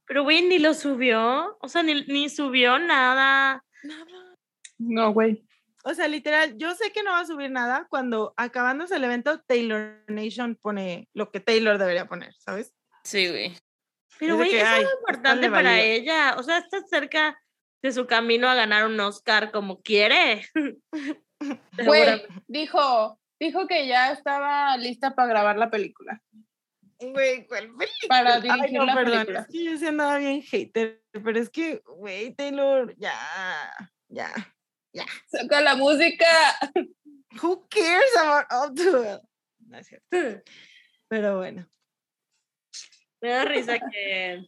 Pero, 0.06 0.22
güey, 0.22 0.42
ni 0.42 0.58
lo 0.58 0.74
subió. 0.74 1.58
O 1.60 1.68
sea, 1.68 1.82
ni, 1.82 2.02
ni 2.06 2.28
subió 2.28 2.78
nada. 2.78 3.64
No, 4.78 5.12
güey. 5.12 5.44
O 5.84 5.94
sea, 5.94 6.06
literal, 6.08 6.56
yo 6.56 6.74
sé 6.74 6.92
que 6.92 7.02
no 7.02 7.12
va 7.12 7.20
a 7.20 7.26
subir 7.26 7.50
nada 7.50 7.86
cuando 7.88 8.34
acabándose 8.36 8.96
el 8.96 9.04
evento, 9.04 9.40
Taylor 9.40 10.04
Nation 10.06 10.56
pone 10.56 11.08
lo 11.14 11.30
que 11.30 11.40
Taylor 11.40 11.78
debería 11.78 12.06
poner, 12.06 12.34
¿sabes? 12.34 12.74
Sí, 13.04 13.28
güey. 13.28 13.56
Pero, 14.18 14.36
güey, 14.36 14.50
que, 14.50 14.60
es 14.60 14.86
importante 14.98 15.50
para 15.50 15.70
valió. 15.70 15.82
ella. 15.82 16.36
O 16.38 16.42
sea, 16.42 16.58
está 16.58 16.82
cerca 16.86 17.40
de 17.82 17.92
su 17.92 18.06
camino 18.06 18.48
a 18.48 18.54
ganar 18.54 18.86
un 18.86 18.98
Oscar 19.00 19.50
como 19.50 19.80
quiere. 19.82 20.46
Güey, 21.84 22.22
dijo, 22.46 23.18
dijo 23.38 23.66
que 23.66 23.86
ya 23.86 24.12
estaba 24.12 24.76
lista 24.76 25.14
para 25.14 25.28
grabar 25.28 25.56
la 25.58 25.70
película. 25.70 26.20
Güey, 27.00 27.46
¿cuál 27.46 27.68
película? 27.76 28.08
Para 28.08 28.34
Ay, 28.34 28.42
dirigir 28.42 28.78
no, 28.78 28.86
la 28.86 28.94
perdón, 28.94 29.12
película. 29.12 29.40
es 29.40 29.46
que 29.46 29.64
yo 29.64 29.78
sí 29.78 29.86
andaba 29.86 30.18
bien 30.18 30.42
hater, 30.42 31.02
pero 31.12 31.38
es 31.38 31.48
que, 31.48 31.80
güey, 31.86 32.34
Taylor, 32.34 32.94
ya, 32.96 33.14
ya. 34.08 34.32
Saca 35.26 35.60
la 35.60 35.76
música. 35.76 36.26
Who 37.40 37.68
cares 37.68 38.16
about 38.16 38.46
all 38.50 38.74
the... 38.74 39.20
No 39.60 39.78
es 39.78 39.86
cierto, 39.86 40.42
pero 41.08 41.38
bueno. 41.38 41.68
Me 43.20 43.30
da 43.30 43.44
risa 43.44 43.78
que. 43.78 44.44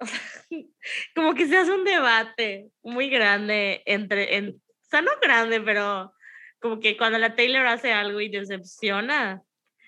como 1.14 1.34
que 1.34 1.46
se 1.46 1.56
hace 1.56 1.72
un 1.72 1.84
debate 1.84 2.70
muy 2.82 3.08
grande 3.08 3.82
entre. 3.86 4.36
En, 4.36 4.62
sea, 4.92 5.02
no 5.02 5.10
grande, 5.20 5.60
pero 5.60 6.12
como 6.60 6.78
que 6.80 6.96
cuando 6.96 7.18
la 7.18 7.34
Taylor 7.34 7.66
hace 7.66 7.92
algo 7.92 8.20
y 8.20 8.28
decepciona, 8.28 9.42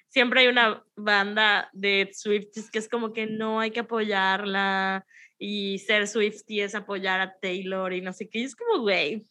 siempre 0.08 0.40
hay 0.40 0.48
una 0.48 0.84
banda 0.96 1.70
de 1.72 2.10
Swifties 2.12 2.70
que 2.70 2.78
es 2.78 2.88
como 2.88 3.12
que 3.12 3.26
no 3.26 3.60
hay 3.60 3.70
que 3.70 3.80
apoyarla 3.80 5.06
y 5.38 5.78
ser 5.78 6.08
Swiftie 6.08 6.64
es 6.64 6.74
apoyar 6.74 7.20
a 7.20 7.34
Taylor 7.40 7.92
y 7.92 8.00
no 8.00 8.12
sé 8.12 8.28
qué. 8.28 8.40
Y 8.40 8.44
es 8.44 8.56
como, 8.56 8.82
güey. 8.82 9.22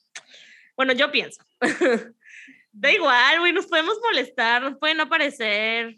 Bueno, 0.76 0.94
yo 0.94 1.12
pienso. 1.12 1.44
da 2.72 2.92
igual, 2.92 3.40
güey, 3.40 3.54
nos 3.54 3.68
podemos 3.68 4.00
molestar, 4.02 4.62
nos 4.62 4.78
pueden 4.78 4.98
no 4.98 5.10
parecer 5.10 5.96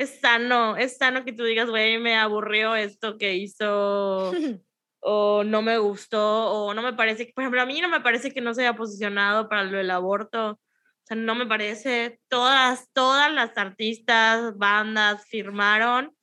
es 0.00 0.18
sano, 0.18 0.78
es 0.78 0.96
sano 0.96 1.26
que 1.26 1.32
tú 1.34 1.44
digas, 1.44 1.68
güey, 1.68 1.98
me 1.98 2.16
aburrió 2.16 2.74
esto 2.74 3.18
que 3.18 3.34
hizo, 3.34 4.32
o 5.00 5.44
no 5.44 5.62
me 5.62 5.78
gustó, 5.78 6.52
o 6.52 6.74
no 6.74 6.82
me 6.82 6.92
parece, 6.92 7.32
por 7.34 7.42
ejemplo, 7.42 7.62
a 7.62 7.66
mí 7.66 7.80
no 7.80 7.88
me 7.88 8.00
parece 8.00 8.32
que 8.32 8.40
no 8.40 8.54
se 8.54 8.62
haya 8.62 8.76
posicionado 8.76 9.48
para 9.48 9.64
lo 9.64 9.78
del 9.78 9.90
aborto, 9.90 10.50
o 10.52 10.58
sea, 11.04 11.16
no 11.16 11.34
me 11.34 11.46
parece, 11.46 12.20
todas, 12.28 12.88
todas 12.92 13.32
las 13.32 13.56
artistas, 13.56 14.56
bandas 14.56 15.24
firmaron, 15.26 16.14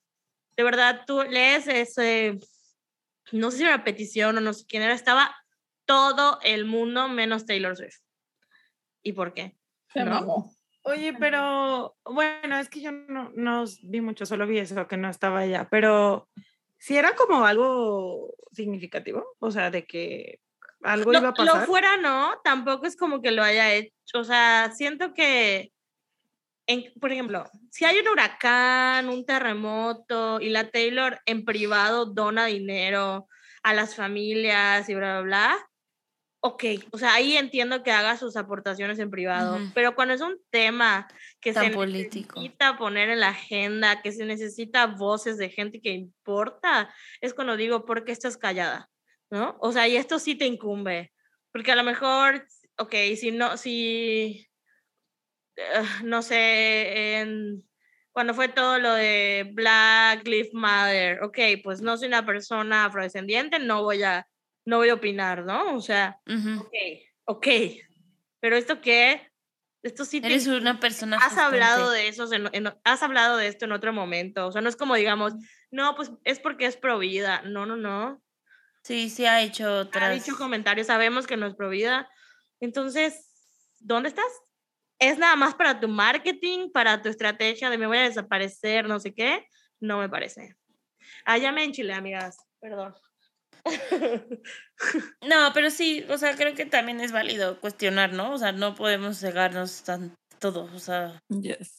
de 0.56 0.64
verdad, 0.64 1.04
tú 1.06 1.24
lees 1.24 1.68
ese, 1.68 2.38
no 3.32 3.52
sé 3.52 3.58
si 3.58 3.64
era 3.64 3.76
una 3.76 3.84
petición 3.84 4.38
o 4.38 4.42
no 4.42 4.54
sé 4.54 4.66
quién 4.68 4.84
era, 4.84 4.94
estaba 4.94 5.36
todo 5.86 6.40
el 6.44 6.66
mundo 6.66 7.08
menos 7.08 7.46
Taylor 7.46 7.76
Swift. 7.76 8.00
¿Y 9.04 9.14
por 9.14 9.34
qué? 9.34 9.58
Se 9.94 10.04
¿No? 10.04 10.12
mamó. 10.12 10.52
Oye, 10.84 11.14
pero 11.14 11.98
bueno, 12.06 12.58
es 12.58 12.70
que 12.70 12.80
yo 12.80 12.94
no, 12.94 13.30
no 13.36 13.66
vi 13.84 14.00
mucho, 14.00 14.26
solo 14.26 14.48
vi 14.48 14.60
eso, 14.60 14.88
que 14.88 14.96
no 14.96 15.10
estaba 15.10 15.40
allá, 15.40 15.68
pero 15.70 16.30
si 16.78 16.98
era 16.98 17.16
como 17.16 17.46
algo 17.46 18.36
significativo, 18.52 19.36
o 19.40 19.52
sea, 19.52 19.70
de 19.72 19.86
que 19.86 20.40
algo 20.84 21.12
lo, 21.12 21.20
iba 21.20 21.30
a 21.30 21.44
lo 21.44 21.52
pasar. 21.52 21.66
fuera 21.68 21.98
no, 21.98 22.40
tampoco 22.44 22.86
es 22.86 22.96
como 22.96 23.22
que 23.22 23.32
lo 23.32 23.44
haya 23.44 23.74
hecho. 23.74 23.92
O 24.16 24.24
sea, 24.24 24.72
siento 24.76 25.14
que, 25.14 25.72
en- 26.68 26.94
por 27.00 27.12
ejemplo, 27.12 27.46
si 27.72 27.86
hay 27.86 28.00
un 28.00 28.08
huracán, 28.10 29.10
un 29.10 29.26
terremoto 29.26 30.40
y 30.40 30.50
la 30.50 30.70
Taylor 30.70 31.20
en 31.26 31.46
privado 31.46 32.06
dona 32.06 32.46
dinero 32.46 33.28
a 33.64 33.74
las 33.74 33.96
familias 33.96 34.88
y 34.90 34.96
bla, 34.96 35.22
bla, 35.22 35.22
bla. 35.22 35.67
Ok, 36.40 36.64
o 36.92 37.00
sea, 37.00 37.16
ahí 37.16 37.36
entiendo 37.36 37.82
que 37.82 37.92
haga 37.92 38.16
sus 38.16 38.38
aportaciones 38.38 39.00
en 39.00 39.10
privado, 39.10 39.56
Ujú. 39.56 39.72
pero 39.74 39.96
cuando 39.96 40.14
es 40.14 40.22
un 40.22 40.40
tema 40.52 41.08
que 41.42 41.52
Tan 41.52 41.66
se 41.66 41.72
político. 41.72 42.40
necesita 42.40 42.78
poner 42.78 43.10
en 43.10 43.22
la 43.22 43.30
agenda, 43.30 44.02
que 44.02 44.12
se 44.12 44.24
necesita 44.24 44.86
voces 44.86 45.38
de 45.38 45.50
gente 45.50 45.82
que 45.82 45.92
importa, 45.92 46.94
es 47.22 47.34
cuando 47.34 47.58
digo, 47.58 47.86
¿por 47.86 48.06
qué 48.06 48.12
estás 48.12 48.38
callada? 48.38 48.90
¿No? 49.32 49.58
O 49.60 49.72
sea, 49.72 49.88
y 49.88 49.98
esto 49.98 50.20
sí 50.20 50.36
te 50.36 50.46
incumbe, 50.46 51.12
porque 51.52 51.72
a 51.72 51.76
lo 51.76 51.84
mejor, 51.84 52.48
ok, 52.78 52.94
si 53.16 53.32
no, 53.32 53.58
si, 53.58 54.48
eh, 55.56 55.84
no 56.04 56.22
sé, 56.22 57.18
en, 57.20 57.68
cuando 58.12 58.36
fue 58.36 58.48
todo 58.48 58.78
lo 58.78 58.94
de 58.94 59.50
Black 59.54 60.26
Lives 60.28 60.54
Matter, 60.54 61.24
ok, 61.24 61.40
pues 61.64 61.82
no 61.82 61.98
soy 61.98 62.08
una 62.10 62.26
persona 62.26 62.86
afrodescendiente, 62.86 63.58
no 63.58 63.84
voy 63.84 64.04
a, 64.04 64.28
no 64.68 64.78
voy 64.78 64.90
a 64.90 64.96
opinar, 64.96 65.46
¿no? 65.46 65.76
O 65.76 65.80
sea, 65.80 66.20
Ujú. 66.28 66.60
ok, 66.62 66.74
ok, 67.26 67.48
pero 68.42 68.58
esto 68.58 68.82
qué, 68.82 69.32
esto 69.82 70.04
sí 70.04 70.20
te 70.20 70.28
Eres 70.28 70.46
una 70.48 70.80
persona. 70.80 71.18
has 71.18 71.38
hablado 71.38 71.90
de 71.90 72.10
eso, 72.10 72.32
en- 72.34 72.50
en- 72.54 72.74
has 72.84 73.02
hablado 73.02 73.38
de 73.38 73.48
esto 73.48 73.64
en 73.66 73.72
otro 73.72 73.94
momento. 73.94 74.46
O 74.48 74.52
sea, 74.52 74.62
no 74.62 74.68
es 74.68 74.76
como 74.76 74.96
digamos, 74.96 75.34
no, 75.72 75.96
pues 75.96 76.12
es 76.26 76.40
porque 76.40 76.66
es 76.66 76.76
pro 76.76 77.00
vida. 77.00 77.42
No, 77.44 77.66
no, 77.66 77.78
no. 77.78 78.22
Sí, 78.84 79.10
sí 79.10 79.26
ha 79.26 79.42
hecho 79.42 79.68
Ha 79.68 79.80
otras. 79.82 80.14
dicho 80.14 80.38
comentarios, 80.38 80.88
sabemos 80.88 81.28
que 81.28 81.38
no 81.38 81.48
es 81.48 81.56
pro 81.56 81.70
vida. 81.70 82.10
Entonces, 82.60 83.74
¿dónde 83.80 84.10
estás? 84.10 84.32
¿Es 85.00 85.18
nada 85.18 85.36
más 85.38 85.56
para 85.56 85.80
tu 85.80 85.88
marketing, 85.88 86.72
para 86.72 87.02
tu 87.02 87.08
estrategia 87.08 87.70
de 87.70 87.78
me 87.78 87.88
voy 87.88 88.00
a 88.00 88.04
desaparecer, 88.04 88.88
no 88.88 89.00
sé 89.00 89.14
qué? 89.14 89.46
No 89.80 90.00
me 90.00 90.10
parece. 90.10 90.56
Ah, 91.24 91.38
ya 91.38 91.52
me 91.54 91.64
enchilé, 91.64 91.94
amigas. 91.94 92.38
Perdón. 92.60 92.94
No, 95.28 95.52
pero 95.54 95.72
sí, 95.72 96.06
o 96.10 96.18
sea, 96.18 96.36
creo 96.36 96.54
que 96.54 96.66
también 96.66 97.02
es 97.02 97.12
válido 97.12 97.60
cuestionar, 97.60 98.14
¿no? 98.14 98.34
O 98.34 98.38
sea, 98.38 98.52
no 98.52 98.76
podemos 98.76 99.20
cegarnos 99.20 99.84
tan 99.84 100.16
todo, 100.40 100.70
o 100.74 100.80
sea. 100.80 101.20
Yes. 101.30 101.74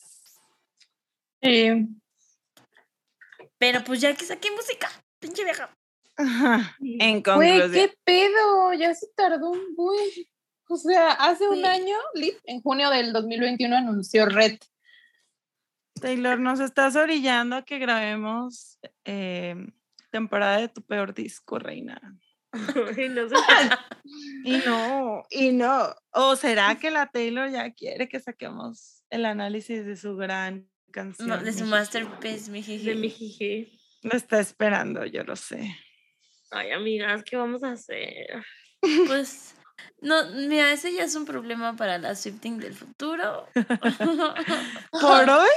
Sí. 1.43 1.89
Pero 3.59 3.85
pues 3.85 4.01
ya 4.01 4.15
que 4.15 4.25
saqué 4.25 4.51
música, 4.51 4.89
pinche 5.21 5.45
vieja. 5.45 5.75
Ajá, 6.17 6.77
En 6.81 7.23
Güey, 7.23 7.23
conclusión. 7.23 7.73
¿qué 7.73 7.95
pedo? 8.05 8.73
Ya 8.75 8.93
se 8.95 9.07
tardó 9.15 9.51
un 9.51 9.75
buen. 9.77 10.11
O 10.69 10.77
sea, 10.77 11.13
hace 11.13 11.49
un 11.49 11.65
año, 11.65 11.97
Lit, 12.15 12.37
en 12.45 12.61
junio 12.61 12.91
del 12.91 13.13
2021, 13.13 13.77
anunció 13.77 14.27
Red. 14.27 14.59
Taylor, 16.01 16.39
nos 16.39 16.61
estás 16.61 16.97
orillando 16.97 17.57
a 17.57 17.65
que 17.65 17.79
grabemos 17.79 18.79
eh, 19.05 19.55
temporada 20.19 20.59
de 20.59 20.69
tu 20.69 20.83
peor 20.83 21.15
disco, 21.15 21.59
reina. 21.59 22.01
Ay, 22.97 23.09
no. 23.09 23.23
Y 24.45 24.57
no, 24.65 25.23
y 25.31 25.53
no. 25.53 25.95
¿O 26.13 26.35
será 26.37 26.77
que 26.79 26.91
la 26.91 27.11
Taylor 27.11 27.51
ya 27.51 27.73
quiere 27.75 28.09
que 28.09 28.21
saquemos 28.21 29.05
el 29.11 29.27
análisis 29.27 29.85
de 29.85 29.97
su 29.97 30.17
gran 30.17 30.67
canción? 30.91 31.29
Ma- 31.29 31.37
De 31.39 31.53
su 31.53 31.67
masterpiece, 31.67 32.51
mi 32.51 32.63
De 32.63 32.95
mi 32.95 33.11
jiji. 33.11 33.79
Lo 34.03 34.13
está 34.17 34.39
esperando, 34.41 35.05
yo 35.05 35.25
lo 35.25 35.37
sé. 35.37 35.77
Ay, 36.51 36.71
amigas, 36.71 37.23
¿qué 37.25 37.37
vamos 37.37 37.63
a 37.63 37.73
hacer? 37.73 38.43
Pues, 39.07 39.55
no, 40.01 40.15
mira, 40.31 40.73
ese 40.73 40.95
ya 40.95 41.05
es 41.05 41.15
un 41.15 41.27
problema 41.27 41.77
para 41.77 41.99
la 41.99 42.15
Swifting 42.15 42.59
del 42.59 42.73
futuro. 42.75 43.47
Por 44.93 45.31
hoy, 45.31 45.51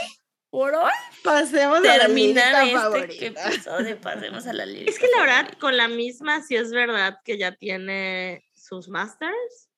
Por 0.52 0.76
hoy, 0.76 0.92
pasemos 1.24 1.80
a 1.80 1.98
la 1.98 2.08
este 2.08 2.74
favorita. 2.74 3.48
episodio, 3.48 4.02
pasemos 4.02 4.46
a 4.46 4.52
la 4.52 4.66
Es 4.66 5.00
que 5.00 5.08
la 5.08 5.22
verdad, 5.22 5.36
favorita. 5.38 5.60
con 5.60 5.78
la 5.78 5.88
misma, 5.88 6.42
sí 6.42 6.58
es 6.58 6.72
verdad 6.72 7.20
que 7.24 7.38
ya 7.38 7.54
tiene 7.54 8.44
sus 8.54 8.90
masters 8.90 9.70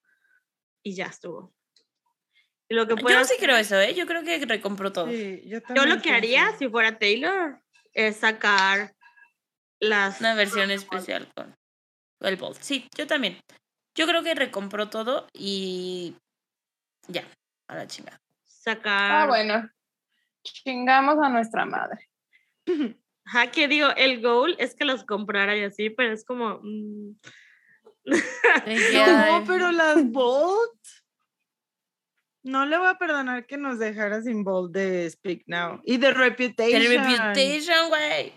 y 0.82 0.96
ya 0.96 1.06
estuvo. 1.06 1.54
Y 2.68 2.74
lo 2.74 2.88
que 2.88 2.96
puede 2.96 3.16
Yo 3.16 3.24
sí 3.24 3.34
creo 3.38 3.56
eso, 3.56 3.78
¿eh? 3.78 3.94
Yo 3.94 4.04
creo 4.06 4.24
que 4.24 4.44
recompró 4.44 4.92
todo. 4.92 5.06
Sí, 5.06 5.42
yo, 5.46 5.60
lo 5.86 6.02
que 6.02 6.10
haría 6.10 6.56
si 6.58 6.68
fuera 6.68 6.98
Taylor 6.98 7.60
es 7.92 8.16
sacar 8.16 8.96
las 9.78 10.18
Una 10.20 10.34
versión 10.34 10.72
especial 10.72 11.32
con 11.36 11.54
el 12.20 12.36
Bolt. 12.36 12.58
Sí, 12.60 12.88
yo 12.96 13.06
también. 13.06 13.38
Yo 13.94 14.08
creo 14.08 14.24
que 14.24 14.34
recompró 14.34 14.90
todo 14.90 15.28
y 15.32 16.16
ya, 17.06 17.22
a 17.68 17.76
la 17.76 17.86
chingada. 17.86 18.20
sacar 18.44 19.22
Ah, 19.22 19.26
bueno. 19.28 19.70
Chingamos 20.44 21.18
a 21.22 21.28
nuestra 21.28 21.64
madre. 21.66 22.08
Ajá, 23.24 23.50
que 23.50 23.68
digo, 23.68 23.88
el 23.96 24.20
goal 24.22 24.54
es 24.58 24.74
que 24.74 24.84
los 24.84 25.04
comprara 25.04 25.56
y 25.56 25.64
así, 25.64 25.90
pero 25.90 26.12
es 26.12 26.24
como 26.24 26.60
mm, 26.62 27.16
De 28.04 28.22
No, 29.30 29.44
pero 29.46 29.72
las 29.72 30.04
Bolt. 30.10 30.72
No 32.42 32.66
le 32.66 32.76
voy 32.76 32.88
a 32.88 32.98
perdonar 32.98 33.46
que 33.46 33.56
nos 33.56 33.78
dejara 33.78 34.20
sin 34.22 34.44
Bolt 34.44 34.72
de 34.72 35.08
Speak 35.10 35.44
Now. 35.46 35.80
Y 35.84 35.96
de 35.96 36.12
Reputation. 36.12 36.82
The 36.82 36.98
Reputation, 36.98 37.88
güey. 37.88 38.32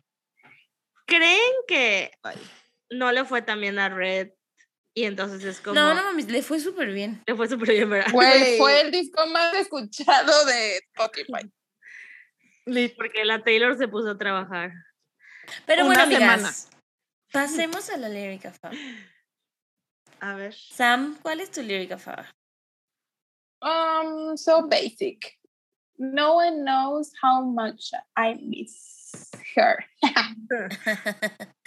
¿creen 1.07 1.53
que 1.67 2.11
Ay. 2.21 2.37
no 2.91 3.11
le 3.11 3.25
fue 3.25 3.41
también 3.41 3.79
a 3.79 3.89
Red? 3.89 4.29
Y 4.93 5.03
entonces 5.05 5.43
es 5.43 5.59
como 5.61 5.75
No, 5.75 5.93
no 5.93 6.03
mames, 6.03 6.27
le 6.27 6.41
fue 6.41 6.59
súper 6.59 6.91
bien. 6.91 7.23
le 7.25 7.35
fue 7.35 7.47
súper 7.47 7.69
bien, 7.69 7.89
¿verdad? 7.89 8.11
Güey, 8.11 8.57
fue 8.57 8.81
el 8.81 8.91
disco 8.91 9.25
más 9.27 9.53
escuchado 9.55 10.45
de 10.45 10.77
Spotify. 10.77 11.51
Porque 12.97 13.23
la 13.25 13.43
Taylor 13.43 13.77
se 13.77 13.87
puso 13.87 14.11
a 14.11 14.17
trabajar. 14.17 14.71
Pero 15.65 15.85
Una 15.85 15.95
bueno, 15.95 16.11
semana. 16.11 16.33
amigas, 16.33 16.69
pasemos 17.31 17.89
a 17.89 17.97
la 17.97 18.09
lírica 18.09 18.51
fa. 18.51 18.71
A 20.19 20.33
ver. 20.35 20.53
Sam, 20.53 21.17
¿cuál 21.21 21.39
es 21.41 21.51
tu 21.51 21.61
lírica 21.61 21.97
fa? 21.97 22.25
Um, 23.61 24.35
so 24.35 24.67
basic. 24.67 25.37
No 25.97 26.35
one 26.35 26.63
knows 26.63 27.11
how 27.21 27.43
much 27.43 27.91
I 28.15 28.35
miss 28.35 29.31
her. 29.55 29.83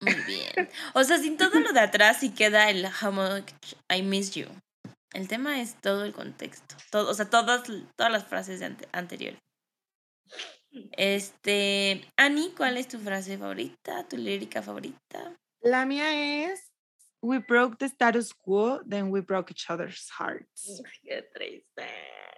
Muy 0.00 0.14
bien. 0.26 0.68
O 0.94 1.04
sea, 1.04 1.18
sin 1.18 1.36
todo 1.36 1.60
lo 1.60 1.72
de 1.72 1.80
atrás 1.80 2.20
sí 2.20 2.30
queda 2.30 2.70
el 2.70 2.86
how 2.86 3.12
much 3.12 3.52
I 3.88 4.02
miss 4.02 4.34
you. 4.34 4.46
El 5.12 5.28
tema 5.28 5.60
es 5.60 5.74
todo 5.80 6.04
el 6.04 6.12
contexto. 6.12 6.74
Todo, 6.90 7.10
o 7.10 7.14
sea, 7.14 7.28
todas, 7.28 7.62
todas 7.96 8.12
las 8.12 8.24
frases 8.26 8.60
de 8.60 8.66
ante- 8.66 8.88
anteriores. 8.92 9.40
Este, 10.92 12.02
Ani, 12.16 12.52
¿cuál 12.56 12.76
es 12.78 12.88
tu 12.88 12.98
frase 12.98 13.36
favorita? 13.36 14.06
¿Tu 14.08 14.16
lírica 14.16 14.62
favorita? 14.62 15.36
La 15.60 15.84
mía 15.84 16.44
es 16.50 16.70
We 17.24 17.38
broke 17.38 17.76
the 17.78 17.84
status 17.86 18.32
quo, 18.34 18.80
then 18.88 19.10
we 19.10 19.20
broke 19.20 19.50
each 19.52 19.70
other's 19.70 20.10
hearts. 20.18 20.82
Qué 21.04 21.22
triste. 21.32 21.86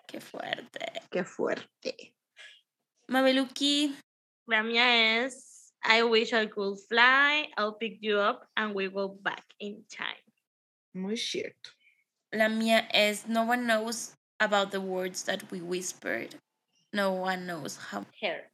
Qué 0.06 0.20
fuerte. 0.20 1.00
Qué 1.10 1.24
fuerte. 1.24 2.14
Mabeluki, 3.08 3.96
La 4.46 4.62
mía 4.62 5.24
es 5.24 5.72
I 5.84 6.02
wish 6.02 6.32
I 6.34 6.48
could 6.48 6.78
fly, 6.88 7.50
I'll 7.56 7.76
pick 7.78 7.98
you 8.02 8.18
up 8.18 8.46
and 8.56 8.74
we 8.74 8.88
go 8.88 9.08
back 9.22 9.44
in 9.58 9.86
time. 9.86 10.22
Muy 10.92 11.16
cierto. 11.16 11.70
La 12.34 12.48
mía 12.48 12.88
es 12.92 13.26
No 13.28 13.42
one 13.42 13.66
knows 13.66 14.14
about 14.40 14.70
the 14.70 14.80
words 14.80 15.24
that 15.24 15.42
we 15.50 15.60
whispered. 15.60 16.34
No 16.92 17.12
one 17.12 17.46
knows 17.46 17.76
how 17.76 18.04
Here. 18.20 18.50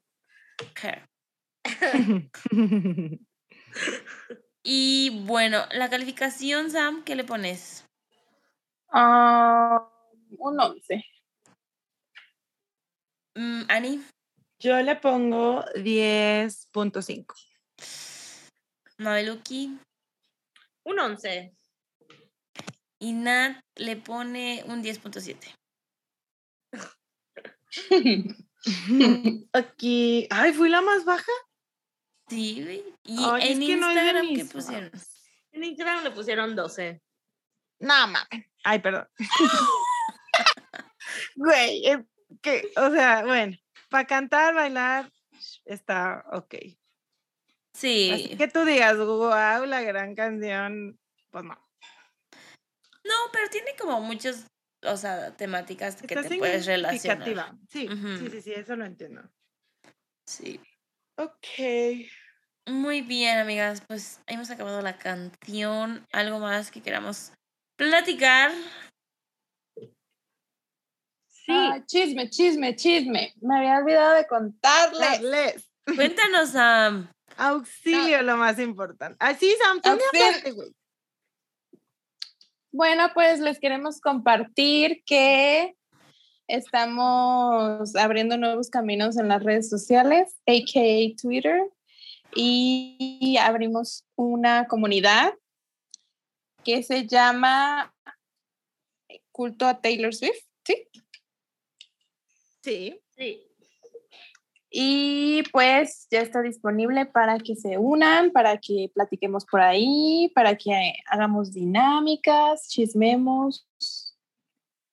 care. 0.75 1.03
Y 4.63 5.25
bueno, 5.25 5.65
la 5.73 5.89
calificación, 5.89 6.71
Sam, 6.71 7.03
¿qué 7.03 7.15
le 7.15 7.25
pones? 7.25 7.87
Um, 8.93 9.81
un 10.39 10.61
11. 10.61 11.03
Mm, 13.35 13.63
Ani, 13.69 14.03
Yo 14.59 14.79
le 14.83 14.97
pongo 14.97 15.65
10.5. 15.77 17.35
Mabeluki 18.99 19.79
Un 20.85 20.99
11. 20.99 21.55
Y 23.01 23.13
Nat 23.15 23.61
le 23.77 23.97
pone 23.97 24.63
un 24.67 24.85
10.7. 24.85 25.37
Aquí. 29.53 30.29
Ay, 30.31 30.53
fui 30.53 30.69
la 30.69 30.83
más 30.83 31.05
baja. 31.05 31.33
Sí, 32.29 32.63
güey. 32.63 32.85
Y 33.03 33.17
Ay, 33.25 33.53
en 33.53 33.81
no 33.81 33.91
Instagram, 33.91 34.29
¿qué 34.37 34.45
pusieron? 34.45 34.91
En 35.53 35.65
Instagram 35.65 36.05
le 36.05 36.13
pusieron 36.13 36.55
12. 36.55 37.03
No, 37.81 38.07
mames. 38.07 38.47
Ay, 38.63 38.79
perdón. 38.79 39.09
Güey, 41.35 41.87
es 41.87 41.99
que, 42.41 42.71
o 42.77 42.91
sea, 42.91 43.25
bueno, 43.25 43.57
para 43.89 44.07
cantar, 44.07 44.55
bailar, 44.55 45.11
está 45.65 46.25
ok. 46.31 46.55
Sí. 47.75 48.11
Así 48.13 48.37
que 48.37 48.47
tú 48.47 48.65
digas, 48.65 48.97
wow, 48.97 49.65
la 49.67 49.83
gran 49.83 50.15
canción, 50.15 51.01
pues 51.31 51.45
no. 51.45 51.70
No, 53.05 53.15
pero 53.33 53.49
tiene 53.49 53.75
como 53.79 54.01
muchas, 54.01 54.47
o 54.85 54.97
sea, 54.97 55.37
temáticas 55.37 55.97
que 55.97 56.15
Está 56.15 56.29
te 56.29 56.39
puedes 56.39 56.67
relacionar. 56.67 57.25
significativa. 57.25 57.59
Sí, 57.69 57.89
sí, 57.89 58.31
sí, 58.31 58.43
sí, 58.43 58.53
eso 58.53 58.77
lo 58.77 58.85
entiendo. 58.85 59.23
Sí. 60.27 60.61
Ok. 61.17 62.07
Muy 62.67 63.03
bien, 63.03 63.39
amigas. 63.39 63.83
Pues 63.87 64.21
hemos 64.27 64.51
acabado 64.51 64.81
la 64.81 64.97
canción. 64.99 66.07
¿Algo 66.13 66.39
más 66.39 66.71
que 66.71 66.83
queramos 66.83 67.33
platicar? 67.77 68.53
Sí. 71.29 71.53
Ah, 71.53 71.83
chisme, 71.87 72.31
chisme, 72.31 72.77
chisme. 72.77 73.35
Me 73.41 73.59
había 73.59 73.79
olvidado 73.79 74.15
de 74.15 74.27
contarles. 74.27 75.71
Cuéntanos, 75.97 76.51
Sam. 76.51 77.11
Auxilio, 77.37 78.23
lo 78.23 78.37
más 78.37 78.59
importante. 78.59 79.17
Así, 79.19 79.55
Sam, 79.63 79.81
tú 79.81 79.91
me 79.91 80.53
güey. 80.53 80.75
Bueno, 82.73 83.11
pues 83.15 83.41
les 83.41 83.59
queremos 83.59 84.01
compartir 84.01 85.03
que 85.05 85.75
estamos 86.47 87.97
abriendo 87.97 88.37
nuevos 88.37 88.71
caminos 88.71 89.17
en 89.17 89.27
las 89.27 89.43
redes 89.43 89.69
sociales, 89.69 90.37
aka 90.47 91.17
Twitter, 91.21 91.61
y 92.35 93.37
abrimos 93.41 94.05
una 94.15 94.67
comunidad 94.69 95.35
que 96.65 96.85
se 96.85 97.09
llama 97.09 97.93
Culto 99.33 99.67
a 99.67 99.81
Taylor 99.81 100.15
Swift, 100.15 100.45
¿sí? 100.65 100.89
Sí. 102.63 103.01
Sí. 103.17 103.50
Y 104.73 105.43
pues 105.51 106.07
ya 106.13 106.21
está 106.21 106.43
disponible 106.43 107.05
para 107.07 107.39
que 107.39 107.57
se 107.57 107.77
unan, 107.77 108.31
para 108.31 108.59
que 108.59 108.89
platiquemos 108.95 109.45
por 109.45 109.61
ahí, 109.61 110.31
para 110.35 110.57
que 110.57 110.95
hagamos 111.07 111.53
dinámicas, 111.53 112.69
chismemos. 112.69 113.67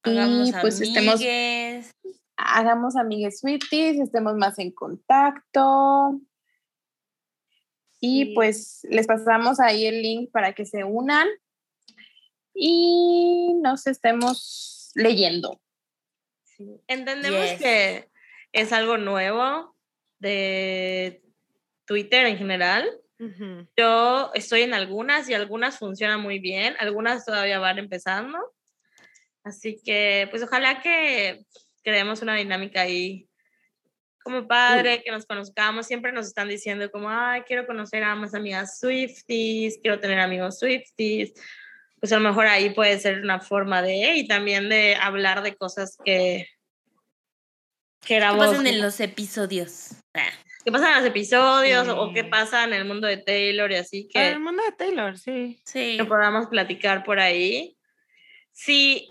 Hagamos 0.02 0.49
y 0.49 0.52
pues 0.54 0.82
estemos 0.82 1.16
amigues. 1.16 1.91
hagamos 2.38 2.95
amigues 2.95 3.40
Swifties, 3.40 3.99
estemos 3.99 4.36
más 4.36 4.58
en 4.58 4.72
contacto. 4.72 6.20
Y 7.99 8.26
Sí. 8.26 8.32
pues 8.34 8.80
les 8.90 9.06
pasamos 9.06 9.60
ahí 9.60 9.86
el 9.86 10.02
link 10.02 10.32
para 10.32 10.54
que 10.54 10.66
se 10.66 10.84
unan 10.84 11.28
y 12.56 13.54
nos 13.62 13.86
estemos 13.86 14.91
leyendo. 14.95 15.62
sí. 16.44 16.82
Entendemos 16.88 17.40
Yes. 17.52 17.60
que 17.60 18.10
es 18.57 18.73
algo 18.73 18.97
nuevo 18.97 19.75
de 20.19 21.21
Twitter 21.85 22.25
en 22.25 22.38
general. 22.38 22.89
Yo 23.75 24.31
estoy 24.35 24.61
en 24.61 24.73
algunas 24.73 25.27
y 25.29 25.34
algunas 25.34 25.79
funcionan 25.79 26.21
muy 26.21 26.39
bien, 26.39 26.75
algunas 26.79 27.25
todavía 27.25 27.59
van 27.59 27.79
empezando. 27.79 28.38
Así 29.43 29.79
que, 29.84 30.27
pues 30.29 30.43
ojalá 30.43 30.81
que 30.81 31.45
creemos 31.84 32.21
una 32.21 32.35
dinámica 32.35 32.81
ahí 32.81 33.27
como 34.23 34.47
padre, 34.47 35.01
que 35.03 35.11
nos 35.11 35.25
conozcamos. 35.25 35.88
Siempre 35.88 36.11
nos 36.11 36.27
están 36.27 36.49
diciendo 36.49 36.91
como, 36.91 37.09
ay, 37.09 37.41
quiero 37.43 37.65
conocer 37.65 38.03
a 38.03 38.13
más 38.15 38.35
amigas 38.35 38.79
Swifties, 38.79 39.79
quiero 39.81 39.99
tener 39.99 40.19
amigos 40.19 40.59
Swifties. 40.59 41.34
Pues 41.99 42.11
a 42.11 42.19
lo 42.19 42.27
mejor 42.27 42.45
ahí 42.45 42.71
puede 42.71 42.99
ser 42.99 43.21
una 43.21 43.39
forma 43.39 43.81
de, 43.81 44.15
y 44.15 44.27
también 44.27 44.69
de 44.69 44.95
hablar 44.95 45.41
de 45.43 45.55
cosas 45.55 45.97
que 46.03 46.47
¿Qué 48.07 48.19
pasan 48.21 48.65
en 48.67 48.81
los 48.81 48.99
episodios? 49.01 49.89
Ah, 50.13 50.29
¿Qué 50.63 50.71
pasa 50.71 50.89
en 50.91 50.95
los 50.97 51.05
episodios 51.05 51.88
o 51.89 52.13
qué 52.13 52.21
Sí. 52.23 52.27
pasa 52.29 52.63
en 52.63 52.73
el 52.73 52.85
mundo 52.85 53.05
de 53.07 53.17
Taylor 53.17 53.69
y 53.71 53.75
así 53.75 54.07
que 54.07 54.29
el 54.29 54.39
mundo 54.39 54.63
de 54.63 54.71
Taylor, 54.71 55.17
sí. 55.17 55.61
sí. 55.65 55.97
que 55.97 56.05
podamos 56.05 56.47
platicar 56.47 57.03
por 57.03 57.19
ahí. 57.19 57.77
Sí, 58.53 59.09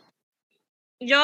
yo 0.98 1.20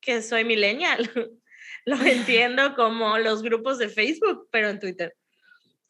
que 0.00 0.22
soy 0.22 0.44
millennial, 0.44 1.10
lo 1.86 1.96
entiendo 2.04 2.74
como 2.76 3.18
los 3.18 3.42
grupos 3.42 3.78
de 3.78 3.88
Facebook, 3.88 4.48
pero 4.50 4.68
en 4.68 4.78
Twitter. 4.78 5.14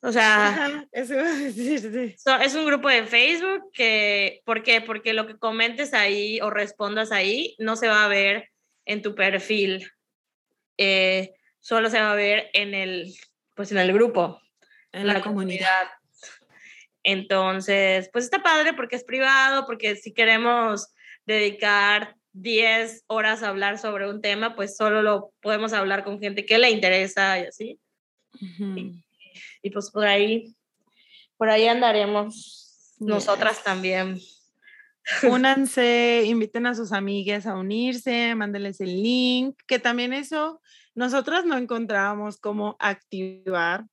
O 0.00 0.12
sea, 0.12 0.46
Ajá, 0.48 0.86
eso 0.92 1.14
iba 1.14 1.24
a 1.28 1.34
decir, 1.34 1.80
sí. 1.80 2.14
so- 2.16 2.36
es 2.38 2.54
un 2.54 2.64
grupo 2.64 2.88
de 2.88 3.04
Facebook 3.04 3.64
que, 3.72 4.40
¿por 4.44 4.62
qué? 4.62 4.80
Porque 4.80 5.12
lo 5.12 5.26
que 5.26 5.36
comentes 5.36 5.92
ahí 5.92 6.40
o 6.40 6.50
respondas 6.50 7.10
ahí 7.10 7.56
no 7.58 7.74
se 7.74 7.88
va 7.88 8.04
a 8.04 8.08
ver 8.08 8.48
en 8.86 9.02
tu 9.02 9.16
perfil, 9.16 9.84
eh, 10.78 11.34
solo 11.60 11.90
se 11.90 12.00
va 12.00 12.12
a 12.12 12.16
ver 12.16 12.50
en 12.55 12.74
el, 12.74 13.14
pues 13.55 13.70
en 13.72 13.78
el 13.78 13.92
grupo. 13.92 14.40
En 14.92 15.06
la, 15.06 15.20
comunidad. 15.20 15.88
Entonces, 17.02 18.09
pues 18.12 18.24
está 18.24 18.42
padre 18.42 18.72
porque 18.72 18.96
es 18.96 19.05
privado, 19.05 19.66
porque 19.66 19.96
si 19.96 20.14
queremos 20.14 20.88
dedicar 21.26 22.16
10 22.32 23.05
horas 23.06 23.42
a 23.42 23.48
hablar 23.48 23.78
sobre 23.78 24.09
un 24.09 24.22
tema, 24.22 24.55
pues 24.56 24.76
solo 24.76 25.02
lo 25.02 25.32
podemos 25.40 25.72
hablar 25.72 26.05
con 26.05 26.20
gente 26.20 26.46
que 26.46 26.59
le 26.59 26.70
interesa 26.70 27.38
y 27.38 27.42
así. 27.44 27.78
Y 29.62 29.70
pues 29.70 29.90
por 29.90 30.06
ahí, 30.06 30.55
por 31.36 31.50
ahí 31.50 31.66
andaremos 31.66 32.94
nosotras 32.98 33.62
también. 33.62 34.18
Únanse, 35.22 36.22
inviten 36.26 36.66
a 36.66 36.74
sus 36.74 36.93
amigues 36.93 37.47
a 37.47 37.55
unirse, 37.55 38.35
mándenles 38.35 38.80
el 38.80 39.02
link, 39.02 39.59
que 39.66 39.78
también 39.78 40.12
eso, 40.12 40.60
nosotras 40.94 41.44
no 41.44 41.56
encontrábamos 41.56 42.39
cómo 42.39 42.76
activar 42.78 43.86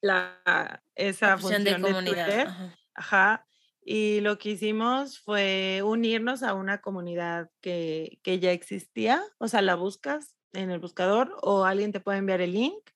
la, 0.00 0.82
esa 0.94 1.38
función 1.38 1.64
de 1.64 1.74
de, 1.74 1.80
comunidad. 1.80 2.24
Twitter. 2.24 2.46
ajá. 2.46 2.78
Ajá. 2.94 3.46
Y 3.84 4.20
lo 4.20 4.38
que 4.38 4.50
hicimos 4.50 5.18
fue 5.18 5.82
unirnos 5.84 6.42
a 6.42 6.54
una 6.54 6.80
comunidad 6.80 7.50
que, 7.60 8.20
que 8.22 8.38
ya 8.38 8.52
existía, 8.52 9.22
o 9.38 9.48
sea, 9.48 9.60
la 9.60 9.74
buscas 9.74 10.36
en 10.52 10.70
el 10.70 10.78
buscador 10.78 11.36
o 11.42 11.64
alguien 11.64 11.92
te 11.92 12.00
puede 12.00 12.18
enviar 12.18 12.40
el 12.40 12.52
link 12.52 12.90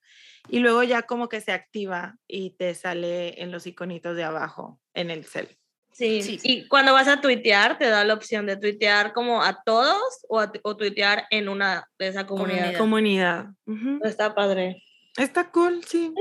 y 0.48 0.60
luego 0.60 0.82
ya 0.82 1.02
como 1.02 1.28
que 1.28 1.40
se 1.40 1.52
activa 1.52 2.18
y 2.28 2.50
te 2.50 2.74
sale 2.74 3.42
en 3.42 3.50
los 3.50 3.66
iconitos 3.66 4.14
de 4.14 4.24
abajo 4.24 4.80
en 4.94 5.10
el 5.10 5.24
cel. 5.24 5.58
Sí. 5.96 6.22
Sí. 6.22 6.38
Y 6.42 6.68
cuando 6.68 6.92
vas 6.92 7.08
a 7.08 7.20
tuitear, 7.22 7.78
te 7.78 7.86
da 7.88 8.04
la 8.04 8.12
opción 8.14 8.44
de 8.46 8.56
tuitear 8.58 9.12
como 9.14 9.42
a 9.42 9.62
todos 9.64 9.98
o, 10.28 10.40
a- 10.40 10.52
o 10.62 10.76
tuitear 10.76 11.26
en 11.30 11.48
una 11.48 11.88
de 11.98 12.08
esa 12.08 12.26
comunidad. 12.26 12.76
Comunidad. 12.76 13.46
Comunidad. 13.66 13.96
Ujú. 13.96 14.06
Está 14.06 14.34
padre. 14.34 14.82
Está 15.16 15.50
cool, 15.50 15.82
sí. 15.86 16.12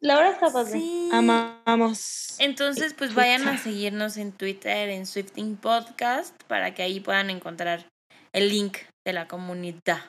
La 0.00 0.16
verdad 0.16 0.32
está 0.32 0.52
padre. 0.52 0.72
Sí. 0.72 1.08
Amamos. 1.12 2.34
Entonces, 2.40 2.94
pues 2.94 3.14
vayan 3.14 3.46
a 3.46 3.56
seguirnos 3.56 4.16
en 4.16 4.32
Twitter, 4.32 4.88
en 4.88 5.06
Swifting 5.06 5.56
Podcast, 5.56 6.34
para 6.48 6.74
que 6.74 6.82
ahí 6.82 6.98
puedan 6.98 7.30
encontrar 7.30 7.86
el 8.32 8.48
link 8.48 8.78
de 9.06 9.12
la 9.12 9.28
comunidad. 9.28 10.00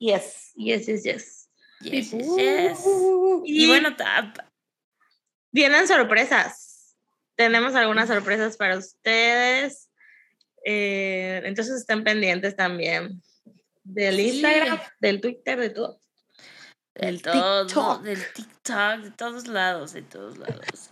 Yes, 0.00 0.50
yes, 0.56 0.86
yes, 0.86 1.04
yes. 1.04 1.48
Yes, 1.80 2.10
yes, 2.10 2.26
yes. 2.36 2.84
Y 3.44 3.62
Y 3.64 3.66
bueno, 3.68 3.90
vienen 5.52 5.86
sorpresas. 5.86 6.67
Tenemos 7.38 7.76
algunas 7.76 8.08
sorpresas 8.08 8.56
para 8.56 8.76
ustedes. 8.76 9.88
Eh, 10.64 11.40
entonces 11.44 11.76
estén 11.76 12.02
pendientes 12.02 12.56
también 12.56 13.22
del 13.84 14.16
Sí. 14.16 14.30
Instagram, 14.30 14.80
del 14.98 15.20
Twitter, 15.20 15.60
de 15.60 15.70
todo. 15.70 16.00
del 16.96 17.14
El 17.14 17.22
todo, 17.22 17.66
TikTok. 17.66 18.02
del 18.02 18.32
TikTok, 18.32 18.98
de 19.02 19.10
todos 19.12 19.46
lados, 19.46 19.92
de 19.92 20.02
todos 20.02 20.36
lados. 20.36 20.88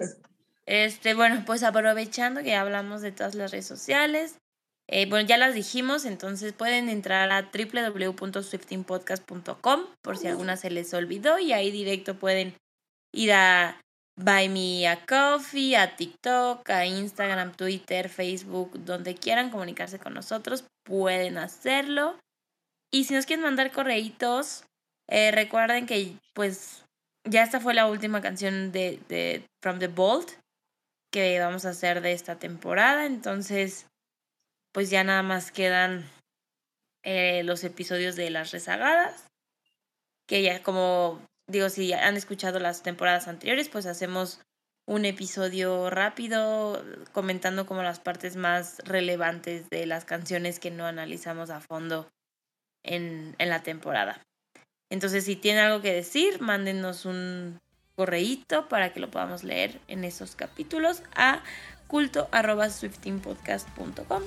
Este, 0.66 1.14
bueno, 1.14 1.42
pues 1.44 1.64
aprovechando 1.64 2.44
que 2.44 2.54
hablamos 2.54 3.02
de 3.02 3.10
todas 3.10 3.34
las 3.34 3.50
redes 3.50 3.66
sociales, 3.66 4.38
eh, 4.88 5.06
bueno, 5.10 5.26
ya 5.28 5.38
las 5.38 5.52
dijimos, 5.54 6.04
entonces 6.04 6.52
pueden 6.52 6.88
entrar 6.88 7.32
a 7.32 7.50
www.swiftingpodcast.com 7.52 9.80
por 10.00 10.16
si 10.16 10.28
alguna 10.28 10.56
se 10.56 10.70
les 10.70 10.94
olvidó 10.94 11.40
y 11.40 11.52
ahí 11.52 11.72
directo 11.72 12.20
pueden 12.20 12.54
ir 13.12 13.32
a 13.32 13.80
Buy 14.16 14.48
Me 14.48 14.88
a 14.88 15.04
Coffee, 15.04 15.76
a 15.76 15.96
TikTok, 15.96 16.68
a 16.70 16.86
Instagram, 16.86 17.52
Twitter, 17.54 18.08
Facebook, 18.08 18.72
donde 18.84 19.14
quieran 19.14 19.50
comunicarse 19.50 19.98
con 19.98 20.14
nosotros, 20.14 20.64
pueden 20.84 21.36
hacerlo. 21.38 22.18
Y 22.90 23.04
si 23.04 23.14
nos 23.14 23.26
quieren 23.26 23.44
mandar 23.44 23.72
correitos, 23.72 24.64
eh, 25.08 25.30
recuerden 25.32 25.86
que 25.86 26.16
pues 26.34 26.84
ya 27.24 27.42
esta 27.42 27.60
fue 27.60 27.74
la 27.74 27.86
última 27.86 28.22
canción 28.22 28.72
de, 28.72 29.00
de 29.08 29.44
From 29.60 29.78
the 29.78 29.88
Vault 29.88 30.30
que 31.12 31.40
vamos 31.40 31.64
a 31.64 31.70
hacer 31.70 32.00
de 32.00 32.12
esta 32.12 32.38
temporada. 32.38 33.06
Entonces, 33.06 33.86
pues 34.72 34.90
ya 34.90 35.04
nada 35.04 35.22
más 35.22 35.50
quedan 35.50 36.08
eh, 37.02 37.42
los 37.44 37.64
episodios 37.64 38.16
de 38.16 38.30
las 38.30 38.50
rezagadas. 38.50 39.26
Que 40.28 40.42
ya 40.42 40.62
como 40.62 41.20
digo, 41.48 41.68
si 41.68 41.92
han 41.92 42.16
escuchado 42.16 42.58
las 42.58 42.82
temporadas 42.82 43.28
anteriores, 43.28 43.68
pues 43.68 43.86
hacemos 43.86 44.40
un 44.86 45.04
episodio 45.04 45.90
rápido 45.90 46.82
comentando 47.12 47.66
como 47.66 47.82
las 47.82 47.98
partes 47.98 48.36
más 48.36 48.78
relevantes 48.84 49.68
de 49.68 49.84
las 49.86 50.04
canciones 50.04 50.60
que 50.60 50.70
no 50.70 50.86
analizamos 50.86 51.50
a 51.50 51.60
fondo 51.60 52.08
en, 52.84 53.34
en 53.38 53.48
la 53.48 53.62
temporada. 53.62 54.22
Entonces, 54.90 55.24
si 55.24 55.34
tienen 55.34 55.64
algo 55.64 55.82
que 55.82 55.92
decir, 55.92 56.40
mándenos 56.40 57.04
un 57.04 57.58
correíto 57.96 58.68
para 58.68 58.92
que 58.92 59.00
lo 59.00 59.10
podamos 59.10 59.42
leer 59.42 59.80
en 59.88 60.04
esos 60.04 60.36
capítulos 60.36 61.02
a 61.16 61.42
culto.swiftingpodcast.com. 61.88 64.22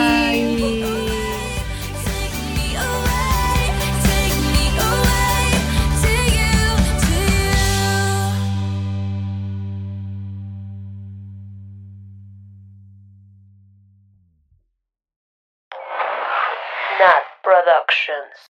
Nat 16.99 17.25
Productions. 17.43 18.54